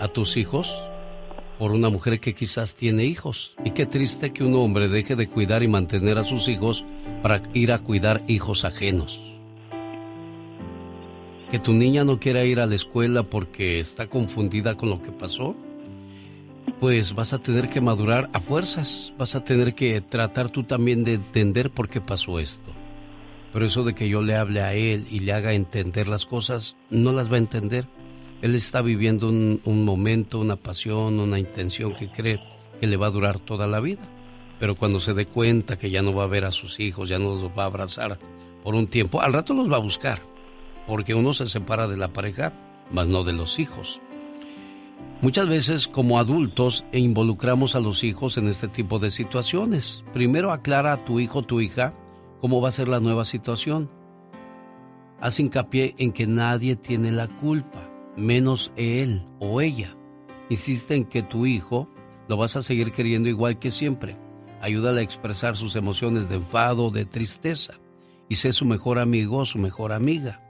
a 0.00 0.08
tus 0.08 0.36
hijos 0.36 0.74
por 1.64 1.72
una 1.72 1.88
mujer 1.88 2.20
que 2.20 2.34
quizás 2.34 2.74
tiene 2.74 3.06
hijos. 3.06 3.56
Y 3.64 3.70
qué 3.70 3.86
triste 3.86 4.34
que 4.34 4.44
un 4.44 4.54
hombre 4.54 4.86
deje 4.86 5.16
de 5.16 5.30
cuidar 5.30 5.62
y 5.62 5.66
mantener 5.66 6.18
a 6.18 6.24
sus 6.26 6.46
hijos 6.46 6.84
para 7.22 7.42
ir 7.54 7.72
a 7.72 7.78
cuidar 7.78 8.22
hijos 8.28 8.66
ajenos. 8.66 9.18
Que 11.50 11.58
tu 11.58 11.72
niña 11.72 12.04
no 12.04 12.20
quiera 12.20 12.44
ir 12.44 12.60
a 12.60 12.66
la 12.66 12.74
escuela 12.74 13.22
porque 13.22 13.80
está 13.80 14.08
confundida 14.08 14.76
con 14.76 14.90
lo 14.90 15.00
que 15.00 15.10
pasó. 15.10 15.56
Pues 16.80 17.14
vas 17.14 17.32
a 17.32 17.38
tener 17.38 17.70
que 17.70 17.80
madurar 17.80 18.28
a 18.34 18.40
fuerzas, 18.40 19.14
vas 19.16 19.34
a 19.34 19.42
tener 19.42 19.74
que 19.74 20.02
tratar 20.02 20.50
tú 20.50 20.64
también 20.64 21.02
de 21.02 21.14
entender 21.14 21.70
por 21.70 21.88
qué 21.88 22.02
pasó 22.02 22.40
esto. 22.40 22.72
Pero 23.54 23.64
eso 23.64 23.84
de 23.84 23.94
que 23.94 24.10
yo 24.10 24.20
le 24.20 24.36
hable 24.36 24.60
a 24.60 24.74
él 24.74 25.06
y 25.10 25.20
le 25.20 25.32
haga 25.32 25.54
entender 25.54 26.08
las 26.08 26.26
cosas, 26.26 26.76
no 26.90 27.12
las 27.12 27.32
va 27.32 27.36
a 27.36 27.38
entender 27.38 27.86
él 28.44 28.54
está 28.54 28.82
viviendo 28.82 29.30
un, 29.30 29.84
momento, 29.86 30.38
una 30.38 30.56
pasión, 30.56 31.18
una 31.18 31.38
intención 31.38 31.94
que 31.94 32.10
cree 32.10 32.40
que 32.78 32.86
le 32.86 32.98
va 32.98 33.06
a 33.06 33.10
durar 33.10 33.38
toda 33.38 33.66
la 33.66 33.80
vida. 33.80 34.02
Pero 34.60 34.74
cuando 34.74 35.00
se 35.00 35.14
dé 35.14 35.24
cuenta 35.24 35.78
que 35.78 35.88
ya 35.88 36.02
no 36.02 36.12
va 36.12 36.24
a 36.24 36.26
ver 36.26 36.44
a 36.44 36.52
sus 36.52 36.78
hijos, 36.78 37.08
ya 37.08 37.18
no 37.18 37.36
los 37.36 37.44
va 37.44 37.62
a 37.62 37.66
abrazar 37.68 38.18
por 38.62 38.74
un 38.74 38.86
tiempo, 38.86 39.22
al 39.22 39.32
rato 39.32 39.54
los 39.54 39.72
va 39.72 39.76
a 39.76 39.80
buscar. 39.80 40.20
Porque 40.86 41.14
uno 41.14 41.32
se 41.32 41.46
separa 41.46 41.88
de 41.88 41.96
la 41.96 42.12
pareja, 42.12 42.52
mas 42.92 43.06
no 43.06 43.24
de 43.24 43.32
los 43.32 43.58
hijos. 43.58 43.98
Muchas 45.22 45.48
veces 45.48 45.88
como 45.88 46.18
adultos 46.18 46.84
involucramos 46.92 47.74
a 47.74 47.80
los 47.80 48.04
hijos 48.04 48.36
en 48.36 48.48
este 48.48 48.68
tipo 48.68 48.98
de 48.98 49.10
situaciones. 49.10 50.04
Primero 50.12 50.52
aclara 50.52 50.92
a 50.92 51.02
tu 51.02 51.18
hijo 51.18 51.38
o 51.38 51.44
tu 51.44 51.62
hija 51.62 51.94
cómo 52.42 52.60
va 52.60 52.68
a 52.68 52.72
ser 52.72 52.88
la 52.88 53.00
nueva 53.00 53.24
situación. 53.24 53.88
Haz 55.18 55.40
hincapié 55.40 55.94
en 55.96 56.12
que 56.12 56.26
nadie 56.26 56.76
tiene 56.76 57.10
la 57.10 57.28
culpa 57.28 57.83
menos 58.16 58.72
él 58.76 59.26
o 59.40 59.60
ella. 59.60 59.96
Insiste 60.48 60.94
en 60.94 61.04
que 61.04 61.22
tu 61.22 61.46
hijo 61.46 61.88
lo 62.28 62.36
vas 62.36 62.56
a 62.56 62.62
seguir 62.62 62.92
queriendo 62.92 63.28
igual 63.28 63.58
que 63.58 63.70
siempre. 63.70 64.16
Ayúdale 64.60 65.00
a 65.00 65.04
expresar 65.04 65.56
sus 65.56 65.76
emociones 65.76 66.28
de 66.28 66.36
enfado, 66.36 66.90
de 66.90 67.04
tristeza. 67.04 67.74
Y 68.28 68.36
sé 68.36 68.52
su 68.52 68.64
mejor 68.64 68.98
amigo 68.98 69.44
su 69.44 69.58
mejor 69.58 69.92
amiga. 69.92 70.40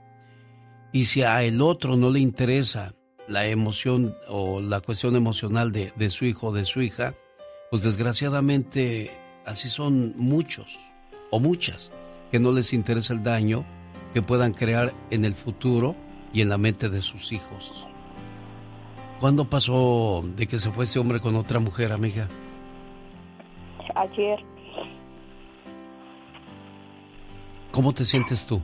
Y 0.93 1.05
si 1.05 1.23
a 1.23 1.43
el 1.43 1.61
otro 1.61 1.97
no 1.97 2.09
le 2.09 2.19
interesa 2.19 2.95
la 3.27 3.47
emoción 3.47 4.15
o 4.29 4.61
la 4.61 4.79
cuestión 4.79 5.15
emocional 5.15 5.71
de, 5.71 5.91
de 5.95 6.09
su 6.09 6.25
hijo 6.25 6.47
o 6.47 6.53
de 6.53 6.65
su 6.65 6.81
hija, 6.81 7.15
pues 7.69 7.83
desgraciadamente 7.83 9.11
así 9.45 9.67
son 9.67 10.13
muchos 10.15 10.79
o 11.31 11.39
muchas 11.39 11.91
que 12.31 12.39
no 12.39 12.51
les 12.51 12.71
interesa 12.71 13.13
el 13.13 13.23
daño 13.23 13.65
que 14.13 14.21
puedan 14.21 14.53
crear 14.53 14.93
en 15.09 15.25
el 15.25 15.35
futuro 15.35 15.95
y 16.35 16.41
en 16.41 16.49
la 16.49 16.57
mente 16.57 16.89
de 16.89 17.01
sus 17.01 17.31
hijos. 17.31 17.87
¿Cuándo 19.21 19.49
pasó 19.49 20.21
de 20.35 20.45
que 20.47 20.59
se 20.59 20.69
fue 20.69 20.83
ese 20.83 20.99
hombre 20.99 21.21
con 21.21 21.33
otra 21.37 21.59
mujer, 21.59 21.93
amiga? 21.93 22.27
Ayer. 23.95 24.43
¿Cómo 27.71 27.93
te 27.93 28.03
sientes 28.03 28.45
tú? 28.45 28.61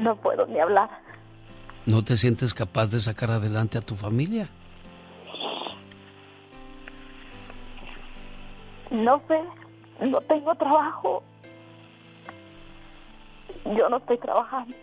No 0.00 0.16
puedo 0.16 0.46
ni 0.46 0.58
hablar. 0.58 0.88
¿No 1.84 2.02
te 2.02 2.16
sientes 2.16 2.54
capaz 2.54 2.86
de 2.86 3.00
sacar 3.00 3.30
adelante 3.30 3.76
a 3.76 3.82
tu 3.82 3.94
familia? 3.94 4.48
No 8.90 9.20
sé, 9.28 9.38
no 10.06 10.18
tengo 10.22 10.54
trabajo. 10.54 11.22
Yo 13.74 13.88
no 13.88 13.96
estoy 13.96 14.18
trabajando. 14.18 14.76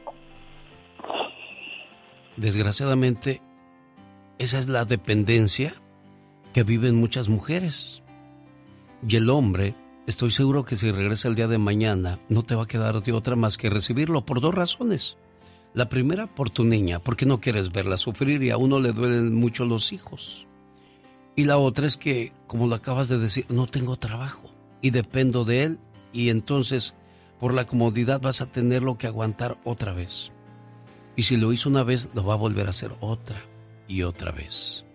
Desgraciadamente, 2.36 3.42
esa 4.40 4.60
es 4.60 4.68
la 4.68 4.86
dependencia 4.86 5.76
que 6.54 6.64
viven 6.64 6.96
muchas 6.96 7.30
mujeres. 7.30 8.02
Y 9.08 9.16
el 9.16 9.30
hombre, 9.30 9.76
estoy 10.08 10.32
seguro 10.32 10.66
que 10.66 10.76
si 10.76 10.92
regresa 10.92 11.28
el 11.28 11.36
día 11.36 11.48
de 11.48 11.58
mañana, 11.58 12.20
no 12.30 12.44
te 12.44 12.56
va 12.56 12.64
a 12.64 12.68
quedar 12.68 13.02
de 13.02 13.14
otra 13.14 13.36
más 13.36 13.58
que 13.58 13.70
recibirlo 13.70 14.26
por 14.26 14.42
dos 14.42 14.54
razones. 14.54 15.18
La 15.74 15.90
primera, 15.90 16.28
por 16.28 16.50
tu 16.50 16.64
niña, 16.64 17.00
porque 17.00 17.26
no 17.26 17.40
quieres 17.40 17.72
verla 17.72 17.98
sufrir 17.98 18.44
y 18.44 18.52
a 18.52 18.58
uno 18.58 18.80
le 18.80 18.92
duelen 18.92 19.34
mucho 19.34 19.66
los 19.66 19.92
hijos. 19.92 20.48
Y 21.36 21.46
la 21.46 21.58
otra 21.58 21.88
es 21.88 21.98
que, 21.98 22.32
como 22.48 22.68
lo 22.68 22.76
acabas 22.76 23.08
de 23.08 23.18
decir, 23.18 23.46
no 23.50 23.66
tengo 23.66 23.98
trabajo 23.98 24.52
y 24.82 24.92
dependo 24.92 25.46
de 25.46 25.64
él 25.64 25.80
y 26.12 26.30
entonces 26.30 26.94
por 27.44 27.54
la 27.54 27.68
comodidad 27.68 28.22
vas 28.22 28.40
a 28.40 28.46
tenerlo 28.46 28.98
que 28.98 29.06
aguantar 29.06 29.58
otra 29.66 29.92
vez. 29.92 30.32
Y 31.18 31.24
si 31.24 31.36
lo 31.36 31.52
hizo 31.52 31.68
una 31.68 31.84
vez, 31.84 32.08
lo 32.14 32.24
va 32.24 32.36
a 32.36 32.38
volver 32.38 32.68
a 32.68 32.70
hacer 32.70 32.94
otra 33.02 33.36
y 33.86 34.04
otra 34.04 34.32
vez. 34.32 34.86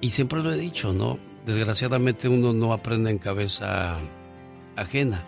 Y 0.00 0.10
siempre 0.10 0.42
lo 0.42 0.50
he 0.50 0.56
dicho, 0.58 0.92
¿no? 0.92 1.20
Desgraciadamente 1.46 2.28
uno 2.28 2.52
no 2.52 2.72
aprende 2.72 3.12
en 3.12 3.18
cabeza 3.18 3.98
ajena. 4.74 5.22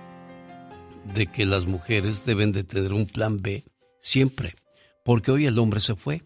de 1.15 1.29
que 1.29 1.47
las 1.47 1.65
mujeres 1.65 2.27
deben 2.27 2.51
de 2.51 2.65
tener 2.65 2.93
un 2.93 3.07
plan 3.07 3.41
B 3.41 3.65
siempre, 4.01 4.57
porque 5.05 5.31
hoy 5.31 5.47
el 5.47 5.61
hombre 5.61 5.79
se 5.79 5.95
fue. 5.95 6.25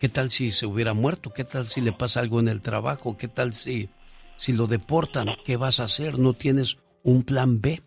¿Qué 0.00 0.08
tal 0.08 0.30
si 0.30 0.52
se 0.52 0.64
hubiera 0.64 0.94
muerto? 0.94 1.34
¿Qué 1.34 1.44
tal 1.44 1.66
si 1.66 1.82
le 1.82 1.92
pasa 1.92 2.20
algo 2.20 2.40
en 2.40 2.48
el 2.48 2.62
trabajo? 2.62 3.18
¿Qué 3.18 3.28
tal 3.28 3.52
si, 3.52 3.90
si 4.38 4.54
lo 4.54 4.68
deportan? 4.68 5.28
¿Qué 5.44 5.58
vas 5.58 5.80
a 5.80 5.84
hacer? 5.84 6.18
No 6.18 6.32
tienes 6.32 6.78
un 7.02 7.24
plan 7.24 7.60
B. 7.60 7.82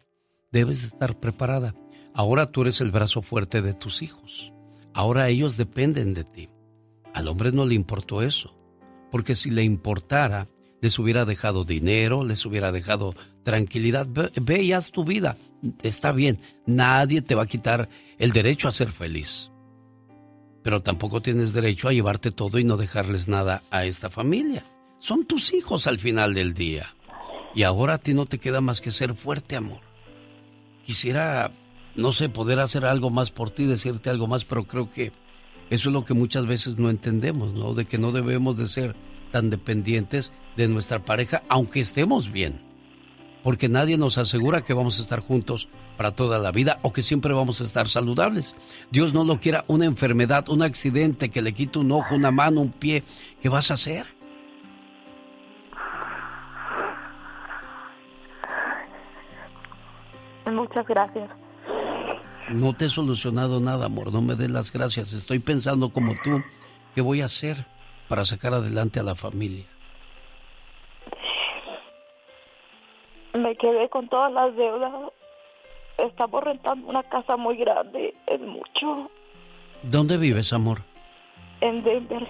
Debes 0.55 0.83
de 0.83 0.87
estar 0.87 1.19
preparada. 1.19 1.75
Ahora 2.13 2.49
tú 2.49 2.61
eres 2.61 2.79
el 2.79 2.89
brazo 2.89 3.21
fuerte 3.21 3.61
de 3.61 3.73
tus 3.73 4.01
hijos. 4.01 4.53
Ahora 4.93 5.27
ellos 5.27 5.57
dependen 5.57 6.13
de 6.13 6.23
ti. 6.23 6.47
Al 7.13 7.27
hombre 7.27 7.51
no 7.51 7.65
le 7.65 7.75
importó 7.75 8.21
eso, 8.21 8.57
porque 9.11 9.35
si 9.35 9.49
le 9.49 9.63
importara, 9.63 10.47
les 10.79 10.97
hubiera 10.97 11.25
dejado 11.25 11.65
dinero, 11.65 12.23
les 12.23 12.45
hubiera 12.45 12.71
dejado 12.71 13.15
tranquilidad. 13.43 14.07
Ve, 14.09 14.31
ve 14.41 14.63
y 14.63 14.71
haz 14.71 14.91
tu 14.91 15.03
vida. 15.03 15.35
Está 15.83 16.13
bien, 16.13 16.39
nadie 16.65 17.21
te 17.21 17.35
va 17.35 17.43
a 17.43 17.47
quitar 17.47 17.89
el 18.17 18.31
derecho 18.31 18.69
a 18.69 18.71
ser 18.71 18.93
feliz. 18.93 19.51
Pero 20.63 20.81
tampoco 20.81 21.21
tienes 21.21 21.51
derecho 21.51 21.89
a 21.89 21.91
llevarte 21.91 22.31
todo 22.31 22.59
y 22.59 22.63
no 22.63 22.77
dejarles 22.77 23.27
nada 23.27 23.61
a 23.71 23.83
esta 23.83 24.09
familia. 24.09 24.65
Son 24.99 25.25
tus 25.25 25.53
hijos 25.53 25.85
al 25.85 25.99
final 25.99 26.33
del 26.33 26.53
día. 26.53 26.95
Y 27.53 27.63
ahora 27.63 27.95
a 27.95 27.97
ti 27.97 28.13
no 28.13 28.25
te 28.25 28.37
queda 28.39 28.61
más 28.61 28.79
que 28.79 28.91
ser 28.91 29.15
fuerte, 29.15 29.57
amor. 29.57 29.94
Quisiera 30.85 31.51
no 31.95 32.11
sé, 32.11 32.29
poder 32.29 32.59
hacer 32.59 32.85
algo 32.85 33.09
más 33.09 33.31
por 33.31 33.51
ti, 33.51 33.65
decirte 33.65 34.09
algo 34.09 34.27
más, 34.27 34.45
pero 34.45 34.65
creo 34.65 34.91
que 34.91 35.11
eso 35.69 35.89
es 35.89 35.93
lo 35.93 36.05
que 36.05 36.13
muchas 36.13 36.45
veces 36.45 36.77
no 36.77 36.89
entendemos, 36.89 37.53
¿no? 37.53 37.73
De 37.73 37.85
que 37.85 37.97
no 37.97 38.11
debemos 38.11 38.57
de 38.57 38.67
ser 38.67 38.95
tan 39.31 39.49
dependientes 39.49 40.31
de 40.55 40.67
nuestra 40.67 41.03
pareja, 41.03 41.43
aunque 41.49 41.79
estemos 41.79 42.31
bien. 42.31 42.61
Porque 43.43 43.69
nadie 43.69 43.97
nos 43.97 44.17
asegura 44.17 44.63
que 44.63 44.73
vamos 44.73 44.99
a 44.99 45.03
estar 45.03 45.19
juntos 45.19 45.67
para 45.97 46.11
toda 46.11 46.39
la 46.39 46.51
vida 46.51 46.79
o 46.81 46.91
que 46.91 47.03
siempre 47.03 47.33
vamos 47.33 47.61
a 47.61 47.63
estar 47.63 47.87
saludables. 47.87 48.55
Dios 48.91 49.13
no 49.13 49.23
lo 49.23 49.39
quiera 49.39 49.65
una 49.67 49.85
enfermedad, 49.85 50.49
un 50.49 50.61
accidente 50.61 51.29
que 51.29 51.41
le 51.41 51.53
quite 51.53 51.79
un 51.79 51.91
ojo, 51.91 52.15
una 52.15 52.31
mano, 52.31 52.61
un 52.61 52.71
pie. 52.71 53.03
¿Qué 53.41 53.49
vas 53.49 53.71
a 53.71 53.75
hacer? 53.75 54.14
Muchas 60.51 60.87
gracias. 60.87 61.29
No 62.49 62.73
te 62.73 62.85
he 62.85 62.89
solucionado 62.89 63.59
nada, 63.59 63.87
amor. 63.87 64.13
No 64.13 64.21
me 64.21 64.35
des 64.35 64.49
las 64.51 64.71
gracias. 64.71 65.13
Estoy 65.13 65.39
pensando 65.39 65.89
como 65.89 66.13
tú, 66.23 66.43
¿qué 66.93 67.01
voy 67.01 67.21
a 67.21 67.25
hacer 67.25 67.65
para 68.07 68.23
sacar 68.23 68.53
adelante 68.53 68.99
a 68.99 69.03
la 69.03 69.15
familia? 69.15 69.65
Me 73.33 73.55
quedé 73.57 73.89
con 73.89 74.07
todas 74.07 74.31
las 74.31 74.55
deudas. 74.55 75.11
Estamos 75.97 76.43
rentando 76.43 76.87
una 76.87 77.03
casa 77.03 77.35
muy 77.35 77.57
grande. 77.57 78.13
Es 78.27 78.39
mucho. 78.39 79.09
¿Dónde 79.83 80.17
vives, 80.17 80.53
amor? 80.53 80.81
En 81.61 81.83
Denver. 81.83 82.27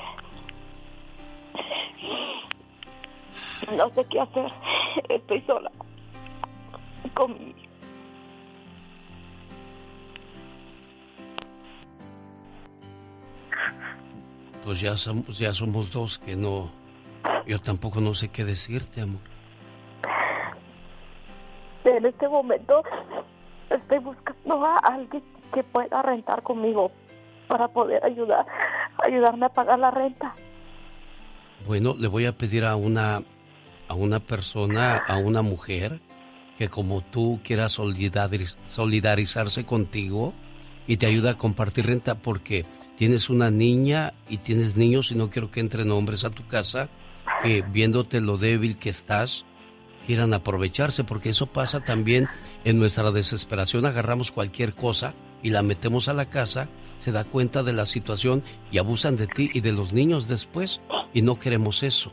No 3.76 3.90
sé 3.90 4.06
qué 4.10 4.22
hacer. 4.22 4.52
Estoy 5.10 5.42
sola. 5.42 5.72
Con 7.14 7.34
mi 7.34 7.65
Pues 14.64 14.82
ya 14.82 14.98
somos, 14.98 15.38
ya 15.38 15.54
somos 15.54 15.92
dos 15.92 16.18
que 16.18 16.36
no... 16.36 16.72
Yo 17.46 17.60
tampoco 17.60 18.02
no 18.02 18.14
sé 18.14 18.30
qué 18.30 18.44
decirte, 18.44 19.02
amor. 19.02 19.22
En 21.84 22.06
este 22.06 22.28
momento 22.28 22.84
estoy 23.70 24.00
buscando 24.00 24.66
a 24.66 24.78
alguien 24.78 25.24
que 25.54 25.64
pueda 25.64 26.02
rentar 26.02 26.42
conmigo 26.42 26.92
para 27.48 27.68
poder 27.68 28.04
ayudar, 28.04 28.46
ayudarme 29.04 29.46
a 29.46 29.50
pagar 29.50 29.80
la 29.80 29.92
renta. 29.92 30.36
Bueno, 31.68 31.96
le 31.98 32.08
voy 32.08 32.26
a 32.26 32.36
pedir 32.36 32.66
a 32.66 32.76
una 32.76 33.22
a 33.88 33.94
una 33.94 34.20
persona, 34.20 34.98
a 34.98 35.18
una 35.18 35.42
mujer 35.42 36.00
que 36.58 36.70
como 36.70 37.02
tú 37.02 37.40
quiera 37.44 37.70
solidarizarse 37.70 39.66
contigo 39.66 40.34
y 40.88 40.98
te 40.98 41.06
ayuda 41.06 41.32
a 41.32 41.38
compartir 41.38 41.86
renta 41.88 42.16
porque 42.16 42.66
tienes 42.98 43.30
una 43.30 43.52
niña 43.52 44.14
y 44.30 44.38
tienes 44.38 44.76
niños 44.76 45.12
y 45.12 45.16
no 45.16 45.30
quiero 45.30 45.52
que 45.52 45.60
entren 45.60 45.92
hombres 45.92 46.24
a 46.24 46.30
tu 46.30 46.48
casa 46.48 46.90
que 47.44 47.62
viéndote 47.62 48.22
lo 48.22 48.38
débil 48.38 48.78
que 48.78 48.90
estás 48.90 49.46
quieran 50.06 50.34
aprovecharse 50.34 51.04
porque 51.04 51.30
eso 51.30 51.48
pasa 51.48 51.84
también 51.84 52.28
en 52.64 52.78
nuestra 52.78 53.12
desesperación. 53.12 53.86
Agarramos 53.86 54.32
cualquier 54.32 54.76
cosa 54.76 55.14
y 55.42 55.50
la 55.50 55.64
metemos 55.64 56.08
a 56.08 56.14
la 56.14 56.26
casa 56.30 56.70
se 57.00 57.12
da 57.12 57.24
cuenta 57.24 57.64
de 57.64 57.74
la 57.74 57.86
situación 57.86 58.44
y 58.72 58.78
abusan 58.78 59.16
de 59.16 59.28
ti 59.28 59.52
y 59.54 59.62
de 59.62 59.72
los 59.72 59.94
niños 59.94 60.28
después 60.28 60.80
y 61.14 61.22
no 61.22 61.40
queremos 61.40 61.84
eso. 61.84 62.12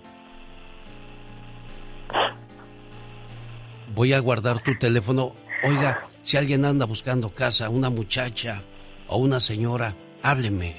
Voy 3.94 4.12
a 4.12 4.18
guardar 4.20 4.62
tu 4.62 4.76
teléfono. 4.78 5.34
Oiga 5.64 6.08
si 6.22 6.36
alguien 6.36 6.64
anda 6.64 6.86
buscando 6.86 7.30
casa 7.30 7.68
una 7.68 7.90
muchacha 7.90 8.62
o 9.08 9.18
una 9.18 9.40
señora 9.40 9.94
Hábleme, 10.22 10.76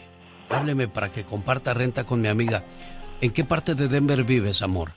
hábleme 0.50 0.88
para 0.88 1.12
que 1.12 1.24
comparta 1.24 1.74
renta 1.74 2.06
con 2.06 2.22
mi 2.22 2.30
amiga. 2.30 2.64
¿En 3.20 3.32
qué 3.32 3.44
parte 3.44 3.76
de 3.76 3.88
Denver 3.88 4.24
vives, 4.24 4.62
amor? 4.62 4.92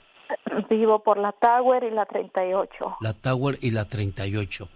Vivo 0.69 1.03
por 1.03 1.17
la 1.17 1.33
Tower 1.33 1.83
y 1.83 1.91
la 1.91 2.05
38. 2.05 2.97
La 3.01 3.13
Tower 3.13 3.57
y 3.61 3.71
la 3.71 3.85
38. 3.85 4.69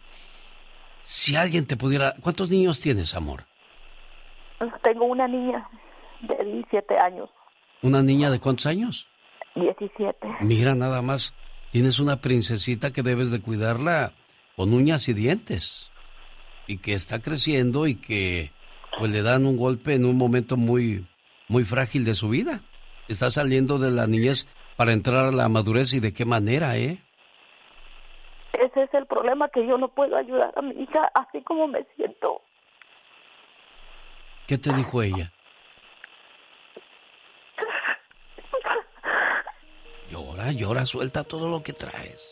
Si 1.03 1.35
alguien 1.35 1.65
te 1.65 1.77
pudiera... 1.77 2.15
¿Cuántos 2.21 2.49
niños 2.49 2.79
tienes, 2.79 3.15
amor? 3.15 3.45
Tengo 4.83 5.05
una 5.05 5.27
niña 5.27 5.67
de 6.21 6.43
17 6.43 6.97
años. 7.03 7.29
¿Una 7.81 8.03
niña 8.03 8.29
de 8.29 8.39
cuántos 8.39 8.67
años? 8.67 9.07
17. 9.55 10.15
Mira, 10.41 10.75
nada 10.75 11.01
más. 11.01 11.33
Tienes 11.71 11.99
una 11.99 12.17
princesita 12.17 12.91
que 12.91 13.01
debes 13.01 13.31
de 13.31 13.41
cuidarla 13.41 14.11
con 14.55 14.73
uñas 14.73 15.07
y 15.07 15.13
dientes. 15.13 15.89
Y 16.67 16.77
que 16.77 16.93
está 16.93 17.19
creciendo 17.21 17.87
y 17.87 17.95
que 17.95 18.51
pues 18.97 19.11
le 19.11 19.21
dan 19.21 19.45
un 19.45 19.57
golpe 19.57 19.93
en 19.93 20.05
un 20.05 20.17
momento 20.17 20.57
muy, 20.57 21.07
muy 21.47 21.63
frágil 21.63 22.05
de 22.05 22.13
su 22.13 22.29
vida. 22.29 22.61
Está 23.07 23.31
saliendo 23.31 23.77
de 23.79 23.91
la 23.91 24.07
niñez 24.07 24.47
para 24.77 24.93
entrar 24.93 25.25
a 25.25 25.31
la 25.31 25.49
madurez 25.49 25.93
y 25.93 25.99
de 25.99 26.13
qué 26.13 26.25
manera, 26.25 26.77
¿eh? 26.77 26.99
Ese 28.53 28.83
es 28.83 28.93
el 28.93 29.05
problema, 29.05 29.49
que 29.49 29.65
yo 29.65 29.77
no 29.77 29.87
puedo 29.87 30.15
ayudar 30.15 30.53
a 30.55 30.61
mi 30.61 30.71
hija 30.81 31.11
así 31.13 31.41
como 31.41 31.67
me 31.67 31.85
siento. 31.95 32.41
¿Qué 34.47 34.57
te 34.57 34.73
dijo 34.73 35.01
ella? 35.01 35.31
Llora, 40.09 40.51
llora, 40.51 40.85
suelta 40.85 41.23
todo 41.23 41.47
lo 41.47 41.63
que 41.63 41.71
traes. 41.71 42.29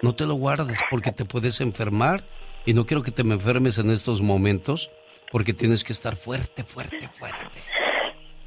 No 0.00 0.14
te 0.14 0.24
lo 0.24 0.34
guardes 0.34 0.80
porque 0.90 1.12
te 1.12 1.24
puedes 1.24 1.60
enfermar 1.60 2.24
y 2.64 2.72
no 2.72 2.86
quiero 2.86 3.02
que 3.02 3.10
te 3.10 3.24
me 3.24 3.34
enfermes 3.34 3.78
en 3.78 3.90
estos 3.90 4.22
momentos 4.22 4.90
porque 5.30 5.52
tienes 5.54 5.84
que 5.84 5.92
estar 5.92 6.16
fuerte, 6.16 6.64
fuerte, 6.64 7.08
fuerte. 7.08 7.60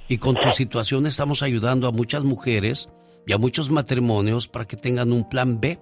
Y 0.07 0.17
con 0.17 0.35
tu 0.35 0.51
situación 0.51 1.05
estamos 1.05 1.41
ayudando 1.41 1.87
a 1.87 1.91
muchas 1.91 2.23
mujeres 2.23 2.89
y 3.25 3.33
a 3.33 3.37
muchos 3.37 3.69
matrimonios 3.69 4.47
para 4.47 4.65
que 4.65 4.75
tengan 4.75 5.13
un 5.13 5.29
plan 5.29 5.59
B. 5.59 5.79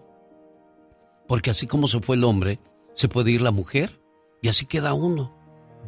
Porque 1.28 1.50
así 1.50 1.68
como 1.68 1.88
se 1.88 2.00
fue 2.00 2.16
el 2.16 2.24
hombre, 2.24 2.60
se 2.94 3.08
puede 3.08 3.32
ir 3.32 3.42
la 3.42 3.52
mujer 3.52 4.02
y 4.42 4.50
así 4.50 4.66
queda 4.66 4.94
uno, 4.94 5.36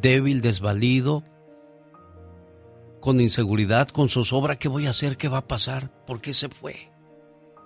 débil, 0.00 0.40
desvalido, 0.40 1.24
con 3.00 3.20
inseguridad, 3.20 3.88
con 3.88 4.08
zozobra, 4.08 4.56
¿qué 4.56 4.68
voy 4.68 4.86
a 4.86 4.90
hacer? 4.90 5.16
¿Qué 5.16 5.28
va 5.28 5.38
a 5.38 5.48
pasar? 5.48 5.90
¿Por 6.06 6.20
qué 6.20 6.32
se 6.32 6.48
fue? 6.48 6.90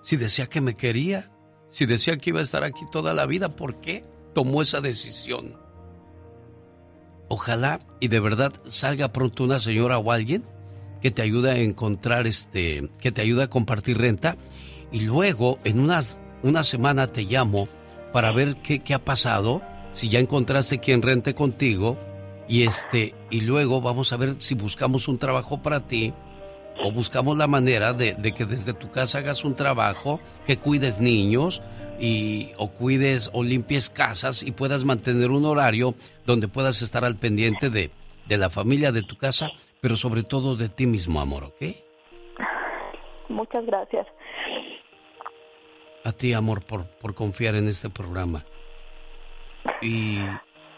Si 0.01 0.17
decía 0.17 0.47
que 0.47 0.61
me 0.61 0.75
quería, 0.75 1.31
si 1.69 1.85
decía 1.85 2.17
que 2.17 2.31
iba 2.31 2.39
a 2.39 2.43
estar 2.43 2.63
aquí 2.63 2.85
toda 2.91 3.13
la 3.13 3.25
vida, 3.25 3.55
¿por 3.55 3.79
qué 3.79 4.03
tomó 4.33 4.61
esa 4.61 4.81
decisión? 4.81 5.66
Ojalá 7.29 7.81
y 7.99 8.07
de 8.07 8.19
verdad 8.19 8.53
salga 8.67 9.11
pronto 9.11 9.43
una 9.43 9.59
señora 9.59 9.97
o 9.97 10.11
alguien 10.11 10.43
que 11.01 11.11
te 11.11 11.21
ayude 11.21 11.51
a 11.51 11.57
encontrar 11.57 12.27
este, 12.27 12.89
que 12.99 13.11
te 13.11 13.21
ayude 13.21 13.43
a 13.43 13.49
compartir 13.49 13.97
renta. 13.97 14.37
Y 14.91 15.01
luego 15.01 15.59
en 15.63 15.79
unas, 15.79 16.19
una 16.43 16.63
semana 16.63 17.07
te 17.07 17.23
llamo 17.23 17.67
para 18.13 18.31
ver 18.31 18.57
qué, 18.57 18.79
qué 18.79 18.93
ha 18.93 19.03
pasado, 19.03 19.61
si 19.91 20.09
ya 20.09 20.19
encontraste 20.19 20.79
quien 20.79 21.01
rente 21.01 21.35
contigo 21.35 21.97
y 22.47 22.63
este 22.63 23.13
y 23.29 23.41
luego 23.41 23.81
vamos 23.81 24.13
a 24.13 24.17
ver 24.17 24.35
si 24.39 24.55
buscamos 24.55 25.07
un 25.07 25.17
trabajo 25.17 25.61
para 25.61 25.81
ti 25.81 26.13
o 26.81 26.91
buscamos 26.91 27.37
la 27.37 27.47
manera 27.47 27.91
de 27.93 28.33
que 28.33 28.45
desde 28.45 28.73
tu 28.73 28.89
casa 28.91 29.17
hagas 29.17 29.43
un 29.43 29.55
trabajo, 29.55 30.19
que 30.45 30.57
cuides 30.57 30.99
niños, 30.99 31.61
y 31.99 32.51
o 32.57 32.69
cuides 32.69 33.29
o 33.33 33.43
limpies 33.43 33.89
casas 33.89 34.43
y 34.43 34.51
puedas 34.51 34.83
mantener 34.85 35.31
un 35.31 35.45
horario 35.45 35.95
donde 36.25 36.47
puedas 36.47 36.81
estar 36.81 37.05
al 37.05 37.15
pendiente 37.15 37.69
de, 37.69 37.91
de 38.27 38.37
la 38.37 38.49
familia 38.49 38.91
de 38.91 39.03
tu 39.03 39.17
casa, 39.17 39.49
pero 39.81 39.95
sobre 39.95 40.23
todo 40.23 40.55
de 40.55 40.69
ti 40.69 40.85
mismo, 40.85 41.21
amor, 41.21 41.45
¿ok? 41.45 41.75
Muchas 43.29 43.65
gracias. 43.65 44.07
A 46.03 46.11
ti, 46.11 46.33
amor, 46.33 46.63
por, 46.63 46.85
por 46.85 47.13
confiar 47.15 47.55
en 47.55 47.67
este 47.67 47.89
programa. 47.89 48.45
Y 49.81 50.19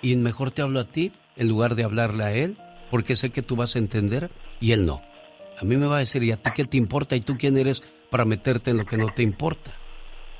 y 0.02 0.16
mejor 0.16 0.52
te 0.52 0.62
hablo 0.62 0.80
a 0.80 0.86
ti 0.86 1.12
en 1.36 1.48
lugar 1.48 1.76
de 1.76 1.84
hablarle 1.84 2.24
a 2.24 2.34
él, 2.34 2.58
porque 2.90 3.16
sé 3.16 3.32
que 3.32 3.42
tú 3.42 3.56
vas 3.56 3.76
a 3.76 3.80
entender 3.80 4.30
y 4.60 4.72
él 4.72 4.86
no. 4.86 5.02
A 5.60 5.66
mí 5.66 5.78
me 5.78 5.88
va 5.88 5.98
a 5.98 6.00
decir, 6.00 6.24
¿y 6.24 6.32
a 6.32 6.38
ti 6.38 6.50
qué 6.56 6.66
te 6.66 6.78
importa? 6.78 7.16
¿Y 7.16 7.22
tú 7.22 7.38
quién 7.38 7.58
eres 7.58 7.82
para 8.10 8.26
meterte 8.26 8.72
en 8.72 8.78
lo 8.78 8.86
que 8.86 8.98
no 8.98 9.08
te 9.14 9.24
importa? 9.24 9.72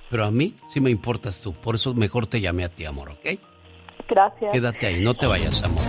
Pero 0.10 0.26
a 0.26 0.32
mí 0.32 0.56
sí 0.68 0.80
me 0.80 0.90
importas 0.90 1.40
tú, 1.40 1.54
por 1.54 1.76
eso 1.76 1.94
mejor 1.94 2.28
te 2.28 2.42
llamé 2.42 2.64
a 2.64 2.70
ti, 2.70 2.86
amor, 2.86 3.10
¿ok? 3.10 3.40
Gracias. 4.08 4.52
Quédate 4.52 4.88
ahí, 4.88 5.02
no 5.02 5.14
te 5.14 5.28
vayas, 5.28 5.62
amor. 5.64 5.84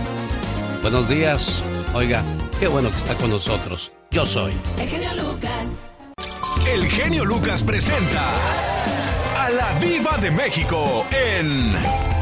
Buenos 0.81 1.09
días. 1.09 1.61
Oiga, 1.93 2.23
qué 2.59 2.67
bueno 2.67 2.89
que 2.89 2.97
está 2.97 3.15
con 3.15 3.31
nosotros. 3.31 3.91
Yo 4.11 4.25
soy. 4.25 4.53
El 4.79 4.87
genio 4.87 5.13
Lucas. 5.15 5.87
El 6.67 6.85
genio 6.85 7.25
Lucas 7.25 7.63
presenta 7.63 8.35
a 9.37 9.49
la 9.49 9.79
Viva 9.79 10.17
de 10.17 10.29
México 10.29 11.05
en 11.11 11.73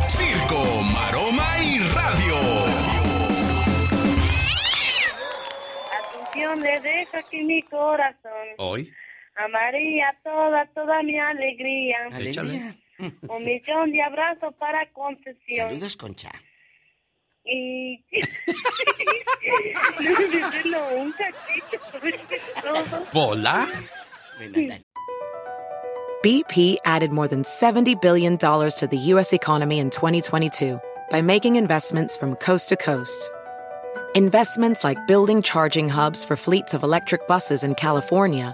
Circo, 0.07 0.81
Maroma 0.93 1.61
y 1.61 1.79
Radio. 1.79 2.37
Asunción 5.99 6.61
le 6.61 6.79
dejo 6.79 7.17
aquí 7.17 7.43
mi 7.43 7.61
corazón. 7.63 8.31
Hoy. 8.57 8.89
A 9.39 9.47
María 9.47 10.13
toda, 10.21 10.65
toda 10.75 11.01
mi 11.01 11.17
alegría. 11.17 12.09
Échale. 12.19 12.75
Un 13.29 13.45
millón 13.45 13.91
de 13.93 14.01
abrazos 14.01 14.53
para 14.55 14.85
concesión. 14.91 15.69
Saludos, 15.69 15.95
Concha. 15.95 16.29
Y... 17.45 18.03
Díselo 19.97 20.89
un 20.97 21.13
cachito. 21.13 21.79
¿Pola? 23.13 23.65
BP 26.21 26.77
added 26.83 27.11
more 27.11 27.29
than 27.29 27.43
$70 27.43 28.01
billion 28.01 28.37
to 28.37 28.87
the 28.91 28.97
U.S. 29.13 29.31
economy 29.31 29.79
in 29.79 29.89
2022 29.89 30.77
by 31.09 31.21
making 31.21 31.55
investments 31.55 32.17
from 32.17 32.35
coast 32.35 32.67
to 32.69 32.75
coast. 32.75 33.31
Investments 34.15 34.83
like 34.83 34.97
building 35.07 35.41
charging 35.41 35.87
hubs 35.87 36.25
for 36.25 36.35
fleets 36.35 36.73
of 36.73 36.83
electric 36.83 37.25
buses 37.25 37.63
in 37.63 37.73
California 37.75 38.53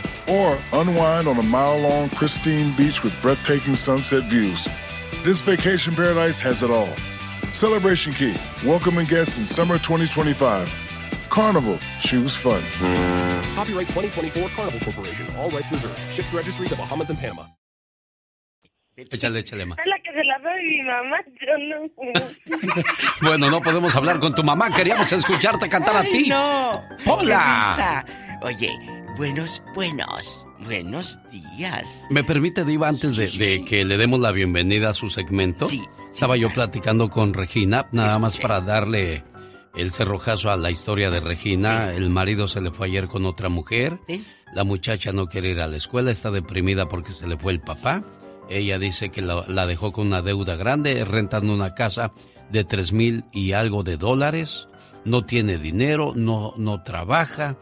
or 0.27 0.57
unwind 0.73 1.27
on 1.27 1.37
a 1.37 1.43
mile 1.43 1.79
long, 1.79 2.09
pristine 2.09 2.75
beach 2.75 3.03
with 3.03 3.13
breathtaking 3.21 3.75
sunset 3.75 4.23
views. 4.23 4.67
This 5.23 5.41
vacation 5.41 5.95
paradise 5.95 6.39
has 6.39 6.63
it 6.63 6.69
all. 6.71 6.89
Celebration 7.53 8.13
Key, 8.13 8.35
welcoming 8.65 9.05
guests 9.07 9.37
in 9.37 9.45
summer 9.45 9.77
2025. 9.77 10.69
Carnival, 11.29 11.79
choose 12.01 12.35
fun. 12.35 12.61
Copyright 13.55 13.87
2024 13.87 14.49
Carnival 14.49 14.79
Corporation. 14.81 15.27
All 15.37 15.49
rights 15.49 15.71
reserved. 15.71 15.97
Ships 16.11 16.33
registry 16.33 16.67
the 16.67 16.75
Bahamas 16.75 17.09
and 17.09 17.19
Panama. 17.19 17.43
Échale, 18.97 19.39
échale 19.39 19.65
más. 19.65 19.79
Es 19.79 19.87
la 19.87 19.97
que 19.99 20.11
se 20.11 20.23
la 20.23 20.37
doy 20.39 20.63
mi 20.63 20.81
mamá, 20.83 21.17
yo 21.39 21.57
no. 21.57 22.83
Bueno, 23.21 23.49
no 23.49 23.61
podemos 23.61 23.95
hablar 23.95 24.19
con 24.19 24.35
tu 24.35 24.43
mamá. 24.43 24.69
Queríamos 24.75 25.11
escucharte 25.11 25.69
cantar 25.69 25.95
a 25.97 26.03
ti. 26.03 26.27
no! 26.27 26.83
¡Hola! 27.05 28.05
Oye, 28.41 28.69
buenos, 29.17 29.61
buenos, 29.73 30.45
buenos 30.65 31.19
días. 31.31 32.07
¿Me 32.09 32.23
permite, 32.23 32.65
Diva, 32.65 32.87
antes 32.87 33.15
de, 33.15 33.27
de 33.27 33.65
que 33.65 33.85
le 33.85 33.97
demos 33.97 34.19
la 34.19 34.31
bienvenida 34.31 34.89
a 34.89 34.93
su 34.93 35.09
segmento? 35.09 35.67
Sí. 35.67 35.81
Estaba 36.11 36.35
yo 36.37 36.51
platicando 36.51 37.09
con 37.09 37.33
Regina, 37.33 37.87
nada 37.91 38.19
más 38.19 38.37
para 38.37 38.61
darle 38.61 39.23
el 39.75 39.91
cerrojazo 39.91 40.51
a 40.51 40.57
la 40.57 40.69
historia 40.69 41.09
de 41.09 41.21
Regina. 41.21 41.93
El 41.93 42.09
marido 42.09 42.47
se 42.47 42.59
le 42.59 42.71
fue 42.71 42.87
ayer 42.87 43.07
con 43.07 43.25
otra 43.25 43.47
mujer. 43.47 43.99
La 44.53 44.65
muchacha 44.65 45.13
no 45.13 45.27
quiere 45.27 45.51
ir 45.51 45.61
a 45.61 45.67
la 45.67 45.77
escuela, 45.77 46.11
está 46.11 46.29
deprimida 46.29 46.89
porque 46.89 47.13
se 47.13 47.27
le 47.27 47.37
fue 47.37 47.53
el 47.53 47.61
papá. 47.61 48.03
Ella 48.49 48.77
dice 48.77 49.09
que 49.09 49.21
la, 49.21 49.45
la 49.47 49.65
dejó 49.65 49.93
con 49.93 50.07
una 50.07 50.21
deuda 50.21 50.57
grande, 50.57 51.05
rentando 51.05 51.53
una 51.53 51.73
casa 51.73 52.11
de 52.49 52.65
tres 52.65 52.91
mil 52.91 53.23
y 53.31 53.53
algo 53.53 53.83
de 53.83 53.95
dólares. 53.95 54.67
No 55.05 55.25
tiene 55.25 55.57
dinero, 55.57 56.11
no, 56.13 56.53
no 56.57 56.83
trabaja, 56.83 57.57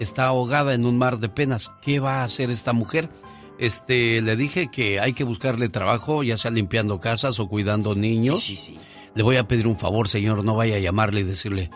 está 0.00 0.26
ahogada 0.26 0.74
en 0.74 0.84
un 0.84 0.98
mar 0.98 1.18
de 1.18 1.28
penas. 1.28 1.70
¿Qué 1.82 2.00
va 2.00 2.22
a 2.22 2.24
hacer 2.24 2.50
esta 2.50 2.72
mujer? 2.72 3.08
Este, 3.58 4.20
le 4.22 4.36
dije 4.36 4.68
que 4.70 4.98
hay 5.00 5.12
que 5.12 5.22
buscarle 5.24 5.68
trabajo, 5.68 6.22
ya 6.22 6.36
sea 6.36 6.50
limpiando 6.50 6.98
casas 6.98 7.38
o 7.38 7.48
cuidando 7.48 7.94
niños. 7.94 8.40
Sí, 8.40 8.56
sí, 8.56 8.72
sí. 8.72 8.78
Le 9.14 9.22
voy 9.22 9.36
a 9.36 9.46
pedir 9.46 9.66
un 9.66 9.76
favor, 9.78 10.08
señor, 10.08 10.44
no 10.44 10.56
vaya 10.56 10.76
a 10.76 10.78
llamarle 10.78 11.20
y 11.20 11.24
decirle, 11.24 11.70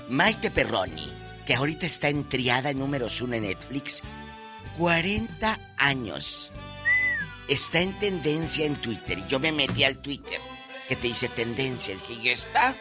Maite 0.08 0.50
Perroni, 0.50 1.12
que 1.44 1.54
ahorita 1.54 1.84
está 1.84 2.08
en 2.08 2.26
triada 2.26 2.70
en 2.70 2.78
números 2.78 3.20
uno 3.20 3.34
en 3.34 3.42
Netflix. 3.42 4.00
40 4.78 5.60
años. 5.76 6.50
está 7.46 7.82
en 7.82 7.92
tendencia 7.98 8.64
en 8.64 8.76
Twitter. 8.76 9.18
Y 9.18 9.26
yo 9.26 9.38
me 9.38 9.52
metí 9.52 9.84
al 9.84 9.98
Twitter 9.98 10.40
que 10.88 10.96
te 10.96 11.08
dice 11.08 11.28
tendencia. 11.28 11.94
Es 11.94 12.02
que 12.02 12.14
¿y 12.14 12.30
está? 12.30 12.74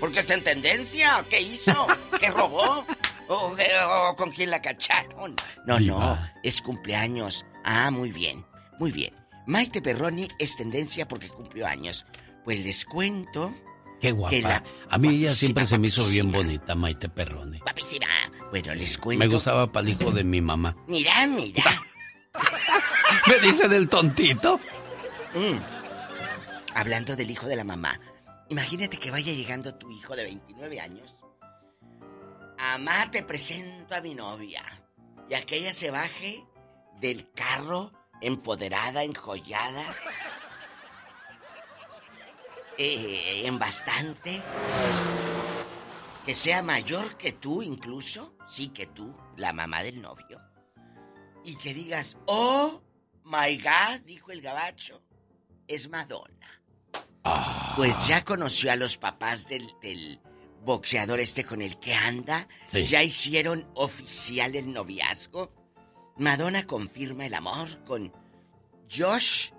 ¿Por 0.00 0.10
qué 0.10 0.18
está 0.18 0.34
en 0.34 0.42
tendencia? 0.42 1.24
¿Qué 1.30 1.40
hizo? 1.42 1.86
¿Qué 2.18 2.28
robó? 2.28 2.84
¿O, 3.28 3.54
o 3.54 4.16
con 4.16 4.32
quién 4.32 4.50
la 4.50 4.60
cacharon? 4.60 5.36
No, 5.64 5.78
no, 5.78 6.18
es 6.42 6.60
cumpleaños. 6.60 7.46
Ah, 7.62 7.92
muy 7.92 8.10
bien, 8.10 8.44
muy 8.80 8.90
bien. 8.90 9.21
Maite 9.46 9.82
Perroni 9.82 10.28
es 10.38 10.56
tendencia 10.56 11.06
porque 11.08 11.28
cumplió 11.28 11.66
años. 11.66 12.06
Pues 12.44 12.60
les 12.64 12.84
cuento 12.84 13.52
Qué 14.00 14.12
guapa. 14.12 14.30
que 14.30 14.42
la- 14.42 14.62
A 14.88 14.98
mí 14.98 15.08
ella 15.08 15.30
siempre 15.32 15.66
se 15.66 15.78
me 15.78 15.88
hizo 15.88 16.06
bien 16.08 16.30
bonita, 16.32 16.74
Maite 16.74 17.08
Perrone. 17.08 17.58
Guapísima. 17.60 18.06
Bueno, 18.50 18.74
les 18.74 18.98
cuento. 18.98 19.18
Me 19.24 19.28
gustaba 19.32 19.70
para 19.70 19.86
el 19.86 19.92
hijo 19.94 20.10
de 20.10 20.24
mi 20.24 20.40
mamá. 20.40 20.76
Mira, 20.86 21.26
mira. 21.26 21.82
Me 23.28 23.38
dice 23.46 23.68
del 23.68 23.88
tontito. 23.88 24.58
Mm. 25.34 25.58
Hablando 26.74 27.14
del 27.14 27.30
hijo 27.30 27.46
de 27.46 27.56
la 27.56 27.64
mamá. 27.64 27.98
Imagínate 28.48 28.96
que 28.98 29.10
vaya 29.10 29.32
llegando 29.32 29.74
tu 29.74 29.90
hijo 29.90 30.16
de 30.16 30.24
29 30.24 30.80
años. 30.80 31.14
Amá, 32.58 33.10
te 33.10 33.22
presento 33.22 33.94
a 33.94 34.00
mi 34.00 34.14
novia. 34.14 34.62
Y 35.28 35.34
aquella 35.34 35.72
se 35.72 35.90
baje 35.90 36.44
del 37.00 37.30
carro 37.32 37.92
empoderada, 38.22 39.02
enjollada. 39.02 39.84
eh, 42.78 43.42
en 43.46 43.58
bastante. 43.58 44.42
Que 46.24 46.34
sea 46.34 46.62
mayor 46.62 47.16
que 47.16 47.32
tú 47.32 47.62
incluso. 47.62 48.34
Sí, 48.48 48.68
que 48.68 48.86
tú, 48.86 49.14
la 49.36 49.52
mamá 49.52 49.82
del 49.82 50.00
novio. 50.00 50.40
Y 51.44 51.56
que 51.56 51.74
digas, 51.74 52.16
oh, 52.26 52.82
my 53.24 53.58
God, 53.58 54.00
dijo 54.04 54.30
el 54.30 54.40
gabacho, 54.40 55.02
es 55.66 55.88
Madonna. 55.88 56.62
Pues 57.76 58.06
ya 58.06 58.24
conoció 58.24 58.72
a 58.72 58.76
los 58.76 58.96
papás 58.98 59.46
del, 59.48 59.66
del 59.80 60.20
boxeador 60.64 61.18
este 61.20 61.44
con 61.44 61.62
el 61.62 61.78
que 61.78 61.94
anda. 61.94 62.46
Sí. 62.66 62.84
Ya 62.86 63.02
hicieron 63.02 63.68
oficial 63.74 64.54
el 64.54 64.72
noviazgo. 64.72 65.52
Madonna 66.16 66.66
confirma 66.66 67.26
el 67.26 67.34
amor 67.34 67.84
con 67.84 68.12
Josh, 68.90 69.50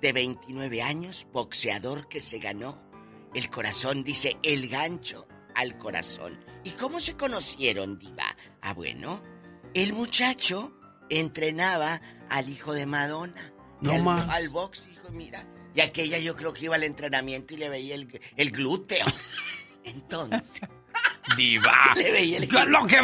de 0.00 0.12
29 0.12 0.82
años, 0.82 1.26
boxeador 1.32 2.08
que 2.08 2.20
se 2.20 2.38
ganó 2.38 2.80
el 3.34 3.50
corazón, 3.50 4.04
dice, 4.04 4.36
el 4.42 4.68
gancho 4.68 5.26
al 5.54 5.76
corazón. 5.78 6.38
¿Y 6.64 6.70
cómo 6.70 7.00
se 7.00 7.16
conocieron, 7.16 7.98
diva? 7.98 8.36
Ah, 8.60 8.74
bueno, 8.74 9.22
el 9.74 9.92
muchacho 9.92 10.72
entrenaba 11.10 12.00
al 12.28 12.48
hijo 12.48 12.72
de 12.72 12.86
Madonna. 12.86 13.52
No 13.80 13.92
al, 13.92 14.02
más. 14.02 14.34
al 14.34 14.48
box, 14.48 14.88
dijo, 14.88 15.10
mira. 15.10 15.46
Y 15.74 15.80
aquella 15.80 16.18
yo 16.18 16.34
creo 16.34 16.52
que 16.52 16.64
iba 16.64 16.74
al 16.74 16.84
entrenamiento 16.84 17.54
y 17.54 17.58
le 17.58 17.68
veía 17.68 17.94
el, 17.94 18.20
el 18.36 18.50
glúteo. 18.50 19.06
Entonces, 19.84 20.62
Diva. 21.36 21.72
Le 21.96 22.12
veía 22.12 22.38
el- 22.38 22.48
Lo 22.48 22.80
que- 22.86 22.98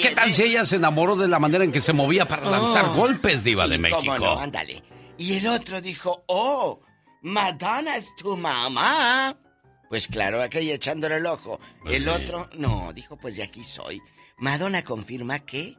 ¿Qué 0.00 0.10
tal 0.14 0.32
si 0.32 0.42
ella 0.44 0.64
se 0.64 0.76
enamoró 0.76 1.16
de 1.16 1.26
la 1.28 1.38
manera 1.38 1.64
en 1.64 1.72
que 1.72 1.80
se 1.80 1.92
movía 1.92 2.26
para 2.26 2.48
lanzar 2.48 2.86
Oh. 2.86 2.94
golpes, 2.94 3.42
Diva 3.44 3.64
Sí, 3.64 3.70
de 3.70 3.78
México? 3.78 4.00
cómo 4.00 4.18
no, 4.18 4.38
ándale. 4.38 4.82
Y 5.18 5.34
el 5.38 5.46
otro 5.48 5.80
dijo, 5.80 6.22
oh, 6.28 6.80
Madonna 7.22 7.96
es 7.96 8.14
tu 8.16 8.36
mamá. 8.36 9.36
Pues 9.88 10.06
claro, 10.06 10.40
aquella 10.42 10.74
echándole 10.74 11.16
el 11.16 11.26
ojo. 11.26 11.58
Pues 11.82 11.96
el 11.96 12.04
sí. 12.04 12.08
otro, 12.08 12.48
no, 12.54 12.92
dijo, 12.94 13.16
pues 13.16 13.36
de 13.36 13.42
aquí 13.42 13.64
soy. 13.64 14.00
Madonna 14.38 14.82
confirma 14.84 15.40
que 15.40 15.76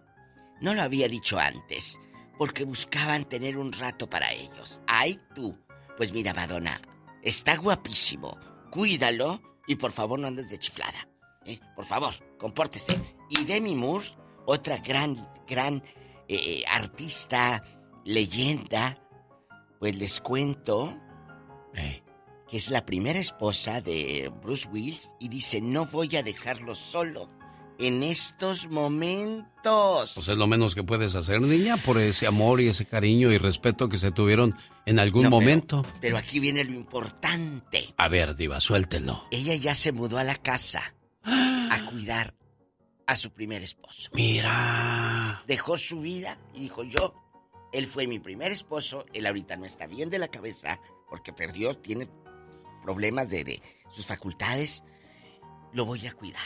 no 0.60 0.74
lo 0.76 0.82
había 0.84 1.08
dicho 1.08 1.40
antes, 1.40 1.98
porque 2.38 2.66
buscaban 2.66 3.24
tener 3.24 3.58
un 3.58 3.72
rato 3.72 4.10
para 4.10 4.32
ellos. 4.34 4.82
Ay, 4.88 5.20
tú. 5.34 5.58
Pues 5.98 6.12
mira, 6.12 6.34
Madonna, 6.34 6.80
está 7.24 7.56
guapísimo. 7.56 8.38
Cuídalo 8.72 9.42
y 9.68 9.78
por 9.78 9.92
favor 9.94 10.20
no 10.20 10.28
andes 10.28 10.50
de 10.50 10.60
chiflada. 10.60 11.08
¿Eh? 11.46 11.60
Por 11.76 11.86
favor, 11.86 12.14
compórtese. 12.38 13.00
Y 13.30 13.44
Demi 13.46 13.76
Moore, 13.76 14.06
otra 14.46 14.78
gran, 14.78 15.16
gran 15.48 15.84
eh, 16.28 16.64
artista, 16.68 17.64
leyenda, 18.06 18.98
pues 19.80 19.96
les 19.96 20.20
cuento 20.20 20.98
que 21.74 22.58
es 22.58 22.70
la 22.70 22.86
primera 22.86 23.20
esposa 23.20 23.80
de 23.82 24.30
Bruce 24.44 24.68
Willis 24.70 25.10
y 25.20 25.30
dice, 25.30 25.62
no 25.62 25.86
voy 25.86 26.14
a 26.18 26.24
dejarlo 26.24 26.76
solo 26.76 27.30
en 27.80 28.04
estos 28.04 28.68
momentos. 28.70 30.12
Pues 30.16 30.28
es 30.28 30.38
lo 30.38 30.48
menos 30.48 30.76
que 30.76 30.84
puedes 30.84 31.16
hacer, 31.16 31.40
niña, 31.42 31.78
por 31.78 31.98
ese 31.98 32.28
amor 32.28 32.60
y 32.60 32.68
ese 32.68 32.86
cariño 32.86 33.32
y 33.32 33.38
respeto 33.38 33.88
que 33.88 33.98
se 33.98 34.12
tuvieron 34.12 34.56
en 34.86 35.00
algún 35.00 35.24
No, 35.24 35.30
pero- 35.30 35.40
momento. 35.40 35.86
Pero 36.02 36.18
aquí 36.18 36.40
viene 36.40 36.64
lo 36.66 36.74
importante. 36.74 37.94
A 37.98 38.08
ver, 38.10 38.36
Diva, 38.36 38.60
suéltelo. 38.60 39.24
Ella 39.32 39.56
ya 39.56 39.74
se 39.74 39.92
mudó 39.94 40.18
a 40.18 40.24
la 40.26 40.36
casa 40.36 40.94
a 41.24 41.86
cuidar 41.90 42.34
a 43.08 43.16
su 43.18 43.32
primer 43.32 43.62
esposo. 43.62 44.10
Mira. 44.14 45.44
Dejó 45.48 45.78
su 45.78 46.02
vida 46.02 46.38
y 46.54 46.62
dijo 46.62 46.84
yo, 46.84 47.14
él 47.74 47.88
fue 47.88 48.08
mi 48.08 48.20
primer 48.20 48.52
esposo, 48.52 49.06
él 49.14 49.26
ahorita 49.26 49.58
no 49.58 49.66
está 49.66 49.88
bien 49.88 50.10
de 50.10 50.20
la 50.20 50.28
cabeza 50.28 50.80
porque 51.10 51.34
perdió, 51.34 51.76
tiene 51.76 52.08
problemas 52.84 53.30
de, 53.30 53.44
de 53.44 53.62
sus 53.90 54.06
facultades, 54.06 54.84
lo 55.74 55.86
voy 55.86 56.06
a 56.08 56.14
cuidar. 56.14 56.42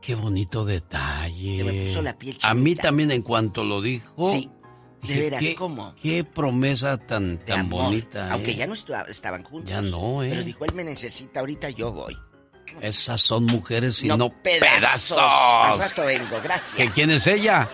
Qué 0.00 0.14
bonito 0.14 0.64
detalle. 0.64 1.56
Se 1.56 1.64
me 1.64 1.84
puso 1.84 2.02
la 2.02 2.16
piel 2.16 2.38
A 2.42 2.54
mí 2.54 2.74
también 2.74 3.10
en 3.10 3.22
cuanto 3.22 3.64
lo 3.64 3.82
dijo. 3.82 4.30
Sí, 4.32 4.50
de 5.02 5.08
dije, 5.08 5.20
veras, 5.20 5.40
qué, 5.40 5.54
¿cómo? 5.54 5.94
Qué 5.96 6.24
promesa 6.24 6.96
tan, 6.98 7.38
De 7.38 7.44
tan 7.44 7.60
amor. 7.60 7.84
bonita. 7.84 8.28
¿eh? 8.28 8.30
Aunque 8.32 8.54
ya 8.54 8.66
no 8.66 8.74
estaban 8.74 9.44
juntos. 9.44 9.68
Ya 9.68 9.82
no, 9.82 10.22
¿eh? 10.22 10.30
Pero 10.30 10.42
dijo, 10.42 10.64
él 10.64 10.74
me 10.74 10.84
necesita, 10.84 11.40
ahorita 11.40 11.68
yo 11.70 11.92
voy. 11.92 12.16
Esas 12.80 13.20
son 13.20 13.46
mujeres 13.46 14.02
y 14.02 14.08
no, 14.08 14.16
No, 14.16 14.30
pedazos. 14.30 15.16
pedazos. 15.16 15.18
Al 15.18 15.78
rato 15.78 16.02
vengo, 16.06 16.40
gracias. 16.42 16.74
¿Que 16.74 16.88
¿Quién 16.88 17.10
es 17.10 17.26
ella? 17.26 17.68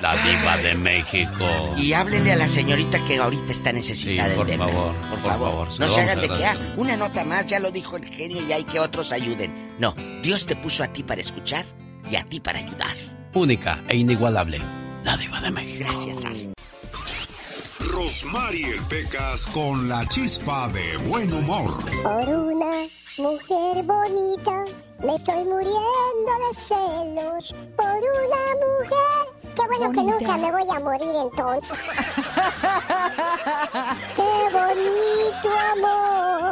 La 0.00 0.14
diva 0.14 0.58
de 0.58 0.74
México. 0.74 1.74
Y 1.76 1.94
háblele 1.94 2.32
a 2.32 2.36
la 2.36 2.48
señorita 2.48 3.02
que 3.06 3.16
ahorita 3.16 3.50
está 3.50 3.72
necesitada 3.72 4.28
Sí, 4.28 4.36
por 4.36 4.48
favor, 4.50 4.94
por 4.94 5.08
por 5.08 5.20
favor. 5.20 5.48
favor, 5.48 5.72
se 5.72 5.78
no 5.80 5.88
se 5.88 6.00
hagan 6.02 6.20
de 6.20 6.28
que, 6.28 6.44
ah, 6.44 6.74
una 6.76 6.96
nota 6.98 7.24
más, 7.24 7.46
ya 7.46 7.58
lo 7.60 7.70
dijo 7.70 7.96
el 7.96 8.04
genio 8.04 8.46
y 8.46 8.52
hay 8.52 8.64
que 8.64 8.78
otros 8.78 9.12
ayuden. 9.12 9.74
No, 9.78 9.94
Dios 10.22 10.44
te 10.44 10.54
puso 10.54 10.84
a 10.84 10.88
ti 10.88 11.02
para 11.02 11.22
escuchar 11.22 11.64
y 12.10 12.16
a 12.16 12.24
ti 12.24 12.40
para 12.40 12.58
ayudar. 12.58 12.94
Única 13.32 13.82
e 13.88 13.96
inigualable. 13.96 14.60
La 15.02 15.16
diva 15.16 15.40
de 15.40 15.50
México. 15.50 15.86
Gracias, 15.88 16.24
Al. 16.26 16.55
Rosmarie 17.92 18.80
Pecas 18.88 19.46
con 19.46 19.88
la 19.88 20.06
chispa 20.08 20.68
de 20.68 20.96
buen 21.08 21.32
humor. 21.32 21.78
Por 22.02 22.28
una 22.28 22.88
mujer 23.18 23.82
bonita 23.84 24.64
me 25.04 25.14
estoy 25.14 25.44
muriendo 25.44 26.32
de 26.42 26.54
celos. 26.54 27.54
Por 27.76 27.86
una 27.86 28.42
mujer. 28.64 29.24
Qué 29.54 29.62
bueno 29.66 29.92
que 29.92 30.02
nunca 30.02 30.36
me 30.36 30.50
voy 30.52 30.68
a 30.74 30.80
morir 30.80 31.14
entonces. 31.14 31.78
Qué 34.16 34.32
bonito 34.52 35.48
amor. 35.72 36.45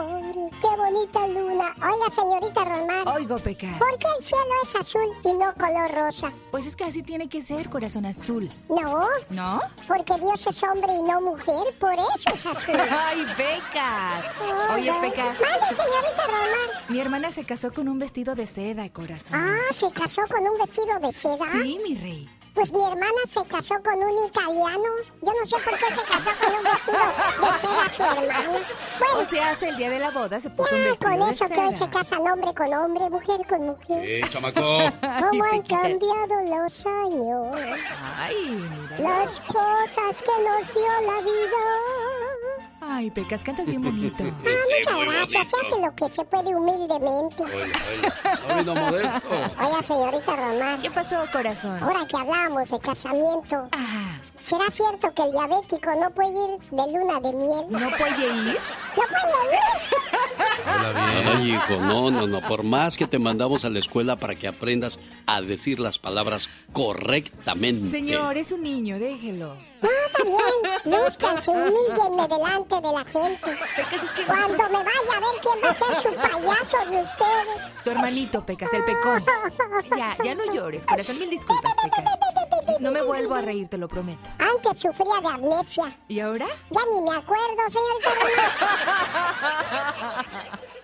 Bonita 1.04 1.28
luna. 1.28 1.64
Oiga, 1.76 2.10
señorita 2.14 2.64
Román. 2.64 3.08
Oigo, 3.08 3.38
Pecas. 3.38 3.78
¿Por 3.78 3.98
qué 3.98 4.06
el 4.18 4.24
cielo 4.24 4.44
es 4.62 4.74
azul 4.74 5.02
y 5.24 5.32
no 5.34 5.52
color 5.54 5.90
rosa? 5.92 6.32
Pues 6.50 6.66
es 6.66 6.76
que 6.76 6.84
así 6.84 7.02
tiene 7.02 7.28
que 7.28 7.42
ser, 7.42 7.68
corazón 7.68 8.06
azul. 8.06 8.50
No. 8.68 9.06
¿No? 9.28 9.60
Porque 9.86 10.14
Dios 10.18 10.46
es 10.46 10.62
hombre 10.62 10.94
y 10.94 11.02
no 11.02 11.20
mujer, 11.20 11.74
por 11.78 11.92
eso 11.92 12.32
es 12.32 12.46
azul. 12.46 12.74
¡Ay, 12.90 13.26
Pecas! 13.36 14.24
Oye, 14.72 14.92
Pecas. 15.02 15.38
Mande, 15.40 15.76
señorita 15.76 16.24
Román. 16.26 16.84
Mi 16.88 17.00
hermana 17.00 17.30
se 17.32 17.44
casó 17.44 17.72
con 17.72 17.88
un 17.88 17.98
vestido 17.98 18.34
de 18.34 18.46
seda, 18.46 18.88
corazón. 18.90 19.34
Ah, 19.34 19.72
¿se 19.74 19.90
casó 19.90 20.22
con 20.30 20.42
un 20.46 20.58
vestido 20.58 20.98
de 21.00 21.12
seda? 21.12 21.52
Sí, 21.52 21.80
mi 21.86 21.96
rey. 21.96 22.30
Pues 22.54 22.72
mi 22.72 22.84
hermana 22.84 23.18
se 23.26 23.44
casó 23.46 23.74
con 23.82 23.94
un 24.00 24.26
italiano. 24.26 24.84
Yo 25.22 25.32
no 25.40 25.44
sé 25.46 25.56
por 25.58 25.76
qué 25.76 25.86
se 25.86 26.02
casó 26.04 26.30
con 26.40 26.54
un 26.54 26.62
vestido 26.62 27.04
de 27.40 27.58
seda 27.58 27.88
su 27.96 28.02
hermana. 28.02 28.60
Bueno, 29.00 29.18
O 29.18 29.24
sea, 29.24 29.50
hace 29.50 29.68
el 29.70 29.76
día 29.76 29.90
de 29.90 29.98
la 29.98 30.10
boda 30.12 30.40
se 30.40 30.50
puso 30.50 30.74
un 30.76 30.82
ya 30.82 30.90
vestido 30.90 31.10
con 31.10 31.20
de 31.20 31.30
eso 31.30 31.48
que 31.48 31.60
hoy 31.60 31.74
se 31.74 31.88
casan 31.90 32.20
hombre 32.20 32.54
con 32.54 32.72
hombre, 32.72 33.10
mujer 33.10 33.40
con 33.48 33.66
mujer. 33.66 34.06
Sí, 34.06 34.30
chamaco. 34.30 34.60
¿Cómo 35.00 35.44
han 35.44 35.62
cambiado 35.62 36.42
los 36.44 36.86
años? 36.86 37.60
Ay, 38.16 38.68
mira. 38.70 38.98
Las 39.00 39.40
cosas 39.40 40.22
que 40.22 40.42
nos 40.44 40.74
dio 40.74 40.86
la 41.06 41.20
vida. 41.22 42.13
Ay, 42.86 43.10
Pecas, 43.10 43.42
cantas 43.42 43.66
bien 43.66 43.82
bonito. 43.82 44.24
Ah, 44.86 44.96
muchas 45.00 45.14
gracias. 45.14 45.50
Se 45.50 45.56
hace 45.56 45.80
lo 45.82 45.94
que 45.94 46.08
se 46.10 46.24
puede 46.24 46.54
humildemente. 46.54 47.42
Oído 48.54 48.74
modesto. 48.74 49.28
Oiga, 49.30 49.82
señorita 49.82 50.36
Román. 50.36 50.82
¿Qué 50.82 50.90
pasó, 50.90 51.24
corazón? 51.32 51.82
Ahora 51.82 52.06
que 52.06 52.16
hablábamos 52.16 52.68
de 52.68 52.78
casamiento, 52.80 53.68
¿será 54.42 54.68
cierto 54.70 55.12
que 55.14 55.22
el 55.22 55.32
diabético 55.32 55.90
no 55.98 56.10
puede 56.10 56.30
ir 56.30 56.70
de 56.70 56.92
luna 56.92 57.20
de 57.20 57.32
miel? 57.32 57.64
¿No 57.70 57.90
puede 57.96 58.26
ir? 58.26 58.58
¿No 58.96 59.02
puede 59.08 59.54
ir? 59.54 59.84
Ay, 60.96 61.52
hijo, 61.54 61.76
no, 61.80 62.10
no, 62.10 62.26
no. 62.26 62.40
Por 62.42 62.62
más 62.62 62.96
que 62.96 63.06
te 63.06 63.18
mandamos 63.18 63.64
a 63.64 63.70
la 63.70 63.78
escuela 63.78 64.16
para 64.16 64.34
que 64.34 64.48
aprendas 64.48 64.98
a 65.26 65.40
decir 65.40 65.80
las 65.80 65.98
palabras 65.98 66.48
correctamente. 66.72 67.90
Señor, 67.90 68.36
es 68.36 68.52
un 68.52 68.62
niño, 68.62 68.98
déjelo. 68.98 69.56
No, 69.84 69.90
está 70.06 70.22
bien. 70.24 70.54
Lúzcanse, 70.84 71.50
humíllenme 71.50 72.28
delante 72.28 72.74
de 72.80 72.92
la 72.92 73.04
gente. 73.04 73.58
Cuando 74.26 74.64
me 74.64 74.78
vaya 74.78 75.16
a 75.16 75.20
ver 75.20 75.40
quién 75.42 75.58
va 75.62 75.70
a 75.70 75.74
ser 75.74 75.96
su 75.96 76.14
payaso 76.14 76.90
de 76.90 77.02
ustedes. 77.02 77.84
Tu 77.84 77.90
hermanito, 77.90 78.44
Pecas, 78.44 78.72
el 78.72 78.84
pecón. 78.84 79.24
Ya, 79.96 80.16
ya 80.24 80.34
no 80.34 80.52
llores, 80.52 80.86
corazón, 80.86 81.18
mil 81.18 81.30
disculpas, 81.30 81.74
Pecas. 81.82 82.80
No 82.80 82.90
me 82.90 83.02
vuelvo 83.02 83.34
a 83.34 83.42
reír, 83.42 83.68
te 83.68 83.78
lo 83.78 83.88
prometo. 83.88 84.28
Antes 84.38 84.78
sufría 84.78 85.20
de 85.20 85.28
amnesia. 85.28 85.96
¿Y 86.08 86.20
ahora? 86.20 86.46
Ya 86.70 86.80
ni 86.90 87.00
me 87.02 87.16
acuerdo, 87.16 87.62
señorita. 87.68 88.10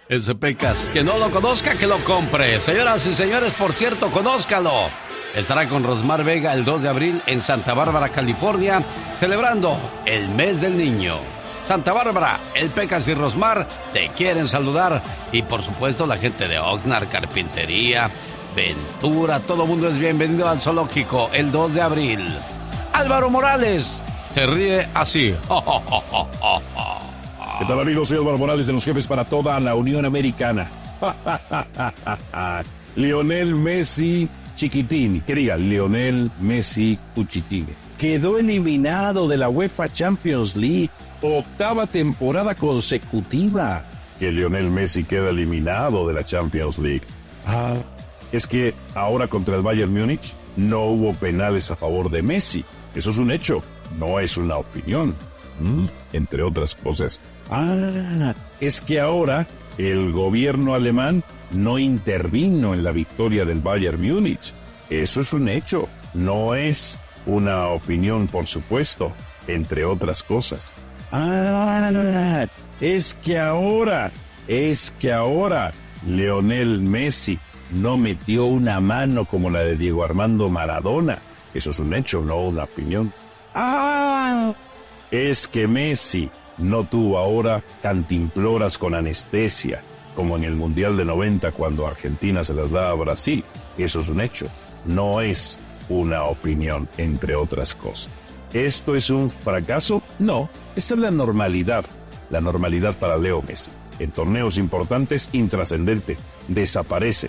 Ese 0.08 0.34
Pecas, 0.34 0.90
que 0.92 1.02
no 1.02 1.18
lo 1.18 1.30
conozca, 1.30 1.76
que 1.76 1.86
lo 1.86 1.98
compre. 2.04 2.60
Señoras 2.60 3.06
y 3.06 3.14
señores, 3.14 3.52
por 3.54 3.72
cierto, 3.74 4.10
conózcalo. 4.10 4.90
Estará 5.34 5.68
con 5.68 5.84
Rosmar 5.84 6.24
Vega 6.24 6.52
el 6.52 6.64
2 6.64 6.82
de 6.82 6.88
abril 6.88 7.22
en 7.26 7.40
Santa 7.40 7.72
Bárbara, 7.72 8.08
California, 8.08 8.82
celebrando 9.16 9.78
el 10.04 10.28
mes 10.28 10.60
del 10.60 10.76
niño. 10.76 11.18
Santa 11.64 11.92
Bárbara, 11.92 12.40
el 12.54 12.68
Pecas 12.70 13.06
y 13.06 13.14
Rosmar 13.14 13.68
te 13.92 14.08
quieren 14.08 14.48
saludar. 14.48 15.00
Y 15.30 15.42
por 15.42 15.62
supuesto, 15.62 16.04
la 16.04 16.18
gente 16.18 16.48
de 16.48 16.58
Oxnard, 16.58 17.08
Carpintería, 17.08 18.10
Ventura, 18.56 19.38
todo 19.38 19.66
mundo 19.66 19.86
es 19.86 19.96
bienvenido 19.98 20.48
al 20.48 20.60
zoológico 20.60 21.30
el 21.32 21.52
2 21.52 21.74
de 21.74 21.80
abril. 21.80 22.36
Álvaro 22.92 23.30
Morales 23.30 24.02
se 24.28 24.46
ríe 24.46 24.88
así. 24.94 25.36
¿Qué 27.60 27.64
tal 27.66 27.80
amigos? 27.80 28.08
Soy 28.08 28.18
Álvaro 28.18 28.38
Morales 28.38 28.66
de 28.66 28.72
los 28.72 28.84
jefes 28.84 29.06
para 29.06 29.24
toda 29.24 29.60
la 29.60 29.76
Unión 29.76 30.04
Americana. 30.04 30.68
Lionel 32.96 33.54
Messi 33.54 34.28
Chiquitín, 34.60 35.22
que 35.22 35.34
diga 35.34 35.56
Lionel 35.56 36.30
Messi 36.38 36.98
Cuchitín. 37.14 37.66
Quedó 37.96 38.38
eliminado 38.38 39.26
de 39.26 39.38
la 39.38 39.48
UEFA 39.48 39.90
Champions 39.90 40.54
League, 40.54 40.90
octava 41.22 41.86
temporada 41.86 42.54
consecutiva. 42.54 43.82
Que 44.18 44.30
Lionel 44.30 44.70
Messi 44.70 45.04
queda 45.04 45.30
eliminado 45.30 46.06
de 46.06 46.12
la 46.12 46.24
Champions 46.24 46.76
League. 46.78 47.04
Ah, 47.46 47.76
es 48.32 48.46
que 48.46 48.74
ahora 48.94 49.28
contra 49.28 49.56
el 49.56 49.62
Bayern 49.62 49.94
Múnich 49.94 50.34
no 50.58 50.84
hubo 50.84 51.14
penales 51.14 51.70
a 51.70 51.76
favor 51.76 52.10
de 52.10 52.20
Messi. 52.20 52.62
Eso 52.94 53.08
es 53.08 53.16
un 53.16 53.30
hecho, 53.30 53.62
no 53.98 54.20
es 54.20 54.36
una 54.36 54.58
opinión. 54.58 55.14
Entre 56.12 56.42
otras 56.42 56.74
cosas. 56.74 57.22
Ah, 57.50 58.34
es 58.60 58.82
que 58.82 59.00
ahora 59.00 59.46
el 59.78 60.12
gobierno 60.12 60.74
alemán 60.74 61.24
no 61.52 61.78
intervino 61.78 62.74
en 62.74 62.84
la 62.84 62.92
victoria 62.92 63.44
del 63.44 63.60
Bayern 63.60 64.00
Múnich. 64.00 64.54
Eso 64.88 65.20
es 65.20 65.32
un 65.32 65.48
hecho, 65.48 65.88
no 66.14 66.54
es 66.54 66.98
una 67.26 67.68
opinión, 67.68 68.26
por 68.26 68.46
supuesto, 68.46 69.12
entre 69.46 69.84
otras 69.84 70.22
cosas. 70.22 70.72
Ah, 71.12 72.46
es 72.80 73.14
que 73.14 73.38
ahora, 73.38 74.10
es 74.48 74.92
que 74.98 75.12
ahora 75.12 75.72
Leonel 76.06 76.80
Messi 76.80 77.38
no 77.70 77.96
metió 77.96 78.46
una 78.46 78.80
mano 78.80 79.24
como 79.24 79.50
la 79.50 79.60
de 79.60 79.76
Diego 79.76 80.04
Armando 80.04 80.48
Maradona. 80.48 81.18
Eso 81.52 81.70
es 81.70 81.78
un 81.78 81.94
hecho, 81.94 82.20
no 82.22 82.40
una 82.40 82.64
opinión. 82.64 83.12
Ah, 83.54 84.54
es 85.10 85.48
que 85.48 85.66
Messi 85.66 86.30
no 86.58 86.84
tuvo 86.84 87.18
ahora 87.18 87.62
cantimploras 87.82 88.78
con 88.78 88.94
anestesia, 88.94 89.82
como 90.14 90.36
en 90.36 90.44
el 90.44 90.56
Mundial 90.56 90.96
de 90.96 91.04
90 91.04 91.52
cuando 91.52 91.86
Argentina 91.86 92.44
se 92.44 92.54
las 92.54 92.70
da 92.70 92.90
a 92.90 92.94
Brasil. 92.94 93.44
Eso 93.78 94.00
es 94.00 94.08
un 94.08 94.20
hecho, 94.20 94.46
no 94.84 95.20
es 95.20 95.60
una 95.88 96.24
opinión, 96.24 96.88
entre 96.98 97.34
otras 97.34 97.74
cosas. 97.74 98.10
¿Esto 98.52 98.96
es 98.96 99.10
un 99.10 99.30
fracaso? 99.30 100.02
No, 100.18 100.48
esta 100.74 100.94
es 100.94 101.00
la 101.00 101.10
normalidad, 101.10 101.84
la 102.30 102.40
normalidad 102.40 102.96
para 102.98 103.16
Leo 103.16 103.42
Messi. 103.42 103.70
En 103.98 104.10
torneos 104.10 104.58
importantes, 104.58 105.28
intrascendente, 105.32 106.16
desaparece, 106.48 107.28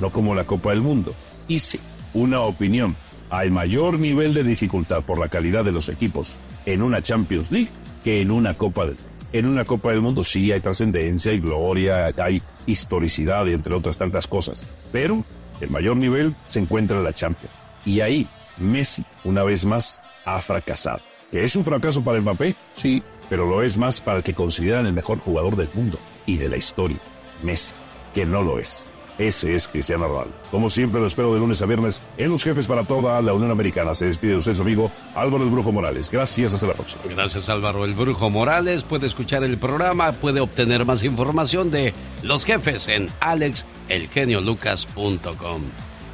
no 0.00 0.10
como 0.10 0.34
la 0.34 0.44
Copa 0.44 0.70
del 0.70 0.80
Mundo. 0.80 1.14
Y 1.48 1.58
sí, 1.58 1.80
una 2.14 2.40
opinión, 2.42 2.96
hay 3.30 3.50
mayor 3.50 3.98
nivel 3.98 4.34
de 4.34 4.44
dificultad 4.44 5.02
por 5.02 5.18
la 5.18 5.28
calidad 5.28 5.64
de 5.64 5.72
los 5.72 5.88
equipos 5.88 6.36
en 6.66 6.82
una 6.82 7.02
Champions 7.02 7.50
League 7.50 7.70
que 8.04 8.20
en 8.20 8.30
una 8.30 8.54
Copa 8.54 8.86
del 8.86 8.96
Mundo. 8.96 9.09
En 9.32 9.46
una 9.46 9.64
Copa 9.64 9.90
del 9.90 10.00
Mundo 10.00 10.24
sí 10.24 10.50
hay 10.50 10.60
trascendencia, 10.60 11.30
hay 11.30 11.38
gloria, 11.38 12.10
hay 12.18 12.42
historicidad 12.66 13.48
entre 13.48 13.74
otras 13.74 13.96
tantas 13.96 14.26
cosas. 14.26 14.68
Pero 14.90 15.24
el 15.60 15.70
mayor 15.70 15.96
nivel 15.96 16.34
se 16.48 16.58
encuentra 16.58 16.96
en 16.96 17.04
la 17.04 17.12
Champions. 17.12 17.54
Y 17.84 18.00
ahí 18.00 18.28
Messi, 18.58 19.04
una 19.24 19.42
vez 19.42 19.64
más, 19.64 20.02
ha 20.24 20.40
fracasado. 20.40 21.00
¿Que 21.30 21.44
es 21.44 21.54
un 21.54 21.64
fracaso 21.64 22.02
para 22.02 22.20
Mbappé? 22.20 22.54
Sí, 22.74 23.02
pero 23.28 23.46
lo 23.46 23.62
es 23.62 23.78
más 23.78 24.00
para 24.00 24.18
el 24.18 24.22
que 24.24 24.34
consideran 24.34 24.86
el 24.86 24.92
mejor 24.92 25.18
jugador 25.18 25.56
del 25.56 25.70
mundo 25.74 25.98
y 26.26 26.36
de 26.36 26.48
la 26.48 26.56
historia, 26.56 26.98
Messi, 27.42 27.74
que 28.14 28.26
no 28.26 28.42
lo 28.42 28.58
es. 28.58 28.86
Ese 29.20 29.54
es 29.54 29.68
Cristiano 29.68 30.08
Ronaldo. 30.08 30.32
Como 30.50 30.68
siempre, 30.70 30.98
lo 30.98 31.06
espero 31.06 31.34
de 31.34 31.40
lunes 31.40 31.60
a 31.60 31.66
viernes 31.66 32.02
en 32.16 32.30
Los 32.30 32.42
Jefes 32.42 32.66
para 32.66 32.84
toda 32.84 33.20
la 33.20 33.34
Unión 33.34 33.50
Americana. 33.50 33.94
Se 33.94 34.06
despide 34.06 34.30
de 34.30 34.38
usted 34.38 34.54
su 34.54 34.62
amigo 34.62 34.90
Álvaro 35.14 35.44
el 35.44 35.50
Brujo 35.50 35.72
Morales. 35.72 36.10
Gracias, 36.10 36.54
hasta 36.54 36.66
la 36.66 36.72
próxima. 36.72 37.02
Gracias 37.06 37.50
Álvaro 37.50 37.84
el 37.84 37.92
Brujo 37.92 38.30
Morales. 38.30 38.82
Puede 38.82 39.06
escuchar 39.06 39.44
el 39.44 39.58
programa, 39.58 40.12
puede 40.12 40.40
obtener 40.40 40.86
más 40.86 41.02
información 41.02 41.70
de 41.70 41.92
Los 42.22 42.46
Jefes 42.46 42.88
en 42.88 43.08
alexelgeniolucas.com. 43.20 45.60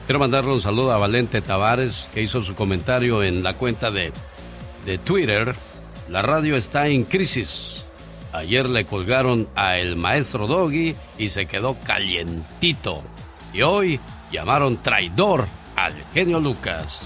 Quiero 0.06 0.18
mandarle 0.18 0.54
un 0.54 0.60
saludo 0.60 0.90
a 0.90 0.98
Valente 0.98 1.40
Tavares, 1.40 2.10
que 2.12 2.22
hizo 2.22 2.42
su 2.42 2.56
comentario 2.56 3.22
en 3.22 3.44
la 3.44 3.54
cuenta 3.54 3.92
de, 3.92 4.10
de 4.84 4.98
Twitter. 4.98 5.54
La 6.10 6.22
radio 6.22 6.56
está 6.56 6.88
en 6.88 7.04
crisis. 7.04 7.85
Ayer 8.36 8.68
le 8.68 8.84
colgaron 8.84 9.48
a 9.56 9.78
el 9.78 9.96
maestro 9.96 10.46
Doggy 10.46 10.94
y 11.16 11.28
se 11.28 11.46
quedó 11.46 11.78
calientito. 11.80 13.02
Y 13.54 13.62
hoy 13.62 13.98
llamaron 14.30 14.76
traidor 14.76 15.48
al 15.74 15.94
genio 16.12 16.38
Lucas. 16.38 17.00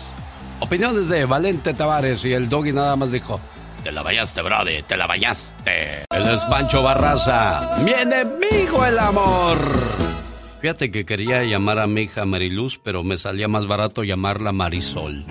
Opiniones 0.59 1.09
de 1.09 1.25
Valente 1.27 1.73
Tavares 1.73 2.25
y 2.25 2.33
el 2.33 2.49
Doggy 2.49 2.73
nada 2.73 2.97
más 2.97 3.13
dijo, 3.13 3.41
te 3.85 3.93
la 3.93 4.03
bañaste, 4.03 4.43
brody, 4.43 4.83
te 4.83 4.97
la 4.97 5.07
bañaste. 5.07 6.05
Él 6.11 6.23
es 6.23 6.45
Pancho 6.47 6.83
Barraza, 6.83 7.77
mi 7.85 7.93
enemigo 7.93 8.85
el 8.85 8.99
amor. 8.99 9.59
Fíjate 10.61 10.91
que 10.91 11.07
quería 11.07 11.45
llamar 11.45 11.79
a 11.79 11.87
mi 11.87 12.03
hija 12.03 12.27
Mariluz, 12.27 12.79
pero 12.83 13.05
me 13.05 13.17
salía 13.17 13.47
más 13.47 13.67
barato 13.67 14.03
llamarla 14.03 14.53
Marisol. 14.53 15.25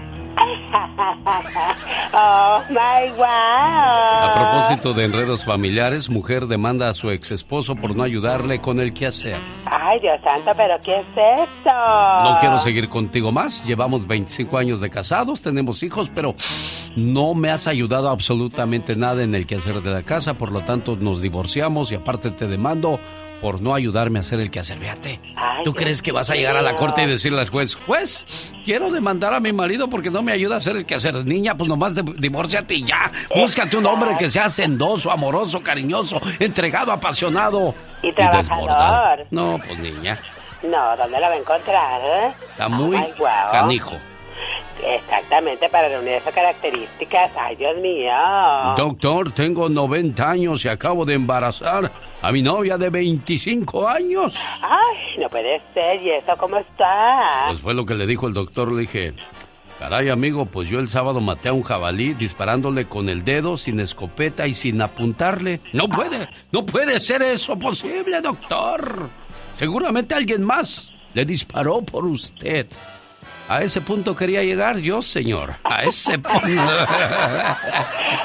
Oh 2.14 2.64
my 2.70 3.10
wow. 3.18 3.26
A 3.26 4.34
propósito 4.36 4.94
de 4.94 5.06
enredos 5.06 5.44
familiares, 5.44 6.10
mujer 6.10 6.48
demanda 6.48 6.90
a 6.90 6.94
su 6.94 7.10
ex 7.12 7.32
esposo 7.32 7.76
por 7.76 7.96
no 7.96 8.04
ayudarle 8.04 8.60
con 8.60 8.80
el 8.80 8.94
quehacer. 8.94 9.40
Ay, 9.66 10.00
Dios 10.00 10.20
santo, 10.24 10.52
pero 10.56 10.82
¿qué 10.84 10.98
es 10.98 11.06
esto? 11.06 11.74
No 12.24 12.38
quiero 12.40 12.60
seguir 12.60 12.90
contigo 12.90 13.32
más. 13.32 13.66
Llevamos 13.66 14.08
25 14.08 14.58
años 14.58 14.80
de 14.80 14.90
casados, 14.90 15.42
tenemos 15.42 15.84
hijos, 15.84 16.10
pero 16.14 16.36
no 16.96 17.34
me 17.34 17.50
has 17.50 17.68
ayudado 17.68 18.10
absolutamente 18.10 18.96
nada 18.96 19.24
en 19.24 19.36
el 19.36 19.46
quehacer 19.46 19.82
de 19.82 19.92
la 19.92 20.04
casa, 20.04 20.36
por 20.36 20.52
lo 20.52 20.64
tanto 20.64 20.96
nos 20.96 21.22
divorciamos 21.22 21.92
y 21.92 21.96
aparte 21.96 22.32
te 22.32 22.48
demando 22.48 23.00
por 23.42 23.62
no 23.62 23.74
ayudarme 23.74 24.20
a 24.20 24.22
hacer 24.22 24.40
el 24.40 24.52
quehacer. 24.52 24.80
Fíjate, 24.80 25.20
¿tú 25.64 25.74
crees 25.74 26.02
que 26.02 26.12
vas 26.12 26.30
a 26.30 26.36
llegar 26.36 26.58
a 26.58 26.62
la 26.62 26.76
corte 26.76 27.04
y 27.04 27.06
decirle 27.06 27.40
al 27.42 27.50
juez, 27.50 27.76
juez, 27.76 28.26
quiero 28.66 28.92
demandar 28.92 29.34
a 29.34 29.40
mi 29.40 29.54
marido 29.54 29.90
porque 29.90 30.10
no 30.10 30.22
me 30.22 30.32
ayuda 30.32 30.56
a 30.56 30.58
hacer 30.58 30.76
el 30.76 30.86
quehacer? 30.86 31.16
Niña, 31.26 31.56
pues 31.56 31.70
nomás 31.70 31.94
divórciate 31.96 32.74
y 32.76 32.84
ya. 32.84 33.12
Búscate 33.36 33.78
un 33.78 33.86
hombre 33.86 34.16
que 34.18 34.30
sea 34.30 34.46
hacendoso, 34.46 35.12
amoroso, 35.12 35.62
cariñoso, 35.62 36.20
entregado, 36.40 36.92
apasionado 36.92 37.74
Y 38.02 38.12
desbordado. 38.12 38.44
trabajador. 38.66 39.26
No, 39.32 39.60
pues 39.66 39.80
niña, 39.80 40.20
No, 40.64 40.98
¿dónde 40.98 41.20
la 41.20 41.30
va 41.30 41.36
a 41.36 41.38
encontrar? 41.38 42.02
eh? 42.04 42.34
está 42.52 42.68
muy 42.68 42.98
Ay, 42.98 43.14
guau. 43.18 43.52
canijo. 43.52 43.96
Exactamente, 44.82 45.68
para 45.70 45.90
reunir 45.90 46.14
esas 46.14 46.34
características. 46.34 47.32
Ay, 47.38 47.56
Dios 47.58 47.78
mío. 47.82 48.12
Doctor, 48.78 49.32
tengo 49.34 49.68
90 49.70 50.30
años 50.30 50.64
y 50.64 50.70
acabo 50.70 51.06
de 51.06 51.16
embarazar 51.16 51.92
a 52.22 52.32
mi 52.32 52.42
novia 52.42 52.78
de 52.78 52.90
25 52.90 53.88
años. 53.88 54.36
Ay, 54.62 55.20
no 55.20 55.30
puede 55.30 55.62
ser. 55.74 56.02
¿Y 56.02 56.12
eso 56.12 56.36
cómo 56.38 56.58
está? 56.58 57.46
Pues 57.48 57.62
fue 57.62 57.74
lo 57.74 57.86
que 57.86 57.96
le 57.96 58.06
dijo 58.06 58.28
el 58.28 58.34
doctor. 58.34 58.72
Le 58.72 58.82
dije, 58.82 59.14
caray 59.80 60.10
amigo, 60.10 60.46
pues 60.46 60.70
yo 60.70 60.80
el 60.80 60.90
sábado 60.90 61.22
maté 61.22 61.50
a 61.50 61.54
un 61.54 61.64
jabalí 61.64 62.14
disparándole 62.14 62.86
con 62.86 63.10
el 63.10 63.24
dedo, 63.24 63.58
sin 63.58 63.80
escopeta 63.80 64.48
y 64.48 64.54
sin 64.54 64.82
apuntarle. 64.82 65.62
No 65.74 65.88
puede, 65.88 66.28
no 66.52 66.66
puede 66.66 67.00
ser 67.00 67.22
eso 67.22 67.58
posible, 67.58 68.22
doctor. 68.22 69.10
Seguramente 69.54 70.16
alguien 70.16 70.44
más 70.44 70.92
le 71.14 71.26
disparó 71.26 71.82
por 71.82 72.06
usted. 72.06 72.68
A 73.48 73.64
ese 73.64 73.82
punto 73.82 74.16
quería 74.16 74.44
llegar 74.44 74.78
yo, 74.78 75.02
señor. 75.02 75.56
A 75.64 75.84
ese 75.84 76.20
punto. 76.20 76.62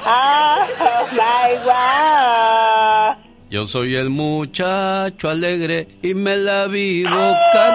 ¡Ah, 0.04 0.66
my 1.12 1.54
God! 1.64 3.33
Yo 3.54 3.66
soy 3.66 3.94
el 3.94 4.10
muchacho 4.10 5.30
alegre 5.30 5.86
y 6.02 6.12
me 6.12 6.36
la 6.36 6.66
vivo 6.66 7.36
can... 7.52 7.72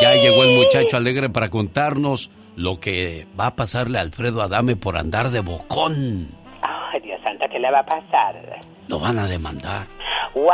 Ya 0.00 0.14
llegó 0.14 0.42
el 0.42 0.56
muchacho 0.56 0.96
alegre 0.96 1.30
para 1.30 1.48
contarnos 1.48 2.32
lo 2.56 2.80
que 2.80 3.28
va 3.38 3.46
a 3.46 3.54
pasarle 3.54 3.98
a 3.98 4.00
Alfredo 4.00 4.42
Adame 4.42 4.74
por 4.74 4.96
andar 4.96 5.30
de 5.30 5.38
bocón. 5.38 6.26
Ay, 6.62 7.02
Dios 7.02 7.20
santo, 7.22 7.46
¿qué 7.52 7.60
le 7.60 7.70
va 7.70 7.78
a 7.78 7.86
pasar? 7.86 8.60
Lo 8.88 8.98
van 8.98 9.20
a 9.20 9.28
demandar. 9.28 9.86
¡Wow! 10.34 10.44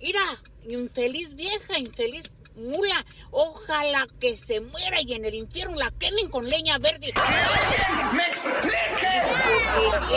Mira, 0.00 0.20
infeliz 0.66 1.34
vieja, 1.34 1.78
infeliz 1.78 2.30
mula. 2.56 3.04
Ojalá 3.30 4.06
que 4.20 4.36
se 4.36 4.60
muera 4.60 5.00
y 5.02 5.14
en 5.14 5.24
el 5.24 5.34
infierno 5.34 5.76
la 5.76 5.90
quemen 5.92 6.28
con 6.30 6.48
leña 6.48 6.78
verde. 6.78 7.12
¡Me 8.12 8.26
explique! 8.26 9.06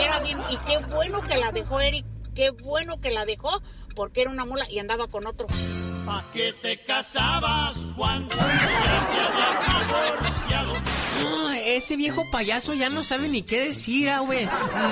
Era 0.00 0.20
bien, 0.20 0.38
y 0.50 0.56
qué 0.58 0.78
bueno 0.90 1.22
que 1.22 1.38
la 1.38 1.52
dejó 1.52 1.80
Eric, 1.80 2.06
qué 2.34 2.50
bueno 2.50 3.00
que 3.00 3.10
la 3.10 3.24
dejó, 3.24 3.62
porque 3.94 4.22
era 4.22 4.30
una 4.30 4.44
mula 4.44 4.70
y 4.70 4.78
andaba 4.78 5.08
con 5.08 5.26
otro. 5.26 5.46
¿Pa 6.06 6.24
qué 6.32 6.52
te 6.54 6.82
casabas, 6.84 7.76
Juan? 7.96 8.28
Ya 8.28 8.36
te 8.36 9.20
habías 9.20 9.86
divorciado. 9.86 10.74
No, 11.22 11.52
ese 11.52 11.96
viejo 11.96 12.24
payaso 12.30 12.74
ya 12.74 12.88
no 12.88 13.02
sabe 13.02 13.28
ni 13.28 13.42
qué 13.42 13.60
decir, 13.60 14.10
ah, 14.10 14.20
güey. 14.20 14.48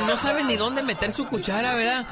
No 0.07 0.17
sabe 0.17 0.45
ni 0.45 0.57
dónde 0.57 0.83
meter 0.83 1.13
su 1.13 1.27
cuchara, 1.27 1.75
¿verdad? 1.75 2.07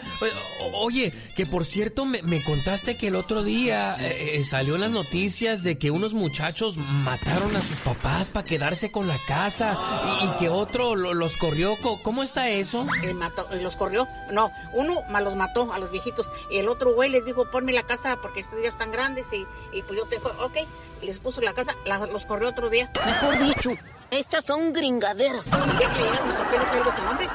Oye, 0.75 1.13
que 1.37 1.47
por 1.47 1.65
cierto, 1.65 2.05
me, 2.07 2.23
me 2.23 2.43
contaste 2.43 2.97
que 2.97 3.09
el 3.09 3.17
otro 3.17 3.43
día 3.43 3.97
eh, 4.01 4.43
salió 4.45 4.77
en 4.77 4.83
las 4.83 4.91
noticias 4.91 5.63
de 5.63 5.79
que 5.79 5.91
unos 5.91 6.15
muchachos 6.15 6.77
mataron 6.77 7.55
a 7.57 7.63
sus 7.63 7.81
papás 7.81 8.31
para 8.31 8.45
quedarse 8.45 8.91
con 8.91 9.07
la 9.07 9.19
casa 9.27 9.79
y, 10.23 10.25
y 10.25 10.31
que 10.39 10.49
otro 10.49 10.97
lo, 10.97 11.15
los 11.15 11.37
corrió. 11.37 11.77
¿Cómo 12.03 12.23
está 12.23 12.49
eso? 12.49 12.87
Eh, 13.03 13.15
mató, 13.15 13.47
los 13.61 13.77
corrió. 13.77 14.09
No, 14.33 14.51
uno 14.73 15.03
los 15.21 15.37
mató 15.37 15.73
a 15.73 15.79
los 15.79 15.91
viejitos. 15.91 16.31
Y 16.51 16.59
el 16.59 16.69
otro 16.69 16.95
güey 16.95 17.11
les 17.11 17.25
dijo, 17.25 17.51
ponme 17.51 17.73
la 17.73 17.83
casa 17.83 18.19
porque 18.21 18.41
estos 18.41 18.61
días 18.61 18.75
están 18.75 18.91
grandes 18.93 19.27
y, 19.33 19.47
y 19.77 19.83
pues 19.83 19.99
yo 19.99 20.07
te 20.07 20.17
dijo, 20.17 20.31
ok, 20.41 20.57
les 21.03 21.19
puso 21.19 21.41
la 21.41 21.53
casa, 21.53 21.75
la, 21.85 21.99
los 22.07 22.27
corrió 22.27 22.49
otro 22.49 22.71
día. 22.71 22.91
Mejor 23.05 23.39
dicho, 23.47 23.71
estas 24.15 24.45
son 24.45 24.73
gringaderas. 24.73 25.45
Ya 25.47 25.93
que 25.93 25.99
llegaron 26.01 26.29
los 26.29 26.37
papeles 26.37 26.69
algo 26.69 26.91
ese 26.91 27.03
nombre, 27.03 27.29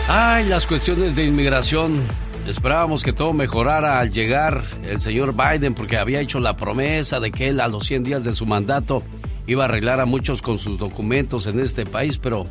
Ay, 0.07 0.45
las 0.45 0.65
cuestiones 0.65 1.15
de 1.15 1.25
inmigración. 1.25 2.01
Esperábamos 2.47 3.03
que 3.03 3.11
todo 3.11 3.33
mejorara 3.33 3.99
al 3.99 4.11
llegar 4.11 4.63
el 4.83 5.01
señor 5.01 5.35
Biden 5.35 5.73
porque 5.73 5.97
había 5.97 6.21
hecho 6.21 6.39
la 6.39 6.55
promesa 6.55 7.19
de 7.19 7.31
que 7.31 7.47
él 7.47 7.59
a 7.59 7.67
los 7.67 7.87
100 7.87 8.03
días 8.03 8.23
de 8.23 8.35
su 8.35 8.45
mandato 8.45 9.01
iba 9.47 9.63
a 9.63 9.67
arreglar 9.67 9.99
a 9.99 10.05
muchos 10.05 10.41
con 10.41 10.59
sus 10.59 10.77
documentos 10.77 11.47
en 11.47 11.59
este 11.59 11.85
país, 11.85 12.17
pero 12.17 12.47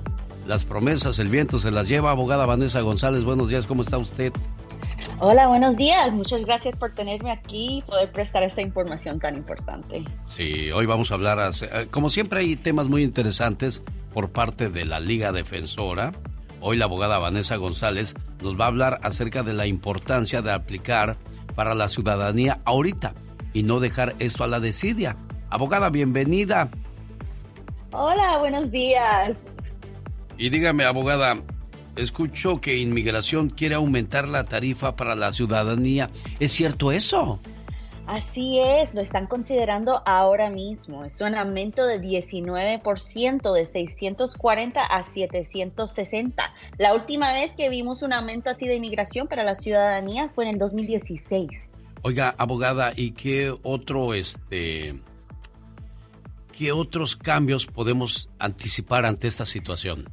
las 0.46 0.64
promesas 0.64 1.18
el 1.18 1.28
viento 1.28 1.58
se 1.58 1.70
las 1.70 1.88
lleva. 1.88 2.10
Abogada 2.10 2.46
Vanessa 2.46 2.80
González, 2.80 3.24
buenos 3.24 3.48
días, 3.48 3.66
¿cómo 3.66 3.82
está 3.82 3.98
usted? 3.98 4.32
Hola, 5.20 5.48
buenos 5.48 5.76
días. 5.76 6.12
Muchas 6.12 6.44
gracias 6.44 6.76
por 6.76 6.94
tenerme 6.94 7.30
aquí 7.30 7.78
y 7.78 7.82
poder 7.82 8.10
prestar 8.10 8.42
esta 8.42 8.62
información 8.62 9.18
tan 9.18 9.36
importante. 9.36 10.04
Sí, 10.26 10.70
hoy 10.70 10.86
vamos 10.86 11.10
a 11.10 11.14
hablar, 11.14 11.52
eh, 11.62 11.88
como 11.90 12.10
siempre 12.10 12.40
hay 12.40 12.56
temas 12.56 12.88
muy 12.88 13.02
interesantes 13.02 13.82
por 14.12 14.30
parte 14.30 14.70
de 14.70 14.84
la 14.84 15.00
Liga 15.00 15.32
Defensora. 15.32 16.12
Hoy 16.60 16.76
la 16.76 16.86
abogada 16.86 17.18
Vanessa 17.18 17.56
González 17.56 18.14
nos 18.42 18.58
va 18.58 18.64
a 18.64 18.68
hablar 18.68 19.00
acerca 19.02 19.42
de 19.42 19.52
la 19.52 19.66
importancia 19.66 20.42
de 20.42 20.52
aplicar 20.52 21.16
para 21.54 21.74
la 21.74 21.88
ciudadanía 21.88 22.60
ahorita 22.64 23.14
y 23.52 23.62
no 23.62 23.80
dejar 23.80 24.14
esto 24.18 24.44
a 24.44 24.46
la 24.46 24.60
desidia. 24.60 25.16
Abogada, 25.50 25.90
bienvenida. 25.90 26.70
Hola, 27.96 28.38
buenos 28.38 28.72
días. 28.72 29.38
Y 30.36 30.48
dígame, 30.48 30.84
abogada, 30.84 31.40
escucho 31.94 32.60
que 32.60 32.76
inmigración 32.76 33.50
quiere 33.50 33.76
aumentar 33.76 34.26
la 34.26 34.42
tarifa 34.46 34.96
para 34.96 35.14
la 35.14 35.32
ciudadanía. 35.32 36.10
¿Es 36.40 36.50
cierto 36.50 36.90
eso? 36.90 37.38
Así 38.08 38.58
es, 38.58 38.96
lo 38.96 39.00
están 39.00 39.28
considerando 39.28 40.02
ahora 40.06 40.50
mismo. 40.50 41.04
Es 41.04 41.20
un 41.20 41.36
aumento 41.36 41.86
de 41.86 42.00
19% 42.00 43.52
de 43.52 43.64
640 43.64 44.84
a 44.84 45.02
760. 45.04 46.52
La 46.78 46.94
última 46.94 47.32
vez 47.32 47.52
que 47.52 47.68
vimos 47.68 48.02
un 48.02 48.12
aumento 48.12 48.50
así 48.50 48.66
de 48.66 48.74
inmigración 48.74 49.28
para 49.28 49.44
la 49.44 49.54
ciudadanía 49.54 50.28
fue 50.34 50.46
en 50.46 50.54
el 50.54 50.58
2016. 50.58 51.48
Oiga, 52.02 52.34
abogada, 52.38 52.92
¿y 52.96 53.12
qué 53.12 53.56
otro 53.62 54.14
este 54.14 55.00
qué 56.56 56.72
otros 56.72 57.16
cambios 57.16 57.66
podemos 57.66 58.28
anticipar 58.38 59.04
ante 59.04 59.26
esta 59.26 59.44
situación? 59.44 60.10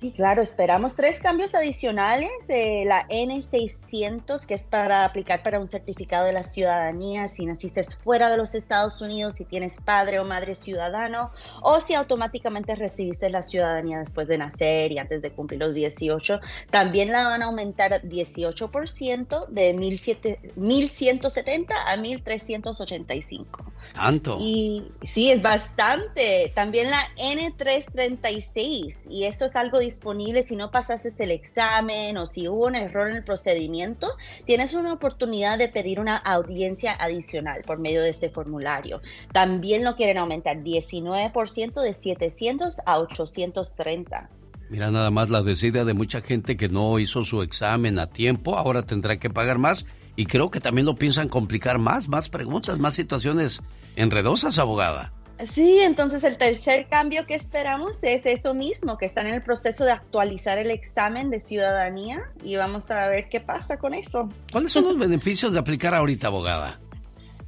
Sí, 0.00 0.12
claro, 0.12 0.42
esperamos 0.42 0.94
tres 0.94 1.18
cambios 1.18 1.56
adicionales 1.56 2.30
de 2.46 2.84
la 2.86 3.08
N600, 3.08 4.46
que 4.46 4.54
es 4.54 4.68
para 4.68 5.04
aplicar 5.04 5.42
para 5.42 5.58
un 5.58 5.66
certificado 5.66 6.24
de 6.24 6.32
la 6.32 6.44
ciudadanía 6.44 7.26
si 7.26 7.44
naciste 7.46 7.82
fuera 7.82 8.30
de 8.30 8.36
los 8.36 8.54
Estados 8.54 9.00
Unidos, 9.00 9.34
si 9.34 9.44
tienes 9.44 9.80
padre 9.80 10.20
o 10.20 10.24
madre 10.24 10.54
ciudadano, 10.54 11.32
o 11.62 11.80
si 11.80 11.94
automáticamente 11.94 12.76
recibiste 12.76 13.28
la 13.28 13.42
ciudadanía 13.42 13.98
después 13.98 14.28
de 14.28 14.38
nacer 14.38 14.92
y 14.92 14.98
antes 14.98 15.20
de 15.20 15.32
cumplir 15.32 15.58
los 15.58 15.74
18. 15.74 16.40
También 16.70 17.10
la 17.10 17.24
van 17.24 17.42
a 17.42 17.46
aumentar 17.46 18.00
18% 18.02 19.48
de 19.48 19.74
1.170 19.74 21.72
a 21.72 21.96
1.385. 21.96 23.46
¿Tanto? 23.94 24.36
Y 24.38 24.92
sí, 25.02 25.32
es 25.32 25.42
bastante. 25.42 26.52
También 26.54 26.88
la 26.88 27.02
N336, 27.16 28.94
y 29.08 29.24
esto 29.24 29.44
es 29.44 29.56
algo 29.56 29.80
disponible 29.88 30.42
si 30.42 30.56
no 30.56 30.70
pasaste 30.70 31.12
el 31.18 31.30
examen 31.30 32.16
o 32.18 32.26
si 32.26 32.48
hubo 32.48 32.66
un 32.66 32.76
error 32.76 33.08
en 33.10 33.16
el 33.16 33.24
procedimiento, 33.24 34.08
tienes 34.44 34.74
una 34.74 34.92
oportunidad 34.92 35.58
de 35.58 35.68
pedir 35.68 36.00
una 36.00 36.16
audiencia 36.16 36.92
adicional 36.98 37.62
por 37.64 37.78
medio 37.78 38.02
de 38.02 38.10
este 38.10 38.28
formulario. 38.28 39.00
También 39.32 39.84
lo 39.84 39.96
quieren 39.96 40.18
aumentar 40.18 40.58
19% 40.58 41.80
de 41.80 41.92
700 41.92 42.80
a 42.84 42.98
830. 42.98 44.30
Mira 44.70 44.90
nada 44.90 45.10
más 45.10 45.30
la 45.30 45.42
desidia 45.42 45.84
de 45.84 45.94
mucha 45.94 46.20
gente 46.20 46.58
que 46.58 46.68
no 46.68 46.98
hizo 46.98 47.24
su 47.24 47.40
examen 47.42 47.98
a 47.98 48.08
tiempo, 48.08 48.56
ahora 48.56 48.82
tendrá 48.82 49.18
que 49.18 49.30
pagar 49.30 49.58
más 49.58 49.86
y 50.14 50.26
creo 50.26 50.50
que 50.50 50.60
también 50.60 50.86
lo 50.86 50.96
piensan 50.96 51.28
complicar 51.28 51.78
más, 51.78 52.08
más 52.08 52.28
preguntas, 52.28 52.78
más 52.78 52.94
situaciones 52.94 53.62
enredosas, 53.96 54.58
abogada. 54.58 55.12
Sí, 55.46 55.78
entonces 55.78 56.24
el 56.24 56.36
tercer 56.36 56.88
cambio 56.88 57.26
que 57.26 57.34
esperamos 57.34 57.98
es 58.02 58.26
eso 58.26 58.54
mismo, 58.54 58.98
que 58.98 59.06
están 59.06 59.26
en 59.26 59.34
el 59.34 59.42
proceso 59.42 59.84
de 59.84 59.92
actualizar 59.92 60.58
el 60.58 60.70
examen 60.70 61.30
de 61.30 61.40
ciudadanía 61.40 62.22
y 62.42 62.56
vamos 62.56 62.90
a 62.90 63.06
ver 63.08 63.28
qué 63.28 63.40
pasa 63.40 63.78
con 63.78 63.94
eso. 63.94 64.28
¿Cuáles 64.50 64.72
son 64.72 64.84
los 64.84 64.98
beneficios 64.98 65.52
de 65.52 65.58
aplicar 65.60 65.94
ahorita, 65.94 66.26
abogada? 66.26 66.80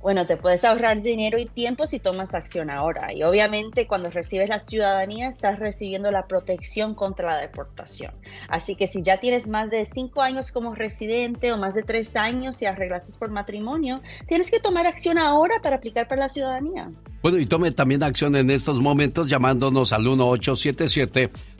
Bueno, 0.01 0.27
te 0.27 0.39
puedes 0.39 0.65
ahorrar 0.65 1.03
dinero 1.03 1.39
y 1.39 1.45
tiempo 1.45 1.87
si 1.87 1.99
tomas 1.99 2.35
acción 2.35 2.71
ahora. 2.71 3.13
Y 3.13 3.23
obviamente 3.23 3.87
cuando 3.87 4.09
recibes 4.09 4.49
la 4.49 4.59
ciudadanía 4.59 5.29
estás 5.29 5.59
recibiendo 5.59 6.11
la 6.11 6.27
protección 6.27 6.95
contra 6.95 7.35
la 7.35 7.39
deportación. 7.39 8.13
Así 8.49 8.77
que 8.77 8.87
si 8.87 9.03
ya 9.03 9.19
tienes 9.19 9.47
más 9.47 9.71
de 9.71 9.89
cinco 9.93 10.23
años 10.23 10.53
como 10.53 10.75
residente 10.75 11.53
o 11.53 11.59
más 11.59 11.75
de 11.75 11.83
tres 11.83 12.17
años 12.17 12.63
y 12.63 12.67
arreglaste 12.67 13.13
por 13.19 13.31
matrimonio, 13.31 14.01
tienes 14.27 14.51
que 14.51 14.59
tomar 14.59 14.87
acción 14.87 15.19
ahora 15.19 15.57
para 15.63 15.77
aplicar 15.77 16.09
para 16.09 16.23
la 16.23 16.29
ciudadanía. 16.31 16.91
Bueno, 17.23 17.37
y 17.37 17.45
tome 17.45 17.71
también 17.73 18.03
acción 18.03 18.35
en 18.37 18.51
estos 18.51 18.81
momentos 18.81 19.29
llamándonos 19.29 19.93
al 19.93 20.07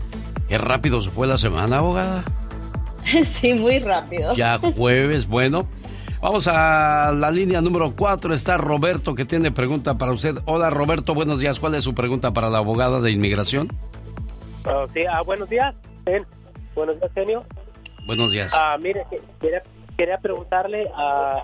Qué 0.48 0.58
rápido 0.58 1.02
se 1.02 1.10
fue 1.10 1.28
la 1.28 1.38
semana, 1.38 1.78
abogada. 1.78 2.26
Sí, 3.26 3.54
muy 3.54 3.80
rápido. 3.80 4.34
Ya 4.36 4.58
jueves, 4.60 5.28
bueno. 5.28 5.68
Vamos 6.22 6.48
a 6.48 7.12
la 7.14 7.32
línea 7.32 7.62
número 7.62 7.94
4. 7.96 8.34
Está 8.34 8.58
Roberto 8.58 9.14
que 9.14 9.26
tiene 9.26 9.52
pregunta 9.52 9.98
para 9.98 10.14
usted. 10.14 10.36
Hola 10.46 10.70
Roberto, 10.70 11.14
buenos 11.14 11.40
días. 11.40 11.60
¿Cuál 11.60 11.76
es 11.76 11.84
su 11.84 11.94
pregunta 11.94 12.32
para 12.32 12.50
la 12.50 12.60
abogada 12.60 13.02
de 13.02 13.12
inmigración? 13.12 13.68
Ah, 14.66 14.86
sí, 14.94 15.02
ah, 15.06 15.22
buenos 15.24 15.50
días. 15.50 15.76
Ben. 16.06 16.26
Buenos 16.76 16.98
días, 17.00 17.12
genio. 17.14 17.44
Buenos 18.08 18.32
días. 18.32 18.54
Ah, 18.54 18.78
mire, 18.80 19.06
que- 19.10 19.22
quería, 19.42 19.62
quería 19.98 20.18
preguntarle 20.20 20.90
a, 20.96 21.44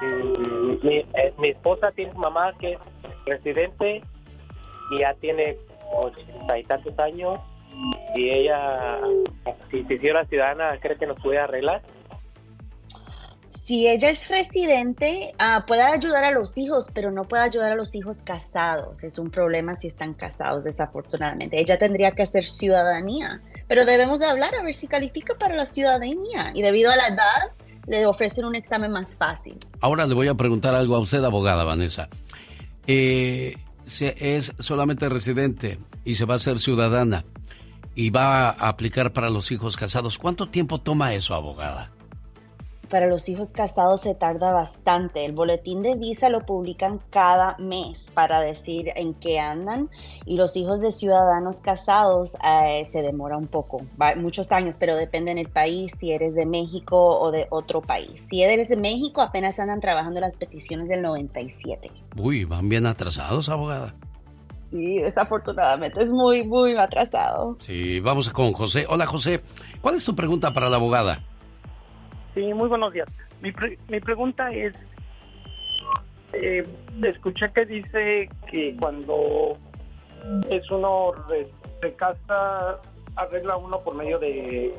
si 0.00 0.86
mi, 0.86 0.96
eh, 0.96 1.32
mi 1.38 1.48
esposa 1.50 1.92
tiene 1.92 2.12
mamá 2.14 2.52
que 2.58 2.72
es 2.72 2.78
residente 3.26 4.02
y 4.90 4.98
ya 5.00 5.14
tiene 5.20 5.56
ochenta 5.96 6.58
y 6.58 6.64
tantos 6.64 6.98
años 6.98 7.38
y 8.14 8.30
ella, 8.30 9.00
si 9.70 9.84
se 9.84 9.94
hiciera 9.94 10.24
ciudadana, 10.26 10.78
¿cree 10.80 10.96
que 10.96 11.06
nos 11.06 11.20
puede 11.20 11.38
arreglar? 11.38 11.82
Si 13.48 13.86
ella 13.88 14.10
es 14.10 14.28
residente, 14.28 15.32
ah, 15.38 15.64
puede 15.66 15.82
ayudar 15.82 16.24
a 16.24 16.32
los 16.32 16.58
hijos, 16.58 16.86
pero 16.92 17.10
no 17.12 17.24
puede 17.24 17.44
ayudar 17.44 17.72
a 17.72 17.74
los 17.76 17.94
hijos 17.94 18.20
casados. 18.22 19.04
Es 19.04 19.18
un 19.18 19.30
problema 19.30 19.76
si 19.76 19.86
están 19.86 20.14
casados, 20.14 20.64
desafortunadamente. 20.64 21.60
Ella 21.60 21.78
tendría 21.78 22.10
que 22.10 22.22
hacer 22.22 22.44
ciudadanía, 22.44 23.40
pero 23.68 23.84
debemos 23.84 24.18
de 24.18 24.26
hablar 24.26 24.54
a 24.56 24.62
ver 24.62 24.74
si 24.74 24.88
califica 24.88 25.36
para 25.38 25.54
la 25.54 25.66
ciudadanía. 25.66 26.50
Y 26.54 26.62
debido 26.62 26.90
a 26.90 26.96
la 26.96 27.08
edad, 27.08 27.52
le 27.86 28.06
ofrecen 28.06 28.44
un 28.44 28.56
examen 28.56 28.90
más 28.90 29.16
fácil. 29.16 29.56
Ahora 29.80 30.06
le 30.06 30.14
voy 30.14 30.26
a 30.26 30.34
preguntar 30.34 30.74
algo 30.74 30.96
a 30.96 30.98
usted, 30.98 31.22
abogada 31.22 31.62
Vanessa. 31.62 32.08
Eh, 32.86 33.56
si 33.84 34.06
es 34.16 34.52
solamente 34.58 35.08
residente 35.08 35.78
y 36.04 36.16
se 36.16 36.24
va 36.24 36.34
a 36.34 36.36
hacer 36.36 36.58
ciudadana 36.58 37.24
y 37.94 38.10
va 38.10 38.48
a 38.50 38.68
aplicar 38.68 39.12
para 39.12 39.30
los 39.30 39.50
hijos 39.50 39.76
casados, 39.76 40.18
¿cuánto 40.18 40.48
tiempo 40.48 40.78
toma 40.78 41.14
eso, 41.14 41.34
abogada? 41.34 41.90
Para 42.88 43.06
los 43.06 43.28
hijos 43.28 43.52
casados 43.52 44.00
se 44.00 44.16
tarda 44.16 44.52
bastante. 44.52 45.24
El 45.24 45.30
boletín 45.30 45.80
de 45.80 45.94
visa 45.94 46.28
lo 46.28 46.44
publican 46.44 46.98
cada 47.10 47.56
mes 47.58 47.98
para 48.14 48.40
decir 48.40 48.90
en 48.96 49.14
qué 49.14 49.38
andan 49.38 49.88
y 50.26 50.36
los 50.36 50.56
hijos 50.56 50.80
de 50.80 50.90
ciudadanos 50.90 51.60
casados 51.60 52.36
eh, 52.44 52.88
se 52.90 53.00
demora 53.02 53.36
un 53.36 53.46
poco, 53.46 53.82
va- 54.00 54.16
muchos 54.16 54.50
años, 54.50 54.76
pero 54.76 54.96
depende 54.96 55.30
en 55.30 55.38
el 55.38 55.48
país 55.48 55.92
si 55.98 56.10
eres 56.10 56.34
de 56.34 56.46
México 56.46 57.20
o 57.20 57.30
de 57.30 57.46
otro 57.50 57.80
país. 57.80 58.26
Si 58.28 58.42
eres 58.42 58.68
de 58.70 58.76
México 58.76 59.20
apenas 59.20 59.60
andan 59.60 59.80
trabajando 59.80 60.18
las 60.18 60.36
peticiones 60.36 60.88
del 60.88 61.00
97. 61.02 61.92
Uy, 62.16 62.44
van 62.44 62.68
bien 62.68 62.86
atrasados, 62.86 63.48
abogada. 63.48 63.94
Sí, 64.70 64.98
desafortunadamente 65.00 66.02
es 66.02 66.10
muy, 66.10 66.44
muy 66.46 66.76
atrasado. 66.76 67.56
Sí, 67.60 67.98
vamos 68.00 68.28
con 68.30 68.52
José. 68.52 68.86
Hola, 68.88 69.06
José. 69.06 69.40
¿Cuál 69.80 69.96
es 69.96 70.04
tu 70.04 70.14
pregunta 70.14 70.52
para 70.52 70.68
la 70.68 70.76
abogada? 70.76 71.20
Sí, 72.34 72.42
muy 72.54 72.68
buenos 72.68 72.92
días. 72.92 73.08
Mi, 73.42 73.50
pre- 73.50 73.78
mi 73.88 73.98
pregunta 74.00 74.50
es, 74.52 74.72
eh, 76.32 76.64
escuché 77.02 77.50
que 77.52 77.66
dice 77.66 78.28
que 78.50 78.76
cuando 78.78 79.56
es 80.50 80.70
uno 80.70 81.12
re- 81.28 81.50
se 81.80 81.92
casa, 81.94 82.78
arregla 83.16 83.56
uno 83.56 83.80
por 83.80 83.94
medio 83.96 84.18
de 84.20 84.72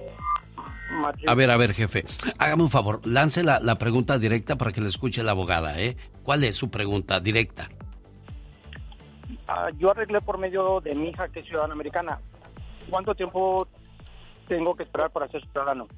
matrimonio. 1.01 1.30
A 1.31 1.35
ver, 1.35 1.51
a 1.51 1.57
ver, 1.57 1.73
jefe. 1.73 2.05
Hágame 2.38 2.63
un 2.63 2.69
favor, 2.69 3.05
lance 3.05 3.43
la, 3.43 3.59
la 3.59 3.76
pregunta 3.77 4.18
directa 4.18 4.55
para 4.55 4.72
que 4.72 4.80
le 4.81 4.88
escuche 4.88 5.23
la 5.23 5.31
abogada, 5.31 5.80
¿eh? 5.81 5.97
¿Cuál 6.23 6.43
es 6.45 6.55
su 6.55 6.69
pregunta 6.69 7.19
directa? 7.19 7.69
Ah, 9.53 9.69
yo 9.78 9.91
arreglé 9.91 10.22
por 10.22 10.38
medio 10.38 10.80
de 10.80 10.95
mi 10.95 11.10
hija 11.10 11.28
que 11.28 11.41
es 11.41 11.45
ciudadana 11.45 11.73
americana. 11.73 12.22
¿Cuánto 12.90 13.14
tiempo 13.14 13.68
tengo 14.48 14.76
que 14.76 14.84
esperar 14.84 15.11
para 15.11 15.28
ser 15.28 15.41
ciudadano? 15.41 15.90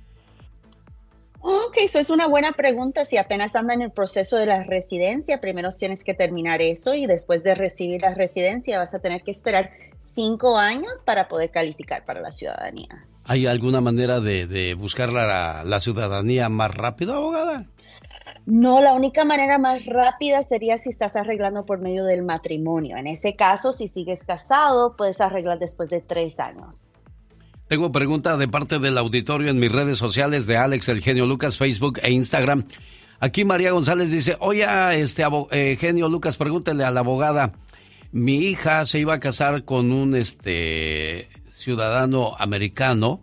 Ok, 1.40 1.78
eso 1.78 2.00
es 2.00 2.10
una 2.10 2.26
buena 2.26 2.54
pregunta. 2.54 3.06
Si 3.06 3.18
apenas 3.18 3.56
anda 3.56 3.76
en 3.76 3.84
el 3.84 3.92
proceso 3.92 4.38
de 4.38 4.48
la 4.48 4.64
residencia, 4.64 5.40
primero 5.40 5.70
tienes 5.72 6.04
que 6.04 6.16
terminar 6.16 6.64
eso 6.64 6.96
y 6.96 7.06
después 7.06 7.44
de 7.44 7.54
recibir 7.54 8.02
la 8.02 8.16
residencia 8.16 8.80
vas 8.80 8.96
a 8.96 9.00
tener 9.00 9.22
que 9.22 9.30
esperar 9.30 9.70
cinco 10.00 10.58
años 10.58 11.04
para 11.06 11.28
poder 11.28 11.52
calificar 11.52 12.06
para 12.06 12.22
la 12.22 12.32
ciudadanía. 12.32 13.06
¿Hay 13.26 13.46
alguna 13.46 13.82
manera 13.82 14.20
de, 14.20 14.48
de 14.48 14.74
buscar 14.74 15.10
la, 15.10 15.64
la 15.64 15.80
ciudadanía 15.80 16.50
más 16.50 16.74
rápido, 16.74 17.14
abogada? 17.14 17.68
No, 18.46 18.82
la 18.82 18.94
única 18.94 19.24
manera 19.24 19.58
más 19.58 19.86
rápida 19.86 20.44
sería 20.44 20.78
si 20.78 20.90
estás 20.90 21.16
arreglando 21.16 21.66
por 21.66 21.80
medio 21.80 22.04
del 22.04 22.24
matrimonio. 22.24 22.98
En 22.98 23.08
ese 23.08 23.36
caso, 23.36 23.72
si 23.72 23.88
sigues 23.88 24.20
casado, 24.20 24.96
puedes 24.98 25.20
arreglar 25.22 25.60
después 25.60 25.90
de 25.90 26.02
tres 26.02 26.40
años. 26.40 26.88
Tengo 27.68 27.92
pregunta 27.92 28.36
de 28.36 28.48
parte 28.48 28.80
del 28.80 28.98
auditorio 28.98 29.50
en 29.50 29.60
mis 29.60 29.72
redes 29.72 29.98
sociales 29.98 30.46
de 30.46 30.58
Alex, 30.58 30.90
el 30.90 31.02
genio 31.02 31.26
Lucas, 31.26 31.58
Facebook 31.58 32.00
e 32.04 32.12
Instagram. 32.12 32.66
Aquí 33.20 33.46
María 33.46 33.72
González 33.72 34.12
dice, 34.12 34.36
oye, 34.42 34.66
este 35.02 35.24
eh, 35.52 35.78
genio 35.80 36.10
Lucas, 36.10 36.36
pregúntele 36.36 36.84
a 36.84 36.92
la 36.92 37.00
abogada, 37.00 37.54
mi 38.12 38.36
hija 38.36 38.86
se 38.86 39.00
iba 39.00 39.16
a 39.16 39.20
casar 39.20 39.64
con 39.64 39.92
un 39.92 40.16
este 40.16 41.30
ciudadano 41.50 42.36
americano, 42.38 43.22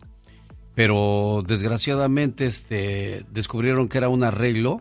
pero 0.75 1.45
desgraciadamente 1.47 2.47
este 2.47 3.25
descubrieron 3.31 3.89
que 3.89 3.99
era 3.99 4.09
un 4.09 4.25
arreglo. 4.25 4.81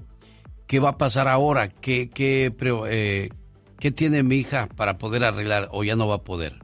¿Qué 0.70 0.78
va 0.78 0.90
a 0.90 0.98
pasar 1.00 1.28
ahora? 1.28 1.70
¿Qué, 1.70 2.12
qué, 2.12 2.54
eh, 2.88 3.30
¿Qué 3.80 3.92
tiene 3.92 4.22
mi 4.22 4.36
hija 4.36 4.70
para 4.76 5.00
poder 5.00 5.24
arreglar 5.24 5.68
o 5.72 5.84
ya 5.84 5.96
no 5.96 6.08
va 6.08 6.18
a 6.18 6.22
poder? 6.22 6.60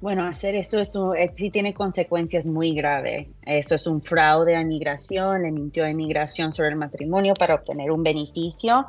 Bueno, 0.00 0.24
hacer 0.24 0.56
eso 0.56 0.80
es 0.80 0.96
eh, 1.16 1.32
sí 1.32 1.50
tiene 1.50 1.74
consecuencias 1.74 2.44
muy 2.44 2.74
graves. 2.74 3.28
Eso 3.46 3.76
es 3.76 3.86
un 3.86 4.02
fraude 4.02 4.56
a 4.56 4.62
inmigración, 4.62 5.44
le 5.44 5.52
mintió 5.52 5.84
a 5.84 5.90
inmigración 5.90 6.52
sobre 6.52 6.70
el 6.70 6.74
matrimonio 6.74 7.34
para 7.34 7.54
obtener 7.54 7.92
un 7.92 8.02
beneficio. 8.02 8.88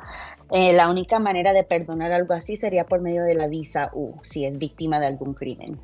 Eh, 0.50 0.72
la 0.72 0.90
única 0.90 1.20
manera 1.20 1.52
de 1.52 1.62
perdonar 1.62 2.10
algo 2.10 2.34
así 2.34 2.56
sería 2.56 2.86
por 2.86 3.00
medio 3.00 3.22
de 3.22 3.36
la 3.36 3.46
visa 3.46 3.92
U, 3.94 4.16
si 4.24 4.44
es 4.44 4.58
víctima 4.58 4.98
de 4.98 5.06
algún 5.06 5.34
crimen. 5.34 5.78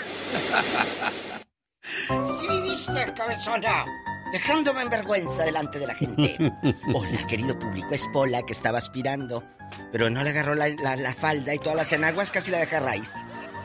¿Sí 2.39 2.47
viviste, 2.49 3.13
cabezona? 3.15 3.85
Dejándome 4.31 4.81
en 4.81 4.89
vergüenza 4.89 5.43
delante 5.43 5.79
de 5.79 5.87
la 5.87 5.95
gente. 5.95 6.37
Hola, 6.93 7.25
querido 7.27 7.57
público, 7.57 7.93
es 7.93 8.07
Pola 8.11 8.41
que 8.43 8.53
estaba 8.53 8.77
aspirando, 8.77 9.43
pero 9.91 10.09
no 10.09 10.23
le 10.23 10.31
agarró 10.31 10.53
la, 10.55 10.69
la, 10.69 11.13
falda 11.13 11.53
y 11.53 11.59
todas 11.59 11.75
las 11.75 11.93
enaguas 11.93 12.29
casi 12.29 12.51
la 12.51 12.59
deja 12.59 12.79
raíz. 12.79 13.13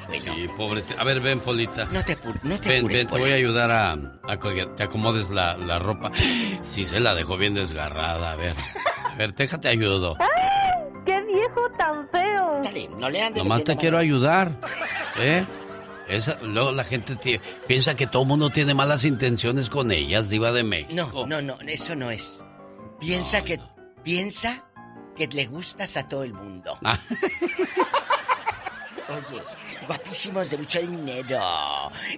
Bueno. 0.09 0.34
Sí, 0.34 0.48
pobre. 0.56 0.82
A 0.98 1.05
ver, 1.05 1.20
ven, 1.20 1.40
Polita. 1.40 1.86
No 1.86 2.05
te, 2.05 2.16
no 2.43 2.60
te 2.60 2.68
ven, 2.68 2.78
apures, 2.80 3.01
ven, 3.01 3.09
te 3.09 3.18
voy 3.18 3.30
a 3.30 3.34
ayudar 3.34 3.70
a, 3.70 3.93
a, 3.93 4.39
que 4.39 4.66
te 4.76 4.82
acomodes 4.82 5.30
la, 5.30 5.56
la 5.56 5.78
ropa. 5.78 6.10
Sí, 6.62 6.84
se 6.84 7.01
la 7.01 7.14
dejó 7.14 7.36
bien 7.36 7.55
desgarrada. 7.55 8.32
A 8.32 8.36
ver, 8.36 8.56
a 9.05 9.14
ver, 9.16 9.34
déjate 9.34 9.68
ayudo. 9.68 10.16
¡Ay! 10.18 10.28
¡Qué 11.06 11.20
viejo 11.22 11.68
tan 11.78 12.09
feo! 12.10 12.60
Dale, 12.62 12.89
no 12.98 13.10
le 13.10 13.22
andes 13.22 13.43
Nomás 13.43 13.64
te 13.64 13.76
quiero 13.76 13.98
ayudar. 13.98 14.59
¿Eh? 15.18 15.44
Esa, 16.08 16.38
luego 16.42 16.72
la 16.72 16.84
gente 16.84 17.40
piensa 17.66 17.94
que 17.94 18.06
todo 18.06 18.24
mundo 18.24 18.50
tiene 18.50 18.74
malas 18.74 19.04
intenciones 19.04 19.70
con 19.70 19.90
ellas, 19.92 20.28
diva 20.28 20.52
de 20.52 20.62
México. 20.62 21.26
No, 21.26 21.26
no, 21.26 21.42
no, 21.42 21.58
eso 21.68 21.94
no 21.94 22.10
es. 22.10 22.42
Piensa 23.00 23.42
que 23.44 23.60
piensa 24.02 24.64
que 25.16 25.26
le 25.28 25.46
gustas 25.46 25.96
a 25.96 26.08
todo 26.08 26.24
el 26.24 26.34
mundo. 26.34 26.78
Ah. 26.84 26.98
Oye, 29.08 29.42
guapísimos 29.86 30.48
de 30.50 30.58
mucho 30.58 30.80
dinero. 30.80 31.40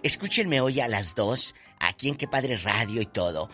Escúchenme 0.02 0.60
hoy 0.60 0.80
a 0.80 0.86
las 0.86 1.14
dos, 1.14 1.54
aquí 1.80 2.08
en 2.08 2.16
Qué 2.16 2.28
Padre 2.28 2.56
Radio 2.58 3.00
y 3.00 3.06
todo. 3.06 3.50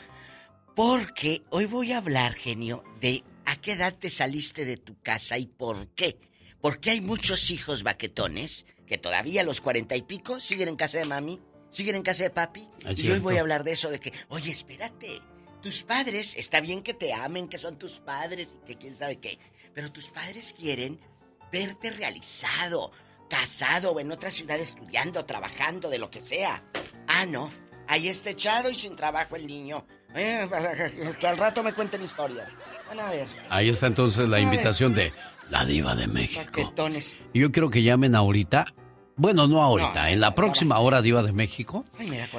Porque 0.75 1.43
hoy 1.51 1.67
voy 1.67 1.93
a 1.93 1.99
hablar, 1.99 2.35
genio, 2.35 2.85
de 3.01 3.25
a 3.47 3.57
qué 3.57 3.73
edad 3.73 3.95
te 3.95 4.11
saliste 4.11 4.65
de 4.65 4.77
tu 4.77 5.01
casa 5.01 5.39
y 5.39 5.47
por 5.47 5.89
qué. 5.89 6.19
Porque 6.61 6.91
hay 6.91 7.01
muchos 7.01 7.51
hijos 7.51 7.83
baquetones 7.83 8.67
que 8.91 8.99
todavía 8.99 9.43
a 9.43 9.45
los 9.45 9.61
cuarenta 9.61 9.95
y 9.95 10.03
pico 10.03 10.41
siguen 10.41 10.67
en 10.67 10.75
casa 10.75 10.99
de 10.99 11.05
mami, 11.05 11.41
siguen 11.69 11.95
en 11.95 12.03
casa 12.03 12.25
de 12.25 12.31
papi. 12.31 12.69
y 12.97 13.09
hoy 13.09 13.21
voy 13.21 13.37
a 13.37 13.41
hablar 13.41 13.63
de 13.63 13.71
eso, 13.71 13.89
de 13.89 14.01
que, 14.01 14.13
oye, 14.31 14.51
espérate, 14.51 15.23
tus 15.63 15.85
padres, 15.85 16.35
está 16.37 16.61
bien 16.61 16.83
que 16.83 16.93
te 16.93 17.13
amen, 17.13 17.47
que 17.47 17.57
son 17.57 17.79
tus 17.79 18.01
padres, 18.01 18.59
que 18.67 18.75
quién 18.75 18.97
sabe 18.97 19.21
qué, 19.21 19.39
pero 19.75 19.93
tus 19.93 20.11
padres 20.11 20.53
quieren 20.59 20.99
verte 21.53 21.93
realizado, 21.93 22.91
casado 23.29 23.93
o 23.93 24.01
en 24.01 24.11
otra 24.11 24.29
ciudad 24.29 24.59
estudiando, 24.59 25.25
trabajando, 25.25 25.89
de 25.89 25.99
lo 25.99 26.11
que 26.11 26.21
sea. 26.21 26.65
Ah, 27.07 27.27
no, 27.27 27.53
ahí 27.87 28.09
está 28.09 28.31
echado 28.31 28.71
y 28.71 28.75
sin 28.75 28.97
trabajo 28.97 29.37
el 29.37 29.47
niño. 29.47 29.87
Eh, 30.17 30.49
que 31.21 31.27
al 31.29 31.39
rato 31.39 31.63
me 31.63 31.73
cuenten 31.75 32.03
historias. 32.03 32.51
Van 32.89 32.99
a 32.99 33.11
ver. 33.11 33.29
Ahí 33.51 33.69
está 33.69 33.87
entonces 33.87 34.29
la 34.29 34.41
invitación 34.41 34.95
de 34.95 35.13
la 35.51 35.65
diva 35.65 35.95
de 35.95 36.07
México. 36.07 36.73
Y 37.33 37.41
yo 37.41 37.53
quiero 37.53 37.71
que 37.71 37.83
llamen 37.83 38.15
ahorita 38.15 38.67
bueno, 39.21 39.47
no 39.47 39.63
ahorita, 39.63 40.13
en 40.13 40.19
la 40.19 40.35
próxima 40.35 40.79
hora 40.79 41.03
Diva 41.03 41.23
de 41.23 41.35
México. 41.35 41.85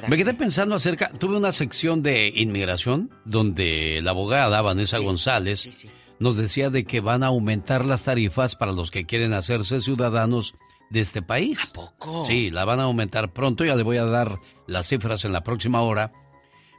me, 0.08 0.16
quedé 0.16 0.34
pensando 0.34 0.74
acerca, 0.74 1.12
tuve 1.12 1.36
una 1.36 1.52
sección 1.52 2.02
de 2.02 2.32
inmigración 2.34 3.08
donde 3.24 4.00
la 4.02 4.10
abogada 4.10 4.60
Vanessa 4.62 4.98
González 4.98 5.88
nos 6.18 6.36
decía 6.36 6.70
de 6.70 6.82
que 6.82 6.98
van 6.98 7.22
a 7.22 7.28
aumentar 7.28 7.86
las 7.86 8.02
tarifas 8.02 8.56
para 8.56 8.72
los 8.72 8.90
que 8.90 9.06
quieren 9.06 9.32
hacerse 9.32 9.78
ciudadanos 9.78 10.54
de 10.90 10.98
este 10.98 11.22
país. 11.22 11.70
¿A 11.70 11.72
poco? 11.72 12.24
Sí, 12.24 12.50
la 12.50 12.64
van 12.64 12.80
a 12.80 12.84
aumentar 12.84 13.32
pronto, 13.32 13.64
ya 13.64 13.76
le 13.76 13.84
voy 13.84 13.98
a 13.98 14.04
dar 14.04 14.40
las 14.66 14.88
cifras 14.88 15.24
en 15.24 15.32
la 15.32 15.44
próxima 15.44 15.82
hora. 15.82 16.12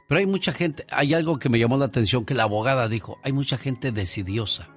Pero 0.06 0.18
hay 0.18 0.26
mucha 0.26 0.52
gente, 0.52 0.84
hay 0.90 1.14
algo 1.14 1.38
que 1.38 1.48
me 1.48 1.58
llamó 1.58 1.78
la 1.78 1.86
atención 1.86 2.26
que 2.26 2.34
la 2.34 2.42
abogada 2.42 2.90
dijo, 2.90 3.18
hay 3.22 3.32
mucha 3.32 3.56
gente 3.56 3.90
decidiosa. 3.90 4.68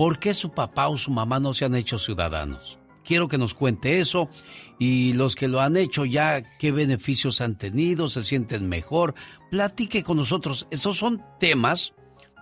¿Por 0.00 0.18
qué 0.18 0.32
su 0.32 0.50
papá 0.50 0.88
o 0.88 0.96
su 0.96 1.10
mamá 1.10 1.40
no 1.40 1.52
se 1.52 1.66
han 1.66 1.74
hecho 1.74 1.98
ciudadanos? 1.98 2.78
quiero 3.04 3.28
que 3.28 3.36
nos 3.36 3.52
cuente 3.52 4.00
eso 4.00 4.30
y 4.78 5.12
los 5.12 5.34
que 5.34 5.46
lo 5.46 5.60
han 5.60 5.76
hecho 5.76 6.06
ya, 6.06 6.42
qué 6.58 6.72
beneficios 6.72 7.42
han 7.42 7.58
tenido, 7.58 8.08
se 8.08 8.22
sienten 8.22 8.66
mejor. 8.66 9.14
Platique 9.50 10.02
con 10.02 10.16
nosotros. 10.16 10.66
Estos 10.70 10.96
son 10.96 11.22
temas 11.38 11.92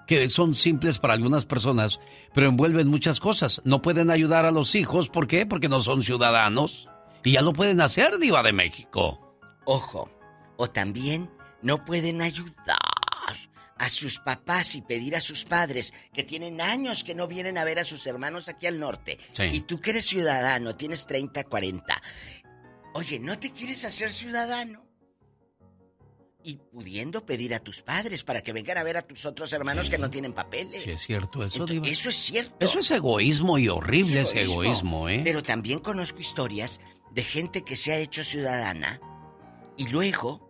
que 0.06 0.28
son 0.28 0.54
simples 0.54 1.00
para 1.00 1.14
algunas 1.14 1.46
personas, 1.46 1.98
pero 2.32 2.46
envuelven 2.46 2.86
muchas 2.86 3.18
cosas. 3.18 3.60
No 3.64 3.82
pueden 3.82 4.12
ayudar 4.12 4.44
a 4.44 4.52
los 4.52 4.76
hijos, 4.76 5.08
¿por 5.08 5.26
qué? 5.26 5.44
Porque 5.44 5.68
no 5.68 5.80
son 5.80 6.04
ciudadanos. 6.04 6.88
Y 7.24 7.32
ya 7.32 7.42
lo 7.42 7.52
pueden 7.54 7.80
hacer, 7.80 8.18
Diva 8.20 8.44
de 8.44 8.52
México. 8.52 9.36
Ojo, 9.64 10.08
o 10.58 10.70
también 10.70 11.28
no 11.60 11.84
pueden 11.84 12.22
ayudar 12.22 12.78
a 13.78 13.88
sus 13.88 14.18
papás 14.18 14.74
y 14.74 14.82
pedir 14.82 15.14
a 15.14 15.20
sus 15.20 15.44
padres 15.44 15.92
que 16.12 16.24
tienen 16.24 16.60
años 16.60 17.04
que 17.04 17.14
no 17.14 17.26
vienen 17.26 17.58
a 17.58 17.64
ver 17.64 17.78
a 17.78 17.84
sus 17.84 18.06
hermanos 18.06 18.48
aquí 18.48 18.66
al 18.66 18.78
norte. 18.78 19.18
Y 19.52 19.60
tú 19.60 19.80
que 19.80 19.90
eres 19.90 20.06
ciudadano, 20.06 20.74
tienes 20.76 21.06
30, 21.06 21.44
40. 21.44 22.02
Oye, 22.94 23.18
¿no 23.18 23.38
te 23.38 23.52
quieres 23.52 23.84
hacer 23.84 24.10
ciudadano? 24.10 24.84
Y 26.42 26.56
pudiendo 26.56 27.26
pedir 27.26 27.54
a 27.54 27.58
tus 27.58 27.82
padres 27.82 28.24
para 28.24 28.40
que 28.40 28.52
vengan 28.52 28.78
a 28.78 28.82
ver 28.82 28.96
a 28.96 29.02
tus 29.02 29.26
otros 29.26 29.52
hermanos 29.52 29.90
que 29.90 29.98
no 29.98 30.08
tienen 30.08 30.32
papeles. 30.32 30.82
Sí, 30.82 30.90
es 30.90 31.00
cierto 31.00 31.44
eso, 31.44 31.66
Diva. 31.66 31.86
Eso 31.86 32.08
es 32.08 32.16
cierto. 32.16 32.56
Eso 32.60 32.78
es 32.78 32.90
egoísmo 32.90 33.58
y 33.58 33.68
horrible 33.68 34.22
Es 34.22 34.30
ese 34.30 34.42
egoísmo, 34.42 35.08
¿eh? 35.08 35.20
Pero 35.24 35.42
también 35.42 35.80
conozco 35.80 36.20
historias 36.20 36.80
de 37.12 37.22
gente 37.22 37.62
que 37.62 37.76
se 37.76 37.92
ha 37.92 37.96
hecho 37.98 38.24
ciudadana 38.24 39.00
y 39.76 39.88
luego 39.88 40.47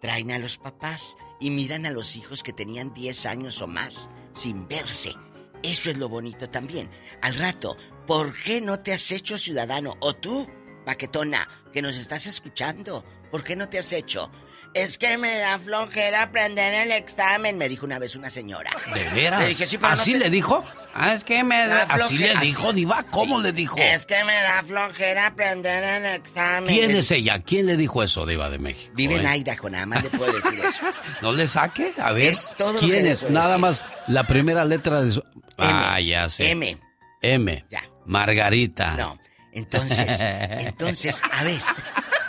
traen 0.00 0.32
a 0.32 0.38
los 0.38 0.58
papás 0.58 1.16
y 1.38 1.50
miran 1.50 1.86
a 1.86 1.90
los 1.90 2.16
hijos 2.16 2.42
que 2.42 2.52
tenían 2.52 2.92
10 2.94 3.26
años 3.26 3.62
o 3.62 3.66
más 3.66 4.10
sin 4.32 4.66
verse. 4.68 5.14
Eso 5.62 5.90
es 5.90 5.98
lo 5.98 6.08
bonito 6.08 6.48
también. 6.48 6.90
Al 7.20 7.34
rato, 7.34 7.76
¿por 8.06 8.32
qué 8.32 8.60
no 8.60 8.78
te 8.80 8.92
has 8.92 9.10
hecho 9.12 9.38
ciudadano? 9.38 9.96
O 10.00 10.14
tú, 10.14 10.48
paquetona, 10.86 11.48
que 11.72 11.82
nos 11.82 11.96
estás 11.98 12.26
escuchando, 12.26 13.04
¿por 13.30 13.44
qué 13.44 13.56
no 13.56 13.68
te 13.68 13.78
has 13.78 13.92
hecho? 13.92 14.30
Es 14.74 14.98
que 14.98 15.18
me 15.18 15.36
da 15.38 15.58
flojera 15.58 16.22
aprender 16.22 16.72
el 16.74 16.92
examen, 16.92 17.58
me 17.58 17.68
dijo 17.68 17.86
una 17.86 17.98
vez 17.98 18.14
una 18.14 18.30
señora. 18.30 18.70
¿De 18.94 19.04
veras? 19.10 19.42
Le 19.42 19.48
dije, 19.48 19.66
sí, 19.66 19.78
pero 19.78 19.94
no 19.96 20.00
¿Así 20.00 20.12
te- 20.12 20.18
le 20.20 20.30
dijo? 20.30 20.64
Ah, 20.92 21.14
es 21.14 21.22
que 21.24 21.42
me 21.44 21.56
Da 21.66 21.86
da... 21.86 21.94
Así 21.94 22.14
le 22.16 22.24
flojera, 22.26 22.40
dijo. 22.40 22.72
Diva. 22.72 23.02
¿Cómo 23.10 23.40
le 23.40 23.52
dijo? 23.52 23.76
Es 23.78 24.06
que 24.06 24.22
me 24.24 24.34
da 24.34 24.62
flojera 24.64 25.26
aprender 25.26 25.82
el 25.84 26.06
examen. 26.14 26.74
¿Quién 26.74 26.90
es 26.96 27.10
ella? 27.12 27.40
¿Quién 27.40 27.66
le 27.66 27.76
dijo 27.76 28.02
eso, 28.02 28.26
Diva 28.26 28.50
de 28.50 28.58
México? 28.58 28.92
Vive 28.94 29.16
en 29.16 29.26
eh? 29.26 29.36
Idaho, 29.38 29.70
nada 29.70 29.86
más 29.86 30.02
le 30.02 30.10
puedo 30.10 30.32
decir 30.32 30.58
eso. 30.64 30.82
¿No 31.22 31.32
le 31.32 31.46
saque? 31.46 31.92
A 31.98 32.12
ver. 32.12 32.24
Es 32.28 32.50
todo 32.56 32.72
lo 32.72 32.80
que 32.80 32.86
¿Quién 32.86 33.06
es? 33.06 33.28
Nada 33.30 33.46
decir. 33.48 33.60
más 33.60 33.84
la 34.08 34.24
primera 34.24 34.64
letra 34.64 35.00
de 35.02 35.12
su... 35.12 35.24
Ah, 35.58 36.00
ya 36.00 36.28
sé. 36.28 36.50
M. 36.50 36.76
M. 37.22 37.64
Ya. 37.70 37.82
Margarita. 38.06 38.92
No. 38.96 39.18
Entonces, 39.52 40.16
entonces, 40.20 41.22
a 41.32 41.44
veces, 41.44 41.66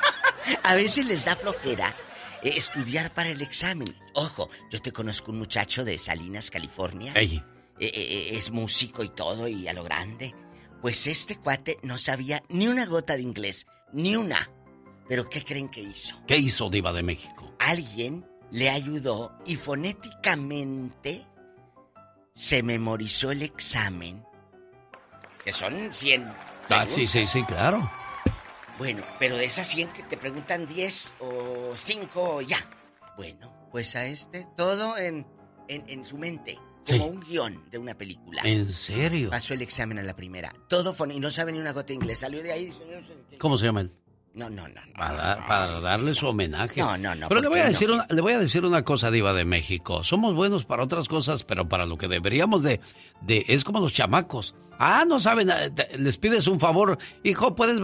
a 0.63 0.75
veces 0.75 1.05
les 1.05 1.25
da 1.25 1.35
flojera 1.35 1.93
eh, 2.43 2.53
estudiar 2.55 3.13
para 3.13 3.29
el 3.29 3.41
examen. 3.41 3.95
Ojo, 4.13 4.49
yo 4.69 4.81
te 4.81 4.91
conozco 4.91 5.31
un 5.31 5.39
muchacho 5.39 5.85
de 5.85 5.97
Salinas, 5.97 6.49
California. 6.49 7.13
Ey. 7.15 7.43
Eh, 7.79 7.91
eh, 7.93 8.29
es 8.37 8.51
músico 8.51 9.03
y 9.03 9.09
todo 9.09 9.47
y 9.47 9.67
a 9.67 9.73
lo 9.73 9.83
grande. 9.83 10.35
Pues 10.81 11.07
este 11.07 11.37
cuate 11.37 11.77
no 11.83 11.97
sabía 11.97 12.43
ni 12.49 12.67
una 12.67 12.85
gota 12.85 13.15
de 13.15 13.21
inglés, 13.21 13.65
ni 13.93 14.15
una. 14.15 14.49
Pero 15.07 15.29
¿qué 15.29 15.43
creen 15.43 15.69
que 15.69 15.81
hizo? 15.81 16.15
¿Qué 16.27 16.37
hizo 16.37 16.69
Diva 16.69 16.93
de 16.93 17.03
México? 17.03 17.55
Alguien 17.59 18.25
le 18.51 18.69
ayudó 18.69 19.37
y 19.45 19.55
fonéticamente 19.55 21.25
se 22.33 22.63
memorizó 22.63 23.31
el 23.31 23.41
examen. 23.41 24.23
Que 25.43 25.51
son 25.51 25.93
100. 25.93 26.25
Ah, 26.69 26.85
sí, 26.87 27.07
sí, 27.07 27.25
sí, 27.25 27.43
claro. 27.43 27.89
Bueno, 28.81 29.03
pero 29.19 29.37
de 29.37 29.45
esas 29.45 29.67
100 29.67 29.89
que 29.89 30.01
te 30.01 30.17
preguntan 30.17 30.65
10 30.67 31.13
o 31.19 31.73
5 31.75 32.41
ya. 32.41 32.57
Bueno, 33.15 33.53
pues 33.71 33.95
a 33.95 34.07
este 34.07 34.47
todo 34.57 34.97
en, 34.97 35.27
en, 35.67 35.83
en 35.87 36.03
su 36.03 36.17
mente. 36.17 36.55
Como 36.87 37.03
Sí. 37.05 37.09
un 37.11 37.19
guion 37.19 37.69
de 37.69 37.77
una 37.77 37.93
película. 37.95 38.41
¿En 38.43 38.71
serio? 38.73 39.29
Pasó 39.29 39.53
el 39.53 39.61
examen 39.61 39.99
a 39.99 40.03
la 40.03 40.15
primera. 40.15 40.51
Todo 40.67 40.95
fone- 40.95 41.13
y 41.13 41.19
no 41.19 41.29
sabe 41.29 41.51
ni 41.51 41.59
una 41.59 41.73
gota 41.73 41.89
de 41.89 41.93
inglés. 41.93 42.17
Salió 42.21 42.41
de 42.41 42.51
ahí 42.53 42.65
dice, 42.65 42.81
"Yo 42.89 42.99
no 42.99 43.05
sé 43.05 43.13
qué". 43.29 43.37
¿Cómo 43.37 43.55
se 43.55 43.65
llama 43.65 43.81
él? 43.81 43.91
No, 44.33 44.49
no, 44.49 44.67
no. 44.67 44.73
no. 44.83 44.93
Para, 44.97 45.13
dar- 45.15 45.45
para 45.47 45.79
darle 45.81 46.15
su 46.15 46.25
homenaje. 46.25 46.79
No, 46.81 46.97
no, 46.97 47.13
no, 47.13 47.27
Pero 47.29 47.41
le 47.41 47.47
¿por 47.49 47.51
voy, 47.51 47.59
a 47.59 47.63
qué 47.65 47.67
no? 47.67 47.71
decir 47.73 47.91
una, 47.91 48.07
le 48.09 48.21
voy 48.21 48.33
a 48.33 48.39
decir 48.39 48.65
una 48.65 48.83
cosa, 48.83 49.11
Diva 49.11 49.33
de 49.33 49.45
México. 49.45 50.03
Somos 50.03 50.33
buenos 50.33 50.65
para 50.65 50.81
otras 50.83 51.07
cosas, 51.07 51.43
pero 51.43 51.69
para 51.69 51.85
lo 51.85 51.97
que 51.99 52.07
deberíamos 52.07 52.63
de... 52.63 52.79
de 53.21 53.45
es 53.47 53.63
como 53.63 53.79
los 53.79 53.93
chamacos. 53.93 54.55
Ah, 54.83 55.05
no 55.05 55.19
saben, 55.19 55.47
eh, 55.51 55.71
les 55.99 56.17
pides 56.17 56.47
un 56.47 56.59
favor. 56.59 56.97
Hijo, 57.23 57.55
¿puedes 57.55 57.79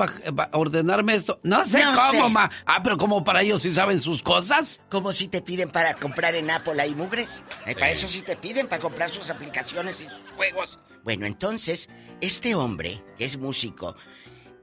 ordenarme 0.53 1.13
esto? 1.13 1.39
No 1.43 1.63
sé 1.63 1.77
No 1.83 1.93
cómo, 1.93 2.25
sé. 2.27 2.29
ma. 2.33 2.49
Ah, 2.65 2.81
pero 2.81 2.97
como 2.97 3.23
para 3.23 3.43
ellos 3.43 3.61
sí 3.61 3.69
saben 3.69 4.01
sus 4.01 4.23
cosas. 4.23 4.81
Como 4.89 5.13
si 5.13 5.27
te 5.27 5.43
piden 5.43 5.69
para 5.69 5.93
comprar 5.93 6.33
en 6.33 6.49
Apple 6.49 6.81
hay 6.81 6.95
mugres. 6.95 7.43
Eh, 7.67 7.75
Para 7.75 7.91
eso 7.91 8.07
sí 8.07 8.23
te 8.23 8.35
piden, 8.35 8.67
para 8.67 8.81
comprar 8.81 9.11
sus 9.11 9.29
aplicaciones 9.29 10.01
y 10.01 10.05
sus 10.09 10.31
juegos. 10.35 10.79
Bueno, 11.03 11.27
entonces, 11.27 11.87
este 12.19 12.55
hombre, 12.55 13.03
que 13.15 13.25
es 13.25 13.37
músico, 13.37 13.95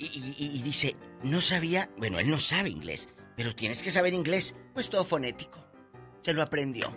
y, 0.00 0.06
y- 0.06 0.34
y- 0.36 0.58
y 0.58 0.62
dice, 0.62 0.96
no 1.22 1.40
sabía, 1.40 1.88
bueno, 1.98 2.18
él 2.18 2.28
no 2.28 2.40
sabe 2.40 2.68
inglés, 2.68 3.08
pero 3.36 3.54
tienes 3.54 3.80
que 3.80 3.92
saber 3.92 4.12
inglés, 4.12 4.56
pues 4.74 4.90
todo 4.90 5.04
fonético. 5.04 5.64
Se 6.22 6.32
lo 6.32 6.42
aprendió. 6.42 6.92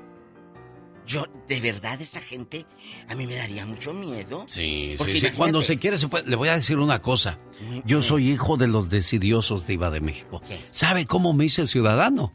Yo, 1.08 1.26
de 1.48 1.62
verdad, 1.62 2.00
esa 2.02 2.20
gente, 2.20 2.66
a 3.08 3.16
mí 3.16 3.26
me 3.26 3.36
daría 3.36 3.66
mucho 3.66 3.94
miedo. 3.94 4.46
Sí, 4.50 4.96
Porque 4.98 5.14
sí, 5.14 5.22
sí. 5.22 5.30
Cuando 5.38 5.62
se 5.62 5.80
quiere, 5.80 5.98
se 5.98 6.10
puede. 6.10 6.28
Le 6.28 6.36
voy 6.36 6.50
a 6.50 6.56
decir 6.58 6.78
una 6.80 7.02
cosa. 7.02 7.40
Yo 7.86 8.02
soy 8.02 8.30
hijo 8.30 8.58
de 8.58 8.68
los 8.68 8.90
decidiosos 8.90 9.66
de 9.66 9.74
Iba 9.76 9.90
de 9.90 10.02
México. 10.02 10.42
¿Sabe 10.70 11.06
cómo 11.06 11.34
me 11.34 11.46
hice 11.46 11.66
ciudadano? 11.66 12.34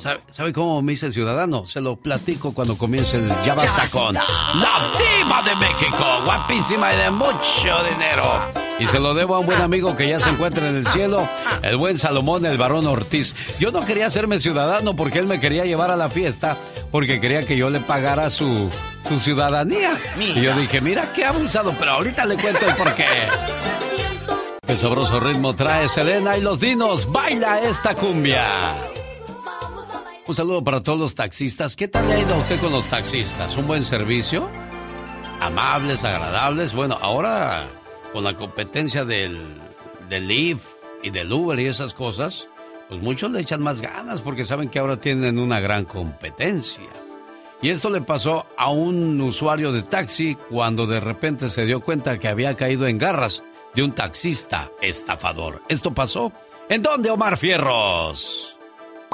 ¿Sabe, 0.00 0.20
sabe 0.30 0.52
cómo 0.52 0.80
me 0.82 0.92
hice 0.94 1.12
ciudadano? 1.12 1.66
Se 1.66 1.80
lo 1.80 1.96
platico 1.96 2.52
cuando 2.54 2.76
comience 2.78 3.16
el 3.16 3.28
Ya 3.44 3.54
basta 3.54 3.72
basta. 3.76 3.98
con 3.98 4.14
la 4.14 4.92
Diva 4.98 5.42
de 5.42 5.54
México, 5.56 6.04
guapísima 6.24 6.92
y 6.94 6.96
de 6.98 7.10
mucho 7.10 7.82
dinero. 7.90 8.63
Y 8.78 8.86
se 8.88 8.98
lo 8.98 9.14
debo 9.14 9.36
a 9.36 9.40
un 9.40 9.46
buen 9.46 9.60
amigo 9.60 9.96
que 9.96 10.08
ya 10.08 10.18
se 10.18 10.30
encuentra 10.30 10.68
en 10.68 10.76
el 10.76 10.86
cielo, 10.88 11.28
el 11.62 11.76
buen 11.76 11.98
Salomón, 11.98 12.44
el 12.44 12.58
varón 12.58 12.86
Ortiz. 12.86 13.34
Yo 13.60 13.70
no 13.70 13.84
quería 13.84 14.06
hacerme 14.06 14.40
ciudadano 14.40 14.96
porque 14.96 15.20
él 15.20 15.26
me 15.26 15.38
quería 15.40 15.64
llevar 15.64 15.90
a 15.92 15.96
la 15.96 16.10
fiesta, 16.10 16.56
porque 16.90 17.20
quería 17.20 17.46
que 17.46 17.56
yo 17.56 17.70
le 17.70 17.78
pagara 17.80 18.30
su, 18.30 18.68
su 19.08 19.20
ciudadanía. 19.20 19.96
Y 20.18 20.40
yo 20.40 20.54
dije, 20.56 20.80
mira 20.80 21.12
qué 21.14 21.24
abusado, 21.24 21.74
pero 21.78 21.92
ahorita 21.92 22.24
le 22.24 22.36
cuento 22.36 22.66
el 22.66 22.74
porqué. 22.74 23.06
El 24.66 24.78
sabroso 24.78 25.20
ritmo 25.20 25.54
trae 25.54 25.88
Selena 25.88 26.36
y 26.36 26.40
los 26.40 26.58
dinos. 26.58 27.10
Baila 27.12 27.60
esta 27.60 27.94
cumbia. 27.94 28.74
Un 30.26 30.34
saludo 30.34 30.64
para 30.64 30.80
todos 30.80 30.98
los 30.98 31.14
taxistas. 31.14 31.76
¿Qué 31.76 31.86
tal 31.86 32.08
le 32.08 32.14
ha 32.14 32.18
ido 32.20 32.34
usted 32.36 32.58
con 32.58 32.72
los 32.72 32.86
taxistas? 32.86 33.56
¿Un 33.56 33.66
buen 33.66 33.84
servicio? 33.84 34.48
Amables, 35.40 36.02
agradables. 36.02 36.72
Bueno, 36.72 36.98
ahora 37.00 37.68
con 38.14 38.22
la 38.22 38.36
competencia 38.36 39.04
del, 39.04 39.40
del 40.08 40.30
y 40.30 41.10
del 41.10 41.32
Uber 41.32 41.58
y 41.58 41.66
esas 41.66 41.94
cosas, 41.94 42.46
pues 42.88 43.02
muchos 43.02 43.32
le 43.32 43.40
echan 43.40 43.60
más 43.60 43.80
ganas 43.80 44.20
porque 44.20 44.44
saben 44.44 44.68
que 44.68 44.78
ahora 44.78 44.98
tienen 44.98 45.36
una 45.36 45.58
gran 45.58 45.84
competencia. 45.84 46.88
Y 47.60 47.70
esto 47.70 47.90
le 47.90 48.02
pasó 48.02 48.46
a 48.56 48.70
un 48.70 49.20
usuario 49.20 49.72
de 49.72 49.82
taxi 49.82 50.36
cuando 50.48 50.86
de 50.86 51.00
repente 51.00 51.48
se 51.48 51.66
dio 51.66 51.80
cuenta 51.80 52.20
que 52.20 52.28
había 52.28 52.54
caído 52.54 52.86
en 52.86 52.98
garras 52.98 53.42
de 53.74 53.82
un 53.82 53.90
taxista 53.90 54.70
estafador. 54.80 55.62
¿Esto 55.68 55.92
pasó? 55.92 56.30
¿En 56.68 56.82
dónde, 56.82 57.10
Omar 57.10 57.36
Fierros? 57.36 58.53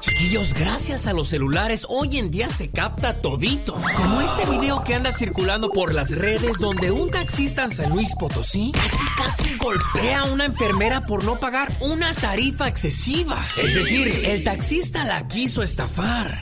Chiquillos, 0.00 0.54
gracias 0.54 1.06
a 1.06 1.12
los 1.12 1.28
celulares 1.28 1.86
hoy 1.88 2.18
en 2.18 2.30
día 2.30 2.48
se 2.48 2.70
capta 2.70 3.20
todito. 3.20 3.78
Como 3.96 4.22
este 4.22 4.46
video 4.50 4.82
que 4.82 4.94
anda 4.94 5.12
circulando 5.12 5.70
por 5.70 5.92
las 5.92 6.10
redes 6.10 6.58
donde 6.58 6.90
un 6.90 7.10
taxista 7.10 7.64
en 7.64 7.70
San 7.70 7.90
Luis 7.90 8.14
Potosí 8.14 8.72
casi 8.72 9.04
casi 9.16 9.56
golpea 9.58 10.20
a 10.20 10.24
una 10.24 10.46
enfermera 10.46 11.04
por 11.04 11.24
no 11.24 11.38
pagar 11.38 11.76
una 11.80 12.14
tarifa 12.14 12.66
excesiva. 12.66 13.36
Es 13.62 13.74
decir, 13.74 14.22
el 14.24 14.42
taxista 14.42 15.04
la 15.04 15.28
quiso 15.28 15.62
estafar. 15.62 16.40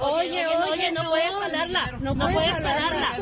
Oye, 0.00 0.46
oye, 0.46 0.92
no 0.92 1.08
puedes 1.08 1.30
jalarla. 1.32 1.98
No 2.00 2.14
puedes 2.14 2.50
jalarla. 2.50 3.18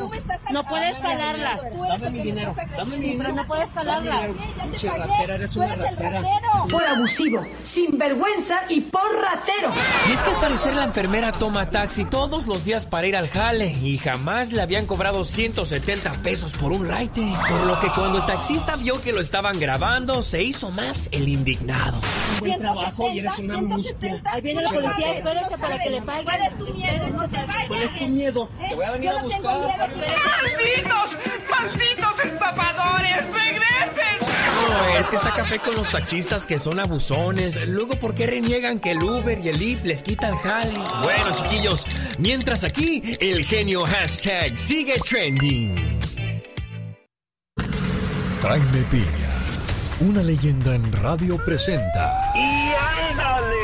No 0.51 0.63
puedes 0.65 0.97
jalarla. 0.97 1.61
Dame 1.89 2.09
mi 2.09 2.23
dinero, 2.23 2.55
dame 2.75 2.97
mi 2.97 3.03
dinero. 3.03 3.23
Pero 3.23 3.35
no 3.35 3.47
puedes 3.47 3.69
jalarla. 3.69 4.27
Pinche 4.63 4.89
ratera, 4.89 5.35
eres 5.35 5.55
una 5.55 5.75
ratera. 5.75 6.21
Por 6.69 6.83
abusivo, 6.83 7.45
sinvergüenza 7.63 8.61
y 8.69 8.81
por 8.81 9.21
ratero. 9.61 9.73
Y 10.07 10.11
es 10.13 10.23
que 10.23 10.29
al 10.31 10.39
parecer 10.39 10.75
la 10.75 10.83
enfermera 10.85 11.31
toma 11.31 11.69
taxi 11.69 12.05
todos 12.05 12.47
los 12.47 12.65
días 12.65 12.85
para 12.85 13.07
ir 13.07 13.15
al 13.15 13.29
jale 13.29 13.67
y 13.67 13.97
jamás 13.97 14.51
le 14.51 14.61
habían 14.61 14.85
cobrado 14.85 15.23
170 15.23 16.11
pesos 16.23 16.53
por 16.53 16.71
un 16.71 16.87
raite. 16.87 17.21
Por 17.49 17.65
lo 17.65 17.79
que 17.79 17.87
cuando 17.89 18.19
el 18.19 18.25
taxista 18.25 18.75
vio 18.75 19.01
que 19.01 19.11
lo 19.13 19.21
estaban 19.21 19.59
grabando, 19.59 20.21
se 20.23 20.41
hizo 20.43 20.71
más 20.71 21.09
el 21.11 21.27
indignado. 21.27 21.99
Buen 22.39 22.59
trabajo 22.59 23.09
y 23.11 23.19
eres 23.19 23.37
una 23.39 23.57
música. 23.61 24.07
Ahí 24.25 24.41
viene 24.41 24.61
la 24.63 24.69
policía, 24.69 25.13
espérate 25.17 25.57
para 25.57 25.79
que 25.79 25.89
le 25.89 26.01
paguen. 26.01 26.23
¿Cuál 26.25 26.41
es 26.41 26.57
tu 26.57 26.65
miedo? 26.73 27.07
No 27.09 27.29
te 27.29 27.37
vayas. 27.37 27.67
¿Cuál 27.67 27.83
es 27.83 27.99
tu 27.99 28.07
miedo? 28.07 28.49
Te 28.69 28.75
voy 28.75 28.85
a 28.85 28.91
venir 28.91 29.09
Yo 29.11 29.17
a 29.17 29.21
no 29.21 29.27
tengo 29.29 29.49
buscar. 29.59 29.89
miedo. 29.89 30.07
¡Malditos! 30.41 31.09
¡Malditos 31.49 32.25
estafadores! 32.25 33.15
¡Regresen! 33.25 34.18
Es 34.97 35.07
que 35.07 35.15
está 35.15 35.31
café 35.31 35.59
con 35.59 35.75
los 35.75 35.89
taxistas 35.89 36.45
que 36.45 36.59
son 36.59 36.79
abusones. 36.79 37.57
Luego, 37.67 37.95
¿por 37.99 38.13
qué 38.13 38.27
reniegan 38.27 38.79
que 38.79 38.91
el 38.91 39.03
Uber 39.03 39.39
y 39.39 39.49
el 39.49 39.57
Lyft 39.57 39.85
les 39.85 40.03
quitan 40.03 40.35
jale? 40.37 40.77
Bueno, 41.03 41.33
chiquillos, 41.35 41.85
mientras 42.17 42.63
aquí, 42.63 43.17
el 43.19 43.45
genio 43.45 43.85
hashtag 43.85 44.57
sigue 44.57 44.95
trending. 45.07 45.99
Jaime 48.41 48.85
Piña, 48.89 49.33
una 49.99 50.23
leyenda 50.23 50.73
en 50.73 50.91
radio 50.93 51.37
presenta 51.43 52.31
¡Y 52.35 53.09
ándale! 53.11 53.57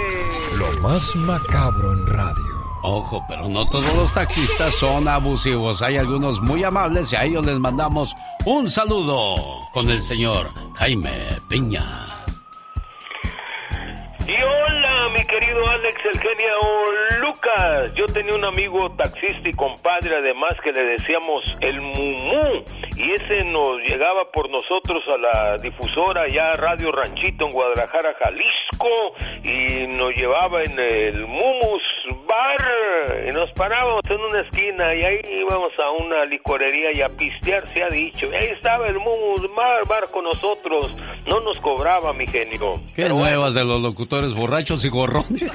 lo 0.57 0.81
más 0.81 1.15
macabro 1.15 1.93
en 1.93 2.07
radio. 2.07 2.54
Ojo, 2.87 3.25
pero 3.27 3.49
no 3.49 3.65
todos 3.65 3.95
los 3.95 4.13
taxistas 4.13 4.75
son 4.75 5.07
abusivos. 5.07 5.81
Hay 5.81 5.97
algunos 5.97 6.39
muy 6.39 6.63
amables 6.63 7.11
y 7.13 7.15
a 7.15 7.23
ellos 7.23 7.43
les 7.43 7.57
mandamos 7.57 8.13
un 8.45 8.69
saludo 8.69 9.33
con 9.73 9.89
el 9.89 10.03
señor 10.03 10.51
Jaime 10.75 11.11
Piña. 11.49 12.15
querido 15.39 15.67
Alex, 15.67 15.95
el 16.13 16.19
genio 16.19 16.55
Lucas. 17.21 17.93
Yo 17.95 18.05
tenía 18.05 18.35
un 18.35 18.45
amigo 18.45 18.89
taxista 18.91 19.49
y 19.49 19.53
compadre, 19.53 20.15
además 20.15 20.53
que 20.63 20.71
le 20.71 20.83
decíamos 20.83 21.43
el 21.61 21.81
Mumú. 21.81 22.63
Y 22.95 23.11
ese 23.11 23.43
nos 23.45 23.79
llegaba 23.81 24.31
por 24.31 24.49
nosotros 24.49 25.03
a 25.09 25.17
la 25.17 25.57
difusora 25.57 26.27
ya 26.27 26.53
Radio 26.53 26.91
Ranchito 26.91 27.45
en 27.45 27.51
Guadalajara, 27.51 28.15
Jalisco. 28.19 29.15
Y 29.43 29.87
nos 29.87 30.15
llevaba 30.15 30.63
en 30.63 30.79
el 30.79 31.27
Mumus 31.27 31.81
Bar. 32.27 33.27
Y 33.27 33.31
nos 33.31 33.51
parábamos 33.53 34.01
en 34.09 34.19
una 34.19 34.41
esquina 34.41 34.93
y 34.95 35.03
ahí 35.03 35.19
íbamos 35.31 35.71
a 35.79 35.89
una 36.03 36.23
licorería 36.25 36.91
y 36.93 37.01
a 37.01 37.09
pistear, 37.09 37.67
se 37.69 37.83
ha 37.83 37.89
dicho. 37.89 38.27
Y 38.31 38.35
ahí 38.35 38.47
estaba 38.47 38.87
el 38.87 38.95
Mumus 38.99 39.41
Bar, 39.55 39.85
bar 39.87 40.07
con 40.11 40.23
nosotros. 40.25 40.91
No 41.27 41.39
nos 41.41 41.59
cobraba, 41.59 42.13
mi 42.13 42.27
genio. 42.27 42.79
Qué 42.95 43.03
Pero 43.03 43.15
bueno. 43.15 43.29
nuevas 43.31 43.53
de 43.53 43.63
los 43.65 43.81
locutores 43.81 44.33
borrachos 44.33 44.83
y 44.85 44.89
gorrones. 44.89 45.43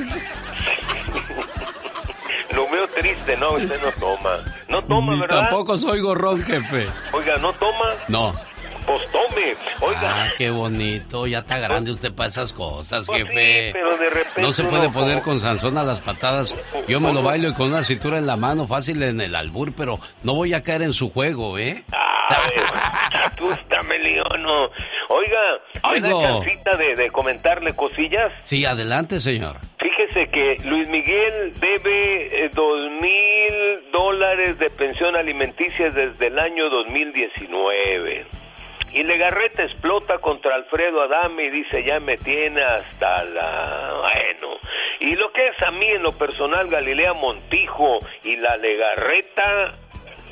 Lo 2.55 2.69
veo 2.69 2.87
triste, 2.89 3.37
no, 3.37 3.53
usted 3.53 3.81
no 3.81 3.93
toma. 4.01 4.37
No 4.69 4.83
toma, 4.83 5.15
Ni 5.15 5.21
¿verdad? 5.21 5.43
tampoco 5.43 5.79
soy 5.79 6.01
gorrón, 6.01 6.43
jefe. 6.43 6.89
Oiga, 7.13 7.37
¿no 7.37 7.53
toma? 7.53 7.95
No. 8.09 8.33
Pues 8.91 9.07
tome. 9.13 9.55
Oiga. 9.83 10.01
Ah, 10.03 10.29
qué 10.37 10.51
bonito. 10.51 11.27
Ya 11.27 11.39
está 11.39 11.59
grande 11.59 11.91
usted 11.93 12.13
para 12.13 12.29
esas 12.29 12.53
cosas, 12.53 13.07
Pues 13.07 13.23
jefe. 13.23 13.67
sí, 13.69 13.71
pero 13.73 13.97
de 13.97 14.11
repente 14.11 14.43
No 14.43 14.53
se 14.53 14.65
puede 14.65 14.87
uno 14.89 14.93
poner 14.93 15.23
con 15.23 15.39
Sansón 15.41 15.79
a 15.79 15.83
las 15.85 16.01
patadas. 16.01 16.55
Yo 16.89 16.99
me 17.01 17.13
lo 17.13 17.23
bailo 17.23 17.49
y 17.51 17.55
con 17.55 17.69
una 17.69 17.83
cintura 17.85 18.19
en 18.19 18.27
la 18.27 18.37
mano, 18.37 18.67
fácil 18.67 19.03
en 19.03 19.21
el 19.21 19.35
albur, 19.37 19.73
pero 19.77 19.99
no 20.25 20.35
voy 20.35 20.55
a 20.55 20.63
caer 20.63 20.83
en 20.83 20.93
su 20.93 21.11
juego, 21.13 21.59
¿eh? 21.59 21.85
Atústame, 23.13 23.99
Leono. 23.99 24.71
Oiga, 25.09 25.41
¿me 25.93 26.01
da 26.01 26.09
Oigo. 26.17 26.23
chancita 26.23 26.77
de, 26.77 26.95
de 26.97 27.11
comentarle 27.11 27.75
cosillas? 27.75 28.33
Sí, 28.43 28.65
adelante, 28.65 29.21
señor. 29.21 29.57
Fíjese 29.79 30.29
que 30.31 30.57
Luis 30.65 30.89
Miguel 30.89 31.53
debe 31.61 32.45
eh, 32.45 32.51
dos 32.55 32.81
mil 33.01 33.91
dólares 33.93 34.59
de 34.59 34.71
pensión 34.71 35.17
alimenticia 35.17 35.91
desde 35.91 36.29
el 36.29 36.39
año 36.39 36.69
2019. 36.71 38.27
Y 38.93 39.05
Legarreta 39.05 39.63
explota 39.63 40.19
contra 40.19 40.57
Alfredo 40.57 41.03
Adame 41.03 41.45
y 41.45 41.51
dice, 41.51 41.85
ya 41.85 42.01
me 42.01 42.17
tiene 42.17 42.63
hasta 42.63 43.25
la... 43.25 43.89
Bueno. 44.01 44.57
Y 44.99 45.15
lo 45.15 45.33
que 45.33 45.47
es 45.47 45.63
a 45.63 45.71
mí 45.71 45.87
en 45.87 46.03
lo 46.03 46.13
personal, 46.13 46.69
Galilea 46.69 47.15
Montijo 47.15 47.99
y 48.25 48.37
la 48.37 48.57
Legarreta... 48.57 49.71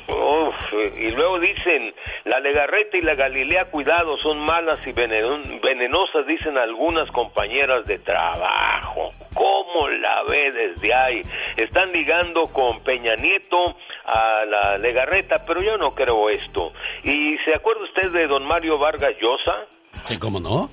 Uf, 0.09 0.55
y 0.97 1.11
luego 1.11 1.39
dicen, 1.39 1.93
la 2.25 2.39
legarreta 2.39 2.97
y 2.97 3.01
la 3.01 3.15
galilea, 3.15 3.65
cuidado, 3.65 4.17
son 4.17 4.39
malas 4.39 4.79
y 4.87 4.91
veneno- 4.91 5.41
venenosas, 5.61 6.25
dicen 6.25 6.57
algunas 6.57 7.09
compañeras 7.11 7.85
de 7.85 7.99
trabajo. 7.99 9.13
¿Cómo 9.33 9.87
la 9.89 10.23
ve 10.27 10.51
desde 10.51 10.93
ahí? 10.93 11.21
Están 11.57 11.91
ligando 11.91 12.43
con 12.45 12.81
Peña 12.83 13.15
Nieto 13.15 13.75
a 14.05 14.43
la 14.45 14.77
legarreta, 14.77 15.37
pero 15.45 15.61
yo 15.61 15.77
no 15.77 15.93
creo 15.93 16.29
esto. 16.29 16.73
¿Y 17.03 17.37
se 17.45 17.53
acuerda 17.55 17.83
usted 17.83 18.11
de 18.11 18.25
don 18.25 18.43
Mario 18.45 18.77
Vargas 18.79 19.13
Llosa? 19.21 19.65
Sí, 20.05 20.17
¿cómo 20.17 20.39
no? 20.39 20.69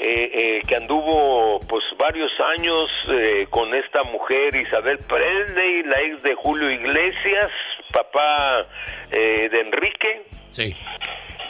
eh, 0.00 0.30
eh, 0.34 0.60
que 0.68 0.76
anduvo 0.76 1.60
pues 1.68 1.84
varios 1.96 2.32
años 2.58 2.86
eh, 3.12 3.46
con 3.48 3.72
esta 3.74 4.02
mujer 4.02 4.54
Isabel 4.54 4.98
Presley, 4.98 5.84
la 5.84 6.00
ex 6.02 6.22
de 6.22 6.34
Julio 6.34 6.68
Iglesias, 6.68 7.48
papá 7.94 8.66
eh, 9.10 9.48
de 9.48 9.60
Enrique. 9.60 10.22
Sí. 10.50 10.76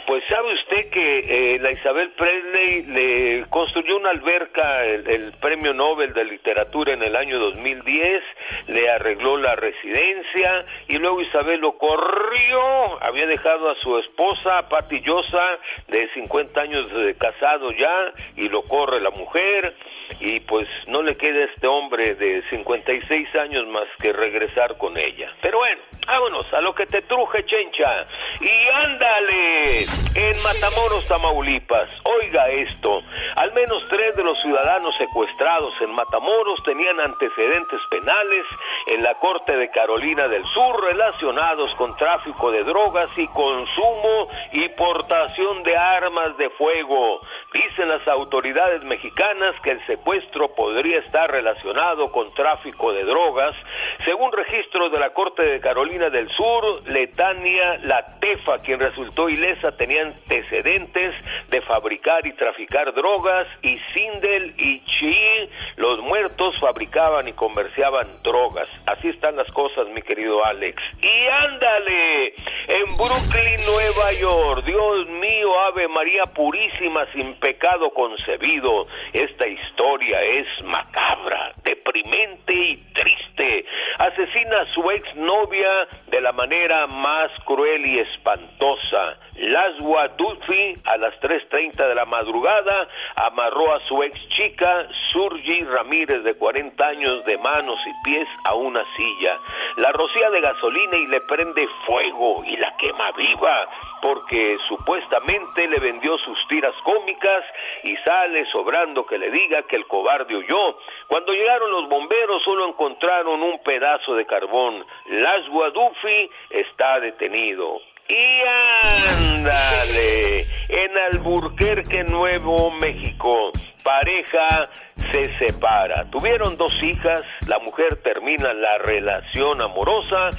Pues 0.05 0.23
sabe 0.29 0.53
usted 0.53 0.89
que 0.91 1.55
eh, 1.55 1.59
la 1.59 1.71
Isabel 1.71 2.11
Presley 2.11 2.83
le 2.83 3.45
construyó 3.49 3.97
una 3.97 4.11
alberca, 4.11 4.85
el, 4.85 5.09
el 5.09 5.31
Premio 5.41 5.73
Nobel 5.73 6.13
de 6.13 6.25
Literatura 6.25 6.93
en 6.93 7.01
el 7.01 7.15
año 7.15 7.39
2010, 7.39 8.23
le 8.67 8.87
arregló 8.91 9.35
la 9.37 9.55
residencia 9.55 10.65
y 10.87 10.99
luego 10.99 11.21
Isabel 11.21 11.59
lo 11.59 11.75
corrió, 11.79 13.01
había 13.01 13.25
dejado 13.25 13.71
a 13.71 13.75
su 13.81 13.97
esposa, 13.97 14.69
Patti 14.69 15.01
Llosa, 15.01 15.57
de 15.87 16.07
50 16.13 16.61
años 16.61 16.93
de 16.93 17.15
casado 17.15 17.71
ya, 17.71 18.13
y 18.35 18.47
lo 18.47 18.61
corre 18.61 19.01
la 19.01 19.09
mujer, 19.09 19.75
y 20.19 20.39
pues 20.41 20.67
no 20.87 21.01
le 21.01 21.15
queda 21.17 21.41
a 21.41 21.45
este 21.45 21.67
hombre 21.67 22.15
de 22.15 22.43
56 22.49 23.35
años 23.35 23.67
más 23.67 23.85
que 23.99 24.13
regresar 24.13 24.77
con 24.77 24.97
ella. 24.97 25.31
Pero 25.41 25.59
bueno, 25.59 25.81
vámonos 26.07 26.51
a 26.53 26.61
lo 26.61 26.73
que 26.73 26.85
te 26.85 27.01
truje, 27.03 27.45
chencha. 27.45 28.07
Y 28.39 28.85
ándale, 28.85 29.79
en 30.15 30.43
Matamoros, 30.43 31.07
Tamaulipas. 31.07 31.89
Oiga 32.03 32.47
esto, 32.47 33.01
al 33.35 33.53
menos 33.53 33.83
tres 33.89 34.15
de 34.15 34.23
los 34.23 34.39
ciudadanos 34.41 34.95
secuestrados 34.97 35.73
en 35.81 35.91
Matamoros 35.91 36.61
tenían 36.63 36.99
antecedentes 36.99 37.81
penales 37.89 38.45
en 38.87 39.03
la 39.03 39.13
Corte 39.15 39.55
de 39.55 39.69
Carolina 39.69 40.27
del 40.27 40.43
Sur 40.53 40.83
relacionados 40.83 41.73
con 41.75 41.95
tráfico 41.97 42.51
de 42.51 42.63
drogas 42.63 43.09
y 43.17 43.27
consumo 43.27 44.27
y 44.51 44.69
portación 44.69 45.63
de 45.63 45.75
armas 45.75 46.37
de 46.37 46.49
fuego. 46.51 47.21
Dicen 47.55 47.87
las 47.87 48.05
autoridades 48.05 48.83
mexicanas 48.83 49.55
que 49.63 49.71
el 49.71 49.85
secuestro 49.85 50.53
podría 50.55 50.99
estar 50.99 51.31
relacionado 51.31 52.11
con 52.11 52.33
tráfico 52.33 52.91
de 52.91 53.05
drogas. 53.05 53.55
Según 54.03 54.33
registros 54.33 54.91
de 54.91 54.99
la 54.99 55.11
Corte 55.11 55.41
de 55.41 55.61
Carolina 55.61 56.09
del 56.09 56.27
Sur, 56.31 56.83
Letania 56.85 57.77
Latefa, 57.83 58.57
quien 58.57 58.81
resultó 58.81 59.29
ilesa, 59.29 59.71
tenía 59.77 60.01
antecedentes 60.01 61.15
de 61.47 61.61
fabricar 61.61 62.27
y 62.27 62.33
traficar 62.33 62.91
drogas 62.93 63.47
y 63.61 63.79
Sindel 63.93 64.53
y 64.57 64.83
Chi, 64.83 65.49
los 65.77 66.01
muertos, 66.01 66.59
fabricaban 66.59 67.29
y 67.29 67.33
comerciaban 67.33 68.21
drogas. 68.21 68.67
Así 68.85 69.07
están 69.07 69.37
las 69.37 69.49
cosas, 69.53 69.87
mi 69.95 70.01
querido 70.01 70.43
Alex. 70.43 70.83
Y 71.01 71.27
ándale, 71.45 72.33
en 72.67 72.97
Brooklyn, 72.97 73.61
Nueva 73.65 74.11
York, 74.19 74.65
Dios 74.65 75.07
mío, 75.07 75.57
Ave 75.67 75.87
María 75.87 76.23
Purísima, 76.33 77.05
sin 77.13 77.33
pecado 77.45 77.91
concebido. 77.91 78.87
Esta 79.13 79.47
historia 79.47 80.19
es 80.19 80.47
macabra, 80.63 81.53
deprimente 81.63 82.53
y 82.55 82.77
triste. 82.91 83.65
Asesina 83.99 84.61
a 84.61 84.73
su 84.73 84.89
exnovia 84.89 85.87
de 86.07 86.21
la 86.21 86.31
manera 86.31 86.87
más 86.87 87.29
cruel 87.45 87.85
y 87.85 87.99
espantosa. 87.99 89.19
Laswa 89.35 90.07
Dulfi, 90.17 90.73
a 90.85 90.97
las 90.97 91.13
3.30 91.21 91.87
de 91.87 91.93
la 91.93 92.05
madrugada, 92.05 92.87
amarró 93.15 93.75
a 93.75 93.79
su 93.87 94.01
ex 94.01 94.17
chica, 94.29 94.87
Surgi 95.11 95.65
Ramírez, 95.65 96.23
de 96.23 96.33
40 96.35 96.87
años, 96.87 97.25
de 97.25 97.37
manos 97.37 97.77
y 97.85 98.09
pies 98.09 98.27
a 98.45 98.55
una 98.55 98.81
silla. 98.95 99.37
La 99.77 99.91
rocía 99.91 100.31
de 100.31 100.41
gasolina 100.41 100.97
y 100.97 101.07
le 101.07 101.21
prende 101.21 101.67
fuego 101.85 102.43
y 102.45 102.55
la 102.57 102.75
quema 102.77 103.11
viva, 103.11 103.67
porque 104.05 104.55
supuestamente 104.67 105.67
le 105.67 105.79
vendió 105.79 106.15
sus 106.19 106.37
tiras 106.47 106.75
cómicas 106.83 107.43
y 107.81 107.95
sale 108.05 108.45
sobrando 108.51 109.03
que 109.03 109.17
le 109.17 109.31
diga 109.31 109.63
que 109.63 109.77
el 109.77 109.87
cobarde 109.87 110.35
huyó. 110.35 110.77
Cuando 111.07 111.33
llegaron 111.33 111.71
los 111.71 111.89
bomberos 111.89 112.43
solo 112.43 112.67
encontraron 112.67 113.41
un 113.41 113.57
pedazo 113.63 114.13
de 114.13 114.27
carbón. 114.27 114.85
Laswa 115.07 115.71
Dufi 115.71 116.29
está 116.51 116.99
detenido. 116.99 117.81
Y 118.07 118.41
ándale, 118.83 120.41
en 120.69 120.97
Alburquerque, 121.11 122.03
Nuevo 122.03 122.69
México, 122.71 123.51
pareja 123.83 124.69
se 125.11 125.25
separa. 125.37 126.05
Tuvieron 126.11 126.55
dos 126.57 126.73
hijas, 126.83 127.23
la 127.47 127.57
mujer 127.59 127.97
termina 128.03 128.53
la 128.53 128.77
relación 128.79 129.61
amorosa 129.61 130.29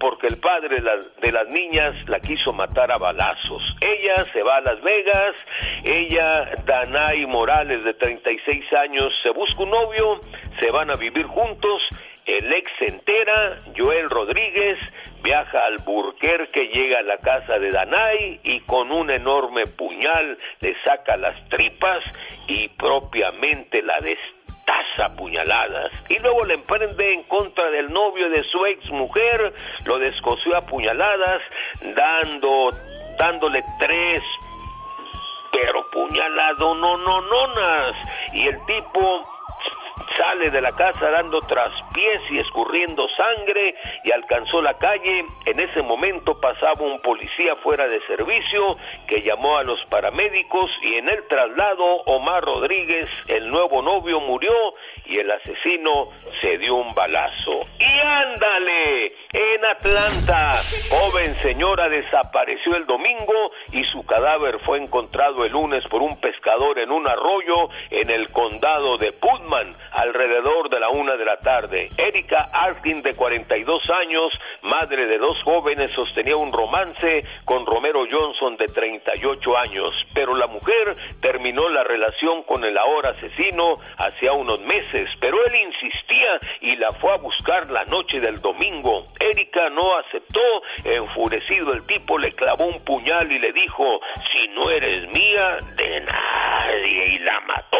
porque 0.00 0.26
el 0.26 0.38
padre 0.38 0.80
de 1.20 1.32
las, 1.32 1.48
niñas 1.48 2.08
la 2.08 2.18
quiso 2.18 2.52
matar 2.52 2.90
a 2.90 2.96
balazos. 2.96 3.62
Ella 3.80 4.24
se 4.32 4.42
va 4.42 4.56
a 4.56 4.60
Las 4.62 4.82
Vegas, 4.82 5.34
ella, 5.84 6.50
Danay 6.64 7.24
Morales, 7.26 7.84
de 7.84 7.94
36 7.94 8.64
años, 8.80 9.12
se 9.22 9.30
busca 9.30 9.62
un 9.62 9.70
novio, 9.70 10.20
se 10.60 10.70
van 10.70 10.90
a 10.90 10.94
vivir 10.94 11.26
juntos. 11.26 11.82
El 12.24 12.52
ex 12.52 12.68
entera, 12.80 13.58
Joel 13.76 14.10
Rodríguez 14.10 14.78
viaja 15.22 15.64
al 15.64 15.76
Burquerque, 15.84 16.68
llega 16.72 17.00
a 17.00 17.02
la 17.02 17.18
casa 17.18 17.58
de 17.58 17.70
Danay 17.70 18.40
y 18.42 18.60
con 18.60 18.92
un 18.92 19.10
enorme 19.10 19.64
puñal 19.66 20.36
le 20.60 20.74
saca 20.84 21.16
las 21.16 21.36
tripas 21.48 22.02
y 22.46 22.68
propiamente 22.68 23.82
la 23.82 23.98
destaza 23.98 25.06
a 25.06 25.14
puñaladas. 25.14 25.92
Y 26.08 26.18
luego 26.18 26.44
le 26.44 26.54
emprende 26.54 27.12
en 27.12 27.22
contra 27.24 27.70
del 27.70 27.92
novio 27.92 28.28
de 28.30 28.42
su 28.44 28.64
ex 28.66 28.90
mujer, 28.90 29.52
lo 29.84 29.98
descosió 29.98 30.56
a 30.56 30.62
puñaladas, 30.62 31.42
dando, 31.94 32.70
dándole 33.18 33.62
tres 33.78 34.22
pero 35.52 35.86
puñalado 35.86 36.74
no 36.74 36.98
no 36.98 37.20
nonas 37.22 37.96
y 38.32 38.46
el 38.46 38.58
tipo 38.66 39.22
sale 40.16 40.50
de 40.50 40.60
la 40.60 40.72
casa 40.72 41.10
dando 41.10 41.40
traspiés 41.42 42.20
y 42.30 42.38
escurriendo 42.38 43.06
sangre 43.08 43.74
y 44.04 44.12
alcanzó 44.12 44.62
la 44.62 44.74
calle. 44.74 45.24
En 45.44 45.60
ese 45.60 45.82
momento 45.82 46.38
pasaba 46.40 46.82
un 46.84 46.98
policía 47.00 47.56
fuera 47.62 47.86
de 47.88 48.00
servicio 48.06 48.76
que 49.06 49.22
llamó 49.22 49.58
a 49.58 49.64
los 49.64 49.78
paramédicos 49.86 50.70
y 50.82 50.94
en 50.94 51.08
el 51.08 51.26
traslado 51.28 51.84
Omar 52.06 52.42
Rodríguez, 52.42 53.08
el 53.28 53.48
nuevo 53.48 53.82
novio, 53.82 54.20
murió 54.20 54.52
y 55.08 55.18
el 55.18 55.30
asesino 55.30 56.10
se 56.40 56.58
dio 56.58 56.74
un 56.76 56.94
balazo. 56.94 57.60
Y 57.78 57.98
ándale, 58.00 59.06
en 59.32 59.64
Atlanta, 59.64 60.54
joven 60.90 61.34
señora 61.42 61.88
desapareció 61.88 62.76
el 62.76 62.86
domingo 62.86 63.52
y 63.72 63.84
su 63.84 64.04
cadáver 64.04 64.58
fue 64.60 64.78
encontrado 64.78 65.44
el 65.44 65.52
lunes 65.52 65.84
por 65.88 66.02
un 66.02 66.18
pescador 66.20 66.78
en 66.78 66.90
un 66.90 67.08
arroyo 67.08 67.68
en 67.90 68.10
el 68.10 68.30
condado 68.30 68.96
de 68.98 69.12
Putman 69.12 69.72
alrededor 69.92 70.68
de 70.70 70.80
la 70.80 70.90
una 70.90 71.16
de 71.16 71.24
la 71.24 71.36
tarde. 71.38 71.88
Erika 71.96 72.50
Arkin, 72.52 73.02
de 73.02 73.14
42 73.14 73.82
años, 73.90 74.32
madre 74.62 75.06
de 75.06 75.18
dos 75.18 75.36
jóvenes, 75.42 75.90
sostenía 75.94 76.36
un 76.36 76.52
romance 76.52 77.24
con 77.44 77.66
Romero 77.66 78.04
Johnson, 78.10 78.56
de 78.56 78.66
38 78.66 79.56
años, 79.56 79.94
pero 80.14 80.34
la 80.34 80.46
mujer 80.46 80.96
terminó 81.20 81.68
la 81.68 81.82
relación 81.82 82.42
con 82.44 82.64
el 82.64 82.76
ahora 82.78 83.10
asesino 83.10 83.74
hacía 83.96 84.32
unos 84.32 84.60
meses, 84.60 84.95
pero 85.20 85.36
él 85.46 85.54
insistía 85.54 86.40
y 86.60 86.76
la 86.76 86.92
fue 86.92 87.12
a 87.12 87.16
buscar 87.16 87.70
la 87.70 87.84
noche 87.84 88.20
del 88.20 88.40
domingo. 88.40 89.06
Erika 89.20 89.68
no 89.70 89.96
aceptó, 89.98 90.40
enfurecido 90.84 91.72
el 91.72 91.86
tipo 91.86 92.18
le 92.18 92.32
clavó 92.32 92.66
un 92.66 92.84
puñal 92.84 93.30
y 93.30 93.38
le 93.38 93.52
dijo, 93.52 94.00
si 94.32 94.48
no 94.48 94.70
eres 94.70 95.08
mía, 95.12 95.58
de 95.76 96.00
nadie, 96.00 97.14
y 97.14 97.18
la 97.18 97.40
mató. 97.40 97.76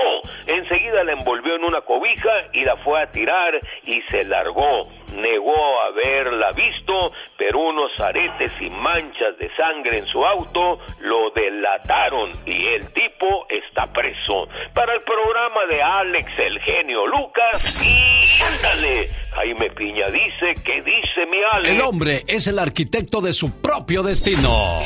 Enseguida 0.47 1.05
la 1.05 1.13
envolvió 1.13 1.57
en 1.57 1.65
una 1.65 1.81
cobija 1.81 2.31
y 2.53 2.65
la 2.65 2.77
fue 2.79 3.03
a 3.03 3.11
tirar 3.11 3.59
y 3.85 4.01
se 4.03 4.25
largó. 4.25 4.83
Negó 5.17 5.81
haberla 5.83 6.53
visto, 6.53 7.13
pero 7.37 7.61
unos 7.61 7.91
aretes 8.01 8.53
y 8.61 8.69
manchas 8.71 9.37
de 9.39 9.51
sangre 9.57 9.99
en 9.99 10.07
su 10.07 10.25
auto 10.25 10.79
lo 11.01 11.31
delataron 11.31 12.33
y 12.45 12.67
el 12.75 12.93
tipo 12.93 13.47
está 13.49 13.93
preso. 13.93 14.47
Para 14.75 14.95
el 14.95 15.01
programa 15.01 15.67
de 15.71 15.83
Alex 15.83 16.31
el 16.39 16.61
genio 16.61 17.06
Lucas 17.07 17.83
y 17.83 18.43
ándale, 18.43 19.11
Jaime 19.33 19.71
Piña 19.71 20.07
dice 20.11 20.55
que 20.65 20.75
dice 20.77 21.27
mi 21.31 21.39
Alex. 21.53 21.75
El 21.75 21.81
hombre 21.81 22.25
es 22.27 22.47
el 22.47 22.59
arquitecto 22.59 23.21
de 23.21 23.33
su 23.33 23.61
propio 23.61 24.03
destino. 24.03 24.81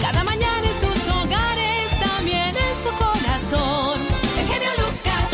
Cada 0.00 0.24
mañana 0.24 0.62
en 0.64 0.74
sus 0.74 1.08
hogares, 1.10 2.00
también 2.00 2.54
en 2.56 2.78
su 2.82 2.88
corazón. 2.96 4.00
El 4.38 4.46
genio 4.46 4.70
Lucas. 4.78 5.30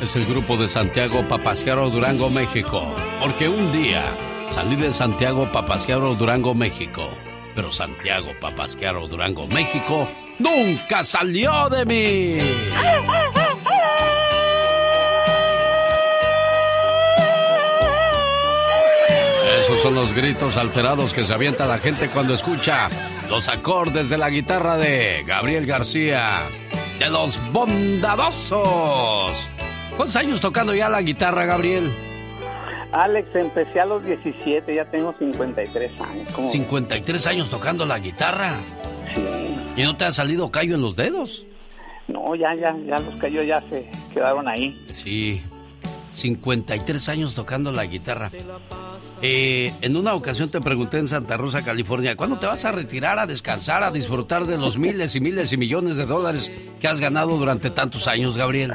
Es 0.00 0.16
el 0.16 0.24
grupo 0.24 0.56
de 0.56 0.68
Santiago 0.68 1.26
Papasquiaro 1.26 1.90
Durango, 1.90 2.30
México. 2.30 2.94
Porque 3.20 3.48
un 3.48 3.72
día 3.72 4.02
salí 4.50 4.76
de 4.76 4.92
Santiago 4.92 5.50
Papasquiaro 5.52 6.14
Durango, 6.14 6.54
México. 6.54 7.08
Pero 7.62 7.72
Santiago 7.72 8.32
Papasquiaro 8.40 9.06
Durango, 9.06 9.46
México 9.46 10.08
nunca 10.40 11.04
salió 11.04 11.68
de 11.68 11.86
mí. 11.86 12.38
Esos 19.60 19.80
son 19.80 19.94
los 19.94 20.12
gritos 20.12 20.56
alterados 20.56 21.12
que 21.12 21.22
se 21.22 21.32
avienta 21.32 21.64
la 21.66 21.78
gente 21.78 22.08
cuando 22.08 22.34
escucha 22.34 22.88
los 23.30 23.46
acordes 23.46 24.08
de 24.08 24.18
la 24.18 24.28
guitarra 24.28 24.76
de 24.76 25.22
Gabriel 25.24 25.64
García, 25.64 26.48
de 26.98 27.10
los 27.10 27.38
bondadosos. 27.52 29.30
¿Cuántos 29.96 30.16
años 30.16 30.40
tocando 30.40 30.74
ya 30.74 30.88
la 30.88 31.00
guitarra, 31.02 31.44
Gabriel? 31.44 32.11
Alex, 32.92 33.34
empecé 33.34 33.80
a 33.80 33.86
los 33.86 34.04
17, 34.04 34.74
ya 34.74 34.84
tengo 34.90 35.14
53 35.18 36.00
años. 36.00 36.28
¿Cómo 36.34 36.46
ves? 36.46 36.52
53 36.52 37.26
años 37.26 37.50
tocando 37.50 37.84
la 37.84 37.98
guitarra. 37.98 38.56
Sí. 39.14 39.56
¿Y 39.76 39.82
no 39.82 39.96
te 39.96 40.04
ha 40.04 40.12
salido 40.12 40.50
callo 40.50 40.74
en 40.74 40.82
los 40.82 40.94
dedos? 40.96 41.46
No, 42.08 42.34
ya, 42.34 42.54
ya, 42.54 42.76
ya 42.86 42.98
los 42.98 43.14
cayó 43.16 43.42
ya 43.42 43.60
se 43.62 43.88
quedaron 44.12 44.46
ahí. 44.46 44.78
Sí. 44.94 45.40
53 46.12 47.08
años 47.08 47.34
tocando 47.34 47.72
la 47.72 47.86
guitarra. 47.86 48.30
Eh, 49.20 49.72
en 49.80 49.96
una 49.96 50.14
ocasión 50.14 50.50
te 50.50 50.60
pregunté 50.60 50.98
en 50.98 51.08
Santa 51.08 51.36
Rosa, 51.36 51.64
California, 51.64 52.16
¿cuándo 52.16 52.38
te 52.38 52.46
vas 52.46 52.64
a 52.64 52.72
retirar 52.72 53.18
a 53.18 53.26
descansar, 53.26 53.82
a 53.82 53.90
disfrutar 53.90 54.46
de 54.46 54.58
los 54.58 54.76
miles 54.76 55.14
y 55.16 55.20
miles 55.20 55.52
y 55.52 55.56
millones 55.56 55.96
de 55.96 56.06
dólares 56.06 56.52
que 56.80 56.88
has 56.88 57.00
ganado 57.00 57.36
durante 57.36 57.70
tantos 57.70 58.08
años, 58.08 58.36
Gabriel? 58.36 58.72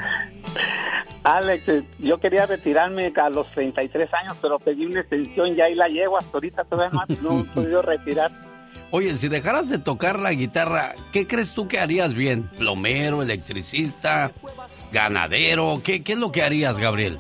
Alex, 1.23 1.67
eh, 1.67 1.83
yo 1.99 2.19
quería 2.19 2.45
retirarme 2.45 3.11
a 3.15 3.29
los 3.29 3.51
33 3.51 4.09
años, 4.13 4.37
pero 4.41 4.59
pedí 4.59 4.85
una 4.85 5.01
extensión 5.01 5.55
y 5.55 5.61
ahí 5.61 5.75
la 5.75 5.87
llevo 5.87 6.17
hasta 6.17 6.37
ahorita, 6.37 6.63
todavía 6.63 7.01
no, 7.21 7.33
no 7.33 7.41
he 7.41 7.43
podido 7.45 7.81
retirar. 7.81 8.31
Oye, 8.91 9.17
si 9.17 9.27
dejaras 9.27 9.69
de 9.69 9.79
tocar 9.79 10.17
la 10.19 10.31
guitarra, 10.31 10.95
¿qué 11.11 11.27
crees 11.27 11.53
tú 11.53 11.67
que 11.67 11.79
harías 11.79 12.13
bien? 12.13 12.43
¿Plomero, 12.57 13.21
electricista, 13.21 14.31
ganadero? 14.93 15.81
¿Qué, 15.83 16.03
qué 16.03 16.13
es 16.13 16.19
lo 16.19 16.31
que 16.31 16.41
harías, 16.41 16.79
Gabriel? 16.79 17.19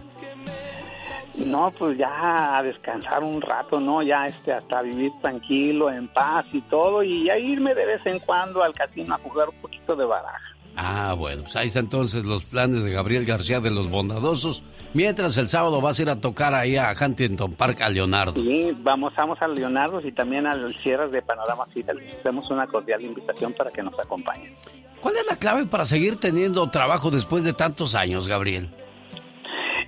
No, 1.45 1.71
pues 1.77 1.97
ya 1.97 2.57
a 2.57 2.63
descansar 2.63 3.23
un 3.23 3.41
rato, 3.41 3.79
¿no? 3.79 4.01
Ya 4.01 4.25
este, 4.25 4.53
hasta 4.53 4.81
vivir 4.81 5.11
tranquilo, 5.21 5.91
en 5.91 6.07
paz 6.07 6.45
y 6.51 6.61
todo, 6.61 7.03
y 7.03 7.25
ya 7.25 7.37
irme 7.37 7.75
de 7.75 7.85
vez 7.85 8.01
en 8.05 8.19
cuando 8.19 8.63
al 8.63 8.73
casino 8.73 9.13
a 9.15 9.17
jugar 9.19 9.49
un 9.49 9.55
poquito 9.61 9.95
de 9.95 10.05
baraja. 10.05 10.39
Ah, 10.75 11.15
bueno, 11.17 11.43
pues 11.43 11.55
ahí 11.55 11.67
están 11.67 11.85
entonces 11.85 12.25
los 12.25 12.43
planes 12.45 12.83
de 12.83 12.91
Gabriel 12.91 13.25
García 13.25 13.59
de 13.59 13.71
los 13.71 13.89
Bondadosos. 13.89 14.63
Mientras 14.93 15.37
el 15.37 15.47
sábado 15.47 15.81
vas 15.81 15.99
a 15.99 16.01
ir 16.03 16.09
a 16.09 16.21
tocar 16.21 16.53
ahí 16.53 16.77
a 16.77 16.93
Huntington 16.99 17.53
Park 17.53 17.81
a 17.81 17.89
Leonardo. 17.89 18.33
Sí, 18.35 18.71
vamos, 18.79 19.13
vamos 19.15 19.37
a 19.41 19.47
Leonardo 19.47 19.99
y 20.01 20.11
también 20.11 20.47
al 20.47 20.71
cierre 20.73 21.09
de 21.09 21.21
Panorama 21.21 21.65
City. 21.73 21.89
Les 21.95 22.15
hacemos 22.19 22.49
una 22.49 22.67
cordial 22.67 23.01
invitación 23.01 23.53
para 23.53 23.71
que 23.71 23.83
nos 23.83 23.97
acompañen. 23.99 24.53
¿Cuál 25.01 25.17
es 25.17 25.27
la 25.27 25.35
clave 25.35 25.65
para 25.65 25.85
seguir 25.85 26.17
teniendo 26.17 26.69
trabajo 26.69 27.11
después 27.11 27.43
de 27.43 27.53
tantos 27.53 27.95
años, 27.95 28.27
Gabriel? 28.27 28.69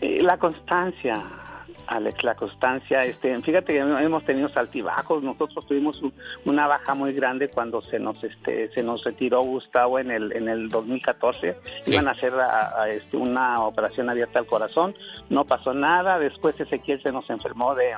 Eh, 0.01 0.21
la 0.21 0.37
constancia, 0.37 1.23
Alex, 1.89 2.23
la 2.23 2.35
constancia. 2.35 3.03
Este, 3.03 3.39
fíjate 3.41 3.73
que 3.73 3.79
hemos 3.79 4.23
tenido 4.23 4.49
altibajos. 4.55 5.23
Nosotros 5.23 5.65
tuvimos 5.65 5.99
un- 6.01 6.13
una 6.45 6.67
baja 6.67 6.93
muy 6.93 7.13
grande 7.13 7.49
cuando 7.49 7.81
se 7.81 7.97
nos 7.99 8.23
este 8.23 8.69
se 8.73 8.83
nos 8.83 9.03
retiró 9.03 9.41
Gustavo 9.41 9.97
en 9.99 10.11
el 10.11 10.31
en 10.33 10.47
el 10.49 10.69
2014. 10.69 11.55
Sí. 11.83 11.93
Iban 11.93 12.07
a 12.07 12.11
hacer 12.11 12.33
a- 12.35 12.81
a, 12.83 12.89
este, 12.89 13.17
una 13.17 13.61
operación 13.65 14.09
abierta 14.09 14.39
al 14.39 14.45
corazón. 14.45 14.95
No 15.29 15.45
pasó 15.45 15.73
nada. 15.73 16.19
Después 16.19 16.59
Ezequiel 16.59 17.01
se 17.01 17.11
nos 17.11 17.29
enfermó 17.29 17.73
de 17.75 17.93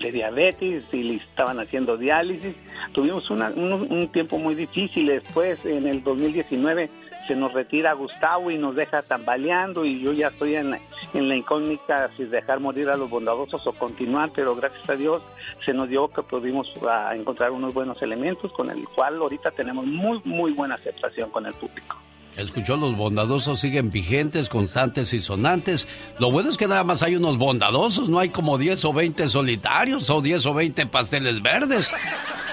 de 0.00 0.12
diabetes 0.12 0.84
y 0.92 1.02
le 1.02 1.14
estaban 1.14 1.58
haciendo 1.58 1.96
diálisis. 1.96 2.54
Tuvimos 2.92 3.28
una- 3.28 3.50
un, 3.50 3.72
un 3.90 4.08
tiempo 4.12 4.38
muy 4.38 4.54
difícil. 4.54 5.08
Después, 5.08 5.58
en 5.66 5.86
el 5.88 6.02
2019, 6.04 6.88
se 7.30 7.36
nos 7.36 7.52
retira 7.52 7.92
Gustavo 7.92 8.50
y 8.50 8.58
nos 8.58 8.74
deja 8.74 9.02
tambaleando 9.02 9.84
y 9.84 10.00
yo 10.00 10.12
ya 10.12 10.26
estoy 10.26 10.56
en, 10.56 10.76
en 11.14 11.28
la 11.28 11.36
incógnita 11.36 12.10
si 12.16 12.24
dejar 12.24 12.58
morir 12.58 12.88
a 12.88 12.96
los 12.96 13.08
bondadosos 13.08 13.64
o 13.68 13.72
continuar, 13.72 14.32
pero 14.34 14.56
gracias 14.56 14.90
a 14.90 14.96
Dios 14.96 15.22
se 15.64 15.72
nos 15.72 15.88
dio 15.88 16.08
que 16.08 16.24
pudimos 16.24 16.66
ah, 16.82 17.12
encontrar 17.14 17.52
unos 17.52 17.72
buenos 17.72 18.02
elementos 18.02 18.52
con 18.52 18.68
el 18.68 18.82
cual 18.88 19.18
ahorita 19.18 19.52
tenemos 19.52 19.86
muy, 19.86 20.20
muy 20.24 20.50
buena 20.50 20.74
aceptación 20.74 21.30
con 21.30 21.46
el 21.46 21.54
público. 21.54 22.02
Escuchó, 22.36 22.76
los 22.76 22.96
bondadosos 22.96 23.60
siguen 23.60 23.92
vigentes, 23.92 24.48
constantes 24.48 25.12
y 25.12 25.20
sonantes. 25.20 25.86
Lo 26.18 26.32
bueno 26.32 26.50
es 26.50 26.56
que 26.56 26.66
nada 26.66 26.82
más 26.82 27.04
hay 27.04 27.14
unos 27.14 27.38
bondadosos, 27.38 28.08
no 28.08 28.18
hay 28.18 28.30
como 28.30 28.58
10 28.58 28.86
o 28.86 28.92
20 28.92 29.28
solitarios 29.28 30.10
o 30.10 30.20
10 30.20 30.46
o 30.46 30.54
20 30.54 30.86
pasteles 30.86 31.40
verdes. 31.40 31.92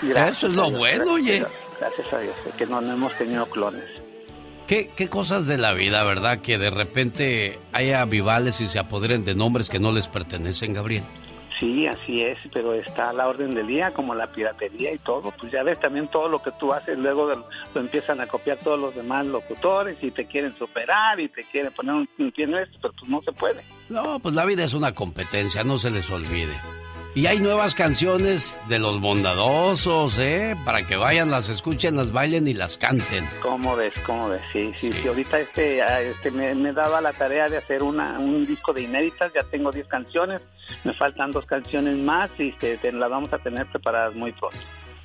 Gracias 0.03 0.37
Eso 0.37 0.47
es 0.47 0.53
lo 0.53 0.67
Dios, 0.67 0.77
bueno, 0.77 1.15
gracias 1.15 1.41
oye. 1.41 1.45
Gracias 1.79 2.13
a 2.13 2.19
Dios, 2.19 2.35
que 2.55 2.67
no, 2.67 2.79
no 2.79 2.93
hemos 2.93 3.17
tenido 3.17 3.47
clones. 3.47 3.96
¿Qué, 4.67 4.89
qué 4.97 5.07
cosas 5.09 5.45
de 5.47 5.57
la 5.57 5.73
vida, 5.73 6.03
verdad? 6.03 6.41
Que 6.41 6.57
de 6.57 6.69
repente 6.69 7.57
haya 7.71 8.03
vivales 8.05 8.59
y 8.59 8.67
se 8.67 8.79
apoderen 8.79 9.23
de 9.23 9.33
nombres 9.33 9.69
que 9.69 9.79
no 9.79 9.91
les 9.93 10.07
pertenecen, 10.07 10.73
Gabriel. 10.73 11.03
Sí, 11.59 11.87
así 11.87 12.21
es, 12.21 12.37
pero 12.53 12.73
está 12.75 13.09
a 13.09 13.13
la 13.13 13.27
orden 13.27 13.55
del 13.55 13.65
día, 13.65 13.91
como 13.91 14.13
la 14.13 14.27
piratería 14.31 14.93
y 14.93 14.99
todo. 14.99 15.31
Pues 15.39 15.51
ya 15.51 15.63
ves 15.63 15.79
también 15.79 16.07
todo 16.09 16.27
lo 16.29 16.39
que 16.43 16.51
tú 16.59 16.71
haces, 16.71 16.99
luego 16.99 17.27
de- 17.27 17.37
lo 17.73 17.81
empiezan 17.81 18.19
a 18.21 18.27
copiar 18.27 18.59
todos 18.59 18.79
los 18.79 18.93
demás 18.93 19.25
locutores 19.25 19.97
y 20.03 20.11
te 20.11 20.25
quieren 20.27 20.55
superar 20.55 21.19
y 21.19 21.29
te 21.29 21.43
quieren 21.45 21.71
poner 21.73 21.95
un, 21.95 22.09
un 22.19 22.31
pie 22.31 22.43
en 22.45 22.55
esto, 22.57 22.77
pero 22.81 22.93
pues 22.99 23.09
no 23.09 23.21
se 23.23 23.31
puede. 23.31 23.63
No, 23.89 24.19
pues 24.19 24.35
la 24.35 24.45
vida 24.45 24.65
es 24.65 24.73
una 24.75 24.93
competencia, 24.93 25.63
no 25.63 25.79
se 25.79 25.89
les 25.89 26.07
olvide. 26.11 26.53
Y 27.17 27.25
hay 27.25 27.39
nuevas 27.39 27.73
canciones 27.73 28.59
de 28.69 28.77
los 28.77 29.01
bondadosos, 29.01 30.19
¿eh? 30.19 30.55
Para 30.63 30.85
que 30.85 30.97
vayan, 30.97 31.31
las 31.31 31.49
escuchen, 31.49 31.95
las 31.95 32.11
bailen 32.11 32.47
y 32.47 32.53
las 32.53 32.77
canten. 32.77 33.27
¿Cómo 33.41 33.75
ves? 33.75 33.91
¿Cómo 34.05 34.29
ves? 34.29 34.41
Sí, 34.53 34.71
sí, 34.79 34.91
sí. 34.93 35.07
Ahorita 35.07 35.39
este, 35.39 35.81
ah, 35.81 35.99
este 35.99 36.29
me, 36.29 36.53
me 36.53 36.73
daba 36.73 37.01
la 37.01 37.13
tarea 37.13 37.49
de 37.49 37.57
hacer 37.57 37.81
una, 37.81 38.19
un 38.19 38.45
disco 38.45 38.71
de 38.71 38.83
inéditas. 38.83 39.33
Ya 39.33 39.41
tengo 39.49 39.71
10 39.71 39.87
canciones. 39.87 40.41
Me 40.83 40.93
faltan 40.93 41.31
dos 41.31 41.47
canciones 41.47 41.97
más 41.97 42.29
y 42.39 42.49
este, 42.49 42.77
te- 42.77 42.91
las 42.91 43.09
vamos 43.09 43.33
a 43.33 43.39
tener 43.39 43.65
preparadas 43.65 44.13
muy 44.13 44.31
pronto. 44.33 44.59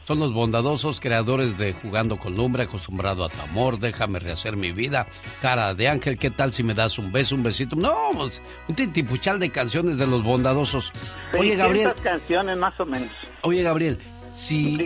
Son 0.06 0.18
los 0.18 0.32
bondadosos 0.32 1.00
creadores 1.00 1.58
de 1.58 1.74
Jugando 1.74 2.16
con 2.16 2.34
Lumbre, 2.34 2.64
acostumbrado 2.64 3.24
a 3.24 3.28
tu 3.28 3.40
amor, 3.40 3.78
déjame 3.78 4.18
rehacer 4.18 4.56
mi 4.56 4.72
vida, 4.72 5.06
cara 5.40 5.74
de 5.74 5.88
ángel, 5.88 6.18
¿qué 6.18 6.30
tal 6.30 6.52
si 6.52 6.64
me 6.64 6.74
das 6.74 6.98
un 6.98 7.12
beso, 7.12 7.36
un 7.36 7.44
besito? 7.44 7.76
No, 7.76 8.10
pues 8.12 8.42
un 8.66 8.74
titipuchal 8.74 9.38
de 9.38 9.50
canciones 9.50 9.98
de 9.98 10.06
los 10.08 10.24
bondadosos. 10.24 10.90
Oye, 11.38 11.56
600 11.56 11.58
Gabriel, 11.58 11.92
canciones 12.02 12.56
más 12.56 12.78
o 12.80 12.86
menos. 12.86 13.10
oye, 13.42 13.62
Gabriel, 13.62 13.98
si, 14.34 14.82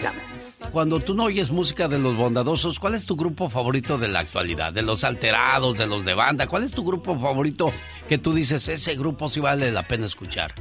cuando 0.70 1.00
tú 1.00 1.14
no 1.14 1.24
oyes 1.24 1.50
música 1.50 1.88
de 1.88 1.98
los 1.98 2.14
bondadosos, 2.14 2.78
¿cuál 2.78 2.94
es 2.94 3.06
tu 3.06 3.16
grupo 3.16 3.48
favorito 3.48 3.96
de 3.96 4.08
la 4.08 4.20
actualidad? 4.20 4.72
De 4.72 4.82
los 4.82 5.02
alterados, 5.02 5.78
de 5.78 5.86
los 5.86 6.04
de 6.04 6.12
banda, 6.12 6.46
¿cuál 6.46 6.64
es 6.64 6.72
tu 6.72 6.84
grupo 6.84 7.18
favorito 7.18 7.72
que 8.08 8.18
tú 8.18 8.34
dices, 8.34 8.68
ese 8.68 8.96
grupo 8.96 9.30
sí 9.30 9.40
vale 9.40 9.72
la 9.72 9.86
pena 9.86 10.04
escuchar? 10.04 10.54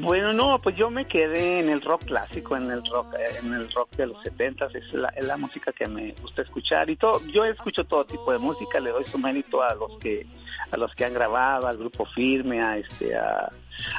Bueno, 0.00 0.32
no, 0.32 0.60
pues 0.60 0.76
yo 0.76 0.90
me 0.90 1.06
quedé 1.06 1.60
en 1.60 1.68
el 1.70 1.80
rock 1.80 2.04
clásico, 2.04 2.56
en 2.56 2.70
el 2.70 2.84
rock, 2.84 3.14
en 3.42 3.54
el 3.54 3.72
rock 3.72 3.90
de 3.96 4.06
los 4.06 4.22
70 4.22 4.66
es 4.74 4.92
la, 4.92 5.08
es 5.16 5.24
la 5.24 5.36
música 5.36 5.72
que 5.72 5.86
me 5.86 6.12
gusta 6.20 6.42
escuchar 6.42 6.90
y 6.90 6.96
todo. 6.96 7.20
Yo 7.32 7.44
escucho 7.44 7.84
todo 7.84 8.04
tipo 8.04 8.30
de 8.32 8.38
música, 8.38 8.80
le 8.80 8.90
doy 8.90 9.02
su 9.04 9.18
mérito 9.18 9.62
a 9.62 9.74
los 9.74 9.98
que 9.98 10.26
a 10.70 10.76
los 10.76 10.92
que 10.92 11.04
han 11.04 11.14
grabado, 11.14 11.66
al 11.66 11.78
grupo 11.78 12.04
firme, 12.06 12.60
a 12.60 12.76
este, 12.76 13.16
a, 13.16 13.50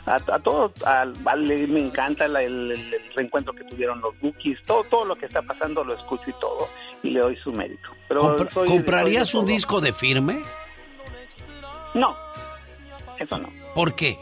a, 0.06 0.40
todos, 0.40 0.72
me 1.16 1.80
encanta 1.80 2.26
el, 2.26 2.36
el, 2.36 3.02
reencuentro 3.16 3.53
que 3.53 3.64
tuvieron 3.64 4.02
los 4.02 4.20
Bookies, 4.20 4.61
todo, 4.64 4.84
todo 4.84 5.06
lo 5.06 5.16
que 5.16 5.26
está 5.26 5.41
pasando 5.41 5.84
lo 5.84 5.95
escucho 5.95 6.30
y 6.30 6.34
todo 6.34 6.68
y 7.02 7.10
le 7.10 7.22
doy 7.22 7.36
su 7.38 7.52
mérito. 7.52 7.90
Pero 8.07 8.38
¿Comprarías 8.68 9.34
un 9.34 9.45
disco 9.45 9.82
de 9.82 9.94
firme? 9.94 10.41
No, 11.95 12.16
eso 13.18 13.38
no. 13.40 13.49
¿Por 13.74 13.95
qué? 13.95 14.20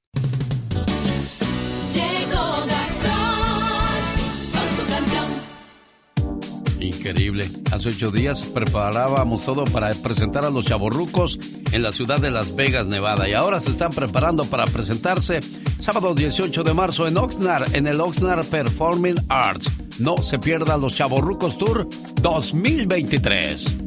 Increíble. 6.82 7.48
Hace 7.70 7.90
ocho 7.90 8.10
días 8.10 8.42
preparábamos 8.42 9.44
todo 9.44 9.64
para 9.64 9.90
presentar 9.94 10.44
a 10.44 10.50
los 10.50 10.64
chavorrucos 10.64 11.38
en 11.70 11.82
la 11.82 11.92
ciudad 11.92 12.18
de 12.20 12.32
Las 12.32 12.56
Vegas, 12.56 12.88
Nevada. 12.88 13.28
Y 13.28 13.34
ahora 13.34 13.60
se 13.60 13.70
están 13.70 13.90
preparando 13.90 14.44
para 14.44 14.64
presentarse 14.64 15.38
sábado 15.80 16.12
18 16.12 16.64
de 16.64 16.74
marzo 16.74 17.06
en 17.06 17.16
Oxnard, 17.16 17.74
en 17.76 17.86
el 17.86 18.00
Oxnard 18.00 18.44
Performing 18.46 19.14
Arts. 19.28 19.70
No 20.00 20.16
se 20.18 20.40
pierda 20.40 20.76
los 20.76 20.96
chavorrucos 20.96 21.56
Tour 21.56 21.88
2023. 22.20 23.78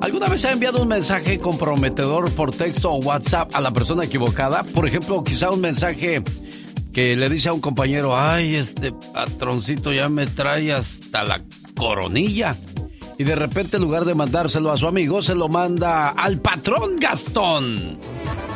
¿Alguna 0.00 0.26
vez 0.26 0.44
ha 0.44 0.50
enviado 0.50 0.82
un 0.82 0.88
mensaje 0.88 1.38
comprometedor 1.38 2.28
por 2.32 2.52
texto 2.52 2.90
o 2.90 2.96
WhatsApp 2.96 3.54
a 3.54 3.60
la 3.60 3.70
persona 3.70 4.04
equivocada? 4.04 4.64
Por 4.64 4.88
ejemplo, 4.88 5.22
quizá 5.22 5.50
un 5.50 5.60
mensaje 5.60 6.24
que 6.92 7.16
le 7.16 7.28
dice 7.28 7.48
a 7.48 7.52
un 7.52 7.60
compañero, 7.60 8.16
ay, 8.16 8.56
este 8.56 8.92
patroncito 9.14 9.92
ya 9.92 10.08
me 10.08 10.26
trae 10.26 10.72
hasta 10.72 11.24
la 11.24 11.40
coronilla. 11.76 12.54
Y 13.18 13.24
de 13.24 13.34
repente, 13.34 13.76
en 13.76 13.82
lugar 13.82 14.04
de 14.04 14.14
mandárselo 14.14 14.70
a 14.70 14.78
su 14.78 14.86
amigo, 14.86 15.22
se 15.22 15.34
lo 15.34 15.48
manda 15.48 16.10
al 16.10 16.38
patrón 16.38 16.98
Gastón. 16.98 17.98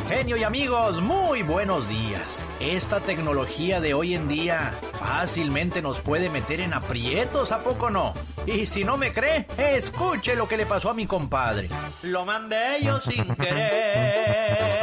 Genio 0.09 0.37
y 0.37 0.43
amigos, 0.43 1.01
muy 1.01 1.41
buenos 1.41 1.89
días. 1.89 2.47
Esta 2.61 3.01
tecnología 3.01 3.81
de 3.81 3.93
hoy 3.93 4.15
en 4.15 4.29
día 4.29 4.73
fácilmente 4.93 5.81
nos 5.81 5.99
puede 5.99 6.29
meter 6.29 6.61
en 6.61 6.73
aprietos, 6.73 7.51
¿a 7.51 7.59
poco 7.59 7.89
no? 7.89 8.13
Y 8.45 8.65
si 8.67 8.85
no 8.85 8.95
me 8.97 9.11
cree, 9.11 9.47
escuche 9.57 10.35
lo 10.35 10.47
que 10.47 10.55
le 10.55 10.65
pasó 10.65 10.89
a 10.89 10.93
mi 10.93 11.05
compadre. 11.05 11.67
Lo 12.03 12.23
mandé 12.25 12.81
yo 12.81 13.01
sin 13.01 13.35
querer. 13.35 14.77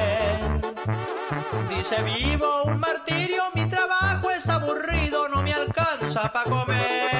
Dice 1.71 2.03
vivo 2.03 2.65
un 2.65 2.79
martirio, 2.79 3.34
aburrido, 4.75 5.29
no 5.29 5.43
me 5.43 5.53
alcanza 5.53 6.33
para 6.33 6.51
comer. 6.51 7.11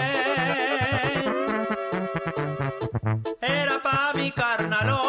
Era 3.41 3.83
pa' 3.83 4.13
mi 4.15 4.31
carnalón. 4.33 5.03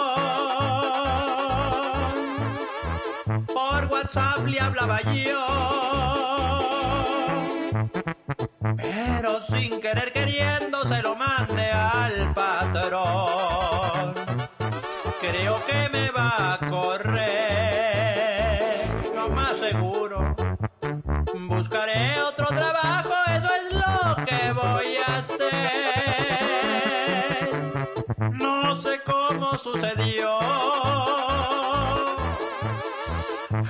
Por 3.48 3.86
WhatsApp 3.92 4.46
le 4.48 4.60
hablaba 4.60 5.02
yo. 5.02 5.46
Pero 8.78 9.42
sin 9.50 9.80
querer 9.80 10.12
queriendo 10.14 10.86
se 10.86 11.02
lo 11.02 11.16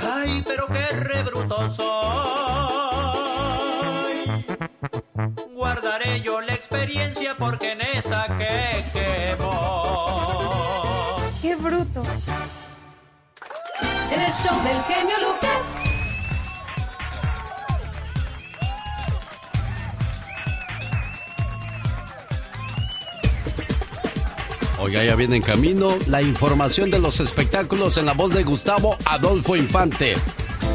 Ay, 0.01 0.43
pero 0.45 0.67
qué 0.67 0.85
rebruto 0.91 1.71
soy. 1.71 1.85
Guardaré 5.53 6.21
yo 6.21 6.41
la 6.41 6.53
experiencia 6.53 7.35
porque 7.37 7.75
neta 7.75 8.35
que 8.37 8.83
quemó. 8.91 10.11
¡Qué 11.41 11.55
bruto! 11.55 12.03
En 14.11 14.21
el 14.21 14.31
show 14.31 14.61
del 14.63 14.83
genio 14.83 15.17
Lucas. 15.19 15.84
Ya 24.87 25.15
viene 25.15 25.37
en 25.37 25.41
camino 25.41 25.97
la 26.07 26.21
información 26.21 26.91
de 26.91 26.99
los 26.99 27.19
espectáculos 27.19 27.97
en 27.97 28.05
la 28.05 28.13
voz 28.13 28.33
de 28.33 28.43
Gustavo 28.43 28.97
Adolfo 29.05 29.55
Infante. 29.55 30.13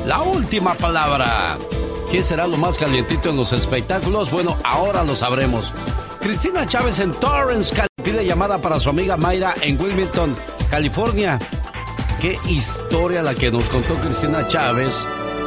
La 0.05 0.21
última 0.23 0.75
palabra. 0.75 1.57
¿Quién 2.11 2.25
será 2.25 2.47
lo 2.47 2.57
más 2.57 2.77
calientito 2.77 3.31
en 3.31 3.37
los 3.37 3.53
espectáculos? 3.53 4.31
Bueno, 4.31 4.57
ahora 4.65 5.05
lo 5.05 5.15
sabremos. 5.15 5.73
Cristina 6.21 6.67
Chávez 6.67 6.99
en 6.99 7.13
Torrance, 7.13 7.75
pide 8.03 8.27
llamada 8.27 8.59
para 8.59 8.81
su 8.81 8.91
amiga 8.91 9.17
Mayra 9.17 9.55
en 9.63 9.81
Wilmington, 9.81 10.35
California. 10.71 11.39
Qué 12.21 12.39
historia 12.49 13.23
la 13.23 13.35
que 13.35 13.51
nos 13.51 13.69
contó 13.71 13.95
Cristina 13.97 14.49
Chávez 14.49 14.95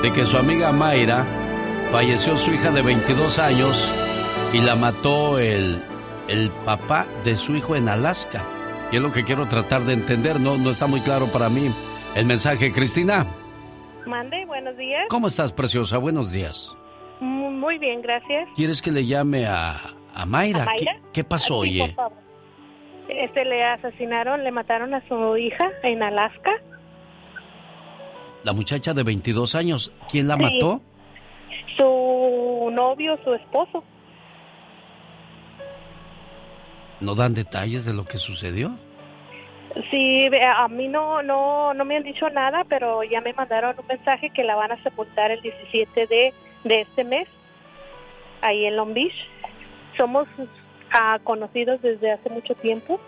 de 0.01 0.11
que 0.13 0.25
su 0.25 0.37
amiga 0.37 0.71
Mayra 0.71 1.27
falleció 1.91 2.37
su 2.37 2.51
hija 2.51 2.71
de 2.71 2.81
22 2.81 3.39
años 3.39 3.91
y 4.53 4.59
la 4.61 4.75
mató 4.75 5.37
el, 5.37 5.83
el 6.27 6.49
papá 6.65 7.05
de 7.23 7.35
su 7.37 7.55
hijo 7.55 7.75
en 7.75 7.89
Alaska. 7.89 8.45
Y 8.91 8.97
es 8.97 9.01
lo 9.01 9.11
que 9.11 9.23
quiero 9.23 9.47
tratar 9.47 9.81
de 9.81 9.93
entender, 9.93 10.39
no, 10.39 10.57
no 10.57 10.69
está 10.69 10.87
muy 10.87 11.01
claro 11.01 11.27
para 11.27 11.49
mí 11.49 11.71
el 12.15 12.25
mensaje. 12.25 12.71
Cristina, 12.71 13.25
Mande, 14.05 14.45
buenos 14.45 14.75
días. 14.77 15.05
¿cómo 15.09 15.27
estás, 15.27 15.51
preciosa? 15.53 15.97
Buenos 15.97 16.31
días. 16.31 16.75
Mu- 17.19 17.51
Muy 17.51 17.77
bien, 17.77 18.01
gracias. 18.01 18.49
¿Quieres 18.55 18.81
que 18.81 18.91
le 18.91 19.05
llame 19.05 19.45
a, 19.47 19.77
a 20.13 20.25
Mayra? 20.25 20.63
¿A 20.63 20.65
Mayra? 20.65 20.77
¿Qué, 20.95 21.01
qué 21.13 21.23
pasó, 21.23 21.63
Sí, 21.63 21.69
oye? 21.69 21.85
por 21.87 21.95
favor. 21.95 22.23
Este, 23.07 23.45
le 23.45 23.63
asesinaron, 23.63 24.43
le 24.43 24.51
mataron 24.51 24.93
a 24.93 25.01
su 25.07 25.37
hija 25.37 25.69
en 25.83 26.03
Alaska. 26.03 26.51
La 28.43 28.51
muchacha 28.53 28.93
de 28.93 29.03
22 29.03 29.55
años, 29.55 29.91
¿quién 30.11 30.27
la 30.27 30.35
Sí. 30.35 30.41
mató? 30.43 30.81
Su 31.77 32.69
novio, 32.71 33.17
su 33.23 33.33
esposo. 33.33 33.83
¿No 37.03 37.15
dan 37.15 37.33
detalles 37.33 37.83
de 37.83 37.93
lo 37.93 38.05
que 38.05 38.17
sucedió? 38.17 38.71
Sí, 39.91 40.29
a 40.41 40.67
mí 40.69 40.87
no, 40.87 41.21
no, 41.21 41.73
no 41.73 41.83
me 41.85 41.97
han 41.97 42.03
dicho 42.03 42.29
nada, 42.29 42.63
pero 42.69 43.03
ya 43.03 43.19
me 43.21 43.33
mandaron 43.33 43.75
un 43.77 43.87
mensaje 43.87 44.29
que 44.29 44.43
la 44.43 44.55
van 44.55 44.71
a 44.71 44.81
sepultar 44.83 45.31
el 45.31 45.41
17 45.41 46.07
de, 46.07 46.33
de 46.63 46.81
este 46.81 47.03
mes, 47.03 47.27
ahí 48.41 48.65
en 48.65 48.77
Long 48.77 48.93
Beach. 48.93 49.13
somos 49.97 50.27
ah, 50.91 51.19
conocidos 51.23 51.81
desde 51.81 52.11
hace 52.11 52.29
mucho 52.29 52.53
tiempo 52.55 52.99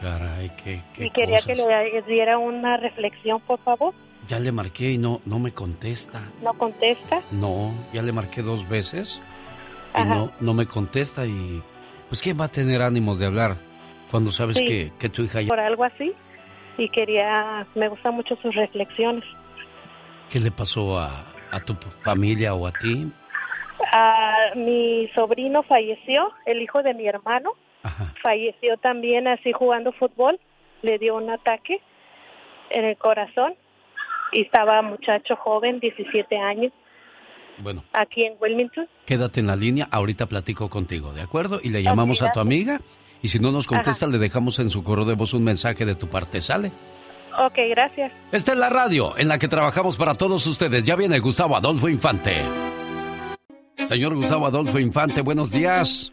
Caray, 0.00 0.50
qué, 0.56 0.82
qué 0.94 1.06
y 1.06 1.10
quería 1.10 1.36
cosas. 1.36 1.46
que 1.46 1.54
le 1.54 2.02
diera 2.02 2.38
una 2.38 2.76
reflexión, 2.76 3.40
por 3.42 3.60
favor. 3.60 3.94
Ya 4.26 4.40
le 4.40 4.50
marqué 4.50 4.90
y 4.90 4.98
no, 4.98 5.20
no 5.24 5.38
me 5.38 5.52
contesta. 5.52 6.22
No 6.42 6.54
contesta. 6.54 7.22
No, 7.30 7.72
ya 7.92 8.02
le 8.02 8.10
marqué 8.10 8.42
dos 8.42 8.68
veces 8.68 9.22
y 9.98 10.04
no, 10.04 10.32
no 10.40 10.54
me 10.54 10.66
contesta 10.66 11.26
y 11.26 11.62
pues 12.08 12.20
¿quién 12.22 12.38
va 12.40 12.44
a 12.46 12.48
tener 12.48 12.82
ánimos 12.82 13.18
de 13.18 13.26
hablar 13.26 13.56
cuando 14.10 14.30
sabes 14.32 14.56
Sí. 14.56 14.64
que, 14.64 14.92
que 14.98 15.08
tu 15.08 15.22
hija 15.22 15.40
ya... 15.42 15.48
Por 15.48 15.60
algo 15.60 15.84
así. 15.84 16.12
Y 16.78 16.88
quería, 16.88 17.66
me 17.74 17.88
gustan 17.88 18.14
mucho 18.14 18.36
sus 18.36 18.54
reflexiones. 18.54 19.24
¿Qué 20.30 20.40
le 20.40 20.50
pasó 20.50 20.98
a, 20.98 21.24
a 21.50 21.60
tu 21.60 21.74
familia 22.02 22.54
o 22.54 22.66
a 22.66 22.72
ti? 22.72 23.10
Ah, 23.92 24.50
mi 24.56 25.08
sobrino 25.14 25.62
falleció, 25.64 26.30
el 26.46 26.62
hijo 26.62 26.82
de 26.82 26.94
mi 26.94 27.06
hermano. 27.06 27.50
Falleció 28.22 28.76
también 28.78 29.26
así 29.28 29.52
jugando 29.52 29.92
fútbol. 29.92 30.38
Le 30.82 30.98
dio 30.98 31.16
un 31.16 31.28
ataque 31.30 31.80
en 32.70 32.84
el 32.84 32.96
corazón. 32.96 33.54
Y 34.32 34.42
estaba 34.42 34.80
muchacho 34.82 35.36
joven, 35.36 35.78
17 35.80 36.38
años, 36.38 36.72
Bueno, 37.62 37.84
aquí 37.92 38.24
en 38.24 38.34
Wilmington. 38.40 38.86
quédate 39.06 39.40
en 39.40 39.46
la 39.46 39.56
línea, 39.56 39.88
ahorita 39.90 40.26
platico 40.26 40.68
contigo, 40.68 41.12
¿de 41.12 41.22
acuerdo? 41.22 41.60
Y 41.62 41.68
le 41.68 41.82
llamamos 41.82 42.20
a 42.22 42.32
tu 42.32 42.40
amiga 42.40 42.80
y 43.22 43.28
si 43.28 43.38
no 43.38 43.52
nos 43.52 43.66
contesta 43.66 44.06
le 44.06 44.18
dejamos 44.18 44.58
en 44.58 44.68
su 44.68 44.82
correo 44.82 45.04
de 45.04 45.14
voz 45.14 45.32
un 45.32 45.44
mensaje 45.44 45.86
de 45.86 45.94
tu 45.94 46.08
parte, 46.08 46.40
¿sale? 46.40 46.72
Ok, 47.38 47.54
gracias. 47.70 48.12
Esta 48.32 48.52
es 48.52 48.58
la 48.58 48.68
radio 48.68 49.16
en 49.16 49.28
la 49.28 49.38
que 49.38 49.48
trabajamos 49.48 49.96
para 49.96 50.14
todos 50.14 50.46
ustedes. 50.46 50.84
Ya 50.84 50.96
viene 50.96 51.18
Gustavo 51.18 51.56
Adolfo 51.56 51.88
Infante. 51.88 52.42
Señor 53.76 54.14
Gustavo 54.14 54.46
Adolfo 54.46 54.78
Infante, 54.78 55.22
buenos 55.22 55.50
días. 55.50 56.12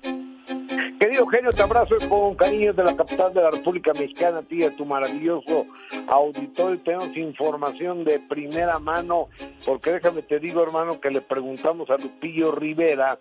Querido 1.20 1.32
genio, 1.32 1.52
te 1.52 1.64
abrazo 1.64 1.96
con 2.08 2.34
cariño 2.36 2.72
de 2.72 2.82
la 2.82 2.96
capital 2.96 3.34
de 3.34 3.42
la 3.42 3.52
República 3.52 3.92
Mexicana, 3.92 4.38
a 4.38 4.42
ti 4.42 4.60
y 4.60 4.64
a 4.64 4.74
tu 4.74 4.86
maravilloso 4.86 5.66
auditorio. 6.08 6.80
Tenemos 6.80 7.18
información 7.18 8.06
de 8.06 8.20
primera 8.20 8.80
mano, 8.80 9.28
porque 9.66 9.92
déjame 9.92 10.22
te 10.22 10.40
digo, 10.40 10.64
hermano, 10.64 11.02
que 11.02 11.10
le 11.10 11.20
preguntamos 11.20 11.90
a 11.90 11.98
Lupillo 11.98 12.54
Rivera 12.54 13.20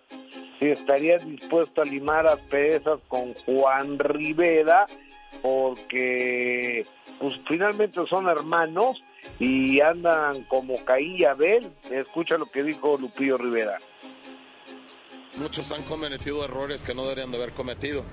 si 0.59 0.69
estaría 0.69 1.17
dispuesto 1.17 1.81
a 1.81 1.85
limar 1.85 2.25
asperezas 2.25 3.01
con 3.09 3.33
Juan 3.45 3.99
Rivera, 3.99 4.85
porque 5.41 6.85
pues 7.19 7.37
finalmente 7.49 7.99
son 8.09 8.29
hermanos 8.29 9.03
y 9.39 9.81
andan 9.81 10.43
como 10.43 10.77
Caín 10.85 11.17
y 11.17 11.25
Abel. 11.25 11.69
Escucha 11.91 12.37
lo 12.37 12.45
que 12.45 12.63
dijo 12.63 12.97
Lupillo 12.97 13.37
Rivera. 13.37 13.77
Muchos 15.39 15.71
han 15.71 15.83
cometido 15.83 16.43
errores 16.43 16.83
que 16.83 16.93
no 16.93 17.03
deberían 17.03 17.31
de 17.31 17.37
haber 17.37 17.51
cometido. 17.53 18.03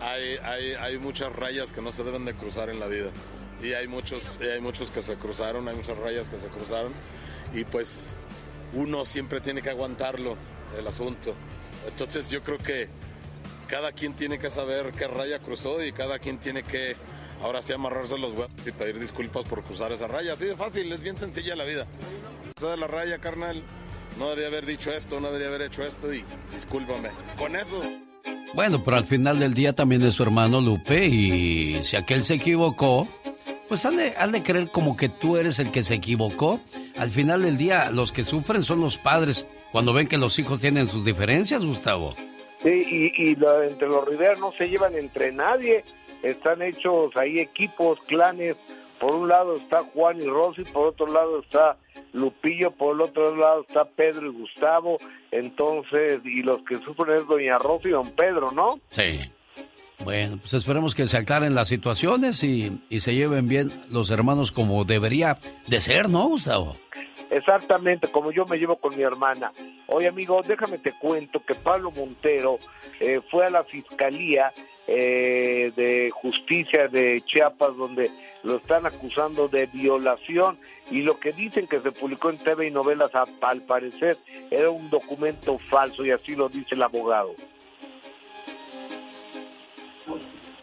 Hay, 0.00 0.36
hay, 0.36 0.98
muchas 0.98 1.34
rayas 1.34 1.72
que 1.72 1.80
no 1.80 1.90
se 1.90 2.04
deben 2.04 2.26
de 2.26 2.34
cruzar 2.34 2.68
en 2.68 2.78
la 2.78 2.86
vida. 2.86 3.10
Y 3.62 3.72
hay 3.72 3.88
muchos, 3.88 4.38
hay 4.38 4.60
muchos 4.60 4.90
que 4.90 5.00
se 5.00 5.16
cruzaron, 5.16 5.66
hay 5.66 5.74
muchas 5.74 5.96
rayas 5.96 6.28
que 6.28 6.38
se 6.38 6.48
cruzaron. 6.48 6.92
Y 7.54 7.64
pues 7.64 8.18
uno 8.74 9.06
siempre 9.06 9.40
tiene 9.40 9.62
que 9.62 9.70
aguantarlo, 9.70 10.36
el 10.78 10.86
asunto. 10.86 11.34
Entonces 11.88 12.30
yo 12.30 12.42
creo 12.42 12.58
que 12.58 12.88
cada 13.66 13.92
quien 13.92 14.14
tiene 14.14 14.38
que 14.38 14.50
saber 14.50 14.92
qué 14.92 15.08
raya 15.08 15.38
cruzó 15.38 15.82
y 15.82 15.92
cada 15.92 16.18
quien 16.18 16.38
tiene 16.38 16.62
que 16.62 16.96
ahora 17.42 17.62
sí 17.62 17.72
amarrarse 17.72 18.18
los 18.18 18.32
huevos 18.32 18.50
y 18.64 18.72
pedir 18.72 18.98
disculpas 18.98 19.44
por 19.46 19.62
cruzar 19.62 19.90
esa 19.92 20.06
raya. 20.06 20.34
Así 20.34 20.44
de 20.44 20.54
fácil, 20.54 20.92
es 20.92 21.00
bien 21.00 21.18
sencilla 21.18 21.56
la 21.56 21.64
vida. 21.64 21.86
Esa 22.54 22.70
de 22.72 22.76
la 22.76 22.86
raya, 22.86 23.18
carnal. 23.18 23.62
No 24.18 24.28
debería 24.30 24.48
haber 24.48 24.66
dicho 24.66 24.90
esto, 24.90 25.20
no 25.20 25.26
debería 25.28 25.48
haber 25.48 25.62
hecho 25.62 25.82
esto 25.84 26.12
y 26.12 26.24
discúlpame. 26.52 27.10
Con 27.38 27.54
eso. 27.56 27.80
Bueno, 28.54 28.82
pero 28.84 28.96
al 28.96 29.04
final 29.06 29.38
del 29.38 29.52
día 29.54 29.74
también 29.74 30.02
es 30.02 30.14
su 30.14 30.22
hermano 30.22 30.60
Lupe 30.60 31.04
y 31.06 31.82
si 31.82 31.96
aquel 31.96 32.24
se 32.24 32.34
equivocó, 32.34 33.06
pues 33.68 33.84
han 33.84 33.96
de, 33.96 34.14
han 34.16 34.32
de 34.32 34.42
creer 34.42 34.68
como 34.70 34.96
que 34.96 35.08
tú 35.10 35.36
eres 35.36 35.58
el 35.58 35.70
que 35.70 35.82
se 35.82 35.94
equivocó. 35.94 36.60
Al 36.98 37.10
final 37.10 37.42
del 37.42 37.58
día 37.58 37.90
los 37.90 38.12
que 38.12 38.24
sufren 38.24 38.62
son 38.62 38.80
los 38.80 38.96
padres 38.96 39.46
cuando 39.72 39.92
ven 39.92 40.06
que 40.08 40.16
los 40.16 40.38
hijos 40.38 40.60
tienen 40.60 40.88
sus 40.88 41.04
diferencias, 41.04 41.62
Gustavo. 41.64 42.14
Sí, 42.62 43.12
y, 43.14 43.22
y 43.30 43.34
lo- 43.36 43.62
entre 43.62 43.86
los 43.88 44.08
Rivera 44.08 44.34
no 44.38 44.52
se 44.52 44.68
llevan 44.68 44.94
entre 44.96 45.30
nadie. 45.32 45.84
Están 46.22 46.62
hechos 46.62 47.14
ahí 47.16 47.38
equipos, 47.40 48.00
clanes. 48.06 48.56
Por 49.00 49.14
un 49.14 49.28
lado 49.28 49.56
está 49.56 49.84
Juan 49.84 50.20
y 50.20 50.26
Rosy, 50.26 50.64
por 50.64 50.88
otro 50.88 51.06
lado 51.06 51.40
está 51.40 51.76
Lupillo, 52.12 52.70
por 52.70 52.94
el 52.94 53.02
otro 53.02 53.36
lado 53.36 53.64
está 53.68 53.84
Pedro 53.84 54.26
y 54.26 54.30
Gustavo. 54.30 54.98
Entonces, 55.30 56.20
y 56.24 56.42
los 56.42 56.62
que 56.62 56.76
sufren 56.76 57.18
es 57.18 57.26
Doña 57.26 57.58
Rosy 57.58 57.88
y 57.88 57.92
Don 57.92 58.10
Pedro, 58.12 58.52
¿no? 58.52 58.80
Sí. 58.90 59.20
Bueno, 60.04 60.38
pues 60.38 60.54
esperemos 60.54 60.94
que 60.94 61.06
se 61.06 61.16
aclaren 61.16 61.54
las 61.54 61.68
situaciones 61.68 62.42
y, 62.44 62.80
y 62.90 63.00
se 63.00 63.14
lleven 63.14 63.48
bien 63.48 63.72
los 63.90 64.10
hermanos 64.10 64.52
como 64.52 64.84
debería 64.84 65.38
de 65.66 65.80
ser, 65.80 66.08
¿no, 66.08 66.28
Gustavo? 66.28 66.76
Exactamente, 67.30 68.08
como 68.08 68.30
yo 68.30 68.46
me 68.46 68.58
llevo 68.58 68.76
con 68.76 68.96
mi 68.96 69.02
hermana. 69.02 69.52
Oye, 69.88 70.08
amigo, 70.08 70.40
déjame 70.46 70.78
te 70.78 70.92
cuento 70.92 71.42
que 71.44 71.54
Pablo 71.54 71.90
Montero 71.90 72.58
eh, 73.00 73.20
fue 73.30 73.46
a 73.46 73.50
la 73.50 73.64
Fiscalía 73.64 74.52
eh, 74.86 75.72
de 75.74 76.10
Justicia 76.10 76.88
de 76.88 77.22
Chiapas, 77.26 77.76
donde 77.76 78.10
lo 78.44 78.56
están 78.56 78.86
acusando 78.86 79.48
de 79.48 79.66
violación 79.66 80.58
y 80.90 81.02
lo 81.02 81.18
que 81.18 81.32
dicen 81.32 81.66
que 81.66 81.80
se 81.80 81.90
publicó 81.90 82.30
en 82.30 82.38
TV 82.38 82.68
y 82.68 82.70
novelas, 82.70 83.10
al 83.40 83.62
parecer, 83.62 84.16
era 84.50 84.70
un 84.70 84.88
documento 84.88 85.58
falso 85.58 86.04
y 86.04 86.12
así 86.12 86.36
lo 86.36 86.48
dice 86.48 86.74
el 86.76 86.82
abogado. 86.82 87.34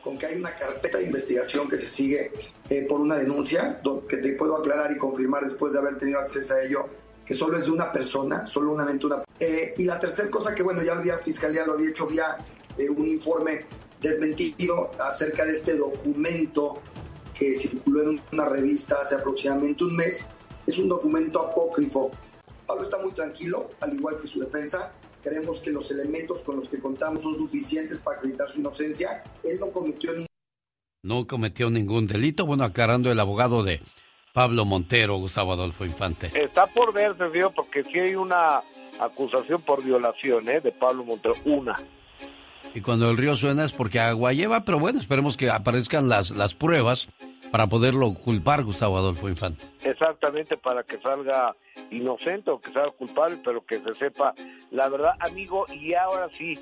con 0.02 0.18
que 0.18 0.26
hay 0.26 0.36
una 0.36 0.54
carpeta 0.56 0.98
de 0.98 1.06
investigación 1.06 1.70
que 1.70 1.78
se 1.78 1.86
sigue 1.86 2.32
eh, 2.70 2.86
por 2.90 3.00
una 3.00 3.16
denuncia, 3.16 3.82
que 4.10 4.18
te 4.18 4.34
puedo 4.34 4.58
aclarar 4.58 4.92
y 4.92 4.98
confirmar 4.98 5.46
después 5.46 5.72
de 5.72 5.80
haber 5.80 5.98
tenido 5.98 6.20
acceso 6.20 6.56
a 6.56 6.62
ello, 6.62 6.90
que 7.26 7.34
solo 7.34 7.58
es 7.58 7.66
de 7.66 7.72
una 7.72 7.90
persona, 7.90 8.46
solo 8.46 8.74
una 8.74 8.84
una. 8.84 9.24
Eh, 9.40 9.74
y 9.78 9.86
la 9.86 10.02
tercera 10.02 10.30
cosa 10.30 10.54
que, 10.54 10.62
bueno, 10.62 10.84
ya 10.84 10.94
había 10.94 11.18
Fiscalía 11.20 11.66
lo 11.66 11.74
había 11.74 11.90
hecho 11.90 12.06
vía 12.08 12.38
un 12.90 13.08
informe 13.08 13.66
desmentido 14.04 14.92
acerca 15.00 15.46
de 15.46 15.54
este 15.54 15.78
documento 15.78 16.82
que 17.34 17.56
circuló 17.56 18.12
en 18.12 18.22
una 18.32 18.46
revista 18.46 18.98
hace 19.02 19.16
aproximadamente 19.16 19.86
un 19.86 19.96
mes. 19.96 20.30
Es 20.68 20.78
un 20.78 20.90
documento 20.90 21.40
apócrifo. 21.40 22.12
Pablo 22.68 22.84
está 22.84 23.00
muy 23.00 23.14
tranquilo, 23.14 23.72
al 23.82 23.94
igual 23.94 24.20
que 24.22 24.28
su 24.28 24.40
defensa. 24.40 24.94
Creemos 25.24 25.62
que 25.62 25.72
los 25.72 25.90
elementos 25.90 26.44
con 26.44 26.58
los 26.58 26.68
que 26.68 26.80
contamos 26.80 27.22
son 27.22 27.36
suficientes 27.36 28.02
para 28.02 28.18
acreditar 28.18 28.52
su 28.52 28.60
inocencia. 28.60 29.24
Él 29.44 29.58
no 29.60 29.72
cometió 29.72 30.14
ni 30.14 30.26
No 31.02 31.26
cometió 31.26 31.70
ningún 31.70 32.06
delito. 32.06 32.46
Bueno, 32.46 32.66
aclarando 32.66 33.10
el 33.10 33.20
abogado 33.20 33.64
de 33.64 33.82
Pablo 34.34 34.66
Montero, 34.66 35.18
Gustavo 35.18 35.54
Adolfo 35.54 35.86
Infante. 35.86 36.30
Está 36.34 36.68
por 36.68 36.94
verse, 36.94 37.30
tío, 37.30 37.52
porque 37.52 37.84
sí 37.84 38.00
hay 38.00 38.16
una 38.16 38.62
acusación 39.00 39.62
por 39.62 39.84
violación 39.84 40.50
¿eh? 40.50 40.60
de 40.60 40.72
Pablo 40.72 41.06
Montero, 41.06 41.36
una. 41.46 41.82
Y 42.74 42.82
cuando 42.82 43.10
el 43.10 43.18
río 43.18 43.36
suena 43.36 43.66
es 43.66 43.72
porque 43.72 44.00
agua 44.00 44.34
lleva, 44.34 44.64
pero 44.66 44.80
bueno, 44.80 45.00
esperemos 45.00 45.38
que 45.38 45.50
aparezcan 45.50 46.10
las, 46.10 46.32
las 46.32 46.54
pruebas 46.56 47.08
para 47.52 47.68
poderlo 47.68 48.16
culpar, 48.16 48.64
Gustavo 48.64 48.98
Adolfo 48.98 49.30
Infante. 49.30 49.64
Exactamente, 49.84 50.58
para 50.58 50.84
que 50.84 50.98
salga 50.98 51.56
inocente 51.92 52.50
o 52.50 52.60
que 52.60 52.72
salga 52.72 52.90
culpable, 52.92 53.38
pero 53.44 53.64
que 53.64 53.80
se 53.80 53.94
sepa 53.94 54.34
la 54.72 54.90
verdad, 54.90 55.14
amigo. 55.20 55.66
Y 55.72 55.94
ahora 55.94 56.30
sí, 56.30 56.60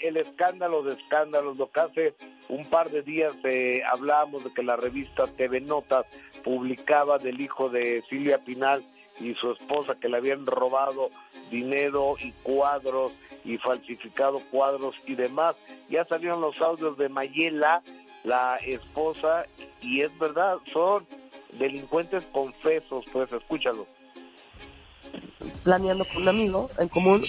el 0.00 0.16
escándalo 0.16 0.84
de 0.84 0.94
escándalos, 0.94 1.56
lo 1.56 1.68
que 1.70 1.80
hace 1.80 2.14
un 2.48 2.64
par 2.66 2.90
de 2.90 3.02
días 3.02 3.32
eh, 3.42 3.82
hablábamos 3.90 4.44
de 4.44 4.52
que 4.52 4.62
la 4.62 4.76
revista 4.76 5.24
TV 5.26 5.60
Notas 5.60 6.06
publicaba 6.44 7.18
del 7.18 7.40
hijo 7.40 7.68
de 7.68 8.00
Silvia 8.02 8.38
Pinal 8.38 8.84
y 9.20 9.34
su 9.34 9.52
esposa 9.52 9.94
que 10.00 10.08
le 10.08 10.16
habían 10.16 10.46
robado 10.46 11.10
dinero 11.50 12.16
y 12.20 12.32
cuadros 12.42 13.12
y 13.44 13.58
falsificado 13.58 14.40
cuadros 14.50 14.96
y 15.06 15.14
demás. 15.14 15.56
Ya 15.88 16.04
salieron 16.04 16.40
los 16.40 16.60
audios 16.60 16.96
de 16.96 17.08
Mayela, 17.08 17.82
la 18.24 18.56
esposa, 18.56 19.44
y 19.80 20.00
es 20.00 20.18
verdad, 20.18 20.56
son 20.72 21.06
delincuentes 21.58 22.24
confesos, 22.32 23.04
pues 23.12 23.30
escúchalo. 23.32 23.86
planeando 25.62 26.04
con 26.06 26.22
un 26.22 26.28
amigo 26.28 26.70
en 26.78 26.88
común, 26.88 27.24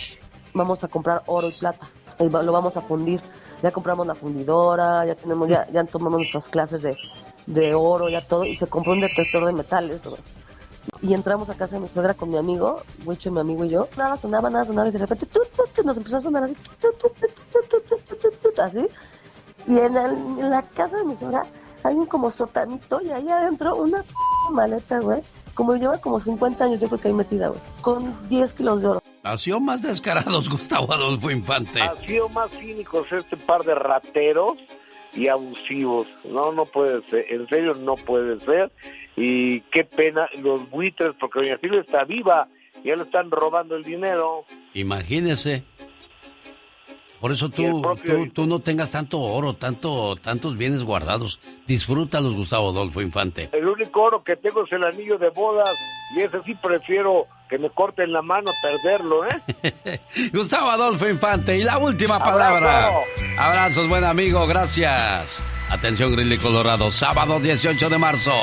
vamos 0.53 0.83
a 0.83 0.87
comprar 0.87 1.23
oro 1.27 1.49
y 1.49 1.51
plata. 1.53 1.89
Lo 2.19 2.51
vamos 2.51 2.77
a 2.77 2.81
fundir. 2.81 3.21
Ya 3.61 3.71
compramos 3.71 4.05
la 4.05 4.15
fundidora, 4.15 5.05
ya 5.05 5.15
tenemos, 5.15 5.47
ya, 5.49 5.65
ya 5.71 5.83
tomamos 5.85 6.19
nuestras 6.19 6.49
clases 6.49 6.81
de, 6.81 6.97
de 7.45 7.73
oro, 7.73 8.09
ya 8.09 8.21
todo, 8.21 8.45
y 8.45 8.55
se 8.55 8.67
compró 8.67 8.91
un 8.91 8.99
detector 8.99 9.45
de 9.45 9.53
metales 9.53 10.01
y 11.01 11.13
entramos 11.13 11.49
a 11.49 11.55
casa 11.55 11.75
de 11.75 11.81
mi 11.81 11.87
suegra 11.87 12.13
con 12.13 12.29
mi 12.29 12.37
amigo, 12.37 12.81
Wicho, 13.05 13.31
mi 13.31 13.39
amigo 13.39 13.65
y 13.65 13.69
yo, 13.69 13.87
nada 13.97 14.17
sonaba, 14.17 14.49
nada 14.49 14.65
sonaba, 14.65 14.89
y 14.89 14.91
de 14.91 14.99
repente 14.99 15.25
tut, 15.25 15.47
tut, 15.51 15.85
nos 15.85 15.97
empezó 15.97 16.17
a 16.17 16.21
sonar 16.21 16.43
así, 16.43 16.55
así, 18.57 18.87
y 19.67 19.79
en, 19.79 19.97
el, 19.97 20.49
la 20.49 20.61
casa 20.61 20.97
de 20.97 21.05
mi 21.05 21.15
suegra 21.15 21.45
hay 21.83 21.95
un 21.95 22.05
como 22.05 22.29
sotanito 22.29 23.01
y 23.01 23.11
ahí 23.11 23.29
adentro 23.29 23.75
una 23.75 24.03
maleta, 24.51 24.99
güey, 24.99 25.21
como 25.53 25.75
lleva 25.75 25.97
como 25.99 26.19
50 26.19 26.63
años 26.63 26.79
yo 26.79 26.87
creo 26.87 26.99
que 26.99 27.07
ahí 27.07 27.13
metida, 27.13 27.49
güey, 27.49 27.61
con 27.81 28.27
10 28.29 28.53
kilos 28.53 28.81
de 28.81 28.87
oro. 28.87 29.01
Así 29.23 29.51
o 29.51 29.59
más 29.59 29.81
descarados, 29.81 30.49
Gustavo 30.49 30.93
Adolfo 30.93 31.31
Infante. 31.31 31.81
Así 31.81 32.19
o 32.19 32.29
más 32.29 32.51
cínicos 32.51 33.11
este 33.11 33.37
par 33.37 33.63
de 33.63 33.73
rateros 33.73 34.59
y 35.15 35.27
abusivos. 35.27 36.07
No, 36.25 36.51
no 36.51 36.65
puede 36.65 37.01
ser, 37.09 37.25
en 37.29 37.47
serio 37.47 37.73
no 37.73 37.95
puede 37.95 38.39
ser. 38.41 38.71
Y 39.15 39.61
qué 39.61 39.83
pena 39.83 40.27
los 40.41 40.69
buitres, 40.69 41.13
porque 41.19 41.39
Doña 41.39 41.57
Silvia 41.57 41.81
está 41.81 42.03
viva. 42.03 42.47
Ya 42.83 42.95
le 42.95 43.03
están 43.03 43.31
robando 43.31 43.75
el 43.75 43.83
dinero. 43.83 44.45
Imagínese. 44.73 45.63
Por 47.25 47.31
eso 47.31 47.49
tú, 47.49 47.81
tú, 48.03 48.29
tú, 48.29 48.45
no 48.45 48.59
tengas 48.59 48.91
tanto 48.91 49.19
oro, 49.19 49.53
tanto, 49.53 50.15
tantos 50.17 50.57
bienes 50.57 50.83
guardados. 50.83 51.39
Disfrútalos, 51.65 52.35
Gustavo 52.35 52.69
Adolfo 52.69 53.01
Infante. 53.01 53.49
El 53.51 53.67
único 53.67 54.03
oro 54.03 54.23
que 54.23 54.35
tengo 54.35 54.63
es 54.65 54.71
el 54.73 54.83
anillo 54.83 55.17
de 55.17 55.29
bodas 55.29 55.75
y 56.15 56.21
ese 56.21 56.43
sí 56.43 56.53
prefiero 56.55 57.25
que 57.49 57.57
me 57.57 57.69
corten 57.69 58.11
la 58.11 58.21
mano 58.21 58.51
perderlo, 58.61 59.25
¿eh? 59.25 59.99
Gustavo 60.33 60.69
Adolfo 60.69 61.07
Infante 61.09 61.57
y 61.57 61.63
la 61.63 61.77
última 61.77 62.19
palabra. 62.19 62.91
Abrazos, 63.39 63.87
buen 63.87 64.03
amigo, 64.03 64.45
gracias. 64.45 65.41
Atención, 65.71 66.11
Grilly 66.11 66.37
Colorado, 66.37 66.91
sábado 66.91 67.39
18 67.39 67.89
de 67.89 67.97
marzo. 67.97 68.33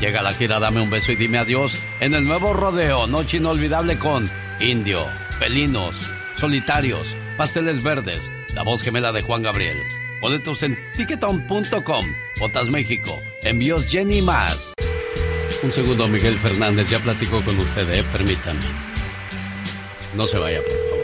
Llega 0.00 0.22
la 0.22 0.32
gira 0.32 0.58
Dame 0.58 0.80
un 0.80 0.88
beso 0.88 1.12
y 1.12 1.16
dime 1.16 1.38
adiós 1.38 1.82
en 2.00 2.14
el 2.14 2.24
nuevo 2.24 2.54
rodeo, 2.54 3.06
noche 3.06 3.36
inolvidable 3.36 3.98
con 3.98 4.28
Indio, 4.58 5.06
Felinos, 5.38 5.94
Solitarios, 6.36 7.14
Pasteles 7.36 7.82
Verdes, 7.82 8.32
la 8.54 8.62
voz 8.62 8.82
gemela 8.82 9.12
de 9.12 9.20
Juan 9.20 9.42
Gabriel. 9.42 9.76
Boletos 10.22 10.62
en 10.62 10.78
ticketon.com, 10.96 12.06
Botas 12.38 12.70
México, 12.70 13.20
envíos 13.42 13.86
Jenny 13.88 14.22
Más. 14.22 14.72
Un 15.62 15.70
segundo, 15.70 16.08
Miguel 16.08 16.38
Fernández, 16.38 16.88
ya 16.88 16.98
platico 16.98 17.42
con 17.42 17.58
usted, 17.58 17.92
¿eh? 17.92 18.02
permítanme. 18.10 18.60
No 20.16 20.26
se 20.26 20.38
vaya, 20.38 20.60
por 20.62 20.72
favor. 20.72 21.00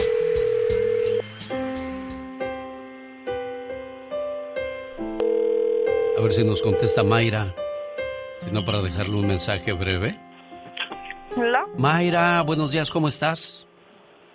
A 6.16 6.22
ver 6.22 6.32
si 6.32 6.44
nos 6.44 6.62
contesta 6.62 7.04
Mayra. 7.04 7.54
Si 8.40 8.50
no, 8.50 8.64
para 8.64 8.82
dejarle 8.82 9.16
un 9.16 9.26
mensaje 9.26 9.72
breve. 9.72 10.18
Hola. 11.36 11.66
Mayra, 11.78 12.42
buenos 12.42 12.70
días, 12.70 12.90
¿cómo 12.90 13.08
estás? 13.08 13.66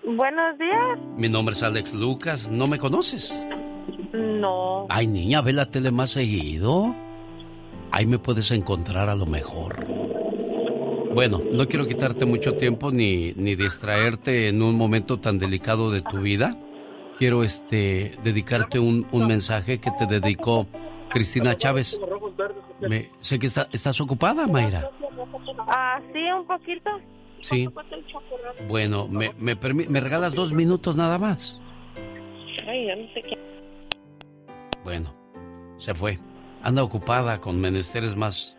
Buenos 0.03 0.57
días. 0.57 0.99
Mi 1.15 1.30
nombre 1.30 1.56
es 1.56 1.64
Alex 1.64 1.94
Lucas, 1.94 2.49
¿no 2.49 2.68
me 2.68 2.80
conoces? 2.80 3.34
No. 4.14 4.88
Ay, 4.90 5.07
niña, 5.07 5.41
ve 5.41 5.53
la 5.53 5.68
tele 5.68 5.91
más 5.91 6.11
seguido. 6.11 6.95
Ahí 7.91 8.06
me 8.06 8.19
puedes 8.19 8.52
encontrar 8.52 9.10
a 9.10 9.15
lo 9.15 9.26
mejor. 9.26 9.86
Bueno, 11.14 11.41
no 11.52 11.68
quiero 11.68 11.88
quitarte 11.88 12.26
mucho 12.26 12.53
tiempo 12.53 12.91
ni, 12.91 13.34
ni 13.34 13.56
distraerte 13.56 14.48
en 14.48 14.61
un 14.61 14.76
momento 14.76 15.19
tan 15.19 15.38
delicado 15.38 15.91
de 15.91 16.02
tu 16.02 16.19
vida. 16.19 16.57
Quiero 17.19 17.44
este 17.44 18.14
dedicarte 18.23 18.80
un, 18.80 19.06
un 19.11 19.28
mensaje 19.28 19.80
que 19.80 19.91
te 19.91 20.06
dedicó 20.07 20.68
Cristina 21.10 21.56
Chávez. 21.57 21.99
Me, 22.81 23.09
sé 23.22 23.38
que 23.39 23.47
está, 23.47 23.68
estás 23.72 23.99
ocupada, 24.01 24.47
Mayra. 24.47 24.89
Ah, 25.68 25.99
sí, 26.13 26.19
un 26.31 26.45
poquito. 26.45 26.89
Sí. 27.41 27.68
Bueno, 28.68 29.07
me, 29.07 29.34
me, 29.39 29.55
me 29.55 29.99
regalas 29.99 30.34
dos 30.34 30.51
minutos 30.51 30.95
nada 30.95 31.18
más. 31.18 31.59
Ay, 32.68 32.85
ya 32.88 32.95
no 32.95 33.07
sé 33.13 33.22
qué. 33.23 33.38
Bueno, 34.84 35.13
se 35.77 35.93
fue. 35.93 36.19
Anda 36.63 36.84
ocupada 36.84 37.39
con 37.41 37.59
menesteres 37.59 38.15
más, 38.15 38.55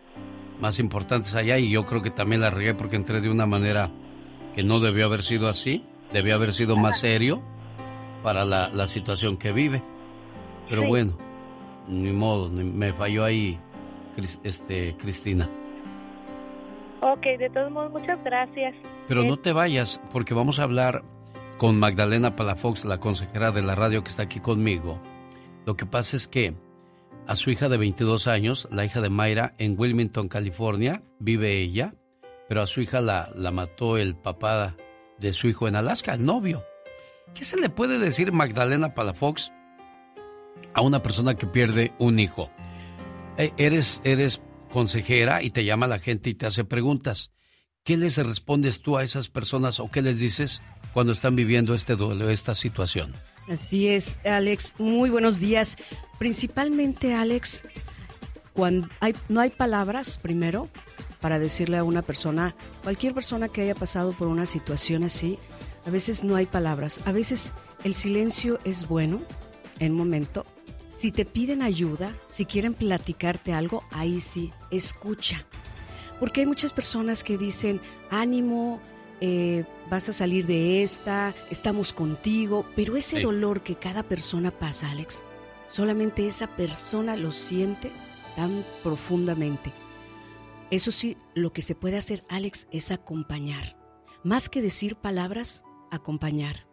más 0.59 0.79
importantes 0.79 1.33
allá 1.35 1.57
y 1.57 1.69
yo 1.69 1.85
creo 1.85 2.01
que 2.01 2.11
también 2.11 2.41
la 2.41 2.49
regué 2.49 2.73
porque 2.73 2.95
entré 2.97 3.21
de 3.21 3.29
una 3.29 3.45
manera 3.45 3.89
que 4.55 4.63
no 4.63 4.79
debió 4.79 5.05
haber 5.05 5.23
sido 5.23 5.47
así, 5.47 5.85
debió 6.11 6.35
haber 6.35 6.53
sido 6.53 6.75
más 6.75 6.99
serio 6.99 7.41
para 8.21 8.43
la, 8.45 8.69
la 8.69 8.87
situación 8.87 9.37
que 9.37 9.51
vive. 9.53 9.81
Pero 10.69 10.81
Sí. 10.83 10.87
bueno, 10.87 11.17
ni 11.87 12.11
modo, 12.11 12.49
ni- 12.49 12.63
me 12.63 12.93
falló 12.93 13.23
ahí 13.25 13.57
este, 14.43 14.95
Cristina. 14.97 15.49
Ok, 17.01 17.23
de 17.37 17.49
todos 17.49 17.71
modos, 17.71 17.91
muchas 17.91 18.23
gracias. 18.23 18.73
Pero 19.07 19.23
Eh, 19.23 19.27
no 19.27 19.37
te 19.37 19.51
vayas 19.51 19.99
porque 20.11 20.33
vamos 20.33 20.59
a 20.59 20.63
hablar 20.63 21.03
con 21.57 21.77
Magdalena 21.77 22.35
Palafox, 22.35 22.85
la 22.85 22.99
consejera 22.99 23.51
de 23.51 23.61
la 23.61 23.75
radio 23.75 24.03
que 24.03 24.09
está 24.09 24.23
aquí 24.23 24.39
conmigo. 24.39 24.99
Lo 25.65 25.75
que 25.75 25.85
pasa 25.85 26.15
es 26.15 26.27
que 26.27 26.55
a 27.27 27.35
su 27.35 27.51
hija 27.51 27.69
de 27.69 27.77
22 27.77 28.27
años, 28.27 28.67
la 28.71 28.85
hija 28.85 29.01
de 29.01 29.09
Mayra, 29.09 29.53
en 29.57 29.75
Wilmington, 29.77 30.27
California, 30.27 31.03
vive 31.19 31.61
ella, 31.61 31.93
pero 32.47 32.61
a 32.61 32.67
su 32.67 32.81
hija 32.81 33.01
la, 33.01 33.29
la 33.35 33.51
mató 33.51 33.97
el 33.97 34.15
papá 34.15 34.75
de 35.19 35.33
su 35.33 35.47
hijo 35.47 35.67
en 35.67 35.75
Alaska, 35.75 36.13
el 36.13 36.25
novio. 36.25 36.63
¿Qué 37.33 37.43
se 37.45 37.57
le 37.57 37.69
puede 37.69 37.97
decir, 37.97 38.31
Magdalena 38.31 38.93
Palafox, 38.93 39.51
a 40.73 40.81
una 40.81 41.01
persona 41.01 41.35
que 41.35 41.47
pierde 41.47 41.93
un 41.97 42.19
hijo? 42.19 42.49
Eh, 43.37 43.51
eres, 43.57 44.01
eres 44.03 44.41
consejera 44.71 45.41
y 45.41 45.49
te 45.49 45.65
llama 45.65 45.87
la 45.87 45.99
gente 45.99 46.29
y 46.29 46.35
te 46.35 46.45
hace 46.45 46.63
preguntas. 46.63 47.31
¿Qué 47.83 47.97
les 47.97 48.17
respondes 48.17 48.81
tú 48.81 48.97
a 48.97 49.03
esas 49.03 49.27
personas 49.27 49.79
o 49.79 49.89
qué 49.89 50.01
les 50.01 50.19
dices 50.19 50.61
cuando 50.93 51.11
están 51.11 51.35
viviendo 51.35 51.73
este 51.73 51.95
duelo, 51.95 52.29
esta 52.29 52.55
situación? 52.55 53.11
Así 53.49 53.89
es, 53.89 54.19
Alex. 54.25 54.75
Muy 54.79 55.09
buenos 55.09 55.39
días. 55.39 55.77
Principalmente, 56.17 57.13
Alex, 57.13 57.63
cuando 58.53 58.87
hay, 59.01 59.13
no 59.27 59.41
hay 59.41 59.49
palabras, 59.49 60.17
primero, 60.17 60.69
para 61.19 61.39
decirle 61.39 61.77
a 61.77 61.83
una 61.83 62.03
persona, 62.03 62.55
cualquier 62.83 63.13
persona 63.13 63.49
que 63.49 63.63
haya 63.63 63.75
pasado 63.75 64.13
por 64.13 64.27
una 64.27 64.45
situación 64.45 65.03
así, 65.03 65.37
a 65.85 65.89
veces 65.89 66.23
no 66.23 66.35
hay 66.35 66.45
palabras. 66.45 67.01
A 67.05 67.11
veces 67.11 67.51
el 67.83 67.95
silencio 67.95 68.59
es 68.63 68.87
bueno 68.87 69.21
en 69.79 69.93
momento. 69.93 70.45
Si 71.03 71.11
te 71.11 71.25
piden 71.25 71.61
ayuda, 71.61 72.15
si 72.29 72.45
quieren 72.45 72.73
platicarte 72.73 73.51
algo, 73.51 73.83
ahí 73.91 74.21
sí, 74.21 74.53
escucha. 74.71 75.45
Porque 76.17 76.39
hay 76.39 76.47
muchas 76.47 76.71
personas 76.71 77.25
que 77.25 77.37
dicen, 77.37 77.81
ánimo, 78.09 78.79
eh, 79.19 79.65
vas 79.89 80.07
a 80.07 80.13
salir 80.13 80.47
de 80.47 80.81
esta, 80.81 81.35
estamos 81.49 81.91
contigo, 81.91 82.65
pero 82.77 82.95
ese 82.95 83.17
Sí. 83.17 83.21
dolor 83.21 83.63
que 83.63 83.75
cada 83.75 84.03
persona 84.03 84.49
pasa, 84.57 84.91
Alex, 84.91 85.25
solamente 85.67 86.25
esa 86.25 86.47
persona 86.47 87.17
lo 87.17 87.33
siente 87.33 87.91
tan 88.37 88.63
profundamente. 88.81 89.73
Eso 90.71 90.89
sí, 90.93 91.17
lo 91.35 91.51
que 91.51 91.63
se 91.63 91.75
puede 91.75 91.97
hacer, 91.97 92.23
Alex, 92.29 92.69
es 92.71 92.91
acompañar. 92.91 93.75
Más 94.23 94.47
que 94.47 94.61
decir 94.61 94.95
palabras, 94.95 95.63
acompañar, 95.91 96.65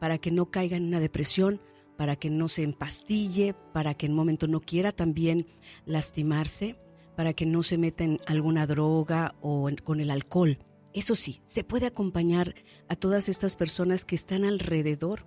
para 0.00 0.16
que 0.16 0.30
no 0.30 0.50
caiga 0.50 0.78
en 0.78 0.86
una 0.86 1.00
depresión, 1.00 1.60
para 1.96 2.16
que 2.16 2.30
no 2.30 2.48
se 2.48 2.62
empastille, 2.62 3.54
para 3.72 3.94
que 3.94 4.06
en 4.06 4.14
momento 4.14 4.46
no 4.48 4.60
quiera 4.60 4.92
también 4.92 5.46
lastimarse, 5.86 6.76
para 7.16 7.32
que 7.32 7.46
no 7.46 7.62
se 7.62 7.78
meta 7.78 8.04
en 8.04 8.20
alguna 8.26 8.66
droga 8.66 9.34
o 9.40 9.68
con 9.84 10.00
el 10.00 10.10
alcohol. 10.10 10.58
Eso 10.92 11.14
sí, 11.14 11.40
se 11.46 11.64
puede 11.64 11.86
acompañar 11.86 12.54
a 12.88 12.96
todas 12.96 13.28
estas 13.28 13.56
personas 13.56 14.04
que 14.04 14.14
están 14.14 14.44
alrededor 14.44 15.26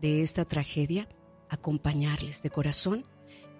de 0.00 0.22
esta 0.22 0.44
tragedia, 0.44 1.08
acompañarles 1.48 2.42
de 2.42 2.50
corazón 2.50 3.04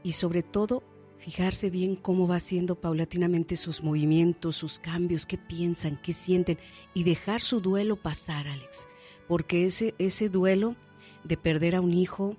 y 0.03 0.12
sobre 0.12 0.43
todo 0.43 0.85
fijarse 1.19 1.69
bien 1.69 1.97
cómo 1.97 2.28
va 2.28 2.37
haciendo 2.37 2.81
paulatinamente 2.81 3.57
sus 3.57 3.83
movimientos, 3.83 4.57
sus 4.57 4.78
cambios, 4.78 5.27
qué 5.27 5.37
piensan, 5.37 6.01
qué 6.01 6.12
sienten 6.12 6.59
y 6.95 7.05
dejar 7.05 7.41
su 7.41 7.61
duelo 7.61 7.97
pasar, 7.97 8.47
Alex. 8.47 8.87
Porque 9.27 9.65
ese, 9.65 9.95
ese 9.99 10.28
duelo 10.28 10.77
de 11.25 11.37
perder 11.37 11.75
a 11.75 11.81
un 11.81 11.93
hijo 11.93 12.37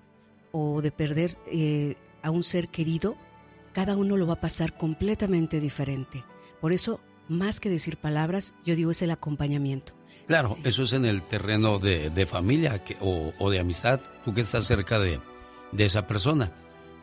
o 0.51 0.81
de 0.81 0.91
perder 0.91 1.31
eh, 1.51 1.95
a 2.21 2.31
un 2.31 2.43
ser 2.43 2.69
querido, 2.69 3.15
cada 3.73 3.95
uno 3.95 4.17
lo 4.17 4.27
va 4.27 4.33
a 4.33 4.41
pasar 4.41 4.77
completamente 4.77 5.59
diferente. 5.59 6.23
Por 6.61 6.73
eso, 6.73 6.99
más 7.27 7.59
que 7.59 7.69
decir 7.69 7.97
palabras, 7.97 8.53
yo 8.65 8.75
digo 8.75 8.91
es 8.91 9.01
el 9.01 9.11
acompañamiento. 9.11 9.93
Claro, 10.27 10.55
eso 10.63 10.83
es 10.83 10.93
en 10.93 11.05
el 11.05 11.23
terreno 11.23 11.79
de, 11.79 12.09
de 12.11 12.25
familia 12.25 12.83
que- 12.83 12.97
o, 13.01 13.33
o 13.39 13.49
de 13.49 13.59
amistad, 13.59 13.99
tú 14.25 14.33
que 14.33 14.41
estás 14.41 14.65
cerca 14.67 14.99
de, 14.99 15.19
de 15.71 15.85
esa 15.85 16.05
persona. 16.05 16.51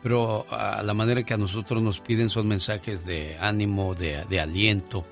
Pero 0.03 0.45
a 0.49 0.81
la 0.83 0.93
manera 0.93 1.23
que 1.23 1.33
a 1.33 1.37
nosotros 1.37 1.81
nos 1.81 1.99
piden 1.99 2.29
son 2.29 2.47
mensajes 2.47 3.05
de 3.05 3.35
ánimo, 3.39 3.95
de, 3.95 4.23
de 4.29 4.39
aliento. 4.39 5.05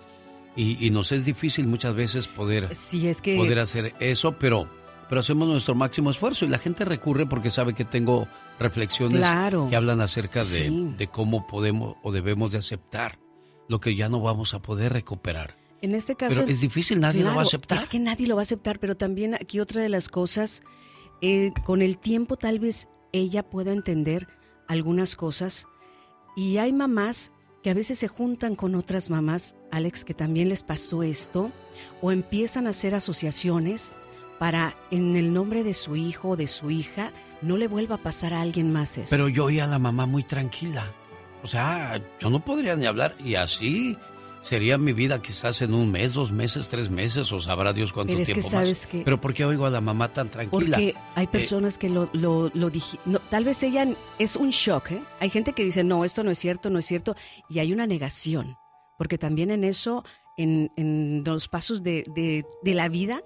Y, 0.55 0.85
y 0.85 0.89
nos 0.91 1.11
es 1.11 1.25
difícil 1.25 1.67
muchas 1.67 1.93
veces 1.95 2.27
poder, 2.27 2.73
Sí, 2.73 3.07
es 3.07 3.21
que... 3.21 3.35
poder 3.35 3.59
hacer 3.59 3.93
eso, 3.99 4.37
pero, 4.39 4.69
pero 5.09 5.21
hacemos 5.21 5.47
nuestro 5.47 5.75
máximo 5.75 6.09
esfuerzo 6.11 6.45
y 6.45 6.49
la 6.49 6.57
gente 6.57 6.85
recurre 6.85 7.25
porque 7.25 7.49
sabe 7.51 7.73
que 7.73 7.85
tengo 7.85 8.27
reflexiones 8.59 9.17
Claro. 9.17 9.67
que 9.69 9.75
hablan 9.75 10.01
acerca 10.01 10.39
de, 10.39 10.45
Sí. 10.45 10.93
de 10.97 11.07
cómo 11.07 11.45
podemos 11.47 11.95
o 12.03 12.11
debemos 12.11 12.51
de 12.51 12.57
aceptar 12.59 13.19
lo 13.67 13.79
que 13.79 13.95
ya 13.95 14.09
no 14.09 14.21
vamos 14.21 14.53
a 14.53 14.61
poder 14.61 14.93
recuperar. 14.93 15.55
En 15.81 15.93
este 15.93 16.15
caso... 16.15 16.37
Pero 16.41 16.51
es 16.51 16.61
difícil, 16.61 16.99
nadie 16.99 17.23
lo 17.23 17.35
va 17.35 17.41
a 17.41 17.43
aceptar. 17.43 17.77
Es 17.77 17.87
que 17.87 17.99
nadie 17.99 18.27
lo 18.27 18.35
va 18.35 18.41
a 18.41 18.43
aceptar, 18.43 18.79
pero 18.79 18.95
también 18.95 19.35
aquí 19.35 19.59
otra 19.59 19.81
de 19.81 19.89
las 19.89 20.07
cosas, 20.09 20.63
eh, 21.21 21.51
con 21.63 21.81
el 21.81 21.97
tiempo 21.97 22.37
tal 22.37 22.59
vez 22.59 22.87
ella 23.11 23.43
pueda 23.43 23.71
entender 23.71 24.27
algunas 24.67 25.15
cosas 25.15 25.67
y 26.35 26.57
hay 26.57 26.73
mamás 26.73 27.31
que 27.63 27.69
a 27.69 27.73
veces 27.73 27.99
se 27.99 28.07
juntan 28.07 28.55
con 28.55 28.75
otras 28.75 29.09
mamás, 29.09 29.55
Alex, 29.71 30.05
que 30.05 30.13
también 30.13 30.49
les 30.49 30.63
pasó 30.63 31.01
esto, 31.03 31.51
o 32.01 32.11
empiezan 32.11 32.67
a 32.67 32.71
hacer 32.71 32.93
asociaciones 32.95 33.99
para, 34.39 34.75
en 34.91 35.15
el 35.15 35.33
nombre 35.33 35.63
de 35.63 35.73
su 35.73 35.95
hijo 35.95 36.29
o 36.29 36.35
de 36.35 36.47
su 36.47 36.71
hija, 36.71 37.11
no 37.41 37.57
le 37.57 37.67
vuelva 37.67 37.95
a 37.95 38.03
pasar 38.03 38.33
a 38.33 38.41
alguien 38.41 38.71
más 38.73 38.97
eso. 38.97 39.09
Pero 39.09 39.27
yo 39.29 39.45
oía 39.45 39.65
a 39.65 39.67
la 39.67 39.79
mamá 39.79 40.05
muy 40.05 40.23
tranquila. 40.23 40.91
O 41.43 41.47
sea, 41.47 42.01
yo 42.19 42.29
no 42.29 42.43
podría 42.43 42.75
ni 42.75 42.85
hablar 42.85 43.15
y 43.23 43.35
así 43.35 43.95
sería 44.41 44.77
mi 44.77 44.93
vida 44.93 45.21
quizás 45.21 45.61
en 45.61 45.73
un 45.73 45.91
mes, 45.91 46.13
dos 46.13 46.31
meses, 46.31 46.67
tres 46.69 46.89
meses 46.89 47.31
o 47.31 47.39
sabrá 47.39 47.73
Dios 47.73 47.91
cuánto 47.93 48.11
Pero 48.13 48.21
es 48.21 48.27
tiempo 48.27 48.43
que 48.43 48.49
sabes 48.49 48.81
más. 48.81 48.87
que- 48.87 49.01
Pero 49.03 49.19
¿por 49.21 49.33
qué 49.33 49.43
oigo 49.45 49.65
a 49.65 49.69
la 49.71 49.81
mamá 49.81 50.11
tan 50.13 50.29
tranquila? 50.29 50.77
Porque 50.77 50.93
hay 51.15 51.25
Eh, 51.25 51.29
personas 51.29 51.77
que 51.77 51.89
lo, 51.89 52.09
lo, 52.13 52.51
lo 52.53 52.71
digi- 52.71 52.99
no, 53.05 53.19
tal 53.19 53.43
vez 53.43 53.61
ella 53.63 53.87
es 54.19 54.35
un 54.35 54.49
shock, 54.51 54.91
¿eh? 54.91 55.03
Hay 55.19 55.29
gente 55.29 55.53
que 55.53 55.63
dice, 55.63 55.83
no, 55.83 56.05
esto 56.05 56.23
no 56.23 56.29
es 56.31 56.37
cierto, 56.39 56.69
no 56.69 56.77
es 56.79 56.85
cierto, 56.85 57.15
y 57.49 57.57
hay 57.59 57.73
una 57.73 57.87
negación, 57.87 58.55
porque 58.97 59.17
también 59.17 59.49
en 59.51 59.63
eso, 59.63 60.03
en, 60.37 60.71
en 60.77 61.23
los 61.25 61.47
pasos 61.47 61.81
de, 61.81 62.05
de, 62.15 62.43
de 62.63 62.73
la 62.75 62.87
vida, 62.89 63.21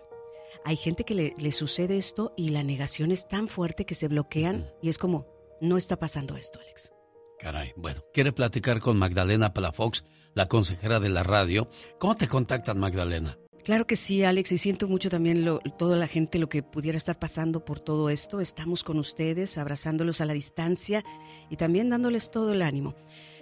hay 0.69 0.75
gente 0.75 1.03
que 1.03 1.15
le, 1.15 1.33
le 1.39 1.51
sucede 1.51 1.97
esto 1.97 2.31
y 2.37 2.49
la 2.49 2.61
negación 2.61 3.11
es 3.11 3.27
tan 3.27 3.47
fuerte 3.47 3.87
que 3.87 3.95
se 3.95 4.07
bloquean 4.07 4.69
y 4.83 4.89
es 4.89 4.99
como, 4.99 5.25
no 5.61 5.77
está 5.77 5.97
pasando 5.97 6.37
esto, 6.37 6.59
Alex. 6.59 6.93
Caray, 7.39 7.73
bueno, 7.75 8.03
¿quiere 8.13 8.31
platicar 8.31 8.79
con 8.79 8.95
Magdalena 8.95 9.51
Palafox, 9.51 10.03
la 10.35 10.47
consejera 10.47 10.99
de 10.99 11.09
la 11.09 11.23
radio? 11.23 11.71
¿Cómo 11.97 12.15
te 12.15 12.27
contactan, 12.27 12.77
Magdalena? 12.77 13.39
Claro 13.63 13.87
que 13.87 13.95
sí, 13.95 14.23
Alex, 14.23 14.51
y 14.51 14.59
siento 14.59 14.87
mucho 14.87 15.09
también 15.09 15.43
lo, 15.43 15.57
toda 15.57 15.97
la 15.97 16.07
gente 16.07 16.37
lo 16.37 16.49
que 16.49 16.61
pudiera 16.61 16.99
estar 16.99 17.17
pasando 17.17 17.65
por 17.65 17.79
todo 17.79 18.11
esto. 18.11 18.39
Estamos 18.39 18.83
con 18.83 18.99
ustedes, 18.99 19.57
abrazándolos 19.57 20.21
a 20.21 20.25
la 20.25 20.33
distancia 20.33 21.03
y 21.49 21.55
también 21.55 21.89
dándoles 21.89 22.29
todo 22.29 22.53
el 22.53 22.61
ánimo. 22.61 22.93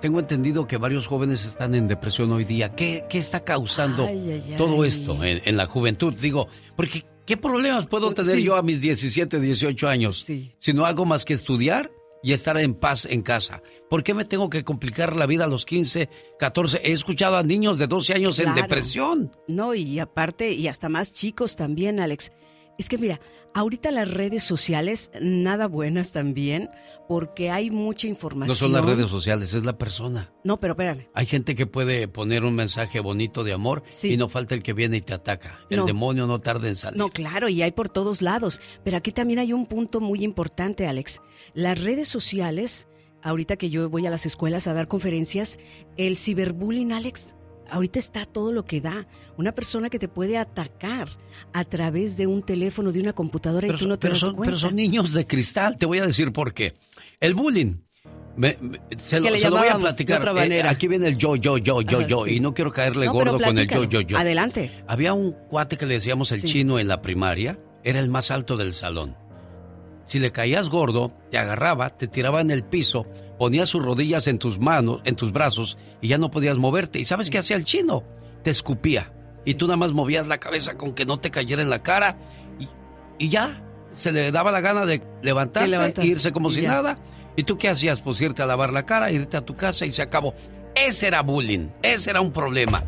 tengo 0.02 0.20
entendido 0.20 0.68
que 0.68 0.78
varios 0.78 1.08
jóvenes 1.08 1.46
están 1.46 1.76
en 1.76 1.88
depresión 1.88 2.32
hoy 2.32 2.46
día. 2.46 2.76
¿Qué, 2.76 3.04
qué 3.10 3.18
está 3.18 3.40
causando 3.42 4.06
Ay, 4.08 4.32
ay, 4.32 4.44
ay. 4.52 4.56
todo 4.58 4.84
esto 4.86 5.24
en, 5.24 5.42
en 5.46 5.58
la 5.58 5.66
juventud? 5.68 6.14
Digo, 6.14 6.48
porque 6.76 7.06
¿qué 7.26 7.38
problemas 7.38 7.86
puedo 7.88 8.12
tener 8.14 8.36
Sí. 8.38 8.44
yo 8.44 8.56
a 8.56 8.62
mis 8.62 8.82
17, 8.82 9.40
18 9.40 9.88
años 9.88 10.26
si 10.58 10.74
no 10.74 10.86
hago 10.86 11.06
más 11.06 11.26
que 11.26 11.34
estudiar 11.34 11.92
y 12.24 12.34
estar 12.34 12.58
en 12.58 12.74
paz 12.76 13.06
en 13.06 13.22
casa? 13.22 13.62
¿Por 13.90 14.04
qué 14.04 14.14
me 14.14 14.26
tengo 14.26 14.50
que 14.50 14.64
complicar 14.64 15.16
la 15.16 15.26
vida 15.26 15.46
a 15.46 15.48
los 15.48 15.66
15, 15.66 16.10
14? 16.40 16.82
He 16.84 16.92
escuchado 16.92 17.38
a 17.38 17.44
niños 17.44 17.78
de 17.78 17.88
12 17.88 18.14
años 18.14 18.40
en 18.40 18.54
depresión. 18.56 19.32
No, 19.48 19.74
y 19.76 20.00
aparte, 20.00 20.52
y 20.52 20.68
hasta 20.68 20.90
más 20.90 21.14
chicos 21.14 21.56
también, 21.56 22.00
Alex. 22.00 22.32
Es 22.78 22.90
que 22.90 22.98
mira, 22.98 23.22
ahorita 23.54 23.90
las 23.92 24.12
redes 24.12 24.44
sociales, 24.44 25.10
nada 25.22 25.68
buenas 25.68 26.12
también, 26.12 26.70
porque 27.08 27.50
hay 27.52 27.72
mucha 27.72 28.08
información. 28.08 28.50
No 28.50 28.56
son 28.56 28.74
las 28.74 28.84
redes 28.84 29.10
sociales, 29.10 29.54
es 29.54 29.64
la 29.64 29.78
persona. 29.78 30.34
No, 30.44 30.60
pero 30.60 30.74
espérame. 30.74 31.08
Hay 31.14 31.26
gente 31.26 31.56
que 31.56 31.66
puede 31.68 32.08
poner 32.10 32.44
un 32.44 32.54
mensaje 32.56 33.00
bonito 33.00 33.44
de 33.46 33.54
amor 33.54 33.84
y 34.04 34.18
no 34.18 34.28
falta 34.28 34.56
el 34.56 34.64
que 34.64 34.74
viene 34.74 34.98
y 34.98 35.02
te 35.02 35.14
ataca. 35.14 35.60
El 35.70 35.78
No. 35.78 35.86
demonio 35.86 36.28
no 36.28 36.40
tarda 36.40 36.68
en 36.68 36.76
salir. 36.76 36.98
No, 36.98 37.10
claro, 37.10 37.48
y 37.48 37.62
hay 37.62 37.72
por 37.72 37.88
todos 37.88 38.22
lados. 38.22 38.60
Pero 38.84 38.98
aquí 38.98 39.12
también 39.14 39.40
hay 39.40 39.54
un 39.54 39.68
punto 39.68 40.02
muy 40.02 40.24
importante, 40.24 40.88
Alex. 40.88 41.22
Las 41.54 41.82
redes 41.82 42.10
sociales, 42.10 42.90
ahorita 43.24 43.56
que 43.56 43.70
yo 43.70 43.90
voy 43.90 44.06
a 44.06 44.10
las 44.10 44.26
escuelas 44.26 44.68
a 44.68 44.74
dar 44.74 44.88
conferencias, 44.90 45.60
el 45.96 46.18
ciberbullying, 46.18 46.92
Alex, 46.92 47.36
ahorita 47.70 48.00
está 48.00 48.26
todo 48.26 48.52
lo 48.52 48.66
que 48.66 48.82
da. 48.82 49.08
Una 49.38 49.52
persona 49.54 49.90
que 49.90 50.00
te 50.00 50.08
puede 50.08 50.38
atacar 50.38 51.10
a 51.54 51.64
través 51.64 52.18
de 52.18 52.28
un 52.28 52.42
teléfono, 52.44 52.92
de 52.92 53.02
una 53.02 53.14
computadora 53.14 53.68
y 53.68 53.76
tú 53.76 53.88
no 53.88 53.98
te 54.00 54.10
das 54.10 54.20
son, 54.20 54.34
cuenta. 54.36 54.46
pero 54.52 54.60
son 54.60 54.76
niños 54.76 55.14
de 55.14 55.26
cristal, 55.28 55.78
te 55.78 55.86
voy 55.86 56.00
a 56.00 56.06
decir 56.06 56.32
por 56.32 56.54
qué. 56.54 56.74
El 57.20 57.34
bullying. 57.36 57.78
me- 58.38 58.58
me- 58.60 58.80
se 58.98 59.20
lo, 59.22 59.28
se 59.28 59.32
voy 59.32 59.38
a 59.38 59.38
llamábamos 59.44 59.76
de 59.78 59.80
platicar. 59.88 60.20
otra 60.20 60.32
Eh, 60.32 60.36
manera. 60.36 60.70
aquí 60.70 60.90
viene 60.90 61.08
el 61.08 61.16
yo, 61.18 61.38
yo, 61.38 61.58
yo, 61.58 61.82
yo, 61.82 62.00
Ajá, 62.00 62.08
yo. 62.08 62.26
sí. 62.26 62.36
Y 62.36 62.40
no 62.42 62.54
quiero 62.54 62.70
caerle 62.72 63.06
No, 63.06 63.14
gordo 63.14 63.40
con 63.40 63.58
el 63.58 63.66
yo, 63.70 63.86
yo, 63.86 64.02
yo. 64.02 64.18
Adelante. 64.18 64.84
Había 64.88 65.14
un 65.14 65.32
cuate 65.50 65.78
que 65.78 65.86
le 65.86 65.94
decíamos 65.96 66.34
el 66.34 66.42
Sí. 66.42 66.48
chino 66.50 66.78
en 66.78 66.90
la 66.90 67.02
primaria. 67.02 67.58
Era 67.86 68.00
el 68.02 68.10
más 68.10 68.32
alto 68.32 68.58
del 68.58 68.74
salón. 68.74 69.16
Si 70.06 70.20
le 70.20 70.32
caías 70.32 70.70
gordo, 70.70 71.12
te 71.32 71.38
agarraba, 71.38 71.90
te 71.90 72.08
tiraba 72.08 72.42
en 72.42 72.52
el 72.52 72.64
piso, 72.64 73.06
ponía 73.40 73.66
sus 73.66 73.84
rodillas 73.84 74.28
en 74.28 74.38
tus 74.38 74.60
manos, 74.60 75.02
en 75.04 75.16
tus 75.16 75.32
brazos 75.32 75.78
y 76.02 76.10
ya 76.10 76.18
no 76.18 76.30
podías 76.30 76.58
moverte. 76.58 77.00
¿Y 77.00 77.06
sabes 77.06 77.30
qué 77.30 77.40
hacía 77.40 77.56
el 77.56 77.66
chino? 77.66 78.04
Te 78.44 78.52
escupía. 78.52 79.12
Y 79.46 79.56
tú 79.56 79.66
nada 79.66 79.78
más 79.78 79.94
movías 79.94 80.28
la 80.28 80.40
cabeza 80.40 80.76
con 80.76 80.94
que 80.94 81.06
no 81.06 81.18
te 81.18 81.32
cayera 81.32 81.62
en 81.62 81.70
la 81.70 81.82
cara 81.82 82.18
y, 82.60 82.68
y 83.18 83.30
ya 83.30 83.64
se 83.94 84.12
le 84.12 84.32
daba 84.32 84.52
la 84.52 84.62
gana 84.62 84.86
de 84.86 85.02
levantarse, 85.22 85.70
levantarse, 85.70 86.08
irse 86.08 86.32
como 86.32 86.50
si 86.50 86.62
ya. 86.62 86.70
nada. 86.70 86.98
¿Y 87.36 87.44
tú 87.44 87.58
qué 87.58 87.70
hacías? 87.70 88.00
Pues 88.02 88.22
irte 88.22 88.44
a 88.44 88.46
lavar 88.46 88.72
la 88.74 88.86
cara, 88.86 89.12
irte 89.12 89.38
a 89.38 89.42
tu 89.42 89.56
casa 89.56 89.86
y 89.86 89.92
se 89.92 90.02
acabó. 90.02 90.34
Ese 90.76 91.08
era 91.08 91.22
bullying, 91.22 91.70
ese 91.82 92.12
era 92.12 92.22
un 92.22 92.32
problema. 92.32 92.84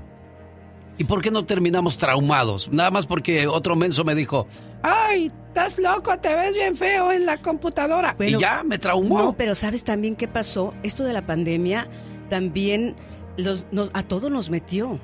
¿Y 0.97 1.03
por 1.03 1.21
qué 1.21 1.31
no 1.31 1.45
terminamos 1.45 1.97
traumados? 1.97 2.69
Nada 2.71 2.91
más 2.91 3.05
porque 3.05 3.47
otro 3.47 3.75
menso 3.75 4.03
me 4.03 4.15
dijo, 4.15 4.47
ay, 4.83 5.31
estás 5.47 5.77
loco, 5.79 6.17
te 6.19 6.35
ves 6.35 6.53
bien 6.53 6.75
feo 6.77 7.11
en 7.11 7.25
la 7.25 7.41
computadora. 7.41 8.13
Bueno, 8.17 8.37
y 8.37 8.41
ya 8.41 8.63
me 8.63 8.77
traumó. 8.77 9.17
No, 9.17 9.33
pero 9.37 9.55
¿sabes 9.55 9.83
también 9.83 10.15
qué 10.15 10.27
pasó? 10.27 10.73
Esto 10.83 11.03
de 11.03 11.13
la 11.13 11.25
pandemia 11.25 11.87
también 12.29 12.95
los, 13.37 13.65
nos- 13.71 13.91
a 13.93 14.03
todos 14.03 14.29
nos 14.31 14.49
metió. 14.49 14.99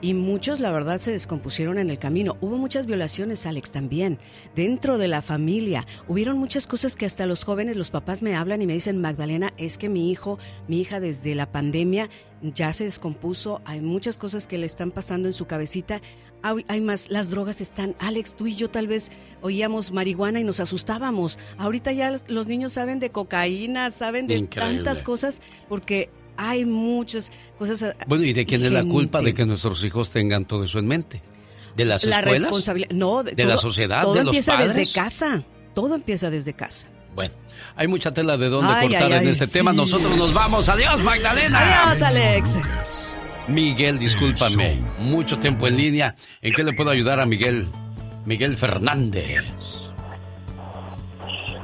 Y 0.00 0.14
muchos, 0.14 0.60
la 0.60 0.70
verdad, 0.70 1.00
se 1.00 1.10
descompusieron 1.10 1.76
en 1.76 1.90
el 1.90 1.98
camino. 1.98 2.36
Hubo 2.40 2.56
muchas 2.56 2.86
violaciones, 2.86 3.46
Alex, 3.46 3.72
también. 3.72 4.20
Dentro 4.54 4.96
de 4.96 5.08
la 5.08 5.22
familia. 5.22 5.88
Hubieron 6.06 6.38
muchas 6.38 6.68
cosas 6.68 6.94
que 6.94 7.04
hasta 7.04 7.26
los 7.26 7.42
jóvenes, 7.42 7.76
los 7.76 7.90
papás 7.90 8.22
me 8.22 8.36
hablan 8.36 8.62
y 8.62 8.66
me 8.66 8.74
dicen, 8.74 9.00
Magdalena, 9.00 9.52
es 9.56 9.76
que 9.76 9.88
mi 9.88 10.12
hijo, 10.12 10.38
mi 10.68 10.80
hija 10.80 11.00
desde 11.00 11.34
la 11.34 11.50
pandemia 11.50 12.10
ya 12.42 12.72
se 12.72 12.84
descompuso. 12.84 13.60
Hay 13.64 13.80
muchas 13.80 14.16
cosas 14.16 14.46
que 14.46 14.56
le 14.56 14.66
están 14.66 14.92
pasando 14.92 15.26
en 15.26 15.34
su 15.34 15.46
cabecita. 15.48 16.00
Hay, 16.42 16.80
más, 16.80 17.10
las 17.10 17.30
drogas 17.30 17.60
están. 17.60 17.96
Alex, 17.98 18.34
tú 18.36 18.46
y 18.46 18.54
yo 18.54 18.70
tal 18.70 18.86
vez 18.86 19.10
oíamos 19.42 19.90
marihuana 19.90 20.38
y 20.40 20.44
nos 20.44 20.60
asustábamos. 20.60 21.38
Ahorita 21.58 21.92
ya 21.92 22.12
los- 22.28 22.46
niños 22.46 22.72
saben 22.72 23.00
de 23.00 23.10
cocaína, 23.10 23.90
saben 23.90 24.26
de 24.28 24.36
Increíble. 24.36 24.76
tantas 24.76 25.02
cosas 25.02 25.40
porque 25.68 26.10
hay 26.36 26.64
muchas 26.64 27.32
cosas. 27.58 27.82
a- 27.82 27.96
Bueno, 28.06 28.24
¿y 28.24 28.32
de 28.32 28.46
quién 28.46 28.64
es 28.64 28.70
la 28.72 28.84
culpa 28.84 29.20
de 29.20 29.34
que 29.34 29.44
nuestros 29.44 29.82
hijos 29.84 30.10
tengan 30.10 30.44
todo 30.44 30.64
eso 30.64 30.78
en 30.78 30.86
mente? 30.86 31.20
¿De 31.76 31.84
las 31.84 32.04
la 32.04 32.18
escuelas? 32.20 32.42
responsabilidad? 32.42 32.90
No, 32.92 33.22
¿De 33.24 33.44
la 33.44 33.56
sociedad? 33.56 34.02
Todo 34.02 34.14
¿De 34.14 34.20
los 34.24 34.28
empieza 34.28 34.56
padres? 34.56 34.74
desde 34.74 34.92
casa. 34.92 35.42
Todo 35.74 35.94
empieza 35.96 36.30
desde 36.30 36.52
casa. 36.54 36.86
Bueno, 37.14 37.34
hay 37.76 37.88
mucha 37.88 38.12
tela 38.12 38.36
de 38.36 38.48
dónde 38.48 38.72
Ay, 38.72 38.88
cortar 38.88 39.12
ay, 39.12 39.18
en 39.18 39.24
ay, 39.26 39.32
este 39.32 39.46
sí. 39.46 39.52
tema. 39.52 39.72
Nosotros 39.72 40.16
nos 40.16 40.32
vamos. 40.32 40.68
Adiós, 40.68 41.00
Magdalena. 41.02 41.88
Adiós, 41.90 42.02
Alex. 42.02 43.16
Miguel, 43.48 43.98
discúlpame. 43.98 44.76
Mucho 44.98 45.38
tiempo 45.38 45.66
en 45.66 45.76
línea. 45.76 46.14
¿En 46.42 46.52
qué 46.52 46.62
le 46.62 46.72
puedo 46.74 46.90
ayudar 46.90 47.18
a 47.20 47.26
Miguel? 47.26 47.66
Miguel 48.26 48.56
Fernández. 48.58 49.44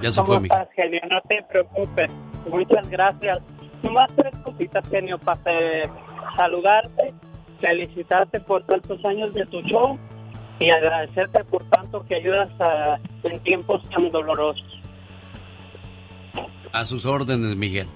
Ya 0.01 0.11
se 0.11 0.21
fue, 0.23 0.27
¿Cómo 0.37 0.41
Miguel. 0.41 0.59
estás, 0.61 0.75
genio? 0.75 1.01
No 1.11 1.21
te 1.29 1.43
preocupes. 1.51 2.11
Muchas 2.49 2.89
gracias. 2.89 3.39
Nomás 3.83 4.11
tres 4.17 4.33
cositas, 4.43 4.83
genio, 4.89 5.19
para 5.19 5.43
saludarte, 6.37 7.13
felicitarte 7.61 8.41
por 8.41 8.65
tantos 8.65 9.05
años 9.05 9.35
de 9.35 9.45
tu 9.47 9.61
show 9.63 9.99
y 10.59 10.71
agradecerte 10.71 11.45
por 11.45 11.63
tanto 11.65 12.05
que 12.07 12.15
ayudas 12.17 12.49
a- 12.61 12.99
en 13.25 13.41
tiempos 13.41 13.83
tan 13.91 14.11
dolorosos. 14.11 14.65
A 16.73 16.85
sus 16.87 17.05
órdenes, 17.07 17.57
Miguel. 17.57 17.87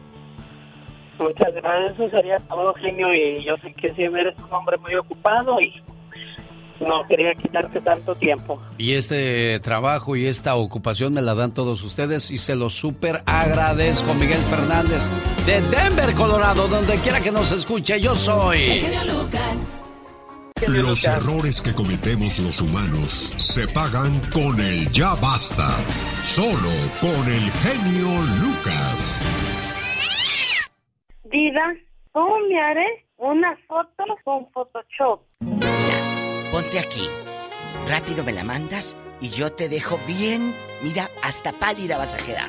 Muchas 1.18 1.55
gracias. 1.55 1.94
Eso 1.94 2.10
sería 2.10 2.38
todo, 2.38 2.74
genio. 2.74 3.12
Y 3.14 3.44
yo 3.44 3.56
sé 3.58 3.72
que 3.74 3.92
siempre 3.94 4.22
eres 4.22 4.36
un 4.38 4.52
hombre 4.52 4.76
muy 4.78 4.94
ocupado 4.94 5.60
y 5.60 5.82
no 6.80 7.06
quería 7.08 7.34
quitarte 7.34 7.80
tanto 7.80 8.14
tiempo. 8.14 8.60
Y 8.78 8.94
este 8.94 9.58
trabajo 9.60 10.16
y 10.16 10.26
esta 10.26 10.55
ocupación 10.55 11.14
me 11.14 11.22
la 11.22 11.34
dan 11.34 11.52
todos 11.52 11.82
ustedes 11.82 12.30
y 12.30 12.38
se 12.38 12.55
lo 12.55 12.70
súper 12.70 13.22
agradezco, 13.26 14.14
Miguel 14.14 14.40
Fernández, 14.42 15.02
de 15.47 15.60
Denver, 15.62 16.14
Colorado, 16.14 16.68
donde 16.68 16.94
quiera 16.97 17.20
que 17.20 17.30
nos 17.30 17.50
escuche. 17.50 18.00
Yo 18.00 18.14
soy. 18.14 18.84
Los 20.66 21.05
errores 21.05 21.60
que 21.60 21.72
cometemos 21.72 22.38
los 22.40 22.60
humanos 22.60 23.32
se 23.36 23.66
pagan 23.68 24.20
con 24.32 24.60
el 24.60 24.90
ya 24.90 25.14
basta. 25.14 25.76
Solo 26.22 26.70
con 27.00 27.28
el 27.28 27.50
genio 27.50 28.08
Lucas. 28.40 29.67
¿Cómo 32.12 32.39
me 32.48 32.60
haré 32.60 33.05
Una 33.18 33.57
foto 33.66 34.05
con 34.24 34.48
Photoshop. 34.52 35.20
Ponte 36.52 36.78
aquí. 36.78 37.08
Rápido 37.89 38.23
me 38.24 38.32
la 38.32 38.44
mandas 38.44 38.97
y 39.20 39.31
yo 39.31 39.50
te 39.52 39.68
dejo 39.68 39.98
bien. 40.07 40.55
Mira, 40.82 41.10
hasta 41.23 41.52
pálida 41.52 41.98
vas 41.98 42.15
a 42.15 42.18
quedar. 42.18 42.48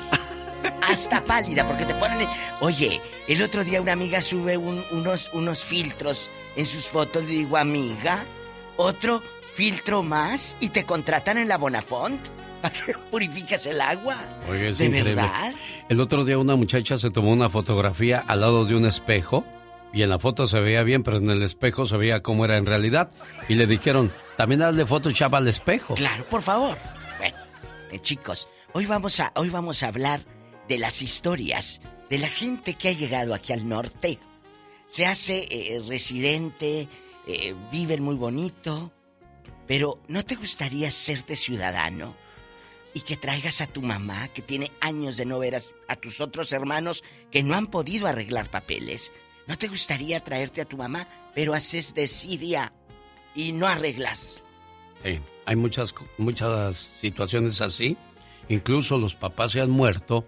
Hasta 0.88 1.22
pálida, 1.24 1.66
porque 1.66 1.84
te 1.86 1.94
ponen. 1.94 2.28
Oye, 2.60 3.00
el 3.26 3.42
otro 3.42 3.64
día 3.64 3.80
una 3.80 3.92
amiga 3.92 4.20
sube 4.22 4.56
un- 4.56 4.84
unos, 4.92 5.32
unos 5.34 5.64
filtros 5.64 6.30
en 6.56 6.66
sus 6.66 6.88
fotos. 6.88 7.24
Le 7.24 7.30
digo, 7.32 7.56
amiga, 7.56 8.24
otro 8.76 9.20
filtro 9.52 10.02
más 10.02 10.56
y 10.60 10.68
te 10.68 10.84
contratan 10.84 11.38
en 11.38 11.48
la 11.48 11.58
Bonafont 11.58 12.20
para 12.62 12.74
purifiques 13.10 13.66
el 13.66 13.80
agua. 13.80 14.16
Oye, 14.48 14.70
es 14.70 14.78
¿De 14.78 14.86
increíble. 14.86 15.14
verdad? 15.14 15.52
El 15.88 16.00
otro 16.00 16.24
día 16.24 16.38
una 16.38 16.56
muchacha 16.56 16.98
se 16.98 17.10
tomó 17.10 17.32
una 17.32 17.50
fotografía 17.50 18.24
al 18.26 18.40
lado 18.40 18.64
de 18.64 18.74
un 18.76 18.86
espejo 18.86 19.44
y 19.92 20.02
en 20.02 20.10
la 20.10 20.18
foto 20.18 20.46
se 20.46 20.60
veía 20.60 20.82
bien, 20.84 21.02
pero 21.02 21.16
en 21.16 21.28
el 21.30 21.42
espejo 21.42 21.86
se 21.86 21.96
veía 21.96 22.22
cómo 22.22 22.44
era 22.44 22.56
en 22.56 22.66
realidad. 22.66 23.08
Y 23.48 23.54
le 23.54 23.66
dijeron, 23.66 24.12
también 24.36 24.62
hazle 24.62 24.86
Photoshop 24.86 25.34
al 25.34 25.48
espejo. 25.48 25.94
Claro, 25.94 26.24
por 26.26 26.42
favor. 26.42 26.78
Bueno, 27.18 27.36
eh, 27.90 27.98
chicos, 27.98 28.48
hoy 28.72 28.86
vamos 28.86 29.18
a 29.20 29.32
hoy 29.34 29.50
vamos 29.50 29.82
a 29.82 29.88
hablar 29.88 30.20
de 30.68 30.78
las 30.78 31.02
historias 31.02 31.80
de 32.08 32.18
la 32.18 32.28
gente 32.28 32.74
que 32.74 32.88
ha 32.88 32.92
llegado 32.92 33.34
aquí 33.34 33.52
al 33.52 33.68
norte. 33.68 34.18
Se 34.86 35.06
hace 35.06 35.46
eh, 35.50 35.80
residente, 35.86 36.88
eh, 37.26 37.54
viven 37.70 38.02
muy 38.02 38.16
bonito, 38.16 38.92
pero 39.66 40.00
¿no 40.08 40.24
te 40.24 40.34
gustaría 40.34 40.90
serte 40.90 41.36
ciudadano? 41.36 42.16
Y 42.92 43.00
que 43.00 43.16
traigas 43.16 43.60
a 43.60 43.66
tu 43.66 43.82
mamá, 43.82 44.28
que 44.28 44.42
tiene 44.42 44.72
años 44.80 45.16
de 45.16 45.24
no 45.24 45.38
ver 45.38 45.54
a, 45.54 45.60
a 45.88 45.96
tus 45.96 46.20
otros 46.20 46.52
hermanos 46.52 47.04
que 47.30 47.42
no 47.42 47.54
han 47.54 47.68
podido 47.68 48.06
arreglar 48.06 48.50
papeles. 48.50 49.12
¿No 49.46 49.56
te 49.56 49.68
gustaría 49.68 50.20
traerte 50.20 50.60
a 50.60 50.64
tu 50.64 50.76
mamá, 50.76 51.06
pero 51.34 51.54
haces 51.54 51.94
desidia 51.94 52.72
y 53.34 53.52
no 53.52 53.66
arreglas? 53.66 54.40
Sí, 55.02 55.18
hay 55.46 55.56
muchas, 55.56 55.94
muchas 56.18 56.76
situaciones 57.00 57.60
así. 57.60 57.96
Incluso 58.48 58.98
los 58.98 59.14
papás 59.14 59.52
se 59.52 59.60
han 59.60 59.70
muerto 59.70 60.24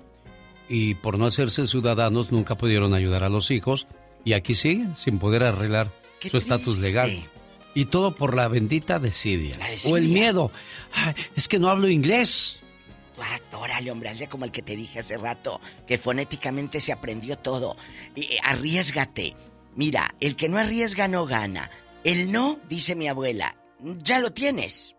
y 0.69 0.95
por 0.95 1.19
no 1.19 1.27
hacerse 1.27 1.67
ciudadanos 1.67 2.33
nunca 2.33 2.57
pudieron 2.57 2.95
ayudar 2.95 3.25
a 3.25 3.29
los 3.29 3.51
hijos 3.51 3.87
y 4.25 4.33
aquí 4.35 4.55
siguen 4.55 4.97
sin 4.97 5.19
poder 5.19 5.43
arreglar 5.43 5.91
Qué 6.21 6.29
su 6.29 6.37
estatus 6.37 6.81
legal. 6.81 7.11
Y 7.75 7.87
todo 7.87 8.15
por 8.15 8.35
la 8.35 8.49
bendita 8.49 8.99
desidia. 8.99 9.57
desidia. 9.57 9.95
O 9.95 9.97
el 9.97 10.09
miedo. 10.09 10.51
Ay, 10.93 11.15
es 11.37 11.49
que 11.49 11.59
no 11.59 11.69
hablo 11.69 11.89
inglés. 11.89 12.59
Ah, 13.19 13.39
órale, 13.57 13.91
hombre, 13.91 14.09
hazle 14.09 14.29
como 14.29 14.45
el 14.45 14.51
que 14.51 14.63
te 14.63 14.75
dije 14.75 14.99
hace 14.99 15.17
rato, 15.17 15.61
que 15.87 15.97
fonéticamente 15.97 16.81
se 16.81 16.93
aprendió 16.93 17.39
todo. 17.39 17.77
Eh, 18.17 18.39
arriesgate. 18.43 19.37
Mira, 19.77 20.15
el 20.21 20.35
que 20.35 20.49
no 20.49 20.59
arriesga 20.59 21.09
no 21.09 21.25
gana. 21.25 21.71
El 22.05 22.33
no, 22.33 22.59
dice 22.69 22.97
mi 22.97 23.09
abuela, 23.09 23.57
ya 24.03 24.19
lo 24.19 24.33
tienes. 24.33 24.97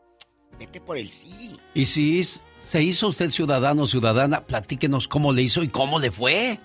Vete 0.57 0.79
por 0.79 0.97
el 0.97 1.09
sí. 1.09 1.57
Y 1.73 1.85
si 1.85 2.21
se 2.23 2.81
hizo 2.81 3.07
usted 3.07 3.29
ciudadano 3.29 3.83
o 3.83 3.87
ciudadana, 3.87 4.45
platíquenos 4.45 5.07
cómo 5.07 5.33
le 5.33 5.41
hizo 5.41 5.63
y 5.63 5.67
cómo 5.67 5.99
le 5.99 6.11
fue. 6.11 6.59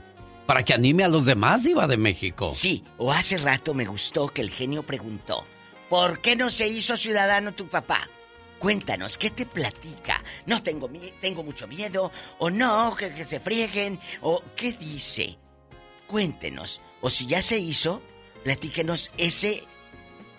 Para 0.47 0.65
que 0.65 0.73
anime 0.73 1.05
a 1.05 1.09
los 1.09 1.27
demás, 1.27 1.63
Diva 1.63 1.87
de 1.87 1.99
México. 1.99 2.51
Sí, 2.53 2.83
o 2.97 3.13
hace 3.13 3.37
rato 3.37 3.75
me 3.75 3.85
gustó 3.85 4.29
que 4.29 4.41
el 4.41 4.51
genio 4.51 4.83
preguntó, 4.83 5.45
¿por 5.89 6.21
qué 6.21 6.37
no 6.37 6.51
se 6.51 6.69
hizo 6.69 6.97
ciudadano 6.97 7.53
tu 7.53 7.69
papá? 7.69 8.09
Cuéntanos, 8.59 9.19
¿qué 9.19 9.31
te 9.31 9.47
platica? 9.47 10.23
No 10.47 10.63
tengo, 10.63 10.91
tengo 11.21 11.45
mucho 11.45 11.69
miedo, 11.69 12.11
o 12.39 12.51
no, 12.51 12.97
que, 12.97 13.15
que 13.15 13.25
se 13.25 13.39
frieguen, 13.39 14.01
o 14.21 14.43
qué 14.57 14.73
dice. 14.73 15.39
Cuéntenos, 16.09 16.81
o 17.01 17.09
si 17.09 17.27
ya 17.27 17.41
se 17.41 17.59
hizo, 17.59 18.03
platíquenos 18.43 19.13
ese 19.17 19.65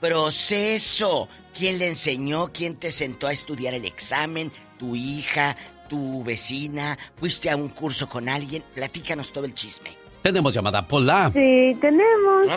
proceso. 0.02 1.30
¿Quién 1.54 1.80
le 1.80 1.88
enseñó? 1.90 2.52
¿Quién 2.52 2.76
te 2.76 2.92
sentó 2.92 3.28
a 3.28 3.34
estudiar 3.34 3.74
el 3.74 3.86
examen? 3.86 4.52
¿Tu 4.78 4.96
hija? 4.96 5.56
¿Tu 5.90 6.24
vecina? 6.24 6.98
¿Fuiste 7.18 7.50
a 7.50 7.56
un 7.56 7.70
curso 7.70 8.08
con 8.08 8.30
alguien? 8.30 8.64
Platícanos 8.74 9.32
todo 9.32 9.46
el 9.46 9.54
chisme. 9.54 9.99
Tenemos 10.22 10.54
llamada 10.54 10.86
Pola. 10.88 11.32
Sí, 11.34 11.76
tenemos. 11.80 12.48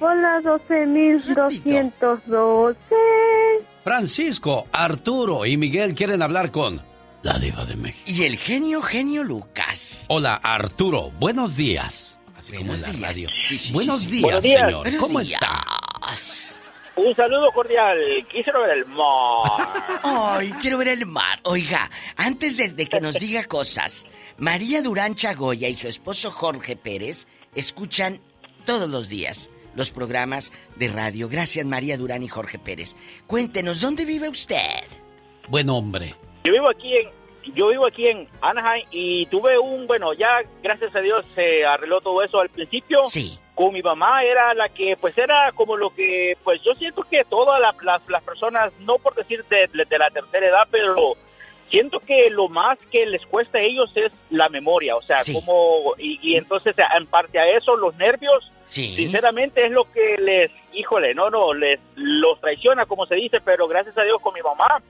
Hola, 0.00 0.40
12.212. 0.42 2.76
Francisco, 3.82 4.66
Arturo 4.72 5.46
y 5.46 5.56
Miguel 5.56 5.94
quieren 5.94 6.22
hablar 6.22 6.50
con 6.50 6.82
la 7.22 7.38
Diva 7.38 7.64
de 7.64 7.76
México. 7.76 8.04
Y 8.06 8.24
el 8.24 8.36
genio, 8.36 8.82
genio 8.82 9.22
Lucas. 9.22 10.06
Hola, 10.08 10.34
Arturo. 10.42 11.10
Buenos 11.20 11.56
días. 11.56 12.18
Así 12.36 12.52
Buenos 12.52 12.82
como 12.82 12.94
en 12.94 13.00
la 13.02 13.12
días. 13.12 13.30
radio. 13.30 13.44
Sí, 13.48 13.58
sí, 13.58 13.72
Buenos 13.72 14.00
sí, 14.00 14.06
sí. 14.06 14.10
días, 14.12 14.22
Buenos 14.24 14.42
días. 14.42 14.60
señor. 14.60 14.82
Buenos 14.82 15.00
¿Cómo 15.00 15.20
días. 15.20 15.40
está? 15.42 15.64
Un 16.96 17.14
saludo 17.16 17.50
cordial. 17.52 17.98
Quisiera 18.30 18.58
ver 18.60 18.78
el 18.78 18.86
mar. 18.86 20.00
Ay, 20.02 20.52
quiero 20.60 20.78
ver 20.78 20.88
el 20.88 21.06
mar. 21.06 21.40
Oiga, 21.44 21.90
antes 22.16 22.56
de, 22.56 22.68
de 22.68 22.86
que 22.86 23.00
nos 23.00 23.14
diga 23.18 23.44
cosas, 23.44 24.06
María 24.38 24.82
Durán 24.82 25.14
Chagoya 25.14 25.68
y 25.68 25.74
su 25.76 25.88
esposo 25.88 26.30
Jorge 26.30 26.76
Pérez 26.76 27.26
escuchan 27.54 28.20
todos 28.66 28.88
los 28.88 29.08
días 29.08 29.50
los 29.76 29.90
programas 29.90 30.52
de 30.76 30.88
radio. 30.88 31.28
Gracias, 31.28 31.64
María 31.66 31.96
Durán 31.96 32.22
y 32.22 32.28
Jorge 32.28 32.58
Pérez. 32.58 32.94
Cuéntenos, 33.26 33.80
¿dónde 33.80 34.04
vive 34.04 34.28
usted? 34.28 34.84
Buen 35.48 35.68
hombre. 35.68 36.14
Yo 36.44 36.52
vivo 36.52 36.68
aquí 36.70 36.94
en 36.96 37.08
yo 37.54 37.68
vivo 37.68 37.86
aquí 37.86 38.06
en 38.06 38.26
Anaheim 38.40 38.86
y 38.90 39.26
tuve 39.26 39.58
un, 39.58 39.86
bueno, 39.86 40.14
ya 40.14 40.40
gracias 40.62 40.96
a 40.96 41.00
Dios 41.00 41.26
se 41.34 41.62
arregló 41.66 42.00
todo 42.00 42.22
eso 42.22 42.40
al 42.40 42.48
principio. 42.48 43.02
Sí. 43.04 43.38
Con 43.54 43.74
mi 43.74 43.82
mamá 43.82 44.24
era 44.24 44.54
la 44.54 44.70
que, 44.70 44.96
pues 44.98 45.16
era 45.18 45.52
como 45.54 45.76
lo 45.76 45.90
que, 45.90 46.38
pues 46.42 46.62
yo 46.64 46.72
siento 46.78 47.02
que 47.02 47.22
todas 47.28 47.60
la- 47.60 47.74
las, 47.82 48.00
las 48.08 48.22
personas, 48.24 48.72
no 48.80 48.96
por 48.96 49.14
decir 49.14 49.44
de, 49.50 49.68
de 49.74 49.98
la 49.98 50.08
tercera 50.10 50.46
edad, 50.48 50.66
pero 50.70 50.94
siento 51.70 51.98
que 52.00 52.30
lo 52.30 52.48
más 52.48 52.78
que 52.90 53.06
les 53.06 53.24
cuesta 53.26 53.58
a 53.58 53.62
ellos 53.62 53.90
es 53.96 54.12
la 54.30 54.48
memoria, 54.48 54.96
o 54.96 55.02
sea, 55.02 55.18
como, 55.32 55.94
y, 55.98 56.18
y 56.22 56.36
entonces 56.36 56.74
en 56.98 57.06
parte 57.06 57.38
a 57.38 57.48
eso, 57.56 57.76
los 57.76 57.94
nervios, 57.96 58.50
Sí. 58.66 58.94
sinceramente 58.96 59.66
es 59.66 59.72
lo 59.72 59.84
que 59.92 60.16
les, 60.18 60.50
híjole, 60.72 61.14
no, 61.14 61.28
no, 61.28 61.52
les 61.52 61.78
los 61.96 62.40
traiciona, 62.40 62.86
como 62.86 63.04
se 63.06 63.16
dice, 63.16 63.40
pero 63.44 63.68
gracias 63.68 63.96
a 63.98 64.02
Dios 64.04 64.20
con 64.22 64.32
mi 64.34 64.40
mamá 64.40 64.80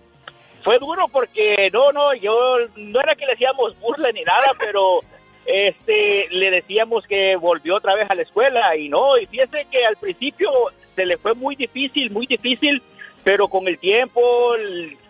fue 0.62 0.78
duro 0.78 1.06
porque 1.12 1.68
no, 1.72 1.90
no, 1.92 2.14
yo 2.14 2.56
no 2.76 3.00
era 3.00 3.14
que 3.16 3.26
le 3.26 3.32
hacíamos 3.32 3.78
burla 3.80 4.10
ni 4.12 4.22
nada, 4.22 4.52
pero 4.58 5.00
este 5.44 6.28
le 6.30 6.50
decíamos 6.50 7.04
que 7.06 7.36
volvió 7.36 7.76
otra 7.76 7.94
vez 7.94 8.08
a 8.10 8.14
la 8.14 8.22
escuela 8.22 8.76
y 8.76 8.88
no, 8.88 9.18
y 9.18 9.26
fíjese 9.26 9.66
que 9.70 9.84
al 9.84 9.96
principio 9.96 10.50
se 10.94 11.04
le 11.04 11.16
fue 11.18 11.34
muy 11.34 11.56
difícil, 11.56 12.10
muy 12.10 12.26
difícil, 12.26 12.80
pero 13.24 13.48
con 13.48 13.66
el 13.68 13.78
tiempo 13.78 14.54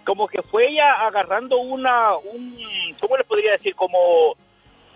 como 0.04 0.28
que 0.28 0.42
fue 0.42 0.68
ella 0.68 1.06
agarrando 1.06 1.58
una 1.58 2.16
un 2.16 2.56
¿cómo 3.00 3.16
le 3.16 3.24
podría 3.24 3.52
decir? 3.52 3.74
como 3.74 4.36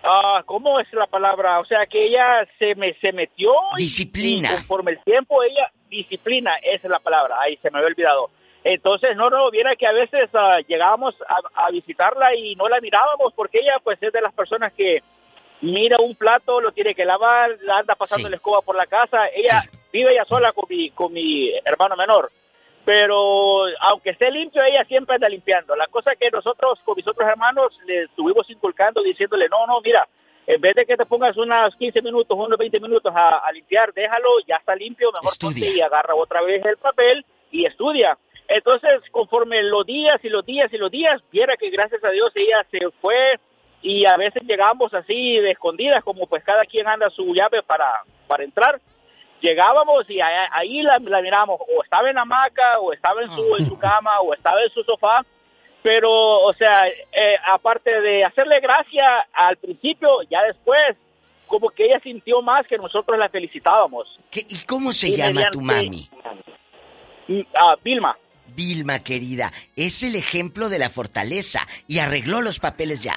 ah 0.03 0.41
¿cómo 0.45 0.79
es 0.79 0.91
la 0.93 1.07
palabra? 1.07 1.59
O 1.59 1.65
sea, 1.65 1.85
que 1.85 2.07
ella 2.07 2.47
se 2.57 2.75
me 2.75 2.93
se 2.95 3.11
metió 3.11 3.51
Disciplina. 3.77 4.49
y 4.51 4.55
conforme 4.55 4.91
el 4.91 4.99
tiempo 5.03 5.43
ella 5.43 5.71
disciplina, 5.89 6.51
esa 6.61 6.87
es 6.87 6.91
la 6.91 6.99
palabra, 6.99 7.37
ahí 7.39 7.57
se 7.57 7.71
me 7.71 7.79
había 7.79 7.89
olvidado. 7.89 8.29
Entonces, 8.63 9.15
no, 9.15 9.29
no, 9.29 9.49
viera 9.49 9.75
que 9.75 9.87
a 9.87 9.93
veces 9.93 10.29
ah, 10.33 10.57
llegábamos 10.67 11.15
a, 11.27 11.65
a 11.65 11.71
visitarla 11.71 12.35
y 12.35 12.55
no 12.55 12.67
la 12.67 12.81
mirábamos 12.81 13.33
porque 13.33 13.59
ella 13.59 13.77
pues 13.83 13.97
es 14.03 14.11
de 14.11 14.21
las 14.21 14.33
personas 14.33 14.73
que 14.73 15.01
mira 15.61 15.97
un 15.99 16.15
plato, 16.15 16.61
lo 16.61 16.71
tiene 16.71 16.95
que 16.95 17.05
lavar, 17.05 17.57
la 17.61 17.79
anda 17.79 17.95
pasando 17.95 18.29
la 18.29 18.35
escoba 18.35 18.61
por 18.61 18.75
la 18.75 18.85
casa. 18.85 19.27
Ella 19.33 19.63
vive 19.91 20.13
ella 20.13 20.25
sola 20.25 20.51
con 20.53 20.65
mi, 20.69 20.89
con 20.91 21.11
mi 21.11 21.51
hermano 21.65 21.95
menor. 21.95 22.31
Pero 22.89 23.65
aunque 23.81 24.09
esté 24.09 24.31
limpio, 24.31 24.63
ella 24.63 24.83
siempre 24.85 25.13
anda 25.13 25.29
limpiando. 25.29 25.75
La 25.75 25.85
cosa 25.85 26.15
que 26.19 26.31
nosotros 26.31 26.79
con 26.83 26.95
mis 26.95 27.07
otros 27.07 27.29
hermanos 27.29 27.71
le 27.85 28.05
estuvimos 28.05 28.49
inculcando, 28.49 29.03
diciéndole, 29.03 29.45
no, 29.47 29.67
no, 29.67 29.79
mira, 29.79 30.07
en 30.47 30.59
vez 30.59 30.73
de 30.73 30.87
que 30.87 30.97
te 30.97 31.05
pongas 31.05 31.37
unos 31.37 31.75
15 31.75 32.01
minutos, 32.01 32.35
unos 32.35 32.57
20 32.57 32.79
minutos 32.79 33.13
a, 33.15 33.45
a 33.45 33.51
limpiar, 33.51 33.93
déjalo, 33.93 34.29
ya 34.47 34.55
está 34.55 34.75
limpio, 34.75 35.11
mejor 35.11 35.37
ponte 35.39 35.69
y 35.69 35.79
agarra 35.79 36.15
otra 36.15 36.41
vez 36.41 36.65
el 36.65 36.77
papel 36.77 37.23
y 37.51 37.67
estudia. 37.67 38.17
Entonces, 38.47 39.03
conforme 39.11 39.61
los 39.61 39.85
días 39.85 40.19
y 40.23 40.29
los 40.29 40.43
días 40.43 40.73
y 40.73 40.77
los 40.79 40.89
días, 40.89 41.21
viera 41.31 41.57
que 41.57 41.69
gracias 41.69 42.03
a 42.03 42.09
Dios 42.09 42.31
ella 42.33 42.65
se 42.71 42.79
fue 43.01 43.35
y 43.83 44.07
a 44.07 44.17
veces 44.17 44.41
llegamos 44.47 44.91
así 44.95 45.37
de 45.37 45.51
escondidas, 45.51 46.03
como 46.03 46.25
pues 46.25 46.43
cada 46.43 46.65
quien 46.65 46.89
anda 46.89 47.11
su 47.11 47.35
llave 47.35 47.61
para, 47.61 48.01
para 48.27 48.43
entrar. 48.43 48.81
Llegábamos 49.41 50.09
y 50.09 50.19
a- 50.19 50.49
ahí 50.51 50.81
la, 50.81 50.97
la 50.99 51.21
mirábamos, 51.21 51.59
o 51.61 51.83
estaba 51.83 52.09
en 52.09 52.15
la 52.15 52.21
hamaca, 52.23 52.79
o 52.79 52.91
estaba 52.93 53.21
en 53.23 53.31
su, 53.31 53.55
en 53.57 53.67
su 53.67 53.77
cama, 53.79 54.19
o 54.21 54.33
estaba 54.33 54.61
en 54.61 54.69
su 54.71 54.83
sofá. 54.83 55.25
Pero, 55.81 56.09
o 56.11 56.53
sea, 56.55 56.73
eh, 56.87 57.35
aparte 57.53 58.01
de 58.01 58.23
hacerle 58.25 58.59
gracia 58.59 59.05
al 59.33 59.55
principio, 59.57 60.09
ya 60.29 60.39
después, 60.45 60.97
como 61.47 61.69
que 61.69 61.85
ella 61.85 61.99
sintió 62.03 62.41
más 62.41 62.67
que 62.67 62.77
nosotros 62.77 63.17
la 63.17 63.29
felicitábamos. 63.29 64.05
¿Y 64.33 64.65
cómo 64.65 64.91
se 64.91 65.07
Y 65.09 65.15
llama 65.15 65.31
mediante- 65.31 65.51
tu 65.51 65.61
mami? 65.61 66.09
Ah, 67.55 67.75
Vilma. 67.83 68.17
Vilma, 68.47 68.99
querida, 68.99 69.51
es 69.75 70.03
el 70.03 70.15
ejemplo 70.15 70.69
de 70.69 70.79
la 70.79 70.89
fortaleza 70.89 71.59
y 71.87 71.99
arregló 71.99 72.41
los 72.41 72.59
papeles 72.59 73.01
ya. 73.01 73.13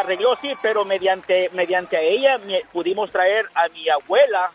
Arregló, 0.00 0.34
sí, 0.36 0.52
pero 0.62 0.84
mediante 0.84 1.50
mediante 1.52 1.96
ella 2.12 2.38
me- 2.46 2.62
pudimos 2.72 3.10
traer 3.10 3.46
a 3.54 3.68
mi 3.68 3.88
abuela, 3.88 4.50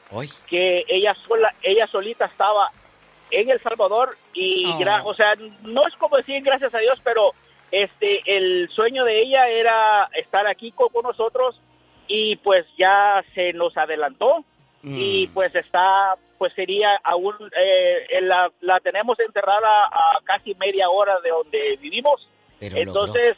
que 0.47 0.83
ella 0.87 1.13
sola, 1.27 1.53
ella 1.61 1.87
solita 1.87 2.25
estaba 2.25 2.69
en 3.31 3.49
El 3.49 3.61
Salvador 3.61 4.17
y, 4.33 4.65
Oh. 4.65 4.79
gra- 4.79 5.01
o 5.05 5.13
sea, 5.13 5.33
no 5.63 5.87
es 5.87 5.93
como 5.95 6.17
decir 6.17 6.41
gracias 6.43 6.73
a 6.73 6.79
Dios, 6.79 6.99
pero 7.03 7.31
este, 7.71 8.21
el 8.25 8.69
sueño 8.69 9.03
de 9.03 9.21
ella 9.21 9.47
era 9.49 10.09
estar 10.15 10.47
aquí 10.47 10.71
con, 10.71 10.89
con 10.89 11.03
nosotros 11.03 11.59
y 12.07 12.37
pues 12.37 12.65
ya 12.77 13.23
se 13.35 13.51
nos 13.53 13.75
adelantó 13.77 14.43
y 14.83 15.27
pues 15.27 15.53
está, 15.53 16.15
pues 16.37 16.53
sería 16.53 16.95
aún, 17.03 17.35
eh, 17.61 18.21
la, 18.21 18.49
la 18.61 18.79
tenemos 18.79 19.19
enterrada 19.19 19.87
a 19.87 20.19
casi 20.23 20.55
media 20.55 20.87
hora 20.89 21.19
de 21.19 21.29
donde 21.29 21.75
vivimos. 21.81 22.25
Pero 22.57 22.77
Entonces, 22.77 23.35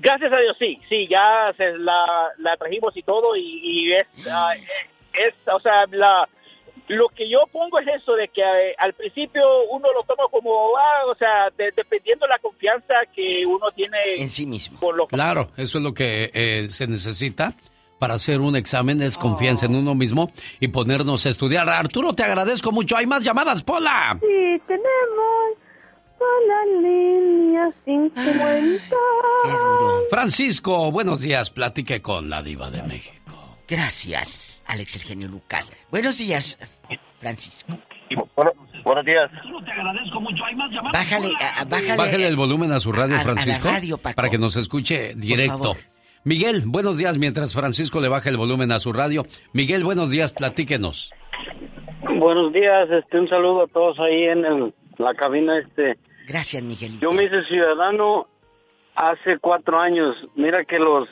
gracias 0.00 0.32
a 0.32 0.38
Dios, 0.38 0.56
sí, 0.58 0.78
sí, 0.88 1.06
ya 1.10 1.52
se 1.56 1.76
la, 1.78 2.04
la 2.38 2.56
trajimos 2.56 2.96
y 2.96 3.02
todo, 3.02 3.36
y, 3.36 3.60
y 3.62 3.92
es, 3.92 4.06
ah, 4.30 4.54
es, 5.14 5.34
o 5.52 5.60
sea, 5.60 5.84
la, 5.90 6.28
lo 6.88 7.08
que 7.08 7.28
yo 7.28 7.40
pongo 7.50 7.78
es 7.80 7.88
eso, 8.00 8.14
de 8.14 8.28
que 8.28 8.42
eh, 8.42 8.74
al 8.78 8.92
principio 8.92 9.42
uno 9.70 9.88
lo 9.92 10.02
toma 10.04 10.24
como, 10.30 10.76
ah, 10.76 11.06
o 11.10 11.14
sea, 11.16 11.50
de- 11.56 11.72
dependiendo 11.74 12.26
de 12.26 12.30
la 12.30 12.38
confianza 12.38 12.94
que 13.14 13.44
uno 13.46 13.70
tiene 13.74 13.96
en 14.16 14.28
sí 14.28 14.46
mismo. 14.46 14.78
Por 14.78 14.96
lo 14.96 15.06
Claro, 15.06 15.48
eso 15.56 15.78
es 15.78 15.84
lo 15.84 15.92
que 15.94 16.30
eh, 16.32 16.68
se 16.68 16.86
necesita 16.86 17.54
para 17.98 18.14
hacer 18.14 18.40
un 18.40 18.54
examen, 18.56 19.00
es 19.00 19.16
confianza 19.16 19.64
en 19.66 19.74
uno 19.74 19.94
mismo 19.94 20.30
y 20.60 20.68
ponernos 20.68 21.24
a 21.24 21.30
estudiar. 21.30 21.66
Arturo, 21.68 22.12
te 22.12 22.22
agradezco 22.24 22.70
mucho. 22.70 22.94
Hay 22.94 23.06
más 23.06 23.24
llamadas, 23.24 23.62
Pola. 23.62 24.18
Sí, 24.20 24.60
tenemos 24.66 25.56
la 26.20 26.80
línea 26.88 27.70
50. 27.84 28.96
Francisco, 30.10 30.90
buenos 30.90 31.20
días. 31.20 31.50
Platique 31.50 32.00
con 32.00 32.30
la 32.30 32.42
diva 32.42 32.70
de 32.70 32.82
México. 32.82 33.14
Gracias, 33.68 34.64
Alex 34.66 34.96
el 34.96 35.02
genio 35.02 35.28
Lucas. 35.28 35.76
Buenos 35.90 36.18
días, 36.18 36.58
Francisco. 37.20 37.76
buenos 38.84 39.04
días. 39.04 39.30
Bájale, 40.92 41.32
a- 41.40 41.60
a- 41.60 41.64
bájale. 41.64 41.96
Bájale 41.96 42.28
el 42.28 42.36
volumen 42.36 42.70
a 42.72 42.80
su 42.80 42.92
radio, 42.92 43.16
a- 43.16 43.20
a 43.20 43.24
la 43.24 43.32
Francisco, 43.32 43.68
radio, 43.68 43.98
Paco. 43.98 44.14
para 44.16 44.30
que 44.30 44.38
nos 44.38 44.56
escuche 44.56 45.14
directo. 45.16 45.74
Miguel, 46.24 46.62
buenos 46.66 46.96
días. 46.96 47.18
Mientras 47.18 47.52
Francisco 47.52 48.00
le 48.00 48.08
baja 48.08 48.28
el 48.30 48.36
volumen 48.36 48.70
a 48.72 48.78
su 48.80 48.92
radio. 48.92 49.24
Miguel, 49.52 49.84
buenos 49.84 50.10
días. 50.10 50.32
Platíquenos. 50.32 51.10
Buenos 52.18 52.52
días, 52.52 52.88
este, 52.90 53.18
un 53.18 53.28
saludo 53.28 53.64
a 53.64 53.66
todos 53.66 53.98
ahí 53.98 54.24
en 54.24 54.44
el- 54.44 54.74
la 54.98 55.12
cabina. 55.14 55.58
Este, 55.58 55.98
Gracias, 56.26 56.62
Miguelito. 56.62 57.00
yo 57.00 57.12
me 57.12 57.24
hice 57.24 57.42
ciudadano 57.44 58.26
hace 58.94 59.38
cuatro 59.40 59.78
años. 59.78 60.16
Mira 60.34 60.64
que 60.64 60.78
los 60.78 61.08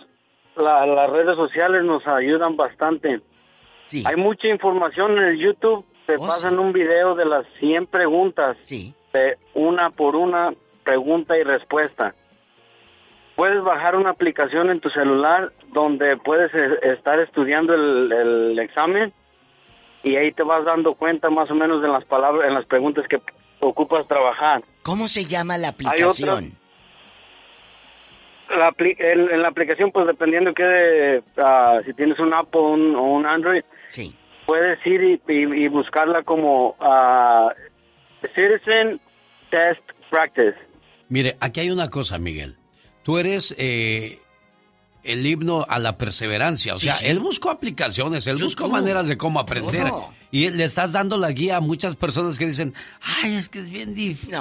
la- 0.56 0.86
las 0.86 1.10
redes 1.10 1.36
sociales 1.36 1.84
nos 1.84 2.06
ayudan 2.06 2.56
bastante. 2.56 3.20
Hay 4.06 4.16
mucha 4.16 4.48
información 4.48 5.12
en 5.18 5.24
el 5.24 5.38
YouTube. 5.38 5.84
Te 6.06 6.16
pasan 6.18 6.58
un 6.58 6.72
video 6.72 7.14
de 7.14 7.24
las 7.24 7.44
100 7.60 7.86
preguntas. 7.86 8.56
De 9.12 9.36
una 9.54 9.90
por 9.90 10.16
una, 10.16 10.52
pregunta 10.84 11.36
y 11.38 11.42
respuesta. 11.42 12.14
Puedes 13.36 13.62
bajar 13.64 13.96
una 13.96 14.10
aplicación 14.10 14.70
en 14.70 14.80
tu 14.80 14.90
celular 14.90 15.52
donde 15.72 16.16
puedes 16.18 16.54
eh, 16.54 16.78
estar 16.94 17.18
estudiando 17.20 17.74
el, 17.74 18.12
el 18.12 18.58
examen 18.60 19.12
y 20.04 20.16
ahí 20.16 20.30
te 20.32 20.44
vas 20.44 20.64
dando 20.64 20.94
cuenta 20.94 21.30
más 21.30 21.50
o 21.50 21.54
menos 21.54 21.82
de 21.82 21.88
las 21.88 22.04
palabras, 22.04 22.46
en 22.48 22.54
las 22.54 22.66
preguntas 22.66 23.06
que 23.08 23.20
ocupas 23.60 24.06
trabajar. 24.06 24.62
¿Cómo 24.84 25.08
se 25.08 25.24
llama 25.24 25.58
la 25.58 25.68
aplicación? 25.70 26.52
La 28.56 28.70
apli- 28.70 28.96
en, 28.98 29.30
en 29.30 29.42
la 29.42 29.48
aplicación, 29.48 29.90
pues 29.90 30.06
dependiendo 30.06 30.52
que 30.54 31.22
ah, 31.42 31.80
si 31.84 31.92
tienes 31.94 32.18
un 32.20 32.32
Apple 32.34 32.60
o 32.60 32.68
un, 32.74 32.94
o 32.94 33.02
un 33.02 33.26
Android, 33.26 33.62
sí. 33.88 34.14
puedes 34.46 34.78
ir 34.86 35.02
y, 35.02 35.20
y- 35.32 35.64
y 35.64 35.68
buscarla 35.68 36.22
como 36.22 36.76
ah, 36.78 37.48
Citizen 38.36 39.00
Test 39.50 39.80
Practice. 40.10 40.54
Mire, 41.08 41.36
aquí 41.40 41.60
hay 41.60 41.70
una 41.70 41.88
cosa, 41.90 42.18
Miguel. 42.18 42.56
Tú 43.02 43.18
eres 43.18 43.54
eh, 43.58 44.20
el 45.04 45.24
himno 45.26 45.64
a 45.68 45.78
la 45.78 45.96
perseverancia. 45.98 46.74
O 46.74 46.78
Sí, 46.78 46.86
sea, 46.86 46.94
sí. 46.96 47.06
él 47.06 47.20
buscó 47.20 47.50
aplicaciones, 47.50 48.26
él 48.26 48.36
buscó 48.36 48.68
maneras 48.68 49.06
de 49.06 49.16
cómo 49.16 49.38
aprender. 49.38 49.92
Y 50.30 50.50
le 50.50 50.64
estás 50.64 50.90
dando 50.92 51.16
la 51.16 51.30
guía 51.30 51.58
a 51.58 51.60
muchas 51.60 51.94
personas 51.94 52.38
que 52.38 52.46
dicen, 52.46 52.74
ay, 53.00 53.34
es 53.34 53.48
que 53.48 53.60
es 53.60 53.68
bien 53.68 53.94
difícil. 53.94 54.34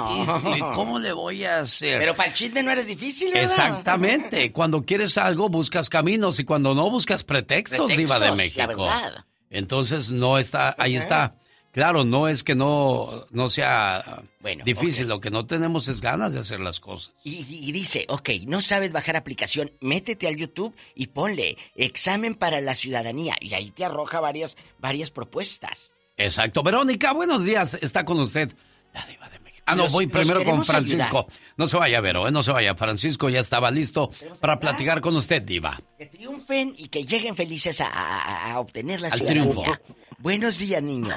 ¿Cómo 0.74 0.98
le 0.98 1.12
voy 1.12 1.44
a 1.44 1.60
hacer? 1.60 1.98
Pero 2.00 2.16
para 2.16 2.30
el 2.30 2.34
chisme 2.34 2.62
no 2.62 2.72
eres 2.72 2.86
difícil, 2.88 3.32
¿verdad? 3.32 3.44
Exactamente. 3.52 4.50
Cuando 4.52 4.82
quieres 4.84 5.16
algo, 5.18 5.48
buscas 5.48 5.88
caminos 5.88 6.40
y 6.40 6.44
cuando 6.44 6.74
no, 6.74 6.90
buscas 6.90 7.22
pretextos, 7.22 7.86
Pretextos, 7.86 8.18
Diva 8.18 8.30
de 8.30 8.36
México. 8.36 8.60
la 8.60 8.66
verdad. 8.66 9.24
Entonces, 9.50 10.10
no 10.10 10.38
está, 10.38 10.74
ahí 10.78 10.96
está. 10.96 11.36
Claro, 11.74 12.04
no 12.04 12.28
es 12.28 12.44
que 12.44 12.54
no, 12.54 13.26
no 13.32 13.48
sea 13.48 14.22
difícil, 14.64 15.08
lo 15.08 15.20
que 15.20 15.30
no 15.30 15.44
tenemos 15.44 15.88
es 15.88 16.00
ganas 16.00 16.32
de 16.32 16.38
hacer 16.38 16.60
las 16.60 16.78
cosas. 16.78 17.12
Y, 17.24 17.44
y 17.50 17.72
dice, 17.72 18.06
ok, 18.08 18.30
no 18.46 18.60
sabes 18.60 18.92
bajar 18.92 19.16
aplicación, 19.16 19.72
métete 19.80 20.28
al 20.28 20.36
YouTube 20.36 20.72
y 20.94 21.08
ponle 21.08 21.58
examen 21.74 22.36
para 22.36 22.60
la 22.60 22.76
ciudadanía. 22.76 23.34
Y 23.40 23.54
ahí 23.54 23.72
te 23.72 23.84
arroja 23.84 24.20
varias, 24.20 24.56
varias 24.78 25.10
propuestas. 25.10 25.94
Exacto. 26.16 26.62
Verónica, 26.62 27.12
buenos 27.12 27.44
días. 27.44 27.74
Está 27.82 28.04
con 28.04 28.20
usted. 28.20 28.54
La 28.92 29.04
Diva 29.06 29.28
de 29.28 29.40
México. 29.40 29.64
Ah, 29.66 29.74
no, 29.74 29.82
Los- 29.82 29.92
voy 29.92 30.06
primero 30.06 30.44
con 30.44 30.64
Francisco. 30.64 31.02
ayudar. 31.02 31.26
No 31.56 31.66
se 31.66 31.76
vaya, 31.76 32.00
Vero, 32.00 32.28
¿eh? 32.28 32.30
no 32.30 32.44
se 32.44 32.52
vaya. 32.52 32.76
Francisco 32.76 33.28
ya 33.28 33.40
estaba 33.40 33.72
listo 33.72 34.12
para 34.40 34.60
platicar 34.60 35.00
con 35.00 35.16
usted, 35.16 35.42
Diva. 35.42 35.80
Que 35.98 36.06
triunfen 36.06 36.72
y 36.78 36.86
que 36.86 37.04
lleguen 37.04 37.34
felices 37.34 37.80
a, 37.80 37.88
a- 37.88 38.52
a 38.52 38.60
obtener 38.60 39.00
la 39.00 39.08
Al 39.08 39.14
ciudadanía. 39.18 39.42
triunfo. 39.50 39.72
Buenos 40.18 40.58
días, 40.60 40.80
niño. 40.80 41.16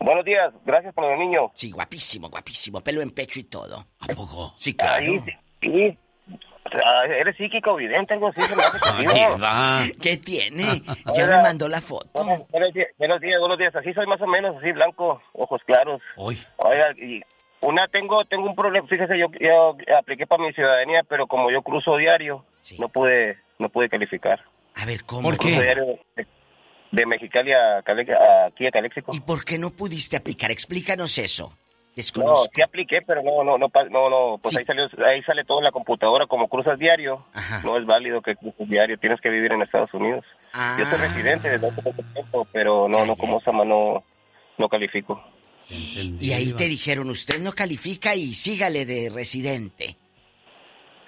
Buenos 0.00 0.24
días, 0.24 0.52
gracias 0.64 0.94
por 0.94 1.04
el 1.04 1.18
niño. 1.18 1.50
Sí, 1.54 1.70
guapísimo, 1.70 2.28
guapísimo, 2.28 2.80
pelo 2.80 3.02
en 3.02 3.10
pecho 3.10 3.40
y 3.40 3.44
todo. 3.44 3.84
¿A 4.00 4.06
poco? 4.14 4.54
Sí, 4.56 4.74
claro. 4.74 5.04
Ahí, 5.04 5.18
sí, 5.20 5.32
sí. 5.60 5.98
¿Eres 7.20 7.36
psíquico 7.36 7.76
vidente? 7.76 8.14
Algo 8.14 8.28
así 8.28 8.42
se 8.42 8.54
me. 8.56 9.92
¿Qué 10.00 10.16
tiene? 10.18 10.82
Ya 11.14 11.26
me 11.26 11.42
mandó 11.42 11.68
la 11.68 11.80
foto. 11.80 12.08
Buenos, 12.12 12.48
buenos 12.50 12.74
días, 12.74 12.88
buenos 12.98 13.20
días, 13.20 13.40
buenos 13.40 13.58
días. 13.58 13.74
Así 13.74 13.92
soy 13.94 14.06
más 14.06 14.20
o 14.20 14.26
menos, 14.26 14.56
así 14.58 14.72
blanco, 14.72 15.22
ojos 15.32 15.62
claros. 15.64 16.00
Hoy. 16.16 16.38
Oiga, 16.58 16.92
y 16.92 17.22
una 17.60 17.88
tengo 17.88 18.24
tengo 18.26 18.46
un 18.46 18.54
problema. 18.54 18.86
Fíjese, 18.86 19.18
yo, 19.18 19.26
yo 19.40 19.76
apliqué 19.98 20.26
para 20.26 20.44
mi 20.44 20.52
ciudadanía, 20.52 21.02
pero 21.08 21.26
como 21.26 21.50
yo 21.50 21.62
cruzo 21.62 21.96
diario, 21.96 22.44
no 22.78 22.88
pude 22.88 23.38
no 23.58 23.68
pude 23.68 23.88
calificar. 23.88 24.44
A 24.74 24.84
ver, 24.84 25.04
¿cómo? 25.04 25.22
¿Por 25.22 25.38
qué? 25.38 25.60
diario 25.60 25.98
de, 26.90 27.06
Mexicali 27.06 27.52
a, 27.52 27.82
Cale- 27.82 28.06
a- 28.14 28.46
aquí 28.46 28.66
a 28.66 28.70
Caléxico. 28.70 29.12
¿Y 29.14 29.20
por 29.20 29.44
qué 29.44 29.58
no 29.58 29.70
pudiste 29.70 30.16
aplicar? 30.16 30.50
Explícanos 30.50 31.18
eso. 31.18 31.56
No, 32.14 32.44
sí 32.54 32.62
apliqué, 32.62 33.02
pero 33.04 33.22
no, 33.24 33.42
no, 33.42 33.58
no, 33.58 33.66
no, 33.90 34.08
no, 34.08 34.38
pues 34.40 34.56
ahí 34.56 34.64
salió, 34.64 34.84
ahí 35.04 35.20
sale 35.24 35.44
todo 35.44 35.58
en 35.58 35.64
la 35.64 35.72
computadora, 35.72 36.26
como 36.28 36.46
cruzas 36.48 36.78
diario, 36.78 37.26
no 37.64 37.76
es 37.76 37.84
válido 37.86 38.22
que 38.22 38.36
cruces 38.36 38.68
diario, 38.68 38.96
tienes 38.98 39.20
que 39.20 39.28
vivir 39.28 39.52
en 39.52 39.62
Estados 39.62 39.92
Unidos. 39.92 40.24
Yo 40.78 40.84
soy 40.84 40.98
residente 40.98 41.50
desde 41.50 41.66
hace 41.66 41.82
poco 41.82 42.00
tiempo, 42.14 42.46
pero 42.52 42.88
no, 42.88 43.04
no, 43.04 43.16
como 43.16 43.40
Sama 43.40 43.64
no, 43.64 44.04
no 44.58 44.68
califico. 44.68 45.20
Y 45.68 46.32
ahí 46.32 46.52
te 46.52 46.68
dijeron, 46.68 47.10
usted 47.10 47.40
no 47.42 47.50
califica 47.52 48.14
y 48.14 48.32
sígale 48.32 48.86
de 48.86 49.10
residente. 49.12 49.96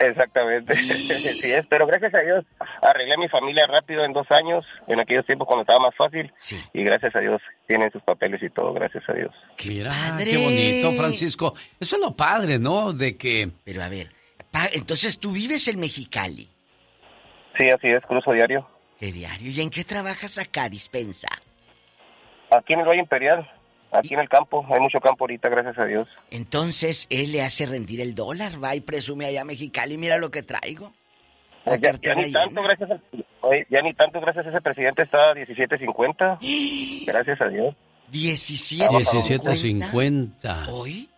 Exactamente, 0.00 0.74
sí 0.76 1.52
es, 1.52 1.66
pero 1.66 1.86
gracias 1.86 2.14
a 2.14 2.20
Dios 2.20 2.44
arreglé 2.80 3.12
a 3.14 3.18
mi 3.18 3.28
familia 3.28 3.66
rápido 3.66 4.02
en 4.02 4.14
dos 4.14 4.26
años, 4.30 4.64
en 4.88 4.98
aquellos 4.98 5.26
tiempos 5.26 5.46
cuando 5.46 5.60
estaba 5.60 5.78
más 5.78 5.94
fácil, 5.94 6.32
y 6.72 6.82
gracias 6.82 7.14
a 7.14 7.20
Dios 7.20 7.42
tienen 7.66 7.92
sus 7.92 8.02
papeles 8.02 8.42
y 8.42 8.48
todo, 8.48 8.72
gracias 8.72 9.04
a 9.08 9.12
Dios. 9.12 9.30
Mira, 9.66 9.92
qué 10.24 10.38
bonito, 10.38 10.92
Francisco. 10.92 11.54
Eso 11.78 11.96
es 11.96 12.02
lo 12.02 12.16
padre, 12.16 12.58
¿no? 12.58 12.94
De 12.94 13.18
que... 13.18 13.50
Pero 13.62 13.82
a 13.82 13.90
ver, 13.90 14.06
pa- 14.50 14.70
entonces 14.72 15.20
tú 15.20 15.32
vives 15.32 15.68
en 15.68 15.78
Mexicali. 15.78 16.48
Sí, 17.58 17.66
así 17.68 17.88
es, 17.88 18.00
cruzo 18.06 18.32
diario. 18.32 18.66
¿Qué 18.98 19.12
diario? 19.12 19.50
¿Y 19.50 19.60
en 19.60 19.68
qué 19.68 19.84
trabajas 19.84 20.38
acá, 20.38 20.70
dispensa? 20.70 21.28
Aquí 22.50 22.72
en 22.72 22.80
el 22.80 22.86
Valle 22.86 23.00
Imperial, 23.00 23.46
aquí 23.92 24.14
en 24.14 24.20
el 24.20 24.28
campo, 24.28 24.64
hay 24.70 24.80
mucho 24.80 24.98
campo 25.00 25.24
ahorita, 25.24 25.48
gracias 25.48 25.78
a 25.78 25.84
Dios. 25.84 26.08
Entonces 26.30 27.06
él 27.10 27.32
le 27.32 27.42
hace 27.42 27.66
rendir 27.66 28.00
el 28.00 28.14
dólar, 28.14 28.62
va 28.62 28.74
y 28.74 28.80
presume 28.80 29.26
allá 29.26 29.42
a 29.42 29.44
Mexicali, 29.44 29.98
mira 29.98 30.18
lo 30.18 30.30
que 30.30 30.42
traigo. 30.42 30.92
La 31.64 31.76
Ya, 31.76 31.80
ya 31.80 31.90
cartera 31.90 32.14
ni 32.14 32.32
tanto, 32.32 32.62
gracias 32.62 32.90
a, 32.90 33.00
ya 33.68 33.82
ni 33.82 33.94
tanto, 33.94 34.20
gracias 34.20 34.46
a 34.46 34.48
ese 34.50 34.60
presidente 34.60 35.02
está 35.02 35.18
a 35.18 35.34
17.50. 35.34 36.38
Gracias 37.06 37.40
a 37.40 37.48
Dios. 37.48 37.74
17. 38.10 38.88
17.50. 38.88 40.68
¿Hoy? 40.70 41.08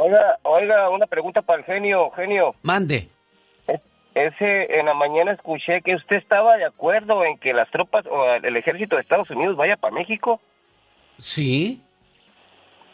Oiga, 0.00 0.38
oiga, 0.42 0.90
una 0.90 1.06
pregunta 1.06 1.42
para 1.42 1.60
el 1.60 1.64
genio, 1.64 2.10
genio. 2.10 2.54
Mande. 2.62 3.08
Ese, 4.14 4.78
en 4.80 4.86
la 4.86 4.94
mañana 4.94 5.32
escuché 5.32 5.80
que 5.82 5.94
usted 5.94 6.16
estaba 6.16 6.56
de 6.56 6.64
acuerdo 6.64 7.24
en 7.24 7.38
que 7.38 7.52
las 7.52 7.70
tropas 7.70 8.04
o 8.06 8.24
el 8.34 8.56
ejército 8.56 8.96
de 8.96 9.02
Estados 9.02 9.30
Unidos 9.30 9.56
vaya 9.56 9.76
para 9.76 9.94
México. 9.94 10.40
Sí. 11.18 11.80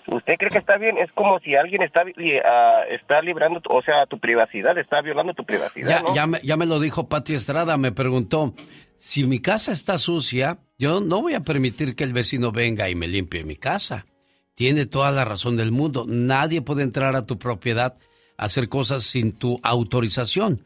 ¿Usted 0.06 0.34
cree 0.38 0.50
que 0.50 0.58
está 0.58 0.76
bien? 0.76 0.98
Es 0.98 1.10
como 1.12 1.38
si 1.40 1.54
alguien 1.54 1.82
está, 1.82 2.04
ah, 2.44 2.82
está 2.90 3.22
librando, 3.22 3.60
o 3.68 3.82
sea, 3.82 4.06
tu 4.06 4.18
privacidad, 4.18 4.76
está 4.76 5.00
violando 5.00 5.32
tu 5.32 5.44
privacidad. 5.44 6.02
Ya, 6.04 6.14
ya, 6.14 6.26
me, 6.26 6.40
ya 6.42 6.56
me 6.56 6.66
lo 6.66 6.78
dijo 6.78 7.08
Pati 7.08 7.34
Estrada, 7.34 7.78
me 7.78 7.92
preguntó, 7.92 8.54
si 8.96 9.24
mi 9.24 9.40
casa 9.40 9.72
está 9.72 9.96
sucia, 9.96 10.58
yo 10.78 11.00
no 11.00 11.22
voy 11.22 11.34
a 11.34 11.40
permitir 11.40 11.96
que 11.96 12.04
el 12.04 12.12
vecino 12.12 12.52
venga 12.52 12.88
y 12.90 12.94
me 12.94 13.08
limpie 13.08 13.44
mi 13.44 13.56
casa. 13.56 14.06
Tiene 14.54 14.86
toda 14.86 15.10
la 15.10 15.24
razón 15.24 15.56
del 15.56 15.72
mundo. 15.72 16.04
Nadie 16.06 16.62
puede 16.62 16.82
entrar 16.82 17.16
a 17.16 17.26
tu 17.26 17.38
propiedad 17.38 17.96
a 18.36 18.44
hacer 18.44 18.68
cosas 18.68 19.04
sin 19.04 19.32
tu 19.32 19.58
autorización. 19.62 20.62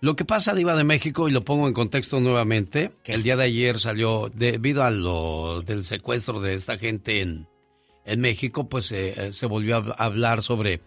Lo 0.00 0.14
que 0.14 0.24
pasa, 0.24 0.54
Diva 0.54 0.74
de 0.74 0.84
México, 0.84 1.28
y 1.28 1.32
lo 1.32 1.44
pongo 1.44 1.68
en 1.68 1.74
contexto 1.74 2.20
nuevamente, 2.20 2.92
el 3.04 3.22
día 3.22 3.36
de 3.36 3.44
ayer 3.44 3.78
salió, 3.78 4.30
debido 4.32 4.84
a 4.84 4.90
lo 4.90 5.62
del 5.62 5.84
secuestro 5.84 6.40
de 6.40 6.54
esta 6.54 6.76
gente 6.78 7.22
en, 7.22 7.46
en 8.06 8.20
México, 8.20 8.68
pues 8.68 8.90
eh, 8.92 9.32
se 9.32 9.46
volvió 9.46 9.76
a 9.76 10.04
hablar 10.04 10.42
sobre 10.42 10.80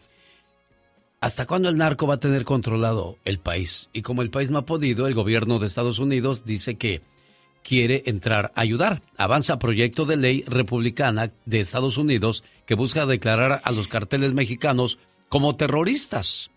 hasta 1.22 1.46
cuándo 1.46 1.70
el 1.70 1.78
narco 1.78 2.08
va 2.08 2.16
a 2.16 2.20
tener 2.20 2.46
controlado 2.46 3.18
el 3.26 3.40
país. 3.40 3.90
Y 3.94 4.02
como 4.02 4.22
el 4.22 4.30
país 4.30 4.50
no 4.50 4.58
ha 4.58 4.66
podido, 4.66 5.06
el 5.06 5.14
gobierno 5.14 5.60
de 5.60 5.68
Estados 5.68 6.00
Unidos 6.00 6.46
dice 6.46 6.76
que 6.76 7.02
quiere 7.62 8.04
entrar 8.06 8.52
a 8.56 8.62
ayudar. 8.62 9.02
Avanza 9.18 9.60
proyecto 9.60 10.06
de 10.06 10.18
ley 10.18 10.44
republicana 10.48 11.32
de 11.46 11.60
Estados 11.60 11.98
Unidos 11.98 12.44
que 12.66 12.76
busca 12.76 13.06
declarar 13.06 13.62
a 13.64 13.72
los 13.72 13.88
carteles 13.88 14.34
mexicanos 14.34 14.98
como 15.28 15.56
terroristas. 15.56 16.52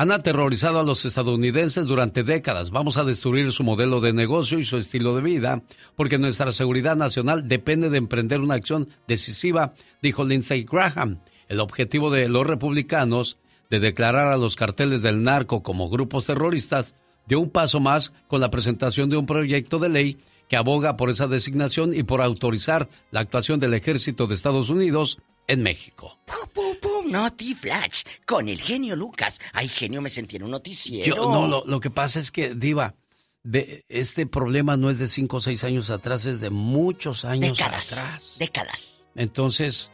Han 0.00 0.12
aterrorizado 0.12 0.80
a 0.80 0.82
los 0.82 1.04
estadounidenses 1.04 1.84
durante 1.84 2.22
décadas. 2.22 2.70
Vamos 2.70 2.96
a 2.96 3.04
destruir 3.04 3.52
su 3.52 3.64
modelo 3.64 4.00
de 4.00 4.14
negocio 4.14 4.58
y 4.58 4.64
su 4.64 4.78
estilo 4.78 5.14
de 5.14 5.20
vida, 5.20 5.62
porque 5.94 6.16
nuestra 6.16 6.52
seguridad 6.52 6.96
nacional 6.96 7.46
depende 7.48 7.90
de 7.90 7.98
emprender 7.98 8.40
una 8.40 8.54
acción 8.54 8.88
decisiva, 9.06 9.74
dijo 10.00 10.24
Lindsey 10.24 10.64
Graham. 10.64 11.20
El 11.48 11.60
objetivo 11.60 12.08
de 12.08 12.30
los 12.30 12.46
republicanos 12.46 13.36
de 13.68 13.78
declarar 13.78 14.28
a 14.28 14.38
los 14.38 14.56
carteles 14.56 15.02
del 15.02 15.22
narco 15.22 15.62
como 15.62 15.90
grupos 15.90 16.24
terroristas 16.24 16.94
dio 17.26 17.38
un 17.38 17.50
paso 17.50 17.78
más 17.78 18.14
con 18.26 18.40
la 18.40 18.50
presentación 18.50 19.10
de 19.10 19.18
un 19.18 19.26
proyecto 19.26 19.78
de 19.78 19.90
ley 19.90 20.18
que 20.48 20.56
aboga 20.56 20.96
por 20.96 21.10
esa 21.10 21.26
designación 21.26 21.92
y 21.94 22.04
por 22.04 22.22
autorizar 22.22 22.88
la 23.10 23.20
actuación 23.20 23.60
del 23.60 23.74
ejército 23.74 24.26
de 24.26 24.34
Estados 24.34 24.70
Unidos 24.70 25.18
en 25.50 25.62
México. 25.62 26.16
¡Pum, 26.24 26.48
pum, 26.52 26.76
pum! 26.80 27.10
Noti 27.10 27.54
Flash. 27.54 28.02
Con 28.24 28.48
el 28.48 28.60
genio 28.60 28.94
Lucas. 28.94 29.40
Ay, 29.52 29.66
genio, 29.66 30.00
me 30.00 30.08
sentí 30.08 30.36
en 30.36 30.44
un 30.44 30.52
noticiero. 30.52 31.16
no, 31.16 31.64
lo, 31.66 31.80
que 31.80 31.90
pasa 31.90 32.20
es 32.20 32.30
que, 32.30 32.54
Diva, 32.54 32.94
de, 33.42 33.84
este 33.88 34.26
problema 34.26 34.76
no 34.76 34.90
es 34.90 35.00
de 35.00 35.08
cinco 35.08 35.38
o 35.38 35.40
seis 35.40 35.64
años 35.64 35.90
atrás, 35.90 36.24
es 36.24 36.40
de 36.40 36.50
muchos 36.50 37.24
años 37.24 37.58
décadas, 37.58 37.92
atrás. 37.92 38.36
Décadas. 38.38 39.04
Entonces, 39.16 39.90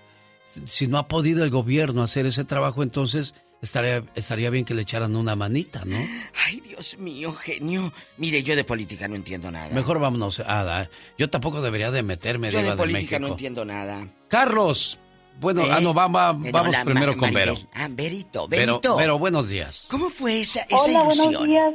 si 0.66 0.88
no 0.88 0.98
ha 0.98 1.08
podido 1.08 1.42
el 1.42 1.48
gobierno 1.48 2.02
hacer 2.02 2.26
ese 2.26 2.44
trabajo, 2.44 2.82
entonces 2.82 3.34
estaría, 3.62 4.04
estaría 4.14 4.50
bien 4.50 4.66
que 4.66 4.74
le 4.74 4.82
echaran 4.82 5.16
una 5.16 5.36
manita, 5.36 5.86
¿no? 5.86 5.96
Ay, 6.44 6.60
Dios 6.60 6.98
mío, 6.98 7.32
genio. 7.32 7.94
Mire, 8.18 8.42
yo 8.42 8.54
de 8.54 8.64
política 8.64 9.08
no 9.08 9.16
entiendo 9.16 9.50
nada. 9.50 9.70
Mejor 9.70 10.00
vámonos 10.00 10.40
a... 10.40 10.90
yo 11.16 11.30
tampoco 11.30 11.62
debería 11.62 11.90
de 11.90 12.02
meterme. 12.02 12.50
Yo 12.50 12.60
de 12.60 12.76
política 12.76 13.18
no 13.18 13.28
entiendo 13.28 13.64
nada. 13.64 14.06
Carlos, 14.28 14.98
bueno, 15.40 15.62
ah, 15.70 15.80
no, 15.80 15.92
vamos, 15.92 16.50
vamos 16.50 16.76
primero 16.84 17.16
con 17.16 17.32
Vero. 17.32 17.54
Ah, 17.74 17.88
Verito, 17.90 18.48
Verito. 18.48 18.96
Pero, 18.96 19.18
buenos 19.18 19.48
días. 19.48 19.86
¿Cómo 19.90 20.08
fue 20.08 20.40
esa, 20.40 20.62
esa 20.62 20.76
Hola, 20.76 21.02
buenos 21.04 21.44
días. 21.44 21.74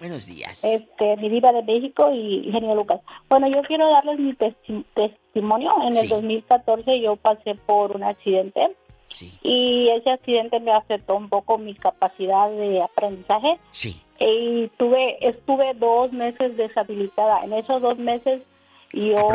Buenos 0.00 0.26
días. 0.26 0.64
Este, 0.64 1.16
mi 1.18 1.28
diva 1.28 1.52
de 1.52 1.62
México 1.62 2.10
y 2.12 2.50
genio 2.52 2.74
Lucas. 2.74 3.00
Bueno, 3.28 3.46
yo 3.48 3.62
quiero 3.62 3.88
darles 3.88 4.18
mi 4.18 4.34
testimonio. 4.94 5.72
En 5.86 5.96
el 5.96 6.08
2014 6.08 7.00
yo 7.00 7.14
pasé 7.14 7.54
por 7.54 7.94
un 7.94 8.02
accidente. 8.02 8.74
Sí. 9.06 9.32
Y 9.42 9.90
ese 9.90 10.10
accidente 10.10 10.58
me 10.58 10.72
afectó 10.72 11.14
un 11.14 11.28
poco 11.28 11.56
mi 11.56 11.74
capacidad 11.74 12.50
de 12.50 12.82
aprendizaje. 12.82 13.60
Sí. 13.70 14.02
Y 14.18 14.66
tuve, 14.76 15.18
estuve 15.20 15.72
dos 15.74 16.12
meses 16.12 16.56
deshabilitada. 16.56 17.44
En 17.44 17.52
esos 17.52 17.80
dos 17.80 17.96
meses 17.96 18.42
yo 18.92 19.28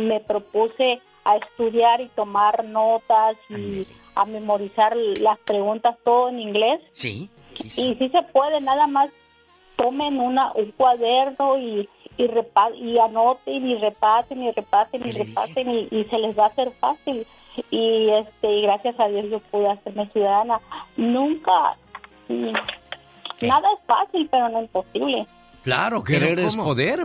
me 0.00 0.20
propuse 0.20 1.02
a 1.28 1.36
estudiar 1.36 2.00
y 2.00 2.08
tomar 2.08 2.64
notas 2.64 3.36
y 3.50 3.86
a 4.14 4.24
memorizar 4.24 4.96
las 4.96 5.38
preguntas 5.40 5.96
todo 6.02 6.30
en 6.30 6.40
inglés. 6.40 6.80
Sí. 6.92 7.28
Y 7.52 7.94
si 7.94 8.08
se 8.08 8.22
puede, 8.32 8.60
nada 8.62 8.86
más 8.86 9.10
tomen 9.76 10.18
una, 10.18 10.52
un 10.52 10.72
cuaderno 10.72 11.58
y, 11.58 11.86
y, 12.16 12.30
y 12.80 12.98
anoten 12.98 13.70
y 13.70 13.74
repasen 13.76 14.42
y 14.42 14.50
repasen 14.52 15.06
y 15.06 15.12
repasen 15.12 15.70
y, 15.90 16.04
se 16.04 16.18
les 16.18 16.36
va 16.36 16.44
a 16.44 16.48
hacer 16.48 16.72
fácil. 16.80 17.26
Y 17.70 18.08
este 18.10 18.62
gracias 18.62 18.98
a 18.98 19.08
Dios 19.08 19.26
yo 19.30 19.40
pude 19.40 19.68
hacerme 19.68 20.08
ciudadana. 20.12 20.60
Nunca, 20.96 21.76
nada 22.28 23.68
es 23.74 23.86
fácil, 23.86 24.28
pero 24.30 24.48
no 24.48 24.60
es 24.60 24.70
posible. 24.70 25.26
Claro, 25.62 26.02
querer 26.02 26.40
es 26.40 26.56
poder, 26.56 27.04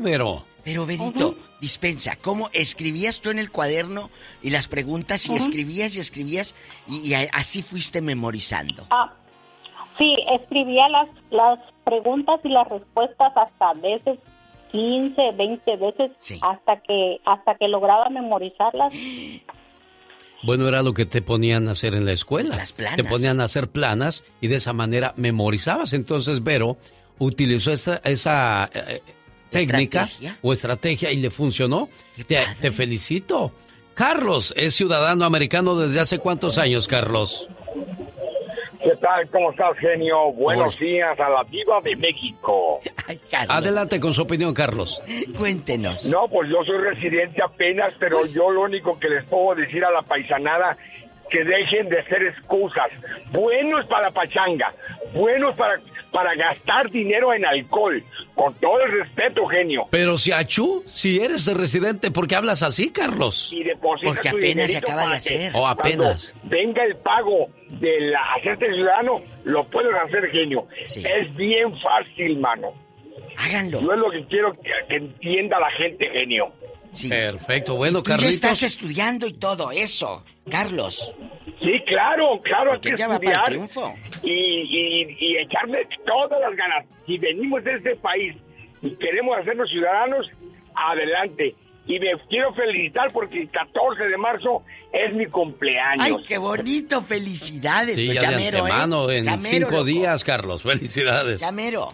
pero... 0.63 0.85
Pero 0.85 0.85
Benito, 0.85 1.35
dispensa, 1.61 2.17
¿cómo 2.21 2.49
escribías 2.53 3.21
tú 3.21 3.29
en 3.29 3.39
el 3.39 3.51
cuaderno 3.51 4.09
y 4.41 4.49
las 4.49 4.67
preguntas 4.67 5.27
y 5.29 5.35
escribías 5.35 5.95
y 5.95 5.99
escribías 5.99 6.55
y, 6.87 7.13
así 7.31 7.61
fuiste 7.61 8.01
memorizando? 8.01 8.87
Ah, 8.89 9.13
sí, 9.97 10.15
escribía 10.39 10.87
las, 10.89 11.09
las 11.31 11.59
preguntas 11.83 12.39
y 12.43 12.49
las 12.49 12.67
respuestas 12.67 13.31
hasta 13.35 13.73
veces 13.73 14.19
15, 14.73 15.31
20 15.37 15.75
veces 15.77 16.11
hasta 16.41 16.81
que 16.81 17.21
hasta 17.23 17.55
que 17.55 17.67
lograba 17.67 18.09
memorizarlas. 18.09 18.93
Bueno, 20.45 20.67
era 20.67 20.83
lo 20.83 20.93
que 20.93 21.05
te 21.05 21.21
ponían 21.21 21.69
a 21.69 21.71
hacer 21.71 21.95
en 21.95 22.05
la 22.05 22.11
escuela. 22.11 22.57
Las 22.57 22.73
planas. 22.73 22.97
Te 22.97 23.05
ponían 23.05 23.39
a 23.39 23.45
hacer 23.45 23.69
planas 23.69 24.25
y 24.41 24.49
de 24.49 24.57
esa 24.57 24.73
manera 24.73 25.13
memorizabas. 25.15 25.93
Entonces, 25.93 26.43
Vero 26.43 26.75
utilizó 27.17 27.71
esta, 27.71 28.01
esa 28.03 28.69
técnica 29.53 30.07
o 30.41 30.51
estrategia 30.51 31.11
y 31.11 31.17
le 31.17 31.31
funcionó. 31.31 31.89
Te, 32.27 32.71
felicito. 32.71 33.51
Carlos 33.93 34.53
es 34.57 34.75
ciudadano 34.75 35.23
americano 35.23 35.75
desde 35.75 35.99
hace 35.99 36.19
cuántos 36.19 36.57
años, 36.57 36.87
Carlos? 36.87 37.47
¿Qué 38.83 38.97
tal? 38.97 39.29
¿Cómo 39.29 39.51
estás, 39.51 39.77
genio? 39.77 40.33
Buenos 40.33 40.77
días 40.77 41.17
a 41.17 41.29
la 41.29 41.43
diva 41.45 41.79
de 41.81 41.95
México. 41.95 42.81
Adelante 43.47 43.99
con 43.99 44.13
su 44.13 44.23
opinión, 44.23 44.53
Carlos. 44.53 45.01
Cuéntenos. 45.37 46.07
No, 46.07 46.27
pues 46.27 46.49
yo 46.49 46.65
soy 46.65 46.79
residente 46.79 47.41
apenas, 47.41 47.93
pero 47.97 48.25
yo 48.25 48.49
lo 48.49 48.63
único 48.63 48.99
que 48.99 49.07
les 49.07 49.23
puedo 49.25 49.55
decir 49.55 49.85
a 49.85 49.91
la 49.91 50.01
paisanada 50.01 50.77
que 51.29 51.43
dejen 51.43 51.89
de 51.89 51.99
hacer 51.99 52.23
excusas. 52.23 52.89
Buenos 53.31 53.85
para 53.87 54.07
la 54.07 54.11
pachanga, 54.11 54.73
buenos 55.13 55.55
para 55.55 55.79
para 56.13 56.35
gastar 56.35 56.89
dinero 56.91 57.33
en 57.33 57.45
alcohol. 57.45 58.01
Con 58.35 58.53
todo 58.55 58.79
el 58.81 58.91
respeto, 58.99 59.45
genio. 59.45 59.87
Pero 59.91 60.17
si 60.17 60.31
Achú, 60.31 60.83
si 60.87 61.19
eres 61.19 61.47
el 61.47 61.55
residente, 61.55 62.09
¿por 62.09 62.27
qué 62.27 62.35
hablas 62.35 62.63
así, 62.63 62.89
Carlos? 62.91 63.51
Y 63.51 63.63
Porque 63.75 64.29
apenas 64.29 64.71
se 64.71 64.77
acaba 64.77 65.07
de 65.07 65.15
hacer. 65.15 65.51
O 65.55 65.67
apenas. 65.67 66.33
Venga 66.43 66.83
el 66.83 66.95
pago 66.97 67.49
de 67.79 68.13
hacerte 68.37 68.67
ciudadano, 68.73 69.21
lo 69.43 69.63
puedes 69.65 69.93
hacer, 69.95 70.29
genio. 70.31 70.67
Es 70.85 71.35
bien 71.35 71.73
fácil, 71.79 72.39
mano. 72.39 72.73
Háganlo. 73.37 73.81
No 73.81 73.93
es 73.93 73.99
lo 73.99 74.11
que 74.11 74.25
quiero 74.25 74.53
que, 74.53 74.95
entienda 74.95 75.59
la 75.59 75.71
gente, 75.71 76.09
genio. 76.11 76.51
Perfecto, 77.09 77.75
bueno, 77.75 78.03
Carlos. 78.03 78.25
Tú 78.25 78.29
estás 78.31 78.61
estudiando 78.63 79.25
y 79.25 79.33
todo 79.33 79.71
eso, 79.71 80.23
Carlos. 80.49 81.13
Sí, 81.63 81.79
claro, 81.87 82.41
claro, 82.41 82.73
hay 82.73 82.79
que 82.79 82.89
estudiar 82.89 83.53
y, 84.21 85.15
y, 85.19 85.37
echarle 85.37 85.87
todas 86.05 86.39
las 86.41 86.53
ganas. 86.55 86.85
Si 87.05 87.17
venimos 87.17 87.63
de 87.63 87.75
este 87.75 87.95
país 87.97 88.35
y 88.81 88.95
queremos 88.95 89.37
hacernos 89.37 89.69
ciudadanos, 89.69 90.27
adelante. 90.75 91.55
Y 91.85 91.99
me 91.99 92.11
quiero 92.29 92.53
felicitar 92.53 93.11
porque 93.11 93.41
el 93.41 93.49
14 93.49 94.03
de 94.03 94.17
marzo 94.17 94.63
es 94.91 95.13
mi 95.13 95.25
cumpleaños. 95.25 96.05
¡Ay, 96.05 96.15
qué 96.25 96.37
bonito! 96.37 97.01
¡Felicidades! 97.01 97.97
Sí, 97.97 98.05
pues 98.07 98.21
ya, 98.21 98.31
de 98.31 98.47
antemano, 98.47 99.09
¿eh? 99.09 99.17
en 99.19 99.41
cinco 99.41 99.83
días, 99.83 100.23
Carlos. 100.23 100.63
¡Felicidades! 100.63 101.41
Llamero. 101.41 101.89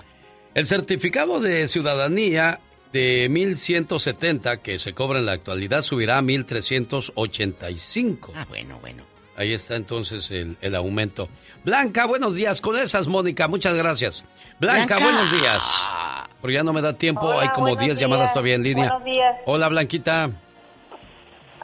El 0.54 0.68
certificado 0.68 1.40
de 1.40 1.68
ciudadanía 1.68 2.60
de 2.92 3.30
1170 3.30 4.62
que 4.62 4.78
se 4.80 4.94
cobra 4.94 5.20
en 5.20 5.26
la 5.26 5.34
actualidad 5.34 5.84
subirá 5.84 6.18
a 6.18 6.22
1385. 6.22 8.34
Ah, 8.36 8.46
bueno, 8.50 8.80
bueno. 8.82 9.09
Ahí 9.40 9.54
está 9.54 9.78
entonces 9.78 10.30
el, 10.32 10.58
el, 10.60 10.76
aumento. 10.76 11.30
Blanca, 11.64 12.06
buenos 12.06 12.36
días. 12.36 12.60
Con 12.60 12.76
esas, 12.76 13.08
Mónica, 13.08 13.48
muchas 13.48 13.74
gracias. 13.74 14.26
Blanca, 14.60 15.00
buenos 15.00 15.32
días. 15.32 15.64
Pero 16.42 16.54
ya 16.54 16.62
no 16.62 16.74
me 16.74 16.82
da 16.82 16.92
tiempo, 16.92 17.32
hay 17.32 17.48
como 17.48 17.74
10 17.74 17.98
llamadas 17.98 18.34
todavía 18.34 18.56
en 18.56 18.64
línea. 18.64 18.90
Buenos 18.90 19.06
días. 19.06 19.38
Hola, 19.46 19.70
Blanquita. 19.70 20.30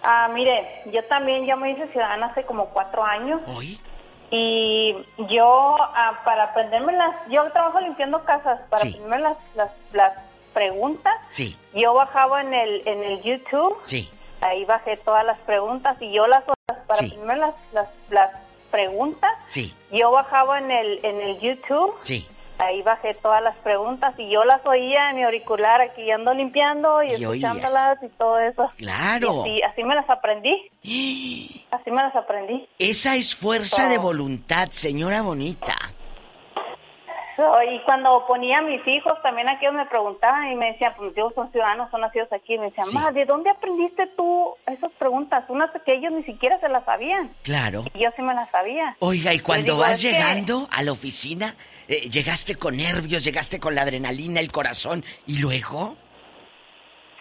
Ah, 0.02 0.30
mire, 0.34 0.84
yo 0.94 1.04
también 1.10 1.46
ya 1.46 1.58
me 1.58 1.72
hice 1.72 1.86
ciudadana 1.90 2.28
hace 2.28 2.46
como 2.46 2.68
cuatro 2.70 3.04
años. 3.04 3.42
¿Hoy? 3.46 3.78
Y 4.32 4.96
yo, 5.30 5.76
ah, 5.78 6.22
para 6.24 6.46
aprenderme 6.46 6.94
las... 6.94 7.14
Yo 7.30 7.44
trabajo 7.52 7.82
limpiando 7.82 8.24
casas, 8.24 8.62
para 8.70 8.84
aprenderme 8.84 9.20
las, 9.20 9.38
las, 9.54 9.72
las 9.92 10.14
preguntas. 10.54 11.14
Sí. 11.28 11.58
Yo 11.74 11.94
bajaba 11.94 12.40
en 12.40 12.54
el, 12.54 12.88
en 12.88 13.04
el 13.04 13.22
YouTube. 13.22 13.78
Sí. 13.84 14.10
Ahí 14.40 14.64
bajé 14.64 14.96
todas 14.96 15.26
las 15.26 15.40
preguntas 15.40 16.02
y 16.02 16.14
yo 16.14 16.26
las 16.28 16.46
para 16.88 17.00
primero 17.00 17.36
las, 17.36 17.56
las, 17.74 17.88
las 18.10 18.32
preguntas. 18.72 19.32
Sí. 19.48 19.74
Yo 19.92 20.12
bajaba 20.12 20.60
en 20.60 20.72
el, 20.72 21.06
en 21.06 21.22
el 21.22 21.40
YouTube. 21.40 21.96
Sí. 22.02 22.28
Ahí 22.58 22.82
bajé 22.84 23.14
todas 23.16 23.44
las 23.44 23.56
preguntas 23.58 24.14
y 24.18 24.30
yo 24.30 24.46
las 24.46 24.66
oía 24.66 25.10
en 25.10 25.18
mi 25.18 25.24
auricular 25.24 25.82
aquí 25.82 26.10
ando 26.10 26.34
limpiando 26.34 27.04
y, 27.04 27.12
Y 27.12 27.14
escuchándolas 27.16 28.02
y 28.02 28.08
todo 28.10 28.40
eso. 28.40 28.70
Claro. 28.78 29.46
Y 29.46 29.62
así, 29.62 29.62
así 29.64 29.84
me 29.84 29.96
las 29.96 30.10
aprendí. 30.10 30.72
Así 31.72 31.92
me 31.92 32.02
las 32.02 32.16
aprendí. 32.16 32.66
Esa 32.80 33.16
es 33.16 33.36
fuerza 33.36 33.90
de 33.90 33.98
voluntad, 33.98 34.70
señora 34.72 35.22
bonita. 35.22 35.76
Y 37.38 37.80
cuando 37.86 38.26
ponía 38.28 38.60
a 38.60 38.62
mis 38.62 38.86
hijos, 38.88 39.14
también 39.22 39.50
aquí 39.50 39.66
me 39.72 39.86
preguntaban 39.88 40.52
y 40.52 40.56
me 40.56 40.72
decían, 40.72 40.94
pues 40.98 41.10
mis 41.10 41.18
hijos 41.18 41.34
son 41.36 41.52
ciudadanos, 41.52 41.90
son 41.92 42.02
nacidos 42.02 42.32
aquí. 42.32 42.56
Y 42.56 42.58
me 42.60 42.66
decían, 42.72 42.88
ma, 42.94 43.12
¿de 43.12 43.26
dónde 43.26 43.50
aprendiste 43.50 44.08
tú 44.16 44.56
esas 44.66 44.92
preguntas? 44.98 45.44
Unas 45.50 45.70
que 45.86 45.94
ellos 45.96 46.12
ni 46.14 46.24
siquiera 46.24 46.60
se 46.60 46.70
las 46.70 46.86
sabían. 46.86 47.32
Claro. 47.44 47.84
Y 47.94 48.00
yo 48.04 48.10
sí 48.16 48.22
me 48.22 48.34
las 48.34 48.50
sabía. 48.52 48.96
Oiga, 49.00 49.34
y 49.34 49.40
cuando 49.40 49.66
digo, 49.74 49.78
vas 49.80 50.02
que- 50.02 50.12
llegando 50.12 50.68
a 50.72 50.82
la 50.84 50.92
oficina, 50.92 51.56
eh, 51.88 52.10
llegaste 52.10 52.56
con 52.56 52.78
nervios, 52.78 53.24
llegaste 53.24 53.60
con 53.60 53.76
la 53.76 53.82
adrenalina, 53.84 54.40
el 54.40 54.52
corazón, 54.52 55.04
y 55.28 55.40
luego, 55.40 55.96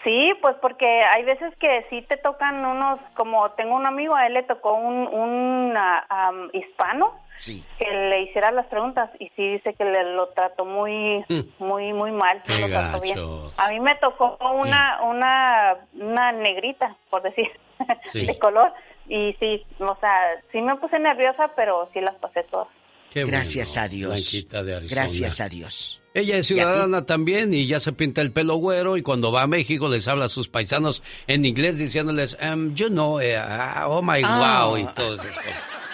Sí, 0.04 0.32
pues 0.42 0.54
porque 0.60 0.86
hay 0.86 1.24
veces 1.24 1.54
que 1.58 1.86
sí 1.88 2.02
te 2.02 2.18
tocan 2.18 2.62
unos, 2.62 3.00
como 3.16 3.50
tengo 3.52 3.74
un 3.74 3.86
amigo, 3.86 4.14
a 4.14 4.26
él 4.26 4.34
le 4.34 4.42
tocó 4.42 4.74
un, 4.74 5.06
un 5.06 5.74
ah, 5.76 6.04
am, 6.10 6.50
hispano 6.52 7.14
sí. 7.36 7.64
que 7.78 7.90
le 7.90 8.22
hiciera 8.22 8.50
las 8.50 8.66
preguntas 8.66 9.08
y 9.18 9.30
sí 9.30 9.52
dice 9.52 9.72
que 9.72 9.84
le 9.84 10.14
lo 10.14 10.28
trató 10.28 10.66
muy, 10.66 11.24
muy, 11.58 11.94
muy 11.94 12.12
mal. 12.12 12.42
Qué 12.44 12.58
lo 12.58 12.68
trató 12.68 13.00
bien. 13.00 13.16
gacho. 13.16 13.52
A 13.56 13.70
mí 13.70 13.80
me 13.80 13.94
tocó 13.96 14.36
una, 14.40 15.02
una, 15.04 15.76
una 15.94 16.32
negrita, 16.32 16.96
por 17.08 17.22
decir, 17.22 17.48
Sí. 18.12 18.26
de 18.26 18.38
color. 18.38 18.72
Y 19.08 19.34
sí, 19.40 19.64
o 19.78 19.96
sea, 20.00 20.42
sí 20.52 20.60
me 20.60 20.76
puse 20.76 20.98
nerviosa, 20.98 21.50
pero 21.56 21.88
sí 21.94 22.00
las 22.00 22.14
pasé 22.16 22.42
todas. 22.44 22.68
Qué 23.10 23.24
Gracias 23.24 23.74
bueno, 23.74 23.84
a 23.84 23.88
Dios. 23.88 24.46
Gracias 24.90 25.40
a 25.40 25.48
Dios. 25.48 26.03
Ella 26.14 26.36
es 26.36 26.46
ciudadana 26.46 27.04
también 27.06 27.52
y 27.52 27.66
ya 27.66 27.80
se 27.80 27.92
pinta 27.92 28.20
el 28.20 28.30
pelo 28.30 28.54
güero 28.54 28.96
y 28.96 29.02
cuando 29.02 29.32
va 29.32 29.42
a 29.42 29.46
México 29.48 29.88
les 29.88 30.06
habla 30.06 30.26
a 30.26 30.28
sus 30.28 30.46
paisanos 30.46 31.02
en 31.26 31.44
inglés 31.44 31.76
diciéndoles, 31.76 32.38
um, 32.40 32.72
you 32.76 32.86
know, 32.86 33.18
eh, 33.20 33.36
ah, 33.36 33.86
oh 33.88 34.00
my 34.00 34.22
Ah. 34.24 34.66
wow 34.66 34.78
y 34.78 34.84
todo 34.94 35.16
eso. 35.16 35.24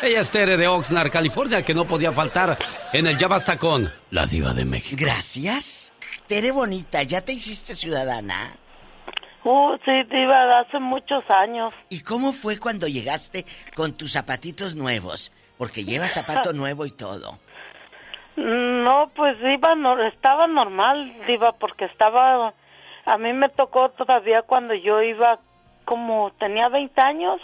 Ella 0.03 0.21
es 0.21 0.31
Tere 0.31 0.59
de 0.59 0.69
Oxnard, 0.69 1.11
California, 1.11 1.63
que 1.63 1.73
no 1.75 1.87
podía 1.87 2.13
faltar 2.13 2.59
en 2.93 3.07
el 3.07 3.17
Ya 3.17 3.29
Basta 3.29 3.57
con 3.57 3.91
la 4.11 4.27
diva 4.27 4.53
de 4.53 4.67
México. 4.67 4.97
Gracias. 5.01 5.93
Tere 6.27 6.51
bonita, 6.53 7.03
¿ya 7.03 7.23
te 7.23 7.33
hiciste 7.33 7.75
ciudadana? 7.75 8.53
Uh, 9.43 9.75
sí, 9.87 9.91
diva, 10.11 10.61
hace 10.61 10.79
muchos 10.81 11.25
años. 11.31 11.73
¿Y 11.89 12.01
cómo 12.01 12.33
fue 12.33 12.59
cuando 12.59 12.87
llegaste 12.87 13.47
con 13.75 13.95
tus 13.95 14.13
zapatitos 14.13 14.75
nuevos? 14.75 15.33
Porque 15.57 15.83
llevas 15.85 16.13
zapato 16.13 16.53
nuevo 16.53 16.85
y 16.85 16.91
todo. 16.91 17.39
No, 18.41 19.11
pues 19.15 19.37
iba, 19.43 19.75
no, 19.75 20.03
estaba 20.07 20.47
normal, 20.47 21.15
diva, 21.27 21.53
porque 21.53 21.85
estaba, 21.85 22.55
a 23.05 23.19
mí 23.19 23.33
me 23.35 23.51
tocó 23.51 23.91
todavía 23.91 24.43
cuando 24.43 24.75
yo 24.75 25.03
iba, 25.03 25.39
como 25.85 26.33
tenía 26.39 26.69
20 26.69 27.01
años. 27.03 27.41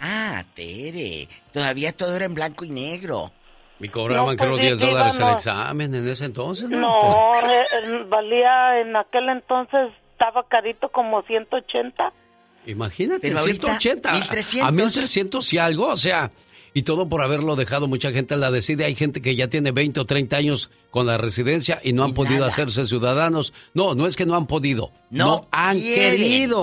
Ah, 0.00 0.42
Tere, 0.54 1.28
todavía 1.52 1.92
todo 1.92 2.16
era 2.16 2.24
en 2.24 2.34
blanco 2.34 2.64
y 2.64 2.70
negro. 2.70 3.30
Y 3.78 3.88
cobraban 3.88 4.36
No, 4.36 4.36
pues, 4.36 4.38
creo 4.38 4.54
sí, 4.56 4.60
10 4.62 4.78
diva, 4.78 4.90
dólares 4.90 5.18
el 5.18 5.28
examen 5.28 5.94
en 5.94 6.08
ese 6.08 6.24
entonces. 6.24 6.68
¿no? 6.70 6.78
No, 6.78 7.34
eh, 7.40 7.64
eh, 7.82 8.04
valía 8.08 8.80
en 8.80 8.96
aquel 8.96 9.28
entonces, 9.28 9.90
estaba 10.12 10.44
carito 10.48 10.88
como 10.88 11.22
180. 11.22 12.12
Imagínate, 12.66 13.20
Pero 13.22 13.38
ahorita, 13.38 13.78
180. 13.78 14.12
1300. 14.12 14.68
A 14.68 14.72
1300 14.72 15.52
y 15.52 15.58
algo, 15.58 15.88
o 15.88 15.96
sea, 15.96 16.30
y 16.74 16.82
todo 16.82 17.08
por 17.08 17.22
haberlo 17.22 17.56
dejado. 17.56 17.88
Mucha 17.88 18.10
gente 18.12 18.36
la 18.36 18.50
decide. 18.50 18.84
Hay 18.84 18.94
gente 18.94 19.20
que 19.22 19.34
ya 19.36 19.48
tiene 19.48 19.72
20 19.72 20.00
o 20.00 20.04
30 20.04 20.36
años 20.36 20.70
con 20.90 21.06
la 21.06 21.18
residencia 21.18 21.80
y 21.82 21.92
no 21.92 22.04
han 22.04 22.14
podido 22.14 22.40
nada. 22.40 22.52
hacerse 22.52 22.84
ciudadanos. 22.86 23.52
No, 23.74 23.94
no 23.94 24.06
es 24.06 24.16
que 24.16 24.26
no 24.26 24.34
han 24.36 24.46
podido. 24.46 24.90
No, 25.10 25.46
han 25.52 25.78
quieren. 25.78 26.12
querido. 26.18 26.60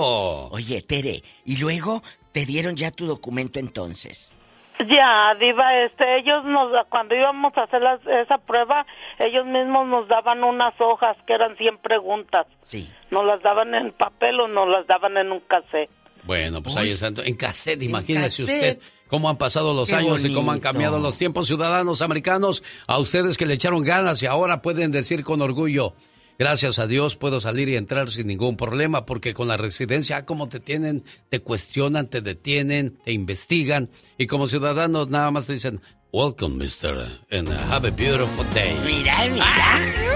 Oye, 0.50 0.82
Tere, 0.82 1.22
y 1.44 1.56
luego 1.58 2.02
te 2.32 2.46
dieron 2.46 2.76
ya 2.76 2.90
tu 2.90 3.06
documento 3.06 3.58
entonces. 3.58 4.32
Ya, 4.80 5.34
diva, 5.40 5.84
este, 5.84 6.18
ellos 6.20 6.44
nos, 6.44 6.70
cuando 6.88 7.12
íbamos 7.16 7.52
a 7.56 7.64
hacer 7.64 7.82
las- 7.82 8.00
esa 8.06 8.38
prueba, 8.38 8.86
ellos 9.18 9.44
mismos 9.44 9.88
nos 9.88 10.06
daban 10.06 10.44
unas 10.44 10.72
hojas 10.80 11.16
que 11.26 11.32
eran 11.34 11.56
100 11.56 11.78
preguntas. 11.78 12.46
Sí. 12.62 12.88
Nos 13.10 13.24
las 13.24 13.42
daban 13.42 13.74
en 13.74 13.90
papel 13.90 14.38
o 14.38 14.46
nos 14.46 14.68
las 14.68 14.86
daban 14.86 15.16
en 15.16 15.32
un 15.32 15.40
cassette. 15.40 15.90
Bueno, 16.22 16.62
pues 16.62 16.76
ahí 16.76 16.90
está. 16.90 17.08
En 17.24 17.34
cassette, 17.34 17.82
imagínese 17.82 18.42
cassette. 18.42 18.78
usted 18.78 18.82
cómo 19.08 19.28
han 19.28 19.38
pasado 19.38 19.74
los 19.74 19.88
Qué 19.88 19.96
años 19.96 20.24
y 20.24 20.32
cómo 20.32 20.52
han 20.52 20.60
cambiado 20.60 20.98
los 20.98 21.18
tiempos. 21.18 21.46
Ciudadanos 21.46 22.02
americanos, 22.02 22.62
a 22.86 22.98
ustedes 22.98 23.36
que 23.36 23.46
le 23.46 23.54
echaron 23.54 23.82
ganas 23.82 24.22
y 24.22 24.26
ahora 24.26 24.62
pueden 24.62 24.90
decir 24.90 25.24
con 25.24 25.42
orgullo, 25.42 25.94
gracias 26.38 26.78
a 26.78 26.86
Dios 26.86 27.16
puedo 27.16 27.40
salir 27.40 27.68
y 27.68 27.76
entrar 27.76 28.10
sin 28.10 28.26
ningún 28.28 28.56
problema, 28.56 29.04
porque 29.04 29.34
con 29.34 29.48
la 29.48 29.56
residencia, 29.56 30.18
ah, 30.18 30.24
como 30.24 30.48
te 30.48 30.60
tienen, 30.60 31.04
te 31.28 31.40
cuestionan, 31.40 32.08
te 32.08 32.20
detienen, 32.20 32.98
te 33.04 33.12
investigan, 33.12 33.90
y 34.16 34.26
como 34.26 34.46
ciudadanos 34.46 35.08
nada 35.08 35.30
más 35.30 35.46
te 35.46 35.54
dicen, 35.54 35.80
welcome, 36.12 36.56
mister, 36.56 37.18
and 37.30 37.48
have 37.70 37.86
a 37.86 37.90
beautiful 37.90 38.46
day. 38.54 38.76
Mira, 38.84 39.26
mira. 39.32 40.08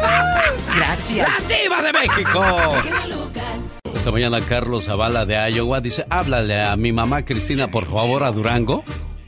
Gracias. 0.76 1.48
¡La 1.48 1.56
diva 1.56 1.82
de 1.82 1.92
México! 1.92 3.21
Esta 3.94 4.10
mañana 4.10 4.40
Carlos 4.40 4.84
Zavala 4.86 5.26
de 5.26 5.36
Iowa 5.52 5.80
dice, 5.80 6.06
háblale 6.10 6.62
a 6.62 6.76
mi 6.76 6.92
mamá 6.92 7.24
Cristina 7.24 7.70
por 7.70 7.88
favor 7.88 8.24
a 8.24 8.32
Durango 8.32 8.82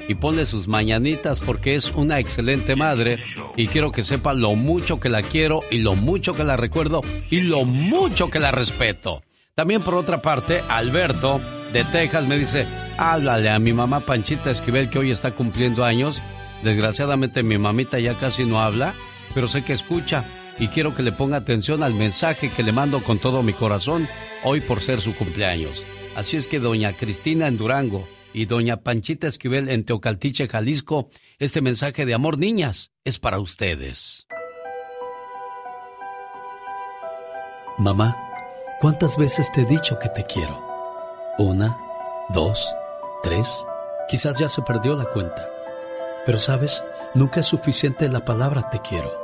y 0.08 0.14
ponle 0.14 0.46
sus 0.46 0.68
mañanitas 0.68 1.40
porque 1.40 1.74
es 1.74 1.92
una 1.94 2.18
excelente 2.18 2.74
madre 2.74 3.18
y 3.56 3.68
quiero 3.68 3.92
que 3.92 4.02
sepa 4.02 4.34
lo 4.34 4.54
mucho 4.54 4.98
que 4.98 5.08
la 5.08 5.22
quiero 5.22 5.62
y 5.70 5.78
lo 5.78 5.94
mucho 5.94 6.34
que 6.34 6.44
la 6.44 6.56
recuerdo 6.56 7.02
y 7.30 7.40
lo 7.40 7.64
mucho 7.64 8.30
que 8.30 8.40
la 8.40 8.50
respeto. 8.50 9.22
También 9.54 9.82
por 9.82 9.94
otra 9.94 10.20
parte, 10.20 10.62
Alberto 10.68 11.40
de 11.72 11.84
Texas 11.84 12.26
me 12.26 12.38
dice, 12.38 12.66
háblale 12.98 13.50
a 13.50 13.58
mi 13.58 13.72
mamá 13.72 14.00
Panchita 14.00 14.50
Esquivel 14.50 14.90
que 14.90 14.98
hoy 14.98 15.10
está 15.10 15.32
cumpliendo 15.32 15.84
años. 15.84 16.20
Desgraciadamente 16.64 17.42
mi 17.42 17.58
mamita 17.58 18.00
ya 18.00 18.14
casi 18.14 18.44
no 18.44 18.60
habla, 18.60 18.94
pero 19.34 19.46
sé 19.46 19.62
que 19.62 19.74
escucha 19.74 20.24
y 20.58 20.68
quiero 20.68 20.94
que 20.94 21.02
le 21.02 21.12
ponga 21.12 21.36
atención 21.36 21.82
al 21.82 21.94
mensaje 21.94 22.50
que 22.50 22.62
le 22.62 22.72
mando 22.72 23.02
con 23.02 23.18
todo 23.18 23.42
mi 23.42 23.52
corazón 23.52 24.08
hoy 24.44 24.60
por 24.60 24.80
ser 24.80 25.00
su 25.00 25.14
cumpleaños. 25.14 25.84
Así 26.14 26.36
es 26.36 26.46
que 26.46 26.60
doña 26.60 26.92
Cristina 26.92 27.48
en 27.48 27.58
Durango 27.58 28.06
y 28.32 28.46
doña 28.46 28.78
Panchita 28.78 29.26
Esquivel 29.26 29.68
en 29.68 29.84
Teocaltiche, 29.84 30.48
Jalisco, 30.48 31.08
este 31.38 31.60
mensaje 31.60 32.06
de 32.06 32.14
amor, 32.14 32.38
niñas, 32.38 32.92
es 33.04 33.18
para 33.18 33.38
ustedes. 33.38 34.26
Mamá, 37.78 38.16
¿cuántas 38.80 39.16
veces 39.16 39.50
te 39.50 39.62
he 39.62 39.66
dicho 39.66 39.98
que 39.98 40.08
te 40.08 40.24
quiero? 40.24 40.64
Una, 41.38 41.76
dos, 42.28 42.72
tres, 43.22 43.66
quizás 44.08 44.38
ya 44.38 44.48
se 44.48 44.62
perdió 44.62 44.94
la 44.94 45.06
cuenta. 45.06 45.48
Pero 46.24 46.38
sabes, 46.38 46.84
nunca 47.14 47.40
es 47.40 47.46
suficiente 47.46 48.08
la 48.08 48.24
palabra 48.24 48.70
te 48.70 48.80
quiero. 48.80 49.23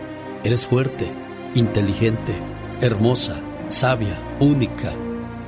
eres 0.43 0.65
fuerte, 0.65 1.11
inteligente, 1.55 2.33
hermosa, 2.81 3.41
sabia, 3.67 4.19
única. 4.39 4.93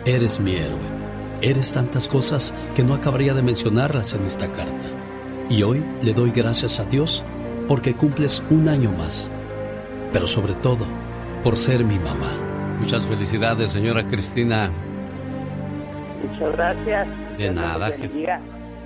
Eres 0.05 0.39
mi 0.39 0.55
héroe. 0.55 0.93
Eres 1.41 1.73
tantas 1.73 2.07
cosas 2.07 2.53
que 2.75 2.83
no 2.83 2.93
acabaría 2.93 3.33
de 3.33 3.41
mencionarlas 3.41 4.13
en 4.13 4.23
esta 4.25 4.51
carta. 4.51 4.85
Y 5.49 5.63
hoy 5.63 5.83
le 6.01 6.13
doy 6.13 6.31
gracias 6.31 6.79
a 6.79 6.85
Dios 6.85 7.23
porque 7.67 7.95
cumples 7.95 8.43
un 8.49 8.69
año 8.69 8.91
más. 8.91 9.29
pero 10.13 10.27
sobre 10.27 10.53
todo 10.53 10.85
por 11.41 11.57
ser 11.57 11.83
mi 11.83 11.97
mamá. 11.99 12.31
Muchas 12.79 13.05
felicidades, 13.07 13.71
señora 13.71 14.05
Cristina. 14.05 14.71
Muchas 16.21 16.51
gracias. 16.53 17.07
De 17.37 17.51
nada, 17.51 17.91
jefe. 17.91 18.27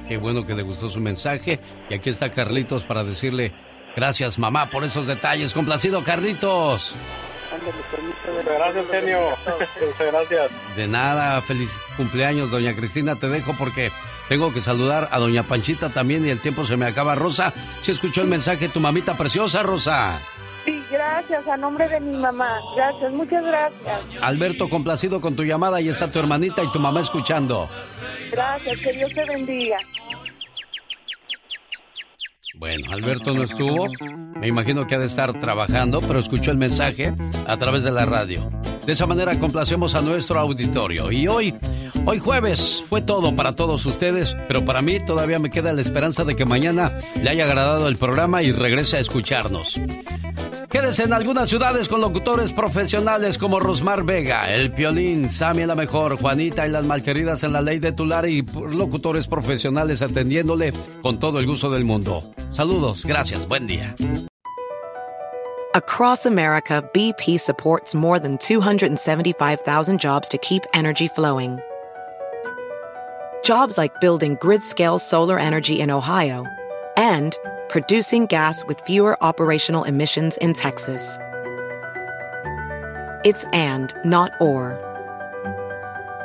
Qué 0.08 0.18
bueno 0.18 0.46
que 0.46 0.56
le 0.56 0.64
gustó 0.64 0.90
su 0.90 1.00
mensaje. 1.02 1.60
Y 1.90 1.94
aquí 1.94 2.10
está 2.10 2.32
Carlitos 2.32 2.84
para 2.84 3.04
decirle 3.04 3.54
gracias, 3.98 4.38
mamá, 4.38 4.70
por 4.70 4.84
esos 4.84 5.08
detalles. 5.08 5.54
Complacido, 5.54 6.04
Carlitos. 6.04 6.96
Gracias, 8.46 8.86
genio. 8.92 9.20
Muchas 9.40 10.08
gracias. 10.12 10.52
De 10.76 10.88
nada, 10.88 11.42
feliz 11.42 11.76
cumpleaños, 11.98 12.52
doña 12.52 12.76
Cristina. 12.76 13.16
Te 13.16 13.28
dejo 13.28 13.56
porque 13.58 13.92
tengo 14.30 14.54
que 14.54 14.62
saludar 14.62 15.10
a 15.12 15.18
doña 15.20 15.44
Panchita 15.44 15.90
también 15.90 16.26
y 16.26 16.30
el 16.30 16.40
tiempo 16.40 16.66
se 16.66 16.78
me 16.78 16.86
acaba. 16.86 17.16
Rosa, 17.16 17.54
¿si 17.82 17.92
escuchó 17.92 18.22
el 18.22 18.28
mensaje 18.28 18.70
tu 18.70 18.80
mamita 18.80 19.18
preciosa, 19.18 19.64
Rosa? 19.64 20.20
Sí, 20.66 20.84
gracias, 20.92 21.48
a 21.48 21.58
nombre 21.58 21.88
de 21.88 22.00
mi 22.02 22.18
mamá. 22.18 22.60
Gracias, 22.76 23.12
muchas 23.14 23.44
gracias. 23.44 24.02
Alberto, 24.22 24.70
complacido 24.70 25.22
con 25.22 25.36
tu 25.36 25.44
llamada. 25.44 25.82
y 25.82 25.90
está 25.90 26.12
tu 26.12 26.20
hermanita 26.20 26.62
y 26.64 26.72
tu 26.72 26.80
mamá 26.80 27.00
escuchando. 27.00 27.70
Gracias, 28.32 28.78
que 28.80 28.94
Dios 28.94 29.12
te 29.14 29.26
bendiga. 29.26 29.78
Bueno, 32.60 32.92
Alberto 32.92 33.34
no 33.34 33.44
estuvo. 33.44 33.88
Me 34.40 34.48
imagino 34.48 34.88
que 34.88 34.96
ha 34.96 35.00
de 35.00 35.06
estar 35.06 35.40
trabajando, 35.40 36.00
pero 36.00 36.20
escuchó 36.20 36.52
el 36.52 36.58
mensaje 36.58 37.14
a 37.46 37.58
través 37.58 37.84
de 37.84 37.92
la 37.92 38.06
radio. 38.06 38.50
De 38.86 38.94
esa 38.94 39.06
manera 39.06 39.38
complacemos 39.38 39.96
a 39.96 40.02
nuestro 40.02 40.40
auditorio. 40.40 41.12
Y 41.12 41.28
hoy, 41.28 41.54
hoy 42.06 42.20
jueves, 42.20 42.84
fue 42.88 43.02
todo 43.02 43.36
para 43.36 43.54
todos 43.54 43.86
ustedes, 43.86 44.36
pero 44.48 44.64
para 44.64 44.82
mí 44.82 45.00
todavía 45.06 45.40
me 45.40 45.50
queda 45.50 45.74
la 45.74 45.82
esperanza 45.82 46.24
de 46.24 46.36
que 46.36 46.46
mañana 46.46 46.98
le 47.22 47.30
haya 47.30 47.46
agradado 47.46 47.88
el 47.88 47.98
programa 47.98 48.42
y 48.44 48.52
regrese 48.52 48.98
a 48.98 49.02
escucharnos. 49.02 49.80
Quédese 50.70 51.04
en 51.04 51.14
algunas 51.14 51.50
ciudades 51.50 51.88
con 51.88 52.02
locutores 52.02 52.52
profesionales 52.52 53.38
como 53.38 53.58
Rosmar 53.58 54.04
Vega, 54.04 54.54
El 54.54 54.74
Piolín, 54.74 55.30
Sammy 55.30 55.66
la 55.66 55.76
Mejor, 55.76 56.18
Juanita 56.18 56.68
y 56.68 56.70
las 56.70 56.86
Malqueridas 56.86 57.44
en 57.44 57.54
la 57.54 57.62
Ley 57.62 57.80
de 57.80 57.94
Tular 57.94 58.28
y 58.28 58.42
locutores 58.42 59.28
profesionales 59.28 60.02
atendiéndole 60.02 60.74
con 61.02 61.20
todo 61.20 61.40
el 61.40 61.48
gusto 61.48 61.70
del 61.70 61.86
mundo. 61.86 62.22
Saludos, 62.50 63.06
gracias, 63.06 63.48
buen 63.48 63.66
día. 63.66 63.96
Across 65.74 66.26
America, 66.26 66.82
BP 66.94 67.40
supports 67.40 67.96
more 67.96 68.20
than 68.20 68.38
275,000 68.38 70.02
jobs 70.02 70.28
to 70.28 70.38
keep 70.40 70.64
energy 70.74 71.08
flowing. 71.08 71.60
Jobs 73.46 73.78
like 73.78 73.94
building 74.02 74.36
grid-scale 74.42 75.00
solar 75.00 75.40
energy 75.40 75.80
in 75.80 75.90
Ohio 75.90 76.46
and 76.98 77.38
producing 77.78 78.26
gas 78.26 78.66
with 78.66 78.82
fewer 78.82 79.16
operational 79.24 79.84
emissions 79.84 80.36
in 80.38 80.52
Texas. 80.52 81.20
It's 83.24 83.46
and, 83.54 83.94
not 84.04 84.32
or. 84.42 84.74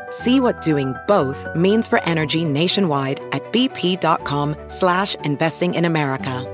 See 0.08 0.40
what 0.40 0.62
doing 0.62 0.94
both 1.06 1.46
means 1.54 1.86
for 1.86 2.02
energy 2.04 2.46
nationwide 2.46 3.20
at 3.32 3.42
bp.com 3.52 4.56
slash 4.68 5.14
investing 5.26 5.74
in 5.74 5.84
America. 5.84 6.48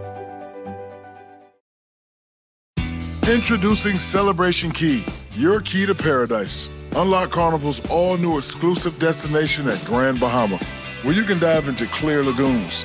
Introducing 3.29 4.01
Celebration 4.01 4.73
Key, 4.73 5.05
your 5.37 5.61
key 5.61 5.87
to 5.87 5.95
paradise. 5.95 6.69
Unlock 6.97 7.31
Carnival's 7.31 7.81
all-new 7.89 8.37
exclusive 8.37 8.99
destination 8.99 9.69
at 9.69 9.85
Grand 9.85 10.19
Bahama, 10.19 10.59
where 11.05 11.15
you 11.15 11.23
can 11.23 11.39
dive 11.39 11.69
into 11.69 11.87
clear 11.87 12.25
lagoons 12.25 12.85